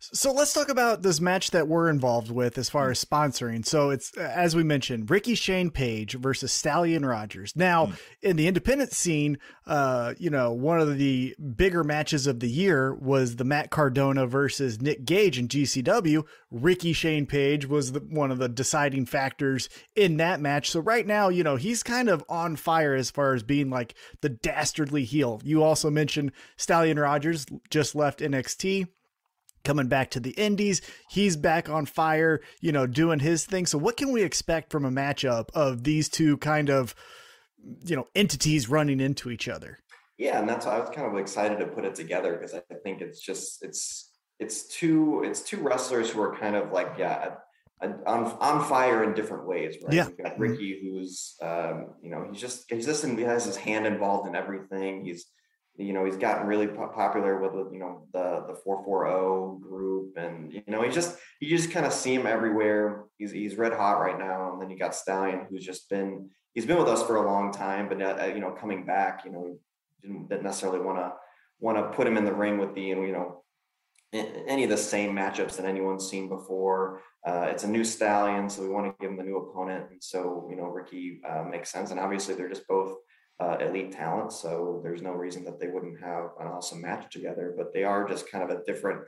[0.01, 3.67] So let's talk about this match that we're involved with as far as sponsoring.
[3.67, 7.55] So it's as we mentioned, Ricky Shane Page versus Stallion Rogers.
[7.55, 7.99] Now, mm.
[8.23, 12.95] in the independent scene, uh, you know, one of the bigger matches of the year
[12.95, 16.25] was the Matt Cardona versus Nick Gage in GCW.
[16.51, 20.71] Ricky Shane Page was the, one of the deciding factors in that match.
[20.71, 23.95] So right now, you know, he's kind of on fire as far as being like
[24.23, 25.43] the dastardly heel.
[25.45, 28.89] You also mentioned Stallion Rogers just left NXT
[29.65, 30.81] coming back to the Indies.
[31.09, 33.67] He's back on fire, you know, doing his thing.
[33.67, 36.95] So, what can we expect from a matchup of these two kind of,
[37.85, 39.79] you know, entities running into each other?
[40.19, 42.61] Yeah, and that's why I was kind of excited to put it together because I
[42.83, 47.37] think it's just it's it's two it's two wrestlers who are kind of like yeah
[47.83, 49.93] on on fire in different ways, right?
[49.95, 50.09] Yeah.
[50.09, 53.87] You've got Ricky, who's um, you know he's just he's just he has his hand
[53.87, 55.05] involved in everything.
[55.05, 55.27] He's
[55.77, 60.53] you know he's gotten really po- popular with you know the the 440 group and
[60.53, 63.05] you know he just you just kind of see him everywhere.
[63.19, 64.53] He's he's red hot right now.
[64.53, 67.53] And then you got stallion who's just been he's been with us for a long
[67.53, 69.59] time but uh, you know coming back you know
[70.03, 71.13] didn't, didn't necessarily want to
[71.61, 73.43] want to put him in the ring with the you know
[74.13, 77.01] any of the same matchups that anyone's seen before.
[77.25, 79.87] Uh, it's a new stallion so we want to give him a new opponent.
[79.91, 81.91] And so you know ricky uh, makes sense.
[81.91, 82.97] And obviously they're just both
[83.41, 84.33] uh, elite talent.
[84.33, 87.55] So there's no reason that they wouldn't have an awesome match together.
[87.57, 89.03] But they are just kind of at different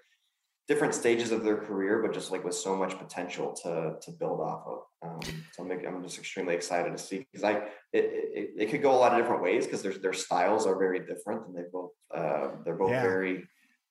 [0.68, 4.40] different stages of their career, but just like with so much potential to to build
[4.40, 4.78] off of.
[5.04, 5.20] Um,
[5.52, 7.54] so I'm, I'm just extremely excited to see because I
[7.92, 8.04] it,
[8.38, 11.00] it, it, could go a lot of different ways because their their styles are very
[11.00, 13.02] different and they both uh, they're both Yeah.
[13.02, 13.44] very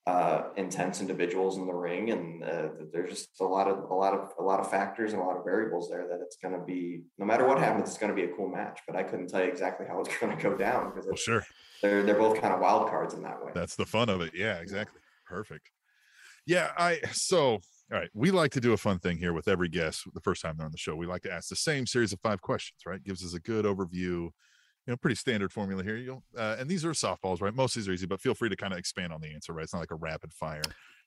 [0.06, 4.12] uh, intense individuals in the ring, and uh, there's just a lot of a lot
[4.14, 6.64] of a lot of factors and a lot of variables there that it's going to
[6.64, 7.02] be.
[7.18, 8.80] No matter what happens, it's going to be a cool match.
[8.86, 11.46] But I couldn't tell you exactly how it's going to go down because Well, sure.
[11.82, 13.52] they're they're both kind of wild cards in that way.
[13.54, 14.32] That's the fun of it.
[14.34, 15.00] Yeah, exactly.
[15.26, 15.70] Perfect.
[16.46, 17.60] Yeah, I so
[17.92, 18.10] all right.
[18.12, 20.66] We like to do a fun thing here with every guest the first time they're
[20.66, 20.96] on the show.
[20.96, 23.02] We like to ask the same series of five questions, right?
[23.04, 24.30] Gives us a good overview.
[24.86, 25.96] You know, pretty standard formula here.
[25.96, 27.54] You'll uh, and these are softballs, right?
[27.54, 29.52] Most of these are easy, but feel free to kind of expand on the answer,
[29.52, 29.62] right?
[29.62, 30.62] It's not like a rapid fire.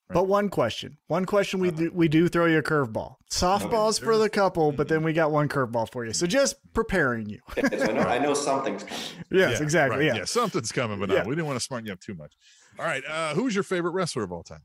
[0.07, 1.77] But one question, one question we Uh-huh.
[1.77, 3.15] do, we do throw you a curveball.
[3.31, 6.13] Softballs for the couple, but then we got one curveball for you.
[6.13, 7.39] So just preparing you.
[7.57, 9.01] so I know I know something's coming.
[9.31, 9.97] yes, Yeah, exactly.
[9.97, 10.05] right.
[10.05, 10.15] Yeah.
[10.17, 11.23] Yeah, something's coming, but Yeah.
[11.25, 12.33] we didn't want to smarten you up too much.
[12.77, 13.03] All right.
[13.05, 14.61] Uh, who's your favorite wrestler of all time?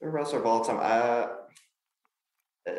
[0.00, 0.78] The wrestler of all time.
[0.80, 2.74] Uh, uh,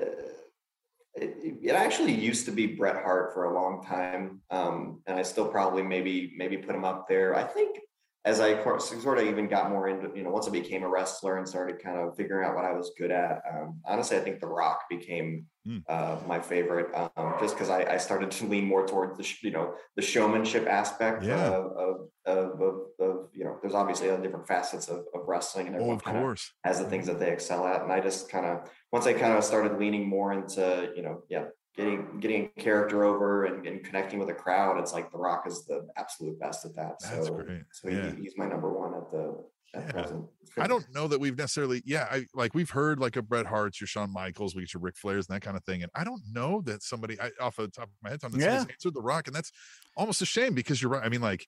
[1.16, 5.24] it, it actually used to be Bret Hart for a long time, um, and I
[5.24, 7.36] still probably maybe maybe put him up there.
[7.36, 7.80] I think
[8.26, 11.38] as I sort of even got more into you know once I became a wrestler
[11.38, 13.42] and started kind of figuring out what I was good at.
[13.50, 15.80] Um, honestly, I think The Rock became Hmm.
[15.90, 19.42] uh, my favorite um, just because I, I started to lean more towards the sh-
[19.44, 21.44] you know the showmanship aspect Yeah.
[21.44, 21.96] of, of,
[22.28, 25.80] of, of, of you know there's obviously uh, different facets of, of wrestling and Oh,
[25.80, 26.54] everyone of kinda course.
[26.64, 27.82] has the things that they excel at.
[27.82, 31.24] And I just kind of once I kind of started leaning more into, you know,
[31.30, 31.46] yeah,
[31.78, 35.46] getting getting a character over and, and connecting with a crowd, it's like The Rock
[35.48, 37.00] is the absolute best at that.
[37.02, 37.64] That's so great.
[37.72, 38.12] so Yeah.
[38.16, 39.92] he, he's my number one at the at Yeah.
[39.92, 40.26] present.
[40.58, 43.82] I don't know that we've necessarily, yeah, I like we've heard like a Bret Hart's,
[43.82, 45.84] your Shawn Michaels, we get your Ric Flairs and that kind of thing.
[45.84, 48.40] And I don't know that somebody I, off the top of my head, Tom, that
[48.40, 48.62] Yeah.
[48.70, 49.52] answered The Rock, and that's
[49.98, 51.04] almost a shame because you're right.
[51.04, 51.46] I mean, like,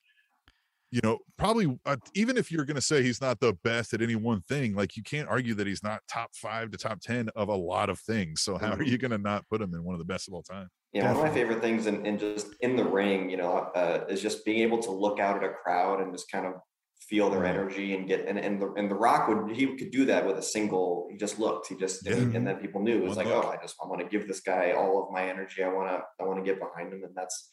[0.90, 4.02] you know, probably uh, even if you're going to say he's not the best at
[4.02, 7.28] any one thing, like you can't argue that he's not top five to top 10
[7.36, 8.40] of a lot of things.
[8.42, 8.86] So how are Mhm.
[8.86, 10.68] you going to not put him in one of the best of all time?
[10.92, 14.06] Yeah, one of my favorite things in, in just in the ring, you know, uh,
[14.08, 16.54] is just being able to look out at a crowd and just kind of
[17.00, 20.04] feel their energy and get and, and the and the rock would he could do
[20.04, 22.36] that with a single he just looked he just and, Yeah.
[22.36, 23.44] and then people knew it was One like look.
[23.44, 25.88] oh I just I want to give this guy all of my energy I want
[25.90, 27.48] to I want to get behind him and that's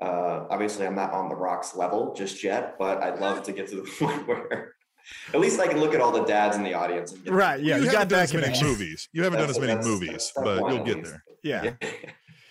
[0.00, 3.68] uh obviously I'm not on the rocks level just yet but I'd love to get
[3.68, 4.74] to the point where
[5.34, 7.60] at least I can look at all the dads in the audience and get Right.
[7.60, 7.76] Yeah.
[7.76, 9.08] You, you got haven't done that as many movies.
[9.12, 11.24] You haven't done as many movies, that's- that's but you'll get there.
[11.42, 11.72] Yeah.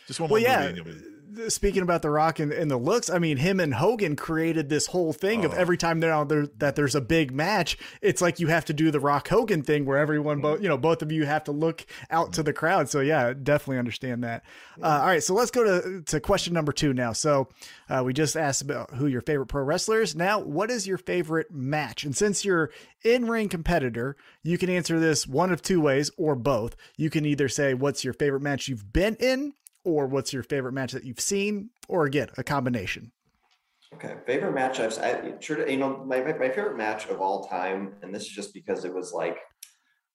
[0.08, 0.84] Just one more Well, more yeah.
[0.84, 3.38] movie and you'll be th- Speaking about The Rock and, and the looks, I mean,
[3.38, 5.58] him and Hogan created this whole thing of Oh.
[5.58, 8.74] every time they're on there that there's a big match, it's like you have to
[8.74, 11.52] do the Rock Hogan thing where everyone, both you know, both of you have to
[11.52, 12.90] look out to the crowd.
[12.90, 14.44] So yeah, definitely understand that.
[14.82, 17.14] Uh, all right, so let's go to to question number two now.
[17.14, 17.50] So
[17.90, 20.16] uh, we just asked about who your favorite pro wrestler is.
[20.16, 22.04] Now, what is your favorite match?
[22.04, 22.72] And since you're
[23.04, 26.76] in ring competitor, you can answer this one of two ways or both.
[26.98, 30.74] You can either say what's your favorite match you've been in, or what's your favorite
[30.74, 33.12] match that you've seen, or again, a combination.
[33.96, 37.48] Okay, favorite match I've I, sure you know my my my favorite match of all
[37.48, 39.38] time, and this is just because it was like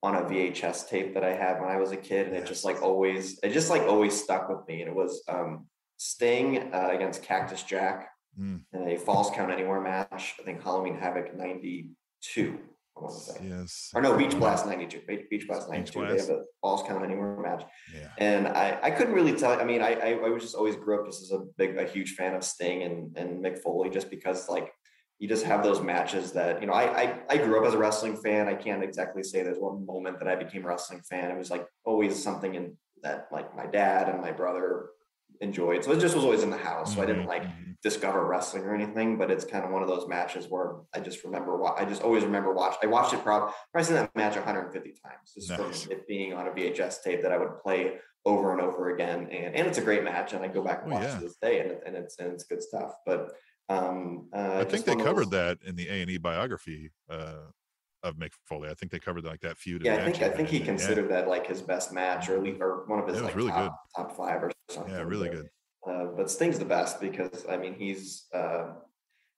[0.02, 2.64] on a VHS tape that I had when I was a kid, and it just
[2.64, 6.88] like always it just like always stuck with me, and it was um Sting uh,
[6.92, 8.10] against Cactus Jack
[8.40, 8.62] Mm.
[8.72, 10.34] in a Falls Count Anywhere match.
[10.40, 12.58] I think Halloween Havoc '92.
[12.96, 13.48] I want to say.
[13.48, 13.90] yes.
[13.94, 15.00] Or no, Beach Blast '92.
[15.28, 16.00] Beach, Blast Beach '92.
[16.00, 17.64] They have a Falls Count Anywhere match.
[17.92, 18.08] Yeah.
[18.18, 19.52] And I, I couldn't really tell.
[19.52, 21.84] I mean, I, I, I was just always grew up just as a big, a
[21.84, 24.72] huge fan of Sting and, and Mick Foley, just because like
[25.18, 27.78] you just have those matches that, you know, I, I, I grew up as a
[27.78, 28.48] wrestling fan.
[28.48, 31.30] I can't exactly say there's one moment that I became a wrestling fan.
[31.30, 34.90] It was like always something in that like my dad and my brother
[35.40, 35.84] enjoyed.
[35.84, 36.94] So it just was always in the house.
[36.94, 37.76] So I didn't Mhm, like mhm.
[37.82, 41.24] discover wrestling or anything, but it's kind of one of those matches where I just
[41.24, 41.56] remember.
[41.56, 42.76] what I just always remember watch.
[42.82, 43.52] I watched it probably.
[43.74, 45.82] I've seen that match 150 times just Nice.
[45.84, 49.28] from it being on a VHS tape that I would play over and over again.
[49.30, 51.18] And and it's a great match, and I go back and Oh, watch yeah.
[51.18, 52.94] to this day, and, it, and it's and it's good stuff.
[53.04, 53.32] But
[53.68, 57.46] um, uh, I think they covered those- that in the A and E biography uh,
[58.04, 58.68] of Mick Foley.
[58.70, 59.82] I think they covered like that feud.
[59.84, 60.62] Yeah, I think I he think he in.
[60.62, 60.66] Yeah.
[60.66, 63.28] considered that like his best match, or at least, or one of his It was
[63.30, 64.92] like really top, top five or something.
[64.94, 65.48] Yeah, really but, good.
[65.88, 68.74] Uh, but Sting's the best because I mean he's uh,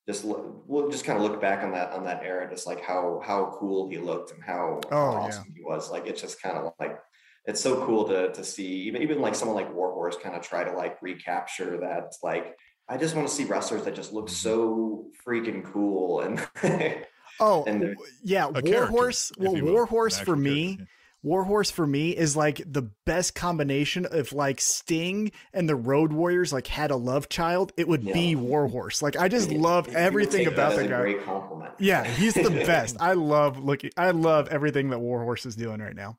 [0.09, 2.81] just lo- we'll just kind of look back on that on that era, just like
[2.83, 5.19] how how cool he looked and how, how Oh, yeah.
[5.29, 5.91] awesome he was.
[5.91, 6.99] Like it's just kind of like
[7.47, 10.65] it's so cool to to see even even like someone like Warhorse kind of try
[10.65, 12.57] to like recapture that like.
[12.89, 14.17] I just want to see wrestlers that just Mm-hmm.
[14.19, 16.39] look so freaking cool and
[17.41, 18.47] Oh, And yeah.
[18.49, 19.33] Warhorse.
[19.39, 20.89] Well, you will, an Warhorse for me, character,
[21.23, 26.53] Warhorse for me is like the best combination of like Sting and the Road Warriors
[26.53, 27.73] like had a love child.
[27.77, 29.03] It would be Warhorse.
[29.03, 31.01] Like I just You- love everything about as that a guy.
[31.01, 31.73] Great compliment.
[31.79, 32.97] Yeah, he's the best.
[33.01, 33.91] I love looking.
[33.97, 36.17] I love everything that Warhorse is doing right now.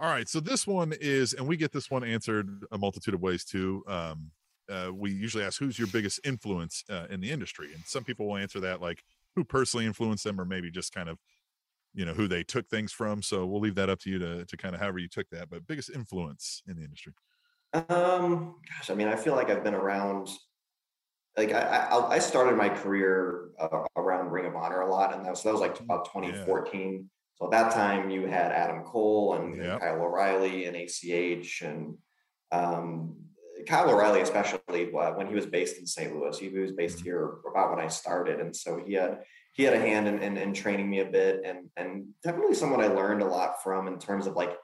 [0.00, 3.20] All right, so this one is, and we get this one answered a multitude of
[3.20, 3.82] ways too.
[3.88, 4.30] Um,
[4.70, 8.28] uh, we usually ask who's your biggest influence uh, in the industry, and some people
[8.28, 9.02] will answer that like
[9.38, 11.18] who personally influenced them, or maybe just kind of,
[11.94, 13.22] you know, who they took things from.
[13.22, 15.48] So we'll leave that up to you to to kind of however you took that.
[15.48, 17.12] But biggest influence in the industry.
[17.72, 20.28] Um, gosh, I mean, I feel like I've been around.
[21.36, 25.24] Like I, I, I started my career uh, around Ring of Honor a lot, and
[25.24, 27.08] that was that was like about 2014.
[27.36, 29.80] So at that time, you had Adam Cole and, and Yep.
[29.80, 31.96] Kyle O'Reilly and ACH, and
[32.50, 33.27] um,
[33.68, 36.14] Kyle O'Reilly, especially uh, when he was based in St.
[36.14, 36.38] Louis.
[36.38, 39.20] He was based here about when I started, and so he had
[39.52, 42.80] he had a hand in, in, in training me a bit, and and definitely someone
[42.80, 44.56] I learned a lot from in terms of like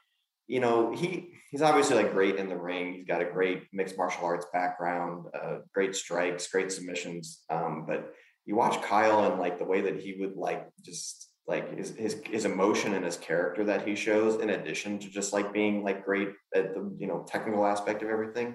[0.46, 2.94] you know, he he's obviously like great in the ring.
[2.94, 7.42] He's got a great mixed martial arts background, uh, great strikes, great submissions.
[7.48, 8.12] Um, but
[8.44, 12.20] you watch Kyle and like the way that he would like just like his his
[12.24, 16.04] his emotion and his character that he shows, in addition to just like being like
[16.04, 18.54] great at the you know technical aspect of everything,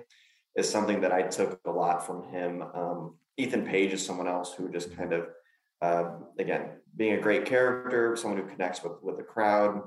[0.55, 2.63] is something that I took a lot from him.
[2.73, 5.27] Um, Ethan Page is someone else who just kind of
[5.81, 9.81] uh, again being a great character, someone who connects with with the crowd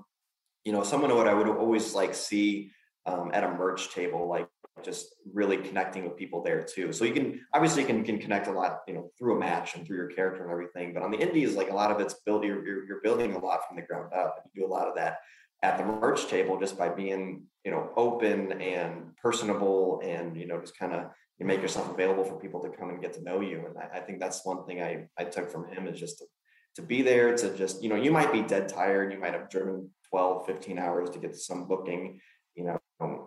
[0.65, 2.70] you know, someone who I would always like see
[3.07, 4.49] um, at a merch table, like
[4.82, 6.92] just really connecting with people there too.
[6.92, 9.74] So you can obviously you can can connect a lot, you know, through a match
[9.74, 10.94] and through your character and everything.
[10.94, 13.39] But on the indies, like a lot of it's build you're, you're, you're building a
[13.39, 14.42] lot from the ground up.
[14.44, 15.18] You do a lot of that
[15.62, 20.60] at the merch table just by being, you know, open and personable and you know
[20.60, 21.07] just kind of
[21.39, 23.65] you make yourself available for people to come and get to know you.
[23.66, 26.24] And I, I think that's one thing I I took from him is just to,
[26.76, 29.50] to be there to just you know you might be dead tired you might have
[29.50, 32.20] driven 12 15 hours to get to some booking
[32.55, 32.78] you know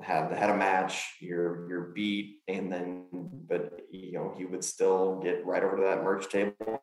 [0.01, 5.19] had had a match you're you're beat and then but you know he would still
[5.19, 6.81] get right over to that merch table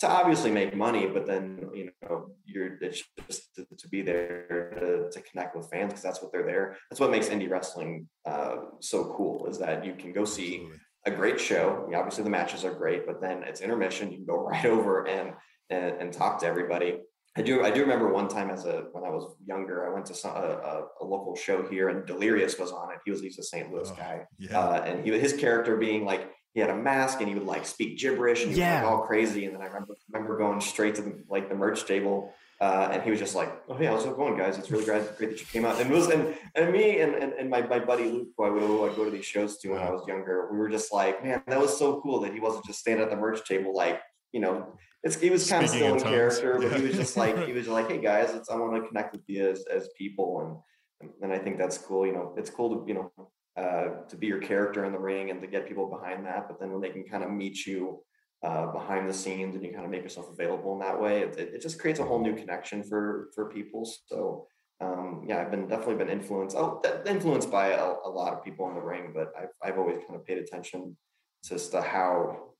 [0.00, 4.74] to obviously make money but then you know you're it's just to, to be there
[4.80, 8.08] to, to connect with fans because that's what they're there that's what makes indie wrestling
[8.26, 10.68] uh, so cool is that you can go see
[11.06, 11.82] a great show.
[11.84, 14.10] I mean, obviously, the matches are great, but then it's intermission.
[14.10, 15.32] You can go right over and
[15.70, 16.98] and, and talk to everybody.
[17.36, 17.64] I do.
[17.64, 20.32] I do remember one time as a when I was younger, I went to some,
[20.34, 22.98] a, a, a local show here, and Delirious was on it.
[23.04, 23.72] He was he's a St.
[23.72, 24.58] Louis Oh, guy, Yeah.
[24.58, 27.64] uh, and he his character being like he had a mask and he would like
[27.66, 28.82] speak gibberish and he was Yeah.
[28.82, 29.44] like all crazy.
[29.44, 32.32] And then I remember remember going straight to the like the merch table.
[32.60, 34.58] Uh, and he was just like, "Oh yeah, how's it going, guys?
[34.58, 37.14] It's really great, great that you came out." And it was and and me and
[37.14, 39.58] and, and my, my buddy Luke, who I would who I'd go to these shows
[39.58, 42.32] to when I was younger, we were just like, "Man, that was so cool that
[42.34, 44.00] he wasn't just standing at the merch table, like
[44.32, 46.12] you know." It's, he was kind of still in in tongues.
[46.12, 48.74] character, but he was just like he was just like, "Hey guys, it's, I want
[48.82, 50.62] to connect with you as as people,"
[51.00, 52.04] and and I think that's cool.
[52.04, 53.12] You know, it's cool to you know
[53.58, 56.46] uh, to be your character in the ring and to get people behind that.
[56.46, 58.00] But then when they can kind of meet you
[58.44, 61.36] uh, behind the scenes and you kind of make yourself available in that way, it,
[61.38, 63.84] it, just creates a whole new connection for for people.
[64.06, 64.46] So
[64.80, 66.56] um, yeah, I've been definitely been influenced.
[66.56, 69.98] Oh, influenced by a, a lot of people in the ring, but I've I've always
[70.06, 70.96] kind of paid attention
[71.44, 72.50] to to how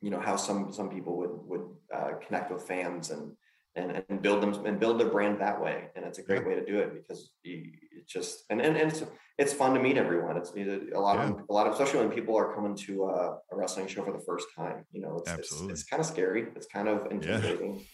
[0.00, 3.32] you know how some some people would would uh, connect with fans and
[3.76, 5.88] and and build them and build their brand that way.
[5.94, 8.90] And it's a great way to do it because you, it just and, and and
[8.90, 9.02] it's
[9.38, 10.36] it's fun to meet everyone.
[10.36, 13.56] It's a lot of a lot of especially when people are coming to a, a
[13.56, 14.84] wrestling show for the first time.
[14.92, 16.46] You know, it's it's, it's kind of scary.
[16.56, 17.84] It's kind of intimidating.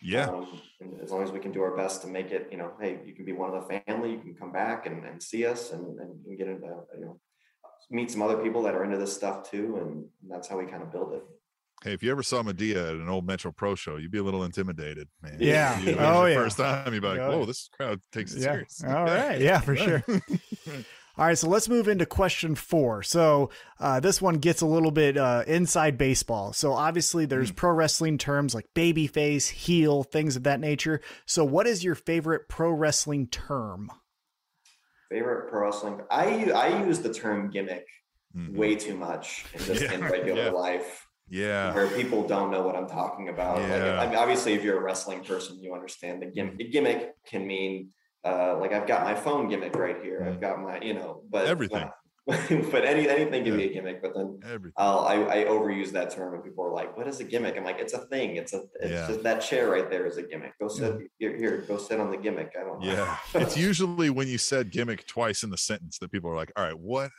[0.00, 0.26] yeah.
[0.26, 2.72] Um, and as long as we can do our best to make it, you know,
[2.80, 4.12] hey, you can be one of the family.
[4.12, 7.20] You can come back and, and see us and, and, and get into you know
[7.90, 10.82] meet some other people that are into this stuff too, and that's how we kind
[10.82, 11.22] of build it.
[11.84, 14.22] Hey, if you ever saw Medea at an old Metro Pro show, you'd be a
[14.22, 15.36] little intimidated, man.
[15.40, 15.78] Yeah.
[15.80, 16.34] You- it was Oh, yeah.
[16.36, 18.52] First time, you'd be like, Oh, "Whoa, this crowd takes it Yeah.
[18.52, 19.40] serious." All right.
[19.40, 20.04] Yeah, for sure.
[21.18, 23.02] All right, so let's move into question four.
[23.02, 26.52] So uh, this one gets a little bit uh, inside baseball.
[26.54, 27.56] So obviously, there's Hmm.
[27.56, 31.00] pro wrestling terms like babyface, heel, things of that nature.
[31.26, 33.90] So, what is your favorite pro wrestling term?
[35.10, 36.00] Favorite pro wrestling?
[36.10, 37.86] I I use the term gimmick
[38.34, 38.54] Mhm.
[38.56, 40.50] way too much in just in regular yeah.
[40.50, 41.74] life, Yeah.
[41.74, 43.58] where people don't know what I'm talking about.
[43.58, 44.00] Like, Yeah.
[44.00, 46.58] I mean, obviously, if you're a wrestling person, you understand the gimmick.
[46.58, 47.90] The gimmick can mean
[48.24, 50.24] uh, like I've got my phone gimmick right here.
[50.24, 51.88] I've got my, you know, but Everything.
[52.26, 54.00] but any anything can be a gimmick.
[54.00, 54.74] But then Everything.
[54.76, 57.56] I'll, I, I overuse that term and people are like, what is a gimmick?
[57.56, 58.36] I'm like, it's a thing.
[58.36, 59.08] It's a, it's Yeah.
[59.08, 60.52] just that chair right there is a gimmick.
[60.60, 62.52] Go sit here, here, go sit on the gimmick.
[62.56, 62.92] I don't know.
[62.92, 63.16] Yeah.
[63.40, 66.64] It's usually when you said gimmick twice in the sentence that people are like, all
[66.64, 67.10] right, what?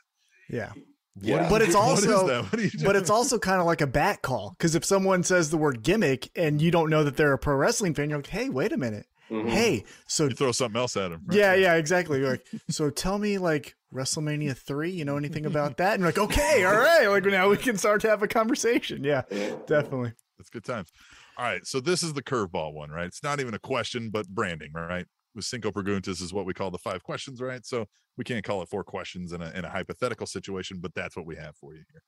[0.50, 0.72] Yeah.
[1.22, 1.48] Yeah.
[1.50, 2.44] But it's also- that?
[2.52, 5.58] What But it's also kind of like a bat call because if someone says the
[5.58, 8.50] word gimmick and you don't know that they're a pro wrestling fan, you're like, hey,
[8.50, 9.06] wait a minute.
[9.32, 9.50] Mhm.
[9.50, 11.22] Hey, so you throw something else at them.
[11.32, 12.20] yeah, yeah, exactly.
[12.20, 15.94] You're like, so tell me like WrestleMania three, you know anything about that?
[15.94, 19.04] And you're like, okay, all right, like now we can start to have a conversation.
[19.04, 19.56] Yeah, Yeah.
[19.66, 20.14] definitely.
[20.40, 20.92] It's good times.
[21.38, 21.66] All right.
[21.66, 23.06] So this is the curveball one, right?
[23.08, 25.06] It's not even a question, but branding, right?
[25.36, 27.66] With Cinco Preguntas is what we call the five questions, right?
[27.66, 27.86] So
[28.18, 31.26] we can't call it four questions in a, in a hypothetical situation, but that's what
[31.26, 32.02] we have for you here.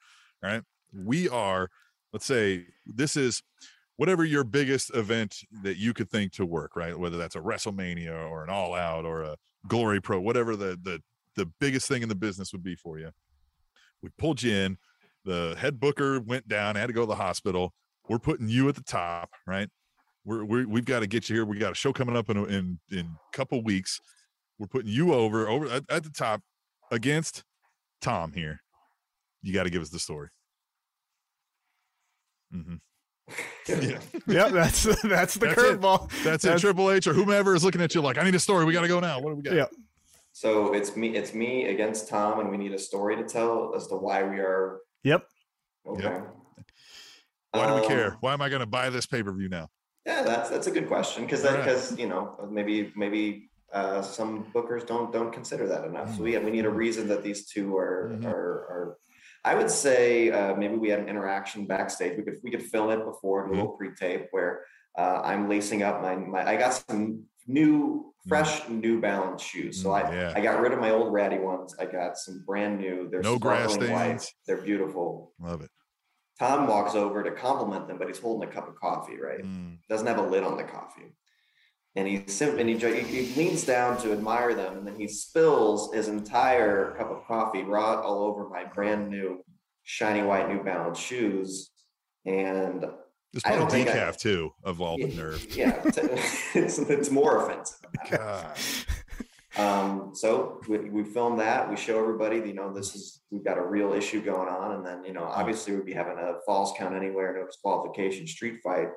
[0.43, 0.63] All right.
[0.93, 1.69] We are,
[2.13, 3.41] let's say, this is
[3.97, 6.97] whatever your biggest event that you could think to work, right?
[6.97, 9.37] Whether that's a WrestleMania or an All Out or a
[9.67, 11.01] Glory Pro, whatever the the
[11.35, 13.11] the biggest thing in the business would be for you.
[14.01, 14.77] We pulled you in.
[15.25, 17.73] The head booker went down, had to go to the hospital.
[18.07, 19.69] We're putting you at the top, right?
[20.25, 21.45] We're, we're we've got to get you here.
[21.45, 23.99] We got a show coming up in a, in in a couple weeks.
[24.57, 26.41] We're putting you over over at, at the top
[26.91, 27.43] against
[28.01, 28.61] Tom here.
[29.41, 30.29] You got to give us the story.
[32.53, 32.75] Mm-hmm.
[33.67, 36.11] Yeah, Yep, that's that's the curveball.
[36.23, 36.59] that's it.
[36.59, 38.65] Triple H or whomever is looking at you like, I need a story.
[38.65, 39.19] We got to go now.
[39.19, 39.55] What do we got?
[39.55, 39.65] Yeah.
[40.31, 43.87] So it's me, it's me against Tom, and we need a story to tell as
[43.87, 45.23] to why we are Yep.
[45.87, 46.19] okay.
[47.51, 48.17] Why do we Um, care?
[48.19, 49.69] Why am I going to buy this pay per view now?
[50.05, 51.63] Yeah, that's that's a good question because All right.
[51.63, 56.15] because you know maybe maybe uh, some bookers don't don't consider that enough.
[56.15, 58.25] So we we need a reason that these two are Mhm.
[58.25, 58.97] are are.
[59.43, 62.17] I would say uh, maybe we had an interaction backstage.
[62.17, 64.65] We could we could film it before do a little pre-tape where
[64.97, 66.41] uh, I'm lacing up my my.
[66.47, 69.81] I got some new fresh New Balance shoes.
[69.81, 70.33] So I Mm, yeah.
[70.35, 71.75] I got rid of my old ratty ones.
[71.79, 73.07] I got some brand new.
[73.09, 74.21] They're No grass sparkling white.
[74.21, 74.33] stains.
[74.47, 75.33] They're beautiful.
[75.39, 75.69] Love it.
[76.39, 79.41] Tom walks over to compliment them, but he's holding a cup of coffee, right?
[79.43, 81.15] Mm, doesn't have a lid on the coffee.
[81.97, 85.07] And he sim- and he, he he leans down to admire them, and then he
[85.07, 89.41] spills his entire cup of coffee raw all over my brand new
[89.83, 91.69] shiny white New Balance shoes.
[92.25, 92.83] And
[93.33, 95.55] It's I don't probably think I- decaf too of all the nerve.
[95.55, 97.79] yeah, it's, it's more offensive.
[98.11, 98.57] God.
[99.57, 101.69] Um, so we, we film that.
[101.69, 104.85] We show everybody, you know, this is we've got a real issue going on, and
[104.85, 108.89] then you know, obviously, we'd be having a falls count anywhere, no disqualification, street fight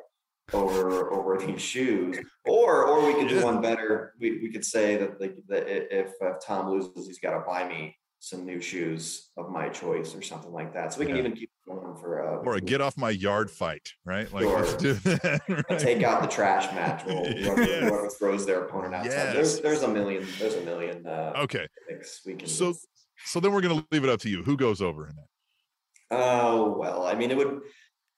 [0.53, 4.15] over over these shoes, or or we could do one better.
[4.21, 7.69] We, we could say that, the, that if, if Tom loses, he's got to buy
[7.69, 10.93] me some new shoes of my choice or something like that.
[10.93, 11.21] So we can Yeah.
[11.21, 14.33] even keep going for uh, Or a get off my yard fight, right?
[14.33, 14.61] Like Sure.
[14.61, 15.41] let's do that.
[15.71, 15.79] right?
[15.79, 17.05] take out the trash match.
[17.07, 17.81] We'll, whoever, Yes.
[17.89, 19.11] whoever throws their opponent outside.
[19.35, 19.61] There's Yes.
[19.61, 21.67] there's a million there's a million uh, Okay.
[22.27, 22.49] we can.
[22.49, 22.75] So
[23.25, 24.43] so then we're gonna leave it up to you.
[24.43, 25.27] Who goes over in that?
[26.11, 27.61] Oh well, I mean, it would.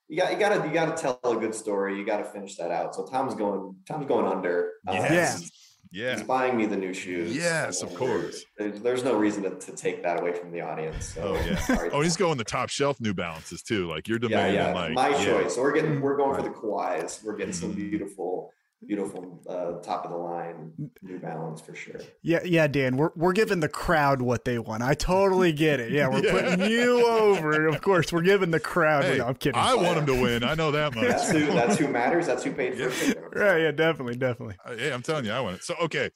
[0.08, 1.96] You got you got to you got to tell a good story.
[1.96, 2.94] You got to finish that out.
[2.96, 4.72] So Tom's going Tom's going under.
[4.86, 5.38] Uh, Yes.
[5.40, 5.52] He's
[5.92, 6.22] Yeah.
[6.22, 7.34] buying me the new shoes.
[7.36, 8.44] Yes, of course.
[8.56, 11.06] There's, there's no reason to, to take that away from the audience.
[11.14, 11.88] So, Oh yeah.
[11.92, 13.88] Oh, he's going the top shelf New Balances too.
[13.88, 14.72] Like you're demanding yeah.
[14.72, 15.24] like My yeah.
[15.24, 15.54] choice.
[15.56, 17.24] So we're getting we're going for the Kawhis.
[17.24, 17.90] We're getting some Mhm.
[17.90, 18.52] beautiful,
[18.86, 22.00] beautiful uh, top of the line New Balance for sure.
[22.22, 22.96] Yeah, yeah, Dan.
[22.96, 24.82] We're we're giving the crowd what they want.
[24.82, 25.92] I totally get it.
[25.92, 26.32] Yeah, we're Yeah.
[26.56, 27.66] putting you over.
[27.68, 29.04] Of course, we're giving the crowd.
[29.04, 29.60] Hey, no, I'm kidding.
[29.60, 30.44] I want them to win.
[30.44, 31.42] I know that That's much.
[31.42, 32.26] who that's who matters.
[32.26, 32.88] That's who paid for Yeah.
[32.88, 33.22] the ticket.
[33.34, 33.60] right?
[33.62, 34.56] Yeah, definitely, definitely.
[34.64, 35.64] Uh, Hey, I'm telling you, I want it.
[35.64, 36.10] So okay.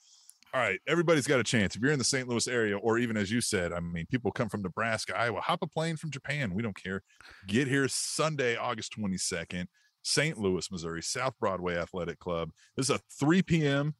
[0.53, 1.75] All right, everybody's got a chance.
[1.75, 2.29] If you're in the St.
[2.29, 5.59] Louis area, or even as you said, I mean, people come from Nebraska, Iowa, hop
[5.63, 6.53] a plane from Japan.
[6.53, 7.03] We don't care.
[7.45, 9.65] Get here Sunday, August 22nd,
[10.05, 10.37] St.
[10.37, 12.51] Louis, Missouri, South Broadway Athletic Club.
[12.77, 13.95] This is a 3 p.m.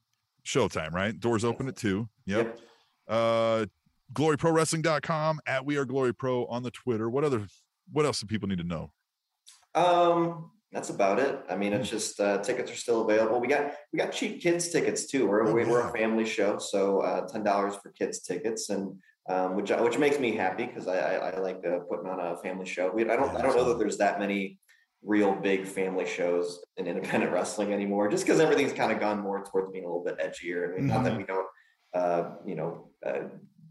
[0.46, 1.20] showtime, right?
[1.20, 2.08] Doors open at 2.
[2.28, 2.60] Yep.
[3.08, 3.66] Uh
[4.14, 7.10] gloryprowrestling.com at we are glory pro on the Twitter.
[7.10, 7.48] What other
[7.92, 8.92] what else do people need to know?
[9.74, 11.40] Um, that's about it.
[11.50, 11.80] I mean, Hmm.
[11.82, 13.40] it's just uh, tickets are still available.
[13.40, 15.28] We got we got cheap kids tickets too.
[15.28, 18.96] We're Oh, we, we're a family show, so uh, ten dollars for kids tickets, and
[19.28, 22.38] um, which which makes me happy because I, I I like uh, putting on a
[22.38, 22.92] family show.
[22.94, 24.60] We, I don't I don't know that there's that many
[25.06, 29.44] real big family shows in independent wrestling anymore, just because everything's kind of gone more
[29.46, 30.74] towards being a little bit edgier.
[30.74, 31.04] I mean, not Mm-hmm.
[31.06, 31.48] that we don't
[31.94, 33.20] uh, you know uh,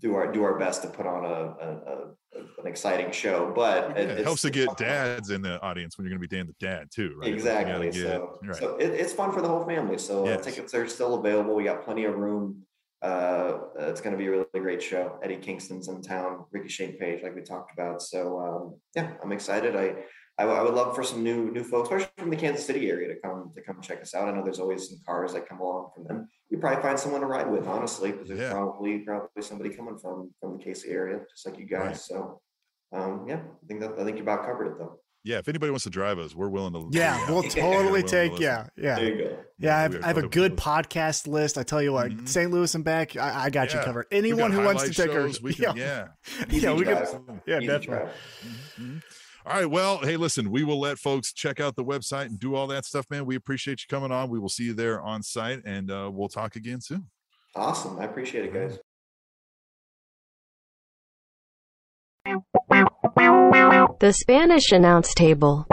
[0.00, 3.52] do our do our best to put on a, a, a an exciting show.
[3.54, 6.36] But it, it helps to get dads in the audience when you're going to be
[6.36, 7.32] Dan the dad too, right?
[7.32, 7.90] Exactly.
[7.90, 8.56] get- so right.
[8.56, 9.98] so it, it's fun for the whole family.
[9.98, 10.44] So uh, Yes.
[10.44, 11.54] tickets are still available.
[11.54, 12.62] We got plenty of room.
[13.02, 15.18] Uh, it's going to be a really great show.
[15.22, 16.44] Eddie Kingston's in town.
[16.52, 18.00] Ricky Shane Page, like we talked about.
[18.00, 19.76] So um, yeah, I'm excited.
[19.76, 19.94] I,
[20.38, 23.08] I I would love for some new new folks, especially from the Kansas City area,
[23.14, 24.28] to come to come check us out.
[24.28, 26.28] I know there's always some cars that come along from them.
[26.50, 28.52] You probably find someone to ride with, honestly, because there's Yeah.
[28.52, 31.80] probably probably somebody coming from from the KC area, just like you guys.
[31.86, 31.96] Right.
[31.96, 32.40] So
[32.92, 34.98] um, yeah, I think that I think you about covered it though.
[35.24, 36.88] yeah, if anybody wants to drive us, we're willing to.
[36.96, 37.30] Yeah, yeah.
[37.30, 38.38] we'll totally we're to take.
[38.38, 39.36] Yeah, yeah, There you go.
[39.58, 39.76] yeah.
[39.78, 41.58] I have, I have a good podcast list.
[41.58, 42.28] I tell you what, Mhm.
[42.28, 42.50] St.
[42.50, 44.06] Louis and back, I, I got you covered.
[44.12, 46.08] Anyone who wants to highlight take her, shows, we can, yeah.
[46.50, 47.86] Easy yeah, we can, yeah, Easy definitely.
[48.78, 49.04] drive.
[49.46, 49.70] All right.
[49.70, 52.86] Well, hey, listen, we will let folks check out the website and do all that
[52.86, 53.26] stuff, man.
[53.26, 54.30] We appreciate you coming on.
[54.30, 57.08] We will see you there on site and uh, we'll talk again soon.
[57.54, 57.98] Awesome.
[57.98, 58.78] I appreciate it, guys.
[64.00, 65.66] The Spanish announce table.